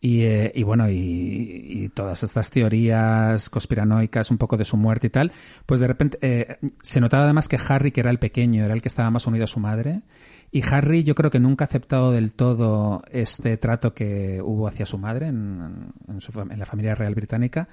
y, 0.00 0.22
eh, 0.22 0.52
y 0.54 0.62
bueno, 0.64 0.88
y, 0.90 0.94
y 0.96 1.88
todas 1.88 2.22
estas 2.22 2.50
teorías 2.50 3.48
conspiranoicas, 3.48 4.30
un 4.30 4.38
poco 4.38 4.56
de 4.56 4.64
su 4.64 4.76
muerte 4.76 5.06
y 5.06 5.10
tal, 5.10 5.32
pues 5.66 5.80
de 5.80 5.86
repente 5.86 6.18
eh, 6.20 6.58
se 6.82 7.00
notaba 7.00 7.24
además 7.24 7.48
que 7.48 7.58
Harry, 7.68 7.90
que 7.90 8.00
era 8.00 8.10
el 8.10 8.18
pequeño, 8.18 8.64
era 8.64 8.74
el 8.74 8.82
que 8.82 8.88
estaba 8.88 9.10
más 9.10 9.26
unido 9.26 9.44
a 9.44 9.48
su 9.48 9.60
madre, 9.60 10.02
y 10.50 10.62
Harry 10.70 11.02
yo 11.04 11.14
creo 11.14 11.30
que 11.30 11.40
nunca 11.40 11.64
ha 11.64 11.66
aceptado 11.68 12.12
del 12.12 12.32
todo 12.34 13.02
este 13.10 13.56
trato 13.56 13.94
que 13.94 14.40
hubo 14.42 14.68
hacia 14.68 14.86
su 14.86 14.98
madre 14.98 15.28
en, 15.28 15.92
en 16.06 16.20
su 16.20 16.32
fam- 16.32 16.52
en 16.52 16.58
la 16.58 16.66
familia 16.66 16.94
real 16.94 17.14
británica, 17.14 17.68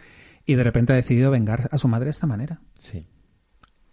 y 0.45 0.55
de 0.55 0.63
repente 0.63 0.93
ha 0.93 0.95
decidido 0.95 1.31
vengar 1.31 1.67
a 1.71 1.77
su 1.77 1.87
madre 1.87 2.05
de 2.05 2.11
esta 2.11 2.27
manera. 2.27 2.61
Sí. 2.79 3.05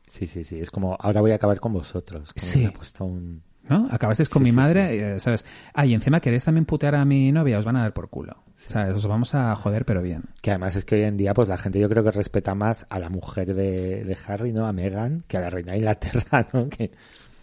Sí, 0.07 0.27
sí, 0.27 0.45
sí. 0.45 0.59
Es 0.59 0.71
como, 0.71 0.97
ahora 0.99 1.21
voy 1.21 1.33
a 1.33 1.35
acabar 1.35 1.61
con 1.61 1.75
vosotros. 1.75 2.33
Como 2.33 2.47
Sí. 2.47 2.61
me 2.61 2.67
ha 2.69 2.73
puesto 2.73 3.05
un... 3.05 3.43
¿No? 3.69 3.89
Acabasteis 3.91 4.29
con 4.29 4.41
Sí, 4.41 4.45
mi 4.45 4.51
sí, 4.51 4.57
madre, 4.57 5.15
eh, 5.15 5.21
¿sabes? 5.21 5.45
Ah, 5.75 5.85
y 5.85 5.95
encima 5.95 6.21
queréis 6.21 6.45
también 6.45 6.65
putear 6.65 6.95
a 6.95 7.05
mi 7.05 7.33
novia, 7.33 7.59
os 7.59 7.65
van 7.65 7.77
a 7.77 7.83
dar 7.83 7.93
por 7.93 8.09
culo. 8.09 8.37
¿Sabes? 8.57 8.95
Os 8.95 9.07
vamos 9.07 9.35
a 9.35 9.55
joder, 9.55 9.85
pero 9.85 10.03
bien. 10.03 10.25
Que 10.41 10.51
además 10.51 10.75
es 10.77 10.85
que 10.85 10.97
hoy 10.97 11.03
en 11.03 11.17
día, 11.17 11.35
pues 11.35 11.49
la 11.49 11.59
gente 11.59 11.79
yo 11.79 11.89
creo 11.89 12.03
que 12.03 12.11
respeta 12.11 12.55
más 12.55 12.87
a 12.89 12.99
la 12.99 13.09
mujer 13.09 13.55
de, 13.55 14.05
de 14.05 14.19
Harry, 14.27 14.53
¿no? 14.53 14.67
A 14.67 14.73
Meghan, 14.73 15.23
que 15.29 15.37
a 15.37 15.41
la 15.41 15.51
reina 15.51 15.73
de 15.73 15.79
Inglaterra, 15.79 16.47
¿no? 16.53 16.69
Que... 16.69 16.91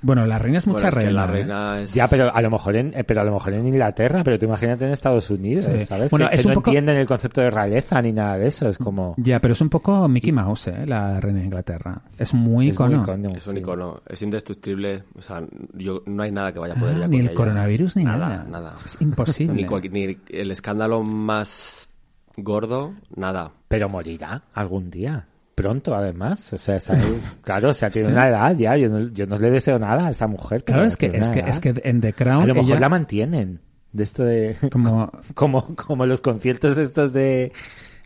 Bueno, 0.05 0.25
la 0.27 0.37
reina 0.37 0.59
es 0.59 0.67
mucha 0.67 0.89
Bueno, 0.89 0.89
es 0.89 0.95
que 0.95 1.05
reina. 1.07 1.25
la 1.25 1.31
¿eh? 1.31 1.35
reina 1.35 1.81
es... 1.81 1.93
Ya, 1.95 2.07
pero 2.07 2.31
a 2.31 2.39
lo 2.41 2.51
mejor 2.51 2.75
en, 2.75 2.91
eh, 2.95 3.03
pero 3.03 3.21
a 3.21 3.23
lo 3.23 3.31
mejor 3.33 3.53
en 3.53 3.67
Inglaterra, 3.67 4.23
pero 4.23 4.37
tú 4.37 4.45
imagínate 4.45 4.85
en 4.85 4.91
Estados 4.91 5.29
Unidos, 5.31 5.65
Sí. 5.65 5.85
¿sabes? 5.85 6.11
Bueno, 6.11 6.29
que, 6.29 6.35
es 6.35 6.41
que 6.43 6.47
un 6.47 6.53
no 6.53 6.59
poco- 6.59 6.69
entienden 6.69 6.97
el 6.97 7.07
concepto 7.07 7.41
de 7.41 7.49
realeza 7.49 7.99
ni 8.03 8.13
nada 8.13 8.37
de 8.37 8.45
eso. 8.47 8.69
Es 8.69 8.77
como... 8.77 9.15
Ya, 9.17 9.39
pero 9.41 9.53
es 9.53 9.61
un 9.61 9.69
poco 9.69 10.07
Mickey 10.07 10.31
Mouse, 10.31 10.67
¿eh? 10.67 10.85
La 10.85 11.19
reina 11.19 11.39
de 11.39 11.45
Inglaterra. 11.45 12.01
Es 12.19 12.33
muy 12.35 12.69
es 12.69 12.79
muy 12.79 12.93
icono. 12.93 13.03
Es 13.35 13.47
un 13.47 13.53
sí. 13.53 13.59
icono, 13.59 14.01
es 14.07 14.21
indestructible, 14.21 15.03
o 15.17 15.21
sea, 15.23 15.41
yo, 15.73 16.03
no 16.05 16.21
hay 16.21 16.31
nada 16.31 16.53
que 16.53 16.59
vaya 16.59 16.75
a 16.75 16.77
poder 16.77 16.95
Ah, 16.95 16.99
ya 16.99 17.07
ni 17.07 17.19
el 17.19 17.33
coronavirus 17.33 17.95
ni 17.97 18.03
nada. 18.03 18.45
nada. 18.47 18.73
Es 18.85 19.01
imposible. 19.01 19.53
Ni, 19.61 19.65
cualquier- 19.65 19.91
ni 19.93 20.17
el 20.29 20.51
escándalo 20.51 21.01
más 21.01 21.89
gordo, 22.37 22.93
nada. 23.15 23.51
Pero 23.67 23.89
morirá 23.89 24.43
algún 24.53 24.89
día. 24.91 25.25
Pronto, 25.55 25.95
además. 25.95 26.51
O 26.53 26.57
sea, 26.57 26.75
esa- 26.75 26.97
claro, 27.43 27.69
o 27.69 27.73
sea, 27.73 27.89
tiene 27.89 28.09
una 28.09 28.27
edad 28.27 28.55
ya. 28.55 28.75
Yo 28.75 28.89
no, 28.89 28.99
yo 29.13 29.25
no 29.25 29.39
le 29.39 29.49
deseo 29.51 29.79
nada 29.79 30.07
a 30.07 30.11
esa 30.11 30.27
mujer. 30.27 30.63
Claro, 30.65 30.83
es 30.83 30.97
que, 30.97 31.07
es 31.13 31.29
que, 31.29 31.39
es 31.39 31.59
que 31.61 31.73
en 31.83 32.01
The 32.01 32.13
Crown 32.13 32.43
A 32.43 32.47
lo 32.47 32.55
mejor 32.55 32.71
ella- 32.71 32.79
la 32.81 32.89
mantienen. 32.89 33.59
De 33.93 34.03
esto 34.03 34.25
de... 34.25 34.57
como 34.71 35.09
como, 35.33 35.73
como 35.75 36.05
los 36.05 36.19
conciertos 36.19 36.77
estos 36.77 37.13
de... 37.13 37.53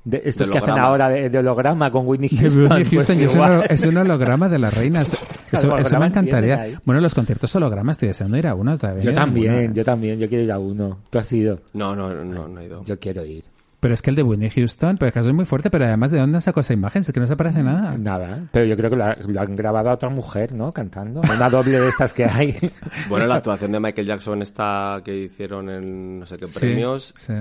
de 0.03 0.21
estos 0.23 0.45
De 0.47 0.53
que 0.53 0.57
hacen 0.59 0.77
ahora 0.77 1.09
de, 1.09 1.31
de 1.31 1.37
holograma 1.39 1.89
con 1.91 2.05
Whitney 2.05 2.29
Houston. 2.29 2.65
Whitney 2.71 2.83
pues 2.83 3.07
Houston, 3.07 3.19
y 3.19 3.23
es, 3.23 3.33
un, 3.33 3.63
es 3.67 3.85
un 3.85 3.97
holograma 3.97 4.47
de 4.47 4.59
las 4.59 4.71
reinas. 4.71 5.11
Eso, 5.51 5.67
me 5.69 5.73
holograma 5.73 6.05
encantaría. 6.05 6.79
Bueno, 6.85 7.01
los 7.01 7.15
conciertos 7.15 7.55
hologramas 7.55 7.95
estoy 7.95 8.09
deseando 8.09 8.37
ir 8.37 8.45
a 8.45 8.53
uno 8.53 8.77
todavía. 8.77 9.01
Yo 9.01 9.11
no 9.11 9.11
he 9.11 9.13
ido 9.13 9.21
a 9.21 9.25
también, 9.25 9.73
yo 9.73 9.83
también. 9.83 10.19
Yo 10.19 10.29
quiero 10.29 10.43
ir 10.43 10.51
a 10.51 10.59
uno. 10.59 10.99
Tú 11.09 11.17
has 11.17 11.33
ido. 11.33 11.59
No, 11.73 11.95
no, 11.95 12.13
no, 12.13 12.47
no 12.47 12.59
he 12.61 12.65
ido. 12.65 12.83
Yo 12.83 12.99
quiero 12.99 13.25
ir. 13.25 13.43
Pero 13.79 13.93
es 13.93 14.01
que 14.01 14.09
el 14.09 14.15
de 14.17 14.23
Whitney 14.23 14.49
Houston, 14.49 14.97
pero 14.97 15.07
es 15.07 15.13
que 15.13 15.19
eso 15.19 15.29
es 15.29 15.35
muy 15.35 15.45
fuerte, 15.45 15.69
pero 15.69 15.85
además, 15.85 16.11
¿de 16.11 16.19
dónde 16.19 16.41
sacó 16.41 16.59
esa 16.59 16.73
imagen? 16.73 16.99
Es 16.99 17.11
que 17.13 17.19
no 17.19 17.27
se 17.27 17.37
parece 17.37 17.63
nada. 17.63 17.97
Nada. 17.97 18.37
¿eh? 18.37 18.43
Pero 18.51 18.65
yo 18.65 18.75
creo 18.75 18.89
que 18.89 18.95
lo, 18.97 19.05
ha- 19.05 19.15
lo 19.15 19.39
han 19.39 19.55
grabado 19.55 19.89
a 19.89 19.93
otra 19.93 20.09
mujer, 20.09 20.51
¿no? 20.53 20.73
Cantando. 20.73 21.21
Una 21.21 21.49
doble 21.49 21.79
de 21.79 21.87
estas 21.87 22.11
que 22.13 22.25
hay. 22.25 22.55
Bueno, 23.09 23.25
la 23.25 23.35
actuación 23.35 23.71
de 23.71 23.79
Michael 23.79 24.05
Jackson 24.07 24.41
esta 24.41 24.99
que 25.03 25.15
hicieron 25.17 25.69
en 25.69 26.19
no 26.19 26.25
sé 26.25 26.35
qué 26.37 26.45
Sí, 26.47 26.59
premios 26.59 27.13
sí. 27.15 27.33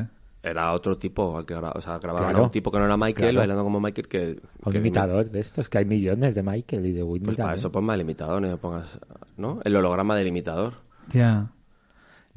era 0.43 0.73
otro 0.73 0.97
tipo, 0.97 1.37
al 1.39 1.45
que 1.45 1.57
gra- 1.57 1.73
o 1.75 1.81
sea, 1.81 1.99
Claro. 1.99 2.19
a 2.39 2.43
un 2.43 2.51
tipo 2.51 2.71
que 2.71 2.79
no 2.79 2.85
era 2.85 2.97
Michael, 2.97 3.15
Claro. 3.31 3.39
bailando 3.39 3.65
como 3.65 3.81
Michael, 3.81 4.07
que... 4.07 4.41
Un 4.65 4.73
que 4.73 4.79
imitador 4.79 5.29
de 5.31 5.41
estos, 5.41 5.69
que 5.69 5.79
hay 5.79 5.85
millones 5.87 6.37
de 6.37 6.43
Michael 6.45 6.87
y 6.87 6.93
de 6.93 7.03
Whitney. 7.03 7.27
Pues 7.27 7.37
para 7.39 7.55
eso 7.55 7.73
ponme 7.73 7.95
el 7.95 8.03
imitador, 8.03 8.41
no 8.41 8.57
pongas, 8.59 8.97
¿no? 9.37 9.59
El 9.65 9.75
holograma 9.75 10.15
del 10.15 10.29
imitador. 10.29 10.75
Ya. 11.09 11.49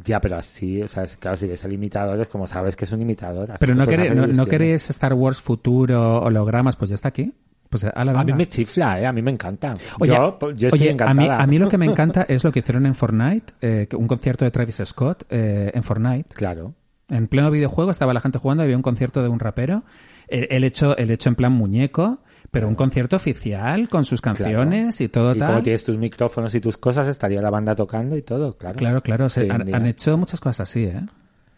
Ya, 0.04 0.20
pero 0.22 0.38
así, 0.38 0.82
o 0.82 0.88
sea, 0.88 1.04
es- 1.04 1.18
claro, 1.18 1.38
si 1.38 1.48
ves 1.48 1.64
el 1.66 1.74
imitador 1.74 2.20
es 2.20 2.28
como 2.28 2.48
sabes 2.48 2.76
que 2.76 2.86
es 2.86 2.92
un 2.92 3.02
imitador. 3.02 3.50
Pero 3.60 3.76
no, 3.76 3.84
hacer 3.84 4.16
no, 4.16 4.28
no 4.28 4.44
Star 4.44 5.14
Wars 5.14 5.42
futuro, 5.42 6.22
hologramas, 6.22 6.76
pues 6.76 6.90
ya 6.90 6.96
está 6.96 7.10
aquí. 7.10 7.34
Pues 7.70 7.86
ala, 7.86 8.20
A 8.20 8.24
mí 8.26 8.34
me 8.34 8.50
chifla, 8.50 9.00
¿eh? 9.00 9.06
A 9.06 9.14
mí 9.14 9.22
me 9.22 9.32
encanta. 9.32 9.76
Oye, 10.00 10.14
yo, 10.14 10.38
pues, 10.38 10.58
yo 10.58 10.68
estoy 10.68 10.90
oye, 10.90 10.98
a 11.00 11.14
mí, 11.14 11.28
a 11.30 11.48
mí 11.48 11.58
lo 11.58 11.70
que 11.70 11.78
me 11.78 11.86
encanta 11.90 12.26
es 12.28 12.44
lo 12.44 12.52
que 12.52 12.60
hicieron 12.60 12.86
en 12.86 12.96
Fortnite, 12.96 13.54
eh, 13.62 13.88
un 13.98 14.08
concierto 14.08 14.44
de 14.44 14.52
Travis 14.52 14.82
Scott 14.84 15.24
eh, 15.30 15.72
en 15.74 15.82
Fortnite. 15.82 16.36
Claro. 16.36 16.74
En 17.08 17.28
pleno 17.28 17.50
videojuego 17.50 17.92
estaba 17.92 18.14
la 18.14 18.20
gente 18.20 18.40
jugando, 18.40 18.64
había 18.64 18.76
un 18.76 18.82
concierto 18.82 19.24
de 19.24 19.30
un 19.30 19.40
rapero, 19.40 19.84
el, 20.28 20.48
el 20.50 20.64
hecho, 20.66 20.98
el 20.98 21.12
hecho 21.12 21.30
en 21.30 21.36
plan 21.36 21.54
muñeco, 21.54 22.20
pero 22.52 22.68
un 22.68 22.76
concierto 22.76 23.16
oficial 23.16 23.88
con 23.88 24.04
sus 24.06 24.22
canciones 24.22 25.00
y 25.02 25.08
todo 25.08 25.34
y 25.36 25.40
tal. 25.40 25.48
como 25.50 25.64
tienes 25.64 25.84
tus 25.86 25.98
micrófonos 25.98 26.54
y 26.54 26.60
tus 26.62 26.78
cosas, 26.78 27.08
estaría 27.08 27.42
la 27.42 27.50
banda 27.50 27.76
tocando 27.76 28.18
y 28.18 28.22
todo, 28.22 28.58
claro. 28.58 28.76
Claro, 28.78 29.02
claro, 29.02 29.30
se- 29.30 29.50
han, 29.50 29.86
hecho 29.86 30.18
muchas 30.18 30.40
cosas 30.42 30.70
así, 30.70 30.84
¿eh? 30.84 31.02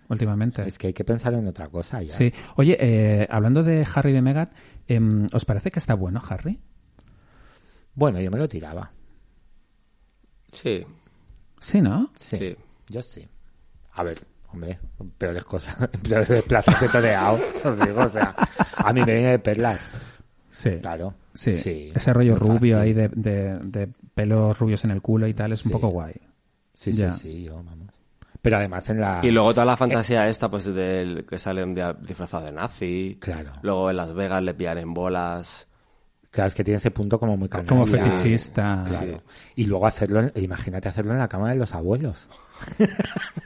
Últimamente. 0.10 0.68
Es 0.68 0.78
que 0.78 0.88
hay 0.88 0.94
que 0.94 1.04
pensar 1.04 1.34
en 1.34 1.48
otra 1.48 1.68
cosa 1.70 2.02
ya. 2.04 2.14
Sí. 2.14 2.32
Oye, 2.56 2.78
eh, 2.80 3.28
hablando 3.32 3.64
de 3.64 3.88
Harry 3.96 4.12
y 4.12 4.14
de 4.14 4.22
Meghan, 4.22 4.50
em, 4.88 5.28
¿os 5.34 5.46
parece 5.46 5.72
que 5.72 5.80
está 5.80 5.96
bueno 5.96 6.22
Harry? 6.30 6.60
Bueno, 7.96 8.20
yo 8.20 8.30
me 8.30 8.38
lo 8.38 8.48
tiraba. 8.48 8.92
Sí, 10.52 10.86
Sí, 11.60 11.82
¿no? 11.82 12.12
Sí. 12.16 12.36
sí. 12.38 12.56
Yo 12.90 13.02
sí. 13.02 13.26
A 13.94 14.04
ver, 14.04 14.20
hombre, 14.52 14.78
peores 15.18 15.46
cosas, 15.46 15.76
peores 16.08 16.44
plazas 16.44 16.82
he 16.84 16.90
toreado, 16.90 17.40
os 17.64 17.80
digo, 17.80 18.02
o 18.02 18.10
sea, 18.10 18.36
a 18.76 18.92
mí 18.94 19.00
me 19.06 19.14
viene 19.14 19.32
de 19.32 19.40
perlas, 19.40 19.80
Sí. 20.54 20.78
claro. 20.80 21.16
Sí. 21.34 21.92
Ese 21.96 22.14
rollo 22.14 22.36
rubio 22.36 22.80
ahí 22.80 22.94
de, 22.94 23.08
de, 23.10 23.58
de 23.60 23.90
pelos 24.14 24.58
rubios 24.60 24.84
en 24.86 24.92
el 24.92 25.02
culo 25.02 25.26
y 25.28 25.34
tal 25.34 25.52
es 25.52 25.66
un 25.66 25.72
poco 25.72 25.88
guay. 25.88 26.14
Sí, 26.76 26.94
Ya. 26.94 27.12
sí, 27.12 27.22
sí, 27.22 27.44
yo, 27.46 27.56
vamos. 27.56 27.90
Pero 28.42 28.58
además 28.58 28.88
en 28.90 29.00
la... 29.00 29.20
Y 29.24 29.32
luego 29.32 29.54
toda 29.54 29.66
la 29.66 29.78
fantasía 29.78 30.28
esta, 30.28 30.50
pues, 30.52 30.66
del 30.66 31.26
que 31.26 31.40
salen 31.40 31.74
de- 31.74 31.96
disfrazado 32.06 32.46
de 32.46 32.52
nazi. 32.52 33.18
Claro. 33.20 33.54
Luego 33.62 33.90
en 33.90 33.96
Las 33.98 34.14
Vegas 34.14 34.44
le 34.44 34.54
pillan 34.54 34.78
en 34.80 34.94
bolas. 34.94 35.66
Claro, 36.30 36.50
es 36.50 36.54
que 36.56 36.64
tiene 36.64 36.76
ese 36.78 36.92
punto 36.92 37.18
como 37.20 37.38
muy 37.38 37.48
canalla. 37.48 37.70
Como 37.70 37.86
fetichista. 37.86 38.84
Claro. 38.88 39.24
Y 39.56 39.66
luego 39.66 39.88
hacerlo, 39.88 40.20
en- 40.20 40.32
imagínate 40.36 40.90
hacerlo 40.90 41.14
en 41.14 41.20
la 41.20 41.28
cama 41.30 41.50
de 41.52 41.56
los 41.56 41.74
abuelos. 41.74 42.28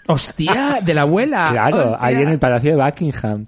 ¡Hostia! 0.07 0.79
¡De 0.83 0.93
la 0.93 1.01
abuela! 1.01 1.49
claro, 1.51 1.85
¡Hostia! 1.85 1.97
ahí 1.99 2.15
en 2.15 2.29
el 2.29 2.39
Palacio 2.39 2.75
de 2.75 2.83
Buckingham. 2.83 3.45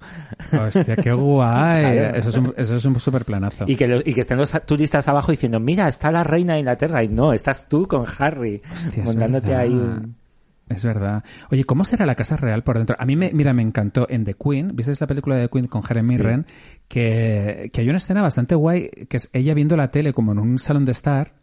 Hostia, 0.52 0.96
qué 0.96 1.12
guay. 1.12 1.82
Claro. 1.82 2.18
Eso 2.18 2.30
es 2.30 2.38
un, 2.38 2.54
eso 2.58 2.76
es 2.76 2.86
un 2.86 3.00
super 3.00 3.26
planazo. 3.26 3.66
Y 3.68 3.76
que, 3.76 4.02
y 4.06 4.14
que 4.14 4.22
estén 4.22 4.38
los 4.38 4.52
turistas 4.66 5.08
abajo 5.08 5.32
diciendo, 5.32 5.60
mira, 5.60 5.88
está 5.88 6.12
la 6.12 6.24
reina 6.24 6.54
de 6.54 6.60
Inglaterra. 6.60 7.04
Y 7.04 7.08
no, 7.08 7.34
estás 7.34 7.68
tú 7.68 7.88
con 7.88 8.06
Harry. 8.18 8.62
Hostia, 8.72 9.04
montándote 9.04 9.56
ahí 9.56 9.74
un... 9.74 10.16
Es 10.70 10.84
verdad. 10.84 11.24
Oye, 11.50 11.64
¿cómo 11.64 11.84
será 11.84 12.06
la 12.06 12.14
Casa 12.14 12.38
Real 12.38 12.64
por 12.64 12.78
dentro? 12.78 12.96
A 13.00 13.06
mí, 13.06 13.16
me, 13.16 13.32
mira, 13.34 13.54
me 13.54 13.64
encantó 13.64 14.06
en 14.08 14.24
The 14.24 14.36
Queen, 14.36 14.76
¿viste 14.76 14.94
la 15.00 15.08
película 15.08 15.36
de 15.36 15.48
The 15.48 15.52
Queen 15.52 15.68
con 15.68 15.82
Jeremy 15.82 16.18
Ren? 16.18 16.46
Que, 16.88 17.72
que 17.74 17.82
hay 17.82 17.90
una 17.90 17.98
escena 17.98 18.22
bastante 18.22 18.54
guay, 18.54 18.90
que 19.10 19.18
es 19.18 19.30
ella 19.34 19.56
viendo 19.56 19.76
la 19.76 19.90
tele 19.90 20.14
como 20.14 20.32
en 20.32 20.38
un 20.38 20.60
salón 20.60 20.86
de 20.86 20.92
estar, 20.92 21.39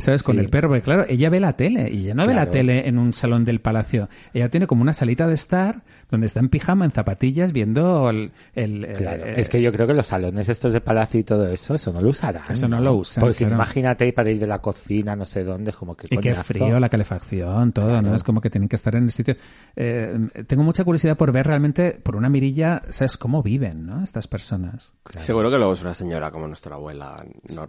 ¿sabes? 0.00 0.22
Con 0.22 0.38
el 0.38 0.48
perro, 0.48 0.68
porque 0.68 0.82
claro, 0.82 1.04
ella 1.08 1.30
ve 1.30 1.40
la 1.40 1.52
tele 1.54 1.90
y 1.90 2.04
ella 2.04 2.14
no 2.14 2.26
ve 2.26 2.34
la 2.34 2.50
tele 2.50 2.88
en 2.88 2.98
un 2.98 3.12
salón 3.12 3.44
del 3.44 3.60
palacio. 3.60 4.08
Ella 4.34 4.48
tiene 4.48 4.66
como 4.66 4.82
una 4.82 4.92
salita 4.92 5.26
de 5.26 5.34
estar 5.34 5.82
donde 6.10 6.26
está 6.26 6.40
en 6.40 6.48
pijama, 6.48 6.84
en 6.84 6.90
zapatillas, 6.90 7.52
viendo 7.52 8.10
el... 8.10 8.32
el- 8.54 8.86
Claro, 8.96 9.24
eh, 9.26 9.34
es 9.36 9.48
que 9.48 9.62
yo 9.62 9.72
creo 9.72 9.86
que 9.86 9.94
los 9.94 10.06
salones 10.06 10.48
estos 10.48 10.72
de 10.72 10.80
palacio 10.80 11.20
y 11.20 11.22
todo 11.24 11.46
eso, 11.48 11.74
eso 11.74 11.92
no 11.92 12.00
lo 12.00 12.08
usarán. 12.10 12.42
Eso 12.50 12.66
no 12.68 12.80
lo 12.80 12.94
usan, 12.94 13.20
Porque 13.20 13.34
si 13.34 13.44
claro. 13.44 13.54
imagínate 13.56 14.12
para 14.12 14.30
ir 14.30 14.38
de 14.40 14.46
la 14.46 14.58
cocina, 14.60 15.14
no 15.14 15.24
sé 15.24 15.44
dónde, 15.44 15.70
es 15.70 15.76
como 15.76 15.94
que 15.96 16.06
Y 16.10 16.18
qué 16.18 16.34
frío, 16.34 16.80
la 16.80 16.88
calefacción, 16.88 17.72
todo, 17.72 18.00
¿no? 18.02 18.14
Es 18.14 18.24
como 18.24 18.40
que 18.40 18.50
tienen 18.50 18.68
que 18.68 18.76
estar 18.76 18.94
en 18.96 19.04
el 19.04 19.10
sitio. 19.12 19.36
Eh, 19.76 20.18
tengo 20.46 20.62
mucha 20.62 20.84
curiosidad 20.84 21.16
por 21.16 21.32
ver 21.32 21.46
realmente, 21.46 22.00
por 22.02 22.16
una 22.16 22.28
mirilla, 22.28 22.82
¿sabes 22.90 23.16
cómo 23.16 23.42
viven, 23.42 23.86
¿no? 23.86 24.02
Estas 24.02 24.26
personas. 24.26 24.92
Seguro 25.18 25.50
que 25.50 25.58
luego 25.58 25.72
es 25.74 25.82
una 25.82 25.94
señora 25.94 26.30
como 26.30 26.46
nuestra 26.46 26.74
abuela, 26.76 27.24
normal. 27.54 27.68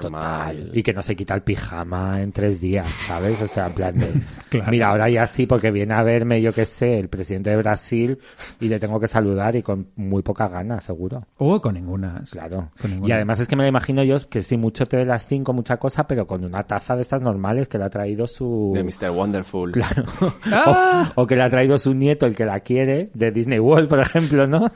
Total. 0.57 0.71
Y 0.73 0.83
que 0.83 0.93
no 0.93 1.01
se 1.01 1.15
quita 1.15 1.33
el 1.35 1.43
pijama 1.43 2.20
en 2.21 2.31
tres 2.31 2.61
días, 2.61 2.87
¿sabes? 3.07 3.41
O 3.41 3.47
sea, 3.47 3.67
en 3.67 3.73
plan 3.73 3.97
de... 3.97 4.11
Claro. 4.51 4.69
Mira, 4.69 4.89
ahora 4.89 5.09
ya 5.09 5.25
sí, 5.27 5.45
porque 5.45 5.71
viene 5.71 5.93
a 5.93 6.03
verme, 6.03 6.41
yo 6.41 6.51
qué 6.51 6.65
sé, 6.65 6.99
el 6.99 7.07
presidente 7.07 7.51
de 7.51 7.55
Brasil 7.55 8.19
y 8.59 8.67
le 8.67 8.79
tengo 8.81 8.99
que 8.99 9.07
saludar 9.07 9.55
y 9.55 9.63
con 9.63 9.87
muy 9.95 10.23
poca 10.23 10.49
ganas, 10.49 10.83
seguro. 10.83 11.25
O 11.37 11.61
con 11.61 11.75
ninguna. 11.75 12.21
Claro. 12.29 12.69
Con 12.81 12.91
ninguna. 12.91 13.07
Y 13.07 13.11
además 13.13 13.39
es 13.39 13.47
que 13.47 13.55
me 13.55 13.63
lo 13.63 13.69
imagino 13.69 14.03
yo 14.03 14.17
que 14.27 14.43
sí, 14.43 14.57
mucho 14.57 14.85
té 14.85 14.97
de 14.97 15.05
las 15.05 15.25
cinco, 15.25 15.53
mucha 15.53 15.77
cosa, 15.77 16.05
pero 16.05 16.27
con 16.27 16.43
una 16.43 16.63
taza 16.63 16.97
de 16.97 17.01
estas 17.01 17.21
normales 17.21 17.69
que 17.69 17.77
le 17.77 17.85
ha 17.85 17.89
traído 17.89 18.27
su... 18.27 18.73
De 18.75 18.83
Mr. 18.83 19.11
Wonderful. 19.11 19.71
Claro. 19.71 20.03
¡Ah! 20.51 21.13
O, 21.15 21.21
o 21.21 21.27
que 21.27 21.37
le 21.37 21.43
ha 21.43 21.49
traído 21.49 21.77
su 21.77 21.93
nieto, 21.93 22.25
el 22.25 22.35
que 22.35 22.43
la 22.43 22.59
quiere, 22.59 23.09
de 23.13 23.31
Disney 23.31 23.59
World, 23.59 23.87
por 23.87 24.01
ejemplo, 24.01 24.47
¿no? 24.47 24.69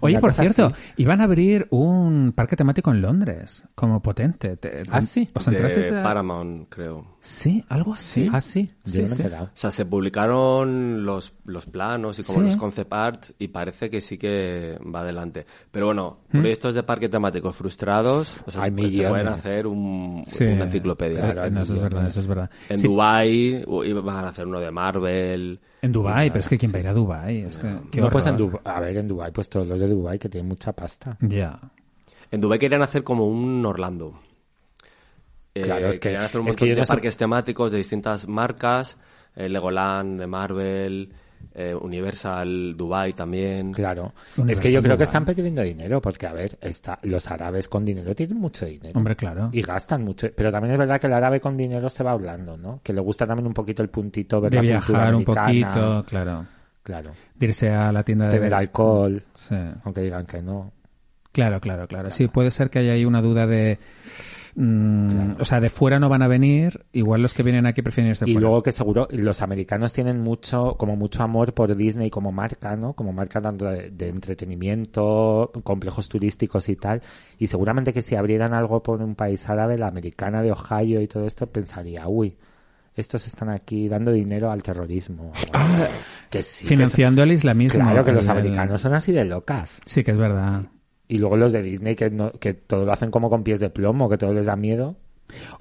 Oye, 0.00 0.18
por 0.18 0.32
cierto, 0.32 0.66
así. 0.66 0.92
iban 0.96 1.20
a 1.20 1.24
abrir 1.24 1.66
un 1.70 2.32
parque 2.34 2.56
temático 2.56 2.90
en 2.90 3.00
Londres, 3.02 3.66
como 3.74 4.00
potente. 4.02 4.56
Te- 4.56 4.82
¿Ah, 4.90 5.02
sí? 5.02 5.28
¿Os 5.34 5.46
enterasteis 5.48 5.86
de 5.90 5.96
de- 5.96 6.02
Paramount, 6.02 6.68
creo. 6.68 7.16
Sí, 7.20 7.64
algo 7.68 7.94
así. 7.94 8.28
Ah, 8.32 8.40
sí. 8.40 8.70
Yo 8.84 8.92
Sí, 8.92 8.98
no 9.02 9.06
me 9.08 9.12
he 9.12 9.16
sí. 9.16 9.34
O 9.34 9.50
sea, 9.54 9.70
se 9.70 9.84
publicaron 9.86 11.04
los, 11.04 11.34
los 11.44 11.66
planos 11.66 12.18
y 12.18 12.22
como 12.24 12.40
Sí. 12.40 12.46
los 12.46 12.56
concept 12.56 12.92
art 12.92 13.24
y 13.38 13.48
parece 13.48 13.88
que 13.90 14.00
sí 14.00 14.18
que 14.18 14.78
va 14.94 15.00
adelante. 15.00 15.46
Pero 15.70 15.86
bueno, 15.86 16.18
¿Mm? 16.32 16.40
proyectos 16.40 16.74
de 16.74 16.82
parque 16.82 17.08
temáticos 17.08 17.54
frustrados, 17.54 18.38
o 18.46 18.50
sea, 18.50 18.64
Hay 18.64 18.70
pueden 18.70 19.28
hacer 19.28 19.66
un, 19.66 20.22
Sí. 20.26 20.44
una 20.44 20.64
enciclopedia. 20.64 21.32
Claro, 21.32 21.50
no, 21.50 21.62
eso 21.62 21.74
es 21.74 21.80
verdad, 21.80 22.06
eso 22.08 22.20
es 22.20 22.26
verdad. 22.26 22.50
En 22.68 22.78
Sí, 22.78 22.86
Dubai 22.88 23.64
u- 23.66 23.84
iban 23.84 24.24
a 24.24 24.28
hacer 24.28 24.46
uno 24.46 24.60
de 24.60 24.70
Marvel. 24.70 25.60
En 25.82 25.92
Dubai, 25.92 26.30
pero 26.30 26.40
es 26.40 26.48
que 26.48 26.56
¿quién 26.56 26.72
va 26.72 26.76
a 26.78 26.80
ir 26.80 26.88
a 26.88 26.92
Dubai? 26.94 27.40
Es 27.42 27.58
que, 27.58 27.68
qué 27.90 28.00
No, 28.00 28.08
pues 28.08 28.24
en 28.26 28.34
horror. 28.36 28.50
Dubai, 28.62 28.76
a 28.76 28.80
ver, 28.80 28.96
en 28.96 29.08
Dubai, 29.08 29.32
pues 29.32 29.48
todos 29.48 29.66
los 29.66 29.78
de 29.80 29.88
Dubai 29.88 30.18
que 30.18 30.28
tienen 30.28 30.48
mucha 30.48 30.72
pasta. 30.72 31.16
Ya. 31.20 31.58
En 32.30 32.40
Dubai 32.40 32.58
querían 32.58 32.82
hacer 32.82 33.02
como 33.04 33.26
un 33.28 33.64
Orlando. 33.66 34.18
Eh, 35.54 35.62
Claro, 35.62 35.88
es 35.88 35.96
que- 35.96 36.08
querían 36.08 36.22
hacer 36.22 36.40
un 36.40 36.48
es 36.48 36.56
que 36.56 36.64
montón 36.64 36.74
de 36.76 36.80
no 36.80 36.86
sé- 36.86 36.92
parques 36.92 37.16
temáticos 37.18 37.70
de 37.72 37.78
distintas 37.78 38.26
marcas, 38.26 38.96
eh, 39.36 39.48
Legoland, 39.48 40.18
de 40.18 40.26
Marvel, 40.26 41.12
eh, 41.54 41.74
Universal, 41.74 42.74
Dubai 42.76 43.12
también. 43.12 43.72
Claro. 43.72 44.12
Universal 44.36 44.50
es 44.50 44.60
que 44.60 44.72
yo 44.72 44.82
creo 44.82 44.96
que 44.96 45.04
están 45.04 45.24
perdiendo 45.24 45.62
dinero, 45.62 46.00
porque 46.00 46.26
a 46.26 46.32
ver, 46.32 46.58
está, 46.60 46.98
los 47.02 47.30
árabes 47.30 47.68
con 47.68 47.84
dinero 47.84 48.14
tienen 48.14 48.38
mucho 48.38 48.66
dinero. 48.66 48.92
Hombre, 48.98 49.16
claro. 49.16 49.50
Y 49.52 49.62
gastan 49.62 50.02
mucho. 50.04 50.28
Pero 50.34 50.50
también 50.50 50.72
es 50.72 50.78
verdad 50.78 51.00
que 51.00 51.06
el 51.06 51.12
árabe 51.12 51.40
con 51.40 51.56
dinero 51.56 51.88
se 51.90 52.02
va 52.02 52.12
hablando, 52.12 52.56
¿no? 52.56 52.80
Que 52.82 52.92
le 52.92 53.00
gusta 53.00 53.26
también 53.26 53.46
un 53.46 53.54
poquito 53.54 53.82
el 53.82 53.88
puntito 53.88 54.40
ver 54.40 54.50
De 54.50 54.62
la 54.62 54.78
cultura 54.78 54.98
viajar 54.98 55.14
un 55.14 55.24
poquito, 55.24 56.04
claro. 56.08 56.46
Claro. 56.82 57.12
De 57.34 57.46
irse 57.46 57.70
a 57.70 57.92
la 57.92 58.02
tienda 58.02 58.26
de... 58.26 58.38
Tener 58.38 58.54
alcohol, 58.54 59.22
Sí. 59.34 59.54
aunque 59.84 60.00
digan 60.00 60.26
que 60.26 60.42
no. 60.42 60.72
Claro, 61.30 61.60
claro, 61.60 61.86
claro. 61.86 62.10
Sí, 62.10 62.28
puede 62.28 62.50
ser 62.50 62.70
que 62.70 62.80
haya 62.80 62.92
ahí 62.92 63.04
una 63.04 63.22
duda 63.22 63.46
de... 63.46 63.78
mm, 64.54 65.36
O 65.40 65.44
sea, 65.44 65.60
de 65.60 65.70
fuera 65.70 65.98
no 65.98 66.08
van 66.08 66.22
a 66.22 66.28
venir, 66.28 66.84
igual 66.92 67.22
los 67.22 67.34
que 67.34 67.42
vienen 67.42 67.66
aquí 67.66 67.82
prefieren 67.82 68.10
irse 68.10 68.24
Y 68.28 68.32
fuera. 68.34 68.40
luego 68.48 68.62
que 68.62 68.72
seguro 68.72 69.08
los 69.10 69.42
americanos 69.42 69.92
tienen 69.92 70.20
mucho, 70.20 70.76
como 70.78 70.96
mucho 70.96 71.22
amor 71.22 71.54
por 71.54 71.76
Disney 71.76 72.10
como 72.10 72.32
marca, 72.32 72.76
¿no? 72.76 72.92
Como 72.94 73.12
marca 73.12 73.40
tanto 73.40 73.66
de, 73.66 73.90
de 73.90 74.08
entretenimiento, 74.08 75.50
complejos 75.64 76.08
turísticos 76.08 76.68
y 76.68 76.76
tal. 76.76 77.02
Y 77.38 77.46
seguramente 77.46 77.92
que 77.92 78.02
si 78.02 78.14
abrieran 78.16 78.54
algo 78.54 78.82
por 78.82 79.00
un 79.02 79.14
país 79.14 79.48
árabe, 79.48 79.78
la 79.78 79.88
americana 79.88 80.42
de 80.42 80.52
Ohio 80.52 81.00
y 81.00 81.06
todo 81.06 81.26
esto, 81.26 81.46
pensaría, 81.46 82.06
uy, 82.08 82.36
estos 82.94 83.26
están 83.26 83.48
aquí 83.48 83.88
dando 83.88 84.12
dinero 84.12 84.50
al 84.50 84.62
terrorismo. 84.62 85.32
que 86.30 86.42
sí. 86.42 86.66
Financiando 86.66 87.22
el 87.22 87.32
islamismo. 87.32 87.82
Claro 87.84 88.04
que 88.04 88.12
los 88.12 88.28
americanos 88.28 88.80
son 88.82 88.94
así 88.94 89.12
de 89.12 89.24
locas. 89.24 89.80
Sí, 89.86 90.02
que 90.04 90.10
es 90.10 90.18
verdad. 90.18 90.62
Y 91.12 91.18
luego 91.18 91.36
los 91.36 91.52
de 91.52 91.62
Disney 91.62 91.94
que, 91.94 92.08
no- 92.10 92.32
que 92.32 92.54
todo 92.54 92.86
lo 92.86 92.92
hacen 92.92 93.10
como 93.10 93.28
con 93.28 93.42
pies 93.44 93.60
de 93.60 93.68
plomo, 93.68 94.08
que 94.08 94.16
todo 94.16 94.32
les 94.32 94.46
da 94.46 94.56
miedo. 94.56 94.96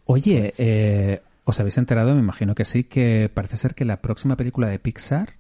Oye, 0.06 0.42
Pues 0.44 0.56
eh, 0.60 1.22
¿os 1.44 1.60
habéis 1.60 1.78
enterado? 1.78 2.14
Me 2.14 2.20
imagino 2.22 2.56
que 2.56 2.64
sí, 2.64 2.86
que 2.86 3.30
parece 3.34 3.58
ser 3.58 3.76
que 3.76 3.84
la 3.84 4.02
próxima 4.02 4.38
película 4.38 4.68
de 4.68 4.80
Pixar, 4.80 5.34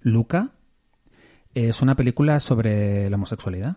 Luca, 0.00 0.52
es 1.54 1.82
una 1.82 1.94
película 1.94 2.40
sobre 2.40 3.10
la 3.10 3.16
homosexualidad. 3.16 3.76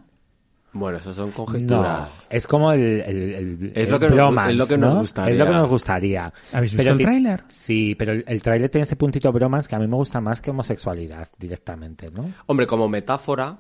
Bueno, 0.71 0.97
eso 0.97 1.13
son 1.13 1.29
No, 1.29 1.36
conjeturas. 1.36 2.27
es 2.31 2.47
como 2.47 2.71
el, 2.71 2.81
el, 3.01 3.17
el- 3.36 3.71
Es 3.75 3.86
el 3.88 3.91
lo 3.91 3.99
que 3.99 4.09
nos- 4.09 4.47
es 4.49 4.55
lo 4.55 4.67
que 4.67 4.77
nos 4.77 4.93
¿no? 4.93 4.99
gustaría. 5.01 5.31
Es 5.34 5.38
lo 5.39 5.45
que 5.45 5.51
nos 5.51 5.69
gustaría. 5.69 6.34
¿Habéis 6.53 6.71
Pero 6.75 6.77
visto 6.77 6.91
el 6.93 6.97
ti- 6.97 7.03
tráiler? 7.03 7.43
Sí, 7.49 7.95
pero 7.95 8.13
el, 8.13 8.23
el 8.27 8.41
tráiler 8.41 8.69
tiene 8.69 8.84
ese 8.84 8.95
puntito 8.95 9.31
bromas 9.31 9.67
que 9.67 9.75
a 9.75 9.79
mí 9.79 9.88
me 9.88 9.95
gusta 9.97 10.19
más 10.21 10.39
que 10.41 10.49
homosexualidad 10.51 11.27
directamente, 11.38 12.07
¿no? 12.15 12.31
Hombre, 12.47 12.65
como 12.65 12.88
metáfora, 12.89 13.57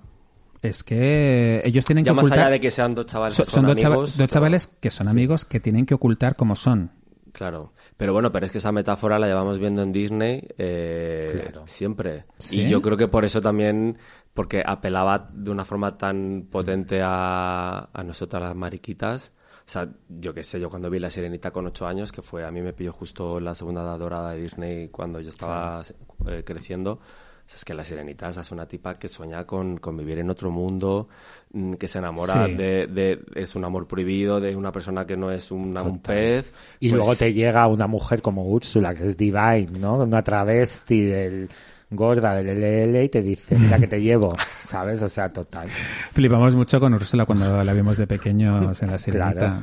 Es 0.63 0.83
que 0.83 1.61
ellos 1.65 1.83
tienen 1.85 2.03
ya 2.05 2.11
que 2.11 2.15
más 2.15 2.23
ocultar... 2.23 2.39
allá 2.39 2.49
de 2.51 2.59
que 2.59 2.71
sean 2.71 2.95
dos 2.95 3.05
chavales 3.05 3.35
son, 3.35 3.45
que 3.45 3.51
son 3.51 3.61
son 3.61 3.67
dos, 3.67 3.75
chava- 3.75 3.93
amigos, 3.93 4.09
dos 4.11 4.17
pero- 4.17 4.27
chavales 4.33 4.67
que 4.79 4.89
son 4.89 5.07
amigos 5.09 5.45
que 5.45 5.59
tienen 5.59 5.85
que 5.85 5.93
ocultar 5.93 6.35
cómo 6.35 6.55
son. 6.55 6.91
Claro, 7.33 7.73
pero 7.97 8.13
bueno, 8.13 8.31
pero 8.31 8.45
es 8.45 8.51
que 8.51 8.59
esa 8.59 8.71
metáfora 8.71 9.17
la 9.19 9.27
llevamos 9.27 9.59
viendo 9.59 9.81
en 9.81 9.91
Disney 9.91 10.47
eh, 10.57 11.49
Claro. 11.51 11.67
siempre. 11.67 12.25
¿Sí? 12.37 12.61
Y 12.61 12.69
yo 12.69 12.81
creo 12.81 12.95
que 12.95 13.07
por 13.07 13.25
eso 13.25 13.41
también, 13.41 13.97
porque 14.33 14.63
apelaba 14.65 15.29
de 15.33 15.49
una 15.51 15.65
forma 15.65 15.97
tan 15.97 16.47
potente 16.49 17.01
a, 17.03 17.89
a 17.91 18.03
nosotras 18.03 18.41
las 18.43 18.55
mariquitas. 18.55 19.33
O 19.65 19.69
sea, 19.69 19.89
yo 20.09 20.33
qué 20.33 20.43
sé, 20.43 20.59
yo 20.59 20.69
cuando 20.69 20.89
vi 20.89 20.99
La 20.99 21.09
Sirenita 21.09 21.51
con 21.51 21.65
ocho 21.65 21.87
años, 21.87 22.11
que 22.11 22.21
fue, 22.21 22.45
a 22.45 22.51
mí 22.51 22.61
me 22.61 22.73
pilló 22.73 22.93
justo 22.93 23.39
la 23.39 23.55
segunda 23.55 23.81
edad 23.81 23.97
dorada 23.97 24.31
de 24.33 24.41
Disney 24.41 24.89
cuando 24.89 25.19
yo 25.19 25.29
estaba 25.29 25.81
eh, 26.27 26.43
creciendo. 26.45 26.99
O 27.45 27.49
sea, 27.49 27.55
es 27.57 27.65
que 27.65 27.73
La 27.73 27.83
Sirenita 27.83 28.29
es 28.29 28.51
una 28.51 28.65
tipa 28.65 28.95
que 28.95 29.07
sueña 29.07 29.45
con, 29.45 29.77
con 29.77 29.97
vivir 29.97 30.17
en 30.19 30.29
otro 30.29 30.49
mundo, 30.49 31.09
mm, 31.51 31.73
que 31.73 31.87
se 31.87 31.99
enamora 31.99 32.45
Sí. 32.47 32.53
de, 32.55 32.87
de- 32.87 33.19
es 33.35 33.55
un 33.55 33.65
amor 33.65 33.85
prohibido, 33.87 34.39
de 34.39 34.55
una 34.55 34.71
persona 34.71 35.05
que 35.05 35.17
no 35.17 35.29
es 35.29 35.51
una- 35.51 35.83
un 35.83 35.99
pez. 35.99 36.53
Y 36.79 36.89
Pues- 36.89 36.97
luego 36.99 37.15
te 37.15 37.33
llega 37.33 37.67
una 37.67 37.85
mujer 37.87 38.21
como 38.21 38.43
Úrsula, 38.49 38.95
que 38.95 39.05
es 39.07 39.17
divine, 39.17 39.67
¿no? 39.79 39.97
Una 39.97 40.23
travesti 40.23 41.03
del 41.03 41.49
gorda 41.91 42.33
del 42.41 42.47
LL 42.57 43.03
y 43.03 43.09
te 43.09 43.21
dice, 43.21 43.55
mira 43.55 43.77
que 43.77 43.85
te 43.87 44.01
llevo, 44.01 44.35
¿sabes? 44.63 45.03
O 45.03 45.09
sea, 45.09 45.31
total. 45.31 45.67
Flipamos 45.67 46.55
mucho 46.55 46.79
con 46.79 46.93
Úrsula 46.95 47.25
cuando 47.25 47.63
la 47.63 47.73
vimos 47.73 47.97
de 47.97 48.07
pequeños 48.07 48.81
en 48.81 48.89
la 48.89 48.97
sirenita. 48.97 49.33
Claro. 49.33 49.55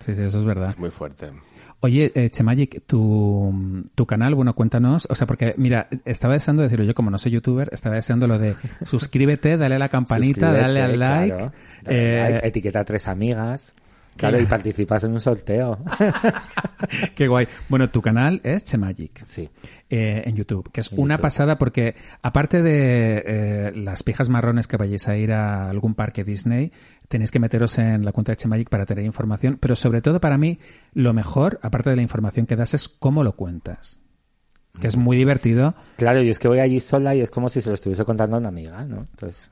Sí, 0.00 0.14
sí, 0.14 0.22
eso 0.22 0.38
es 0.38 0.44
verdad. 0.44 0.74
Muy 0.78 0.90
fuerte. 0.90 1.30
Oye, 1.82 2.12
eh, 2.14 2.28
Chemagic, 2.28 2.82
tu, 2.86 3.84
tu 3.94 4.04
canal, 4.04 4.34
bueno, 4.34 4.54
cuéntanos, 4.54 5.08
o 5.10 5.14
sea, 5.14 5.26
porque, 5.26 5.54
mira, 5.56 5.88
estaba 6.04 6.34
deseando 6.34 6.62
decirlo 6.62 6.84
yo, 6.84 6.94
como 6.94 7.10
no 7.10 7.16
soy 7.16 7.32
youtuber, 7.32 7.70
estaba 7.72 7.94
deseando 7.94 8.26
lo 8.26 8.38
de 8.38 8.54
suscríbete, 8.84 9.56
dale 9.56 9.76
a 9.76 9.78
la 9.78 9.88
campanita, 9.88 10.52
dale 10.52 10.82
al 10.82 10.98
like. 10.98 11.34
claro, 11.34 11.52
dale 11.82 12.20
al 12.20 12.28
eh, 12.28 12.32
like, 12.32 12.48
etiqueta 12.48 12.80
a 12.80 12.84
tres 12.84 13.08
amigas. 13.08 13.74
Claro, 14.20 14.40
y 14.40 14.46
participas 14.46 15.02
en 15.04 15.12
un 15.12 15.20
sorteo. 15.20 15.78
Qué 17.14 17.26
guay. 17.28 17.48
Bueno, 17.68 17.90
tu 17.90 18.00
canal 18.02 18.40
es 18.44 18.64
Chemagic. 18.64 19.24
sí. 19.24 19.48
eh, 19.88 20.22
en 20.26 20.36
YouTube, 20.36 20.70
que 20.70 20.80
es 20.82 20.92
En 20.92 21.00
una 21.00 21.14
YouTube. 21.14 21.22
pasada 21.22 21.58
porque 21.58 21.94
aparte 22.22 22.62
de 22.62 23.22
eh, 23.26 23.72
las 23.74 24.02
pijas 24.02 24.28
marrones 24.28 24.66
que 24.66 24.76
vayáis 24.76 25.08
a 25.08 25.16
ir 25.16 25.32
a 25.32 25.68
algún 25.70 25.94
parque 25.94 26.24
Disney, 26.24 26.72
tenéis 27.08 27.30
que 27.30 27.40
meteros 27.40 27.78
en 27.78 28.04
la 28.04 28.12
cuenta 28.12 28.32
de 28.32 28.36
Chemagic 28.36 28.68
para 28.68 28.86
tener 28.86 29.04
información, 29.04 29.58
pero 29.60 29.74
sobre 29.76 30.00
todo 30.02 30.20
para 30.20 30.38
mí 30.38 30.58
lo 30.92 31.12
mejor, 31.12 31.58
aparte 31.62 31.90
de 31.90 31.96
la 31.96 32.02
información 32.02 32.46
que 32.46 32.56
das, 32.56 32.74
es 32.74 32.88
cómo 32.88 33.24
lo 33.24 33.32
cuentas. 33.32 34.00
Que 34.80 34.86
es 34.86 34.96
muy 34.96 35.16
divertido. 35.16 35.74
Claro, 35.96 36.22
y 36.22 36.30
es 36.30 36.38
que 36.38 36.46
voy 36.46 36.60
allí 36.60 36.78
sola 36.78 37.14
y 37.14 37.20
es 37.20 37.30
como 37.30 37.48
si 37.48 37.60
se 37.60 37.68
lo 37.68 37.74
estuviese 37.74 38.04
contando 38.04 38.36
a 38.36 38.38
una 38.38 38.48
amiga, 38.50 38.84
¿no? 38.84 38.98
Entonces, 39.00 39.50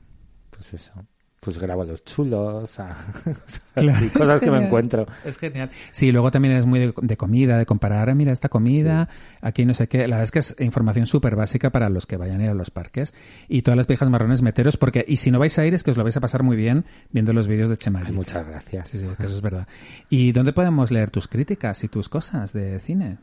pues 0.49 0.73
eso. 0.73 0.93
Pues 1.41 1.57
grabo 1.57 1.85
los 1.85 2.03
chulos, 2.03 2.79
a- 2.81 2.97
así, 3.75 4.09
cosas 4.17 4.41
que 4.41 4.51
me 4.51 4.65
encuentro. 4.65 5.07
Es 5.23 5.37
genial. 5.37 5.69
Sí, 5.91 6.11
luego 6.11 6.31
también 6.31 6.55
es 6.55 6.65
muy 6.65 6.79
de, 6.79 6.93
de 7.01 7.15
comida, 7.17 7.57
de 7.57 7.65
comparar, 7.65 8.09
"Ah, 8.09 8.15
mira, 8.15 8.33
esta 8.33 8.49
comida, 8.49 9.07
aquí 9.41 9.63
no 9.65 9.73
sé 9.73 9.87
qué. 9.87 9.99
La 9.99 10.17
verdad 10.17 10.23
es 10.23 10.31
que 10.31 10.39
es 10.39 10.55
información 10.59 11.05
súper 11.07 11.37
básica 11.37 11.69
para 11.69 11.87
los 11.89 12.05
que 12.05 12.17
vayan 12.17 12.41
a 12.41 12.43
ir 12.43 12.49
a 12.49 12.53
los 12.53 12.71
parques. 12.71 13.13
Y 13.47 13.61
todas 13.61 13.77
las 13.77 13.87
viejas 13.87 14.09
marrones 14.09 14.41
meteros, 14.41 14.75
porque, 14.75 15.05
y 15.07 15.15
si 15.15 15.31
no 15.31 15.39
vais 15.39 15.57
a 15.57 15.65
ir, 15.65 15.73
es 15.73 15.83
que 15.83 15.91
os 15.91 15.97
lo 15.97 16.03
vais 16.03 16.17
a 16.17 16.21
pasar 16.21 16.43
muy 16.43 16.57
bien 16.57 16.83
viendo 17.11 17.31
los 17.31 17.47
vídeos 17.47 17.69
de 17.69 17.77
Chemagic. 17.77 18.09
Ay, 18.09 18.15
muchas 18.15 18.45
gracias. 18.45 18.89
Sí, 18.89 18.99
sí, 18.99 19.05
que 19.17 19.25
eso 19.25 19.35
es 19.35 19.41
verdad. 19.41 19.65
¿Y 20.09 20.33
dónde 20.33 20.51
podemos 20.51 20.91
leer 20.91 21.09
tus 21.09 21.29
críticas 21.29 21.83
y 21.85 21.87
tus 21.87 22.09
cosas 22.09 22.51
de 22.51 22.79
cine, 22.81 23.17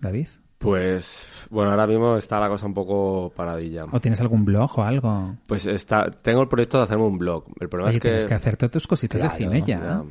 David? 0.00 0.26
Pues, 0.60 1.46
bueno, 1.48 1.70
ahora 1.70 1.86
mismo 1.86 2.16
está 2.16 2.38
la 2.38 2.46
cosa 2.50 2.66
un 2.66 2.74
poco 2.74 3.32
paradilla. 3.34 3.86
¿O 3.90 3.98
tienes 3.98 4.20
algún 4.20 4.44
blog 4.44 4.78
o 4.78 4.82
algo? 4.82 5.34
Pues 5.46 5.64
está, 5.64 6.10
tengo 6.10 6.42
el 6.42 6.48
proyecto 6.48 6.76
de 6.76 6.84
hacerme 6.84 7.04
un 7.04 7.16
blog. 7.16 7.44
El 7.58 7.70
problema 7.70 7.88
Oye, 7.88 7.96
es 7.96 8.02
que... 8.02 8.08
tienes 8.08 8.24
que 8.26 8.34
hacerte 8.34 8.68
tus 8.68 8.86
cositas 8.86 9.22
Claro, 9.22 9.36
de 9.36 9.38
cine 9.38 9.62
ya. 9.62 9.78
Ya, 9.80 10.02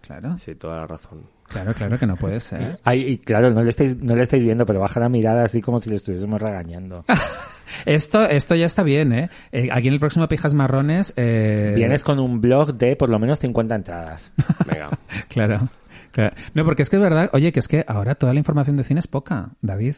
Claro, 0.00 0.36
sí, 0.36 0.56
toda 0.56 0.78
la 0.78 0.86
razón. 0.88 1.22
claro, 1.46 1.72
claro 1.74 1.96
que 1.96 2.06
no 2.06 2.16
puede 2.16 2.40
ser. 2.40 2.80
Ay, 2.84 3.02
y 3.08 3.18
claro, 3.18 3.50
no 3.52 3.62
le 3.62 3.70
estáis, 3.70 3.96
no 4.02 4.16
le 4.16 4.24
estáis 4.24 4.42
viendo, 4.42 4.66
pero 4.66 4.80
baja 4.80 4.98
la 4.98 5.08
mirada 5.08 5.44
así 5.44 5.62
como 5.62 5.78
si 5.78 5.90
le 5.90 5.96
estuviésemos 5.96 6.42
regañando. 6.42 7.04
Esto, 7.86 8.22
esto 8.24 8.54
ya 8.54 8.66
está 8.66 8.82
bien, 8.82 9.12
¿eh? 9.12 9.30
Eh, 9.50 9.68
Aquí 9.72 9.88
en 9.88 9.94
el 9.94 10.00
próximo 10.00 10.28
Pijas 10.28 10.54
Marrones... 10.54 11.12
Eh... 11.16 11.72
Vienes 11.74 12.04
con 12.04 12.18
un 12.20 12.40
blog 12.40 12.74
de 12.74 12.94
por 12.94 13.08
lo 13.10 13.18
menos 13.18 13.40
50 13.40 13.74
entradas. 13.74 14.32
Venga. 14.66 14.90
Claro, 15.28 15.68
claro. 16.14 16.34
No, 16.54 16.64
porque 16.64 16.82
es 16.82 16.88
que 16.90 16.96
es 16.96 17.02
verdad, 17.02 17.28
oye, 17.34 17.52
que 17.52 17.60
es 17.60 17.68
que 17.68 17.84
ahora 17.86 18.14
toda 18.14 18.32
la 18.32 18.38
información 18.38 18.76
de 18.76 18.84
cine 18.84 19.00
es 19.00 19.06
poca, 19.06 19.50
David. 19.60 19.96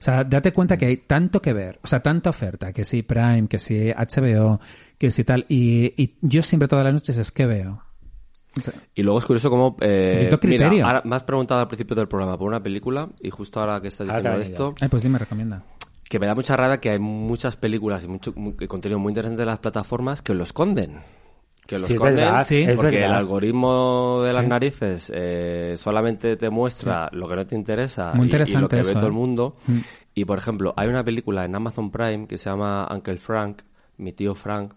O 0.00 0.02
sea, 0.02 0.24
date 0.24 0.52
cuenta 0.52 0.76
que 0.76 0.86
hay 0.86 0.96
tanto 0.96 1.40
que 1.42 1.52
ver, 1.52 1.78
o 1.84 1.86
sea, 1.86 2.00
tanta 2.00 2.30
oferta, 2.30 2.72
que 2.72 2.84
si 2.84 3.02
Prime, 3.02 3.46
que 3.48 3.58
si 3.58 3.90
HBO, 3.92 4.60
que 4.98 5.10
si 5.10 5.22
tal, 5.24 5.44
y, 5.48 5.92
y 6.02 6.14
yo 6.22 6.42
siempre 6.42 6.66
todas 6.68 6.84
las 6.84 6.94
noches 6.94 7.18
es 7.18 7.30
que 7.30 7.46
veo. 7.46 7.82
O 8.58 8.62
sea, 8.62 8.72
Y 8.94 9.02
luego 9.02 9.18
es 9.18 9.26
curioso 9.26 9.50
cómo... 9.50 9.76
Eh. 9.80 10.16
Mira, 10.80 10.86
ahora 10.86 11.02
me 11.04 11.14
has 11.14 11.24
preguntado 11.24 11.60
al 11.60 11.68
principio 11.68 11.94
del 11.94 12.08
programa 12.08 12.38
por 12.38 12.48
una 12.48 12.62
película 12.62 13.08
y 13.20 13.28
justo 13.30 13.60
ahora 13.60 13.80
que 13.82 13.88
estás 13.88 14.06
diciendo 14.06 14.30
Ahora, 14.30 14.42
esto, 14.42 14.74
Ay, 14.80 14.88
pues 14.88 15.02
dime, 15.02 15.18
recomienda. 15.18 15.62
que 16.08 16.18
me 16.18 16.26
da 16.26 16.34
mucha 16.34 16.56
rabia 16.56 16.78
que 16.78 16.90
hay 16.90 16.98
muchas 16.98 17.56
películas 17.56 18.02
y 18.02 18.08
mucho 18.08 18.32
mu- 18.34 18.56
contenido 18.66 18.98
muy 18.98 19.10
interesante 19.10 19.42
de 19.42 19.46
las 19.46 19.58
plataformas 19.58 20.22
que 20.22 20.32
lo 20.34 20.42
esconden. 20.42 21.00
Que 21.66 21.78
lo 21.78 21.86
Sí, 21.86 21.94
verdad, 22.16 22.44
porque 22.76 22.98
el 23.04 23.12
algoritmo 23.12 24.20
de 24.24 24.32
las 24.32 24.46
narices 24.46 25.12
eh, 25.14 25.74
solamente 25.76 26.36
te 26.36 26.48
muestra 26.50 27.08
lo 27.12 27.28
que 27.28 27.36
no 27.36 27.46
te 27.46 27.54
interesa 27.56 28.12
Muy 28.14 28.26
y- 28.28 28.30
lo 28.62 28.68
que 28.68 28.80
eso, 28.80 28.88
ve 28.88 28.94
todo 28.94 29.04
¿eh? 29.04 29.08
el 29.08 29.12
mundo. 29.12 29.56
Mm. 29.66 29.78
Y 30.14 30.24
por 30.24 30.38
ejemplo, 30.38 30.72
hay 30.76 30.88
una 30.88 31.02
película 31.04 31.44
en 31.44 31.54
Amazon 31.54 31.90
Prime 31.90 32.26
que 32.26 32.38
se 32.38 32.48
llama 32.48 32.88
Uncle 32.90 33.18
Frank, 33.18 33.62
mi 33.98 34.12
tío 34.12 34.34
Frank, 34.34 34.74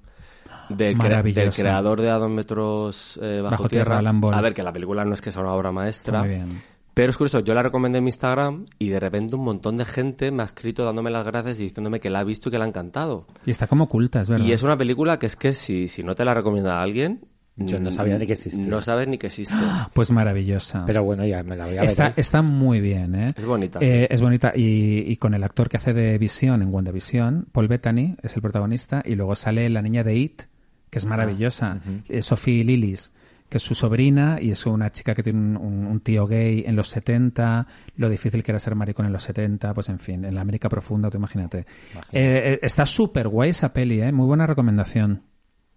del, 0.70 0.98
crea- 0.98 1.22
del 1.24 1.34
creador 1.62 2.02
de 2.02 2.10
A 2.10 2.16
dos 2.18 2.30
metros 2.30 3.20
eh, 3.22 3.40
bajo, 3.42 3.52
Bajo 3.52 3.70
tierra, 3.70 4.00
tierra. 4.00 4.38
A 4.38 4.42
ver, 4.42 4.54
que 4.54 4.64
la 4.64 4.74
película 4.74 5.06
no 5.06 5.14
es 5.14 5.22
que 5.22 5.32
sea 5.32 5.42
una 5.44 5.54
obra 5.54 5.72
maestra. 5.72 6.20
Muy 6.20 6.30
bien. 6.30 6.62
Pero 7.00 7.12
es 7.12 7.18
curioso, 7.18 7.40
yo 7.40 7.54
la 7.54 7.64
recomendé 7.64 8.00
en 8.00 8.04
mi 8.04 8.10
Instagram 8.10 8.66
y 8.78 8.90
de 8.90 9.00
repente 9.00 9.34
un 9.38 9.46
montón 9.46 9.78
de 9.78 9.86
gente 9.86 10.32
me 10.32 10.44
ha 10.44 10.48
escrito 10.48 10.84
dándome 10.84 11.10
las 11.10 11.26
gracias 11.26 11.58
y 11.62 11.64
diciéndome 11.64 12.02
que 12.02 12.10
la 12.10 12.20
ha 12.20 12.24
visto 12.26 12.50
y 12.50 12.52
que 12.52 12.58
le 12.58 12.66
ha 12.66 12.68
encantado. 12.68 13.26
Y 13.46 13.52
está 13.52 13.68
como 13.68 13.86
oculta, 13.86 14.20
es 14.20 14.28
verdad. 14.28 14.46
Y 14.46 14.52
es 14.52 14.64
una 14.64 14.76
película 14.76 15.18
que 15.18 15.26
es 15.28 15.38
que 15.38 15.54
si, 15.54 15.88
si 15.88 16.04
no 16.04 16.14
te 16.14 16.26
la 16.26 16.34
recomienda 16.34 16.82
alguien... 16.82 17.22
Yo 17.56 17.80
no 17.80 17.90
sabía 17.90 18.18
ni 18.18 18.28
que 18.28 18.34
existía. 18.34 18.66
No 18.68 18.82
sabes 18.82 19.08
ni 19.08 19.18
que 19.18 19.28
existe. 19.28 19.56
Pues 19.94 20.12
maravillosa. 20.12 20.84
Pero 20.86 21.02
bueno, 21.06 21.26
ya 21.26 21.42
me 21.42 21.56
la 21.56 21.68
voy 21.68 21.78
a 21.78 21.84
Está, 21.84 22.10
ver. 22.10 22.14
está 22.18 22.42
muy 22.42 22.82
bien, 22.82 23.16
¿eh? 23.16 23.28
Es 23.34 23.46
bonita. 23.46 23.80
Eh, 23.82 24.08
es 24.12 24.22
bonita 24.22 24.52
y, 24.54 25.06
y 25.10 25.16
con 25.16 25.34
el 25.34 25.44
actor 25.46 25.70
que 25.70 25.78
hace 25.78 25.94
de 25.94 26.18
Visión 26.18 26.62
en 26.62 26.68
WandaVision, 26.74 27.48
Paul 27.54 27.70
Bettany 27.70 28.18
es 28.24 28.36
el 28.36 28.42
protagonista 28.42 29.04
y 29.06 29.16
luego 29.16 29.36
sale 29.36 29.70
la 29.70 29.82
niña 29.82 30.04
de 30.04 30.18
It, 30.18 30.42
que 30.90 31.00
es 31.00 31.06
maravillosa, 31.06 31.80
eh, 32.10 32.22
Sophie 32.24 32.66
Lillis, 32.66 33.14
que 33.50 33.58
es 33.58 33.64
su 33.64 33.74
sobrina 33.74 34.38
y 34.42 34.52
es 34.52 34.66
una 34.66 34.92
chica 34.92 35.14
que 35.16 35.24
tiene 35.24 35.40
un, 35.40 35.58
un- 35.58 35.86
un 35.88 36.00
tío 36.02 36.28
gay 36.28 36.64
en 36.68 36.76
los 36.76 36.88
70, 36.90 37.66
lo 37.98 38.10
difícil 38.10 38.44
que 38.44 38.52
era 38.52 38.60
ser 38.60 38.76
maricón 38.76 39.06
en 39.08 39.12
los 39.14 39.24
70, 39.24 39.74
pues 39.74 39.90
en 39.90 40.00
fin, 40.00 40.24
en 40.26 40.36
la 40.36 40.42
América 40.42 40.70
profunda, 40.70 41.10
tú 41.10 41.18
imagínate. 41.18 41.60
Eh, 41.60 41.66
eh, 42.14 42.60
está 42.62 42.86
súper 42.86 43.28
guay 43.28 43.50
esa 43.50 43.74
peli, 43.74 44.02
¿eh? 44.02 44.12
Muy 44.12 44.26
buena 44.28 44.46
recomendación. 44.48 45.24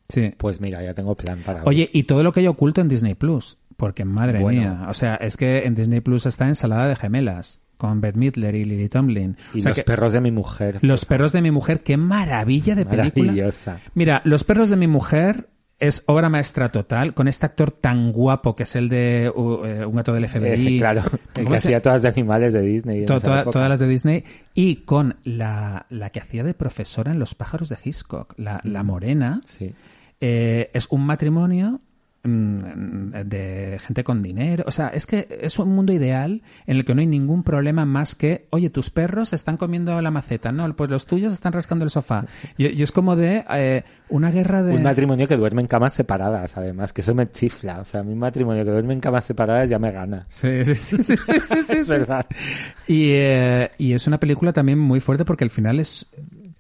Sí. 0.08 0.34
Pues 0.36 0.60
mira, 0.60 0.82
ya 0.82 0.92
tengo 0.94 1.14
plan 1.16 1.40
para 1.44 1.62
Oye, 1.64 1.88
y 1.92 2.02
todo 2.02 2.22
lo 2.22 2.32
que 2.32 2.40
hay 2.40 2.46
oculto 2.48 2.80
en 2.82 2.88
Disney 2.88 3.14
Plus, 3.14 3.56
porque 3.78 4.04
madre 4.04 4.40
Bueno. 4.40 4.60
mía, 4.60 4.86
o 4.88 4.94
sea, 4.94 5.14
es 5.16 5.36
que 5.38 5.64
en 5.64 5.74
Disney 5.74 6.00
Plus 6.00 6.26
está 6.26 6.46
ensalada 6.46 6.86
de 6.88 6.96
gemelas 6.96 7.60
con 7.78 8.00
Bette 8.00 8.16
Midler 8.18 8.54
y 8.54 8.64
Lily 8.64 8.88
Tomlin. 8.88 9.36
Y 9.54 9.58
O 9.58 9.62
sea 9.62 9.70
los 9.70 9.78
que- 9.78 9.84
perros 9.84 10.12
de 10.12 10.20
mi 10.20 10.30
mujer. 10.30 10.78
los 10.82 11.04
perros 11.04 11.32
de 11.32 11.40
mi 11.42 11.50
mujer, 11.50 11.82
qué 11.82 11.96
maravilla 11.96 12.74
de 12.74 12.84
película. 12.84 13.32
Maravillosa. 13.32 13.78
Mira, 13.94 14.20
Los 14.24 14.44
perros 14.44 14.68
de 14.68 14.76
mi 14.76 14.86
mujer 14.86 15.48
es 15.82 16.04
obra 16.06 16.28
maestra 16.28 16.70
total 16.70 17.12
con 17.12 17.26
este 17.28 17.44
actor 17.44 17.72
tan 17.72 18.12
guapo 18.12 18.54
que 18.54 18.62
es 18.62 18.76
el 18.76 18.88
de 18.88 19.30
uh, 19.34 19.64
eh, 19.64 19.84
Un 19.84 19.96
gato 19.96 20.12
del 20.12 20.28
FBI. 20.28 20.76
Eh, 20.76 20.78
claro, 20.78 21.02
el 21.34 21.44
¿Cómo 21.44 21.50
que 21.50 21.56
hacía 21.56 21.80
todas 21.80 22.02
de 22.02 22.08
animales 22.08 22.52
de 22.52 22.62
Disney. 22.62 23.04
To- 23.04 23.20
toda- 23.20 23.44
todas 23.44 23.68
las 23.68 23.80
de 23.80 23.88
Disney 23.88 24.24
y 24.54 24.76
con 24.76 25.16
la, 25.24 25.86
la 25.90 26.10
que 26.10 26.20
hacía 26.20 26.44
de 26.44 26.54
profesora 26.54 27.10
en 27.12 27.18
Los 27.18 27.34
pájaros 27.34 27.68
de 27.68 27.76
Hitchcock, 27.84 28.32
la, 28.38 28.60
la 28.62 28.82
morena, 28.84 29.40
Sí. 29.58 29.74
eh, 30.20 30.70
es 30.72 30.86
un 30.90 31.04
matrimonio 31.04 31.72
mm, 31.72 31.91
de 32.24 33.78
gente 33.80 34.04
con 34.04 34.22
dinero. 34.22 34.64
O 34.66 34.70
sea, 34.70 34.88
es 34.88 35.06
que 35.06 35.26
es 35.40 35.58
un 35.58 35.70
mundo 35.70 35.92
ideal 35.92 36.42
en 36.66 36.76
el 36.76 36.84
que 36.84 36.94
no 36.94 37.00
hay 37.00 37.06
ningún 37.06 37.42
problema 37.42 37.84
más 37.84 38.14
que, 38.14 38.46
oye, 38.50 38.70
tus 38.70 38.90
perros 38.90 39.32
están 39.32 39.56
comiendo 39.56 40.00
la 40.00 40.10
maceta, 40.10 40.52
no, 40.52 40.74
pues 40.76 40.90
los 40.90 41.06
tuyos 41.06 41.32
están 41.32 41.52
rascando 41.52 41.84
el 41.84 41.90
sofá. 41.90 42.26
Y, 42.56 42.68
y 42.78 42.82
es 42.82 42.92
como 42.92 43.16
de 43.16 43.44
eh, 43.50 43.82
una 44.08 44.30
guerra 44.30 44.62
de... 44.62 44.74
Un 44.74 44.82
matrimonio 44.82 45.26
que 45.26 45.36
duerme 45.36 45.62
en 45.62 45.68
camas 45.68 45.94
separadas, 45.94 46.56
además, 46.56 46.92
que 46.92 47.00
eso 47.00 47.14
me 47.14 47.30
chifla. 47.30 47.80
O 47.80 47.84
sea, 47.84 48.02
un 48.02 48.18
matrimonio 48.18 48.64
que 48.64 48.70
duerme 48.70 48.94
en 48.94 49.00
camas 49.00 49.24
separadas 49.24 49.68
ya 49.68 49.78
me 49.78 49.90
gana. 49.90 50.26
Sí, 50.28 50.64
sí, 50.64 50.74
sí, 50.74 51.02
sí, 51.02 51.16
sí, 51.16 51.32
sí, 51.42 51.56
sí, 51.66 51.72
Es 51.72 51.86
sí. 51.86 51.90
verdad. 51.90 52.26
Y, 52.86 53.10
eh, 53.12 53.70
y 53.78 53.94
es 53.94 54.06
una 54.06 54.20
película 54.20 54.52
también 54.52 54.78
muy 54.78 55.00
fuerte 55.00 55.24
porque 55.24 55.44
al 55.44 55.50
final 55.50 55.80
es... 55.80 56.06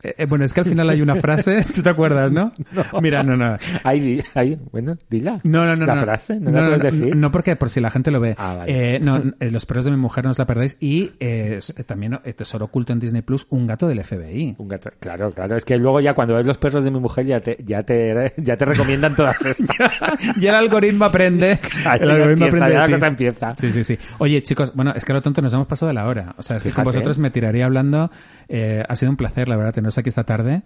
eh, 0.02 0.14
eh, 0.18 0.26
bueno, 0.26 0.44
es 0.44 0.52
que 0.52 0.60
al 0.60 0.66
final 0.66 0.88
hay 0.90 1.00
una 1.00 1.16
frase, 1.16 1.64
¿tú 1.74 1.82
te 1.82 1.90
acuerdas, 1.90 2.32
no? 2.32 2.52
Mira, 3.00 3.22
no, 3.22 3.36
no. 3.36 3.56
Ahí, 3.84 4.22
ahí, 4.34 4.56
bueno, 4.70 4.96
dila. 5.08 5.40
No, 5.44 5.64
no, 5.64 5.76
no. 5.76 5.86
La 5.86 5.94
no. 5.94 6.00
frase, 6.02 6.38
no, 6.40 6.50
la 6.50 6.66
puedes 6.66 6.82
decir. 6.82 7.16
No, 7.16 7.30
porque 7.30 7.56
por 7.56 7.70
si 7.70 7.80
la 7.80 7.90
gente 7.90 8.10
lo 8.10 8.20
ve. 8.20 8.34
Ah, 8.38 8.54
vale. 8.56 8.96
Eh, 8.96 9.00
no, 9.00 9.22
eh, 9.40 9.50
Los 9.50 9.66
perros 9.66 9.84
de 9.84 9.90
mi 9.90 9.96
mujer 9.96 10.24
no 10.24 10.30
os 10.30 10.38
la 10.38 10.46
perdáis. 10.46 10.76
Y 10.80 11.12
eh, 11.20 11.58
eh, 11.76 11.84
también 11.84 12.18
Tesoro 12.36 12.66
Oculto 12.66 12.92
en 12.92 13.00
Disney 13.00 13.22
Plus, 13.22 13.46
un 13.50 13.66
gato 13.66 13.86
del 13.86 14.02
FBI. 14.04 14.56
Un 14.58 14.68
gato- 14.68 14.90
Claro, 14.98 15.30
claro. 15.30 15.56
Es 15.56 15.64
que 15.64 15.76
luego 15.78 16.00
ya 16.00 16.14
cuando 16.14 16.34
ves 16.34 16.46
los 16.46 16.58
perros 16.58 16.84
de 16.84 16.90
mi 16.90 16.98
mujer 17.00 17.26
ya 17.26 17.40
te, 17.40 17.56
ya 17.64 17.82
te, 17.82 18.32
ya 18.38 18.56
te 18.56 18.64
recomiendan 18.64 19.14
todas 19.14 19.40
estas. 19.46 20.00
y 20.36 20.46
el 20.46 20.54
algoritmo 20.54 21.04
aprende. 21.06 21.52
El 21.52 21.58
ya 21.84 21.92
algoritmo 21.92 22.46
empieza, 22.46 22.46
aprende 22.46 22.72
ya 22.74 22.80
la 22.86 22.90
cosa 22.96 23.06
empieza. 23.06 23.54
Sí, 23.56 23.70
sí, 23.72 23.84
sí. 23.84 23.98
Oye, 24.18 24.42
chicos, 24.42 24.72
bueno, 24.74 24.92
es 24.96 25.04
que 25.04 25.12
a 25.12 25.14
lo 25.16 25.22
tonto 25.22 25.40
nos 25.42 25.52
hemos 25.54 25.66
pasado 25.66 25.88
de 25.88 25.94
la 25.94 26.06
hora. 26.06 26.34
O 26.38 26.42
sea, 26.42 26.56
es 26.56 26.62
que 26.62 26.70
con 26.70 26.82
Fíjate. 26.84 26.98
vosotros 26.98 27.18
me 27.18 27.30
tiraría 27.30 27.64
hablando. 27.66 28.10
Eh, 28.48 28.82
ha 28.88 28.96
sido 28.96 29.10
un 29.10 29.16
placer, 29.16 29.48
la 29.48 29.56
verdad, 29.56 29.72
aquí 29.98 30.08
esta 30.08 30.24
tarde. 30.24 30.62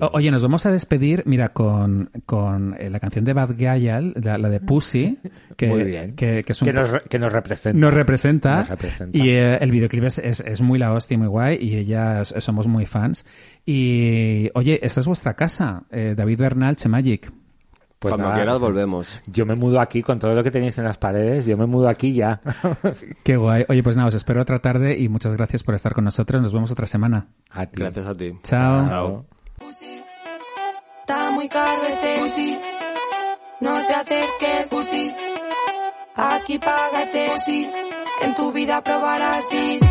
O- 0.00 0.10
oye, 0.14 0.30
nos 0.30 0.42
vamos 0.42 0.64
a 0.66 0.70
despedir, 0.70 1.22
mira, 1.26 1.48
con, 1.48 2.10
con 2.26 2.74
eh, 2.78 2.90
la 2.90 3.00
canción 3.00 3.24
de 3.24 3.32
Bad 3.32 3.56
Gyal, 3.56 4.14
la, 4.22 4.38
la 4.38 4.48
de 4.48 4.60
Pussy, 4.60 5.18
que, 5.56 5.66
Muy 5.68 5.84
bien. 5.84 6.14
que, 6.14 6.44
que 6.44 6.52
es 6.52 6.62
un 6.62 6.66
que, 6.66 6.72
nos, 6.72 6.90
que 7.08 7.18
nos 7.18 7.32
representa. 7.32 7.78
nos 7.78 7.94
representa. 7.94 8.58
Nos 8.60 8.68
representa. 8.68 9.18
Y 9.18 9.30
eh, 9.30 9.56
el 9.60 9.70
videoclip 9.70 10.04
es, 10.04 10.18
es, 10.18 10.40
es 10.40 10.60
muy 10.60 10.78
la 10.78 10.92
hostia 10.92 11.14
y 11.14 11.18
muy 11.18 11.28
guay 11.28 11.58
y 11.60 11.76
ellas 11.76 12.34
somos 12.38 12.66
muy 12.68 12.86
fans. 12.86 13.24
Y 13.66 14.50
oye, 14.54 14.80
esta 14.82 15.00
es 15.00 15.06
vuestra 15.06 15.34
casa, 15.34 15.84
eh, 15.90 16.14
David 16.16 16.38
Bernal, 16.40 16.76
Chemagic. 16.76 17.30
Pues 17.98 18.12
Cuando 18.12 18.28
nada, 18.28 18.36
quieras 18.36 18.58
volvemos. 18.60 19.22
Yo 19.26 19.44
me 19.46 19.54
mudo 19.54 19.80
aquí 19.80 20.02
con 20.02 20.18
todo 20.18 20.34
lo 20.34 20.44
que 20.44 20.50
tenéis 20.50 20.78
en 20.78 20.84
las 20.84 20.98
paredes. 20.98 21.46
Yo 21.46 21.56
me 21.56 21.66
mudo 21.66 21.88
aquí 21.88 22.12
ya. 22.14 22.40
Qué 23.24 23.36
guay. 23.36 23.64
Oye, 23.68 23.82
pues 23.82 23.96
nada, 23.96 24.08
os 24.08 24.14
espero 24.14 24.42
otra 24.42 24.60
tarde 24.60 24.98
y 24.98 25.08
muchas 25.08 25.34
gracias 25.34 25.62
por 25.62 25.74
estar 25.74 25.94
con 25.94 26.04
nosotros. 26.04 26.40
Nos 26.42 26.52
vemos 26.52 26.70
otra 26.70 26.86
semana. 26.86 27.26
A 27.50 27.66
ti. 27.66 27.80
Gracias 27.80 28.06
a 28.06 28.14
ti. 28.14 28.38
Chao. 28.42 28.84
Chao. 28.86 29.26
Pussy. 29.58 30.02
Está 31.00 31.30
muy 31.30 31.48
caro 31.48 31.82
pussy. 32.20 32.58
No 33.60 33.84
te 33.86 33.94
acerques, 33.94 34.68
pussy. 34.70 35.14
Aquí 36.14 36.58
págate, 36.58 37.30
pussy. 37.32 37.70
En 38.22 38.34
tu 38.34 38.52
vida 38.52 38.82
probarás 38.82 39.44
dis. 39.50 39.87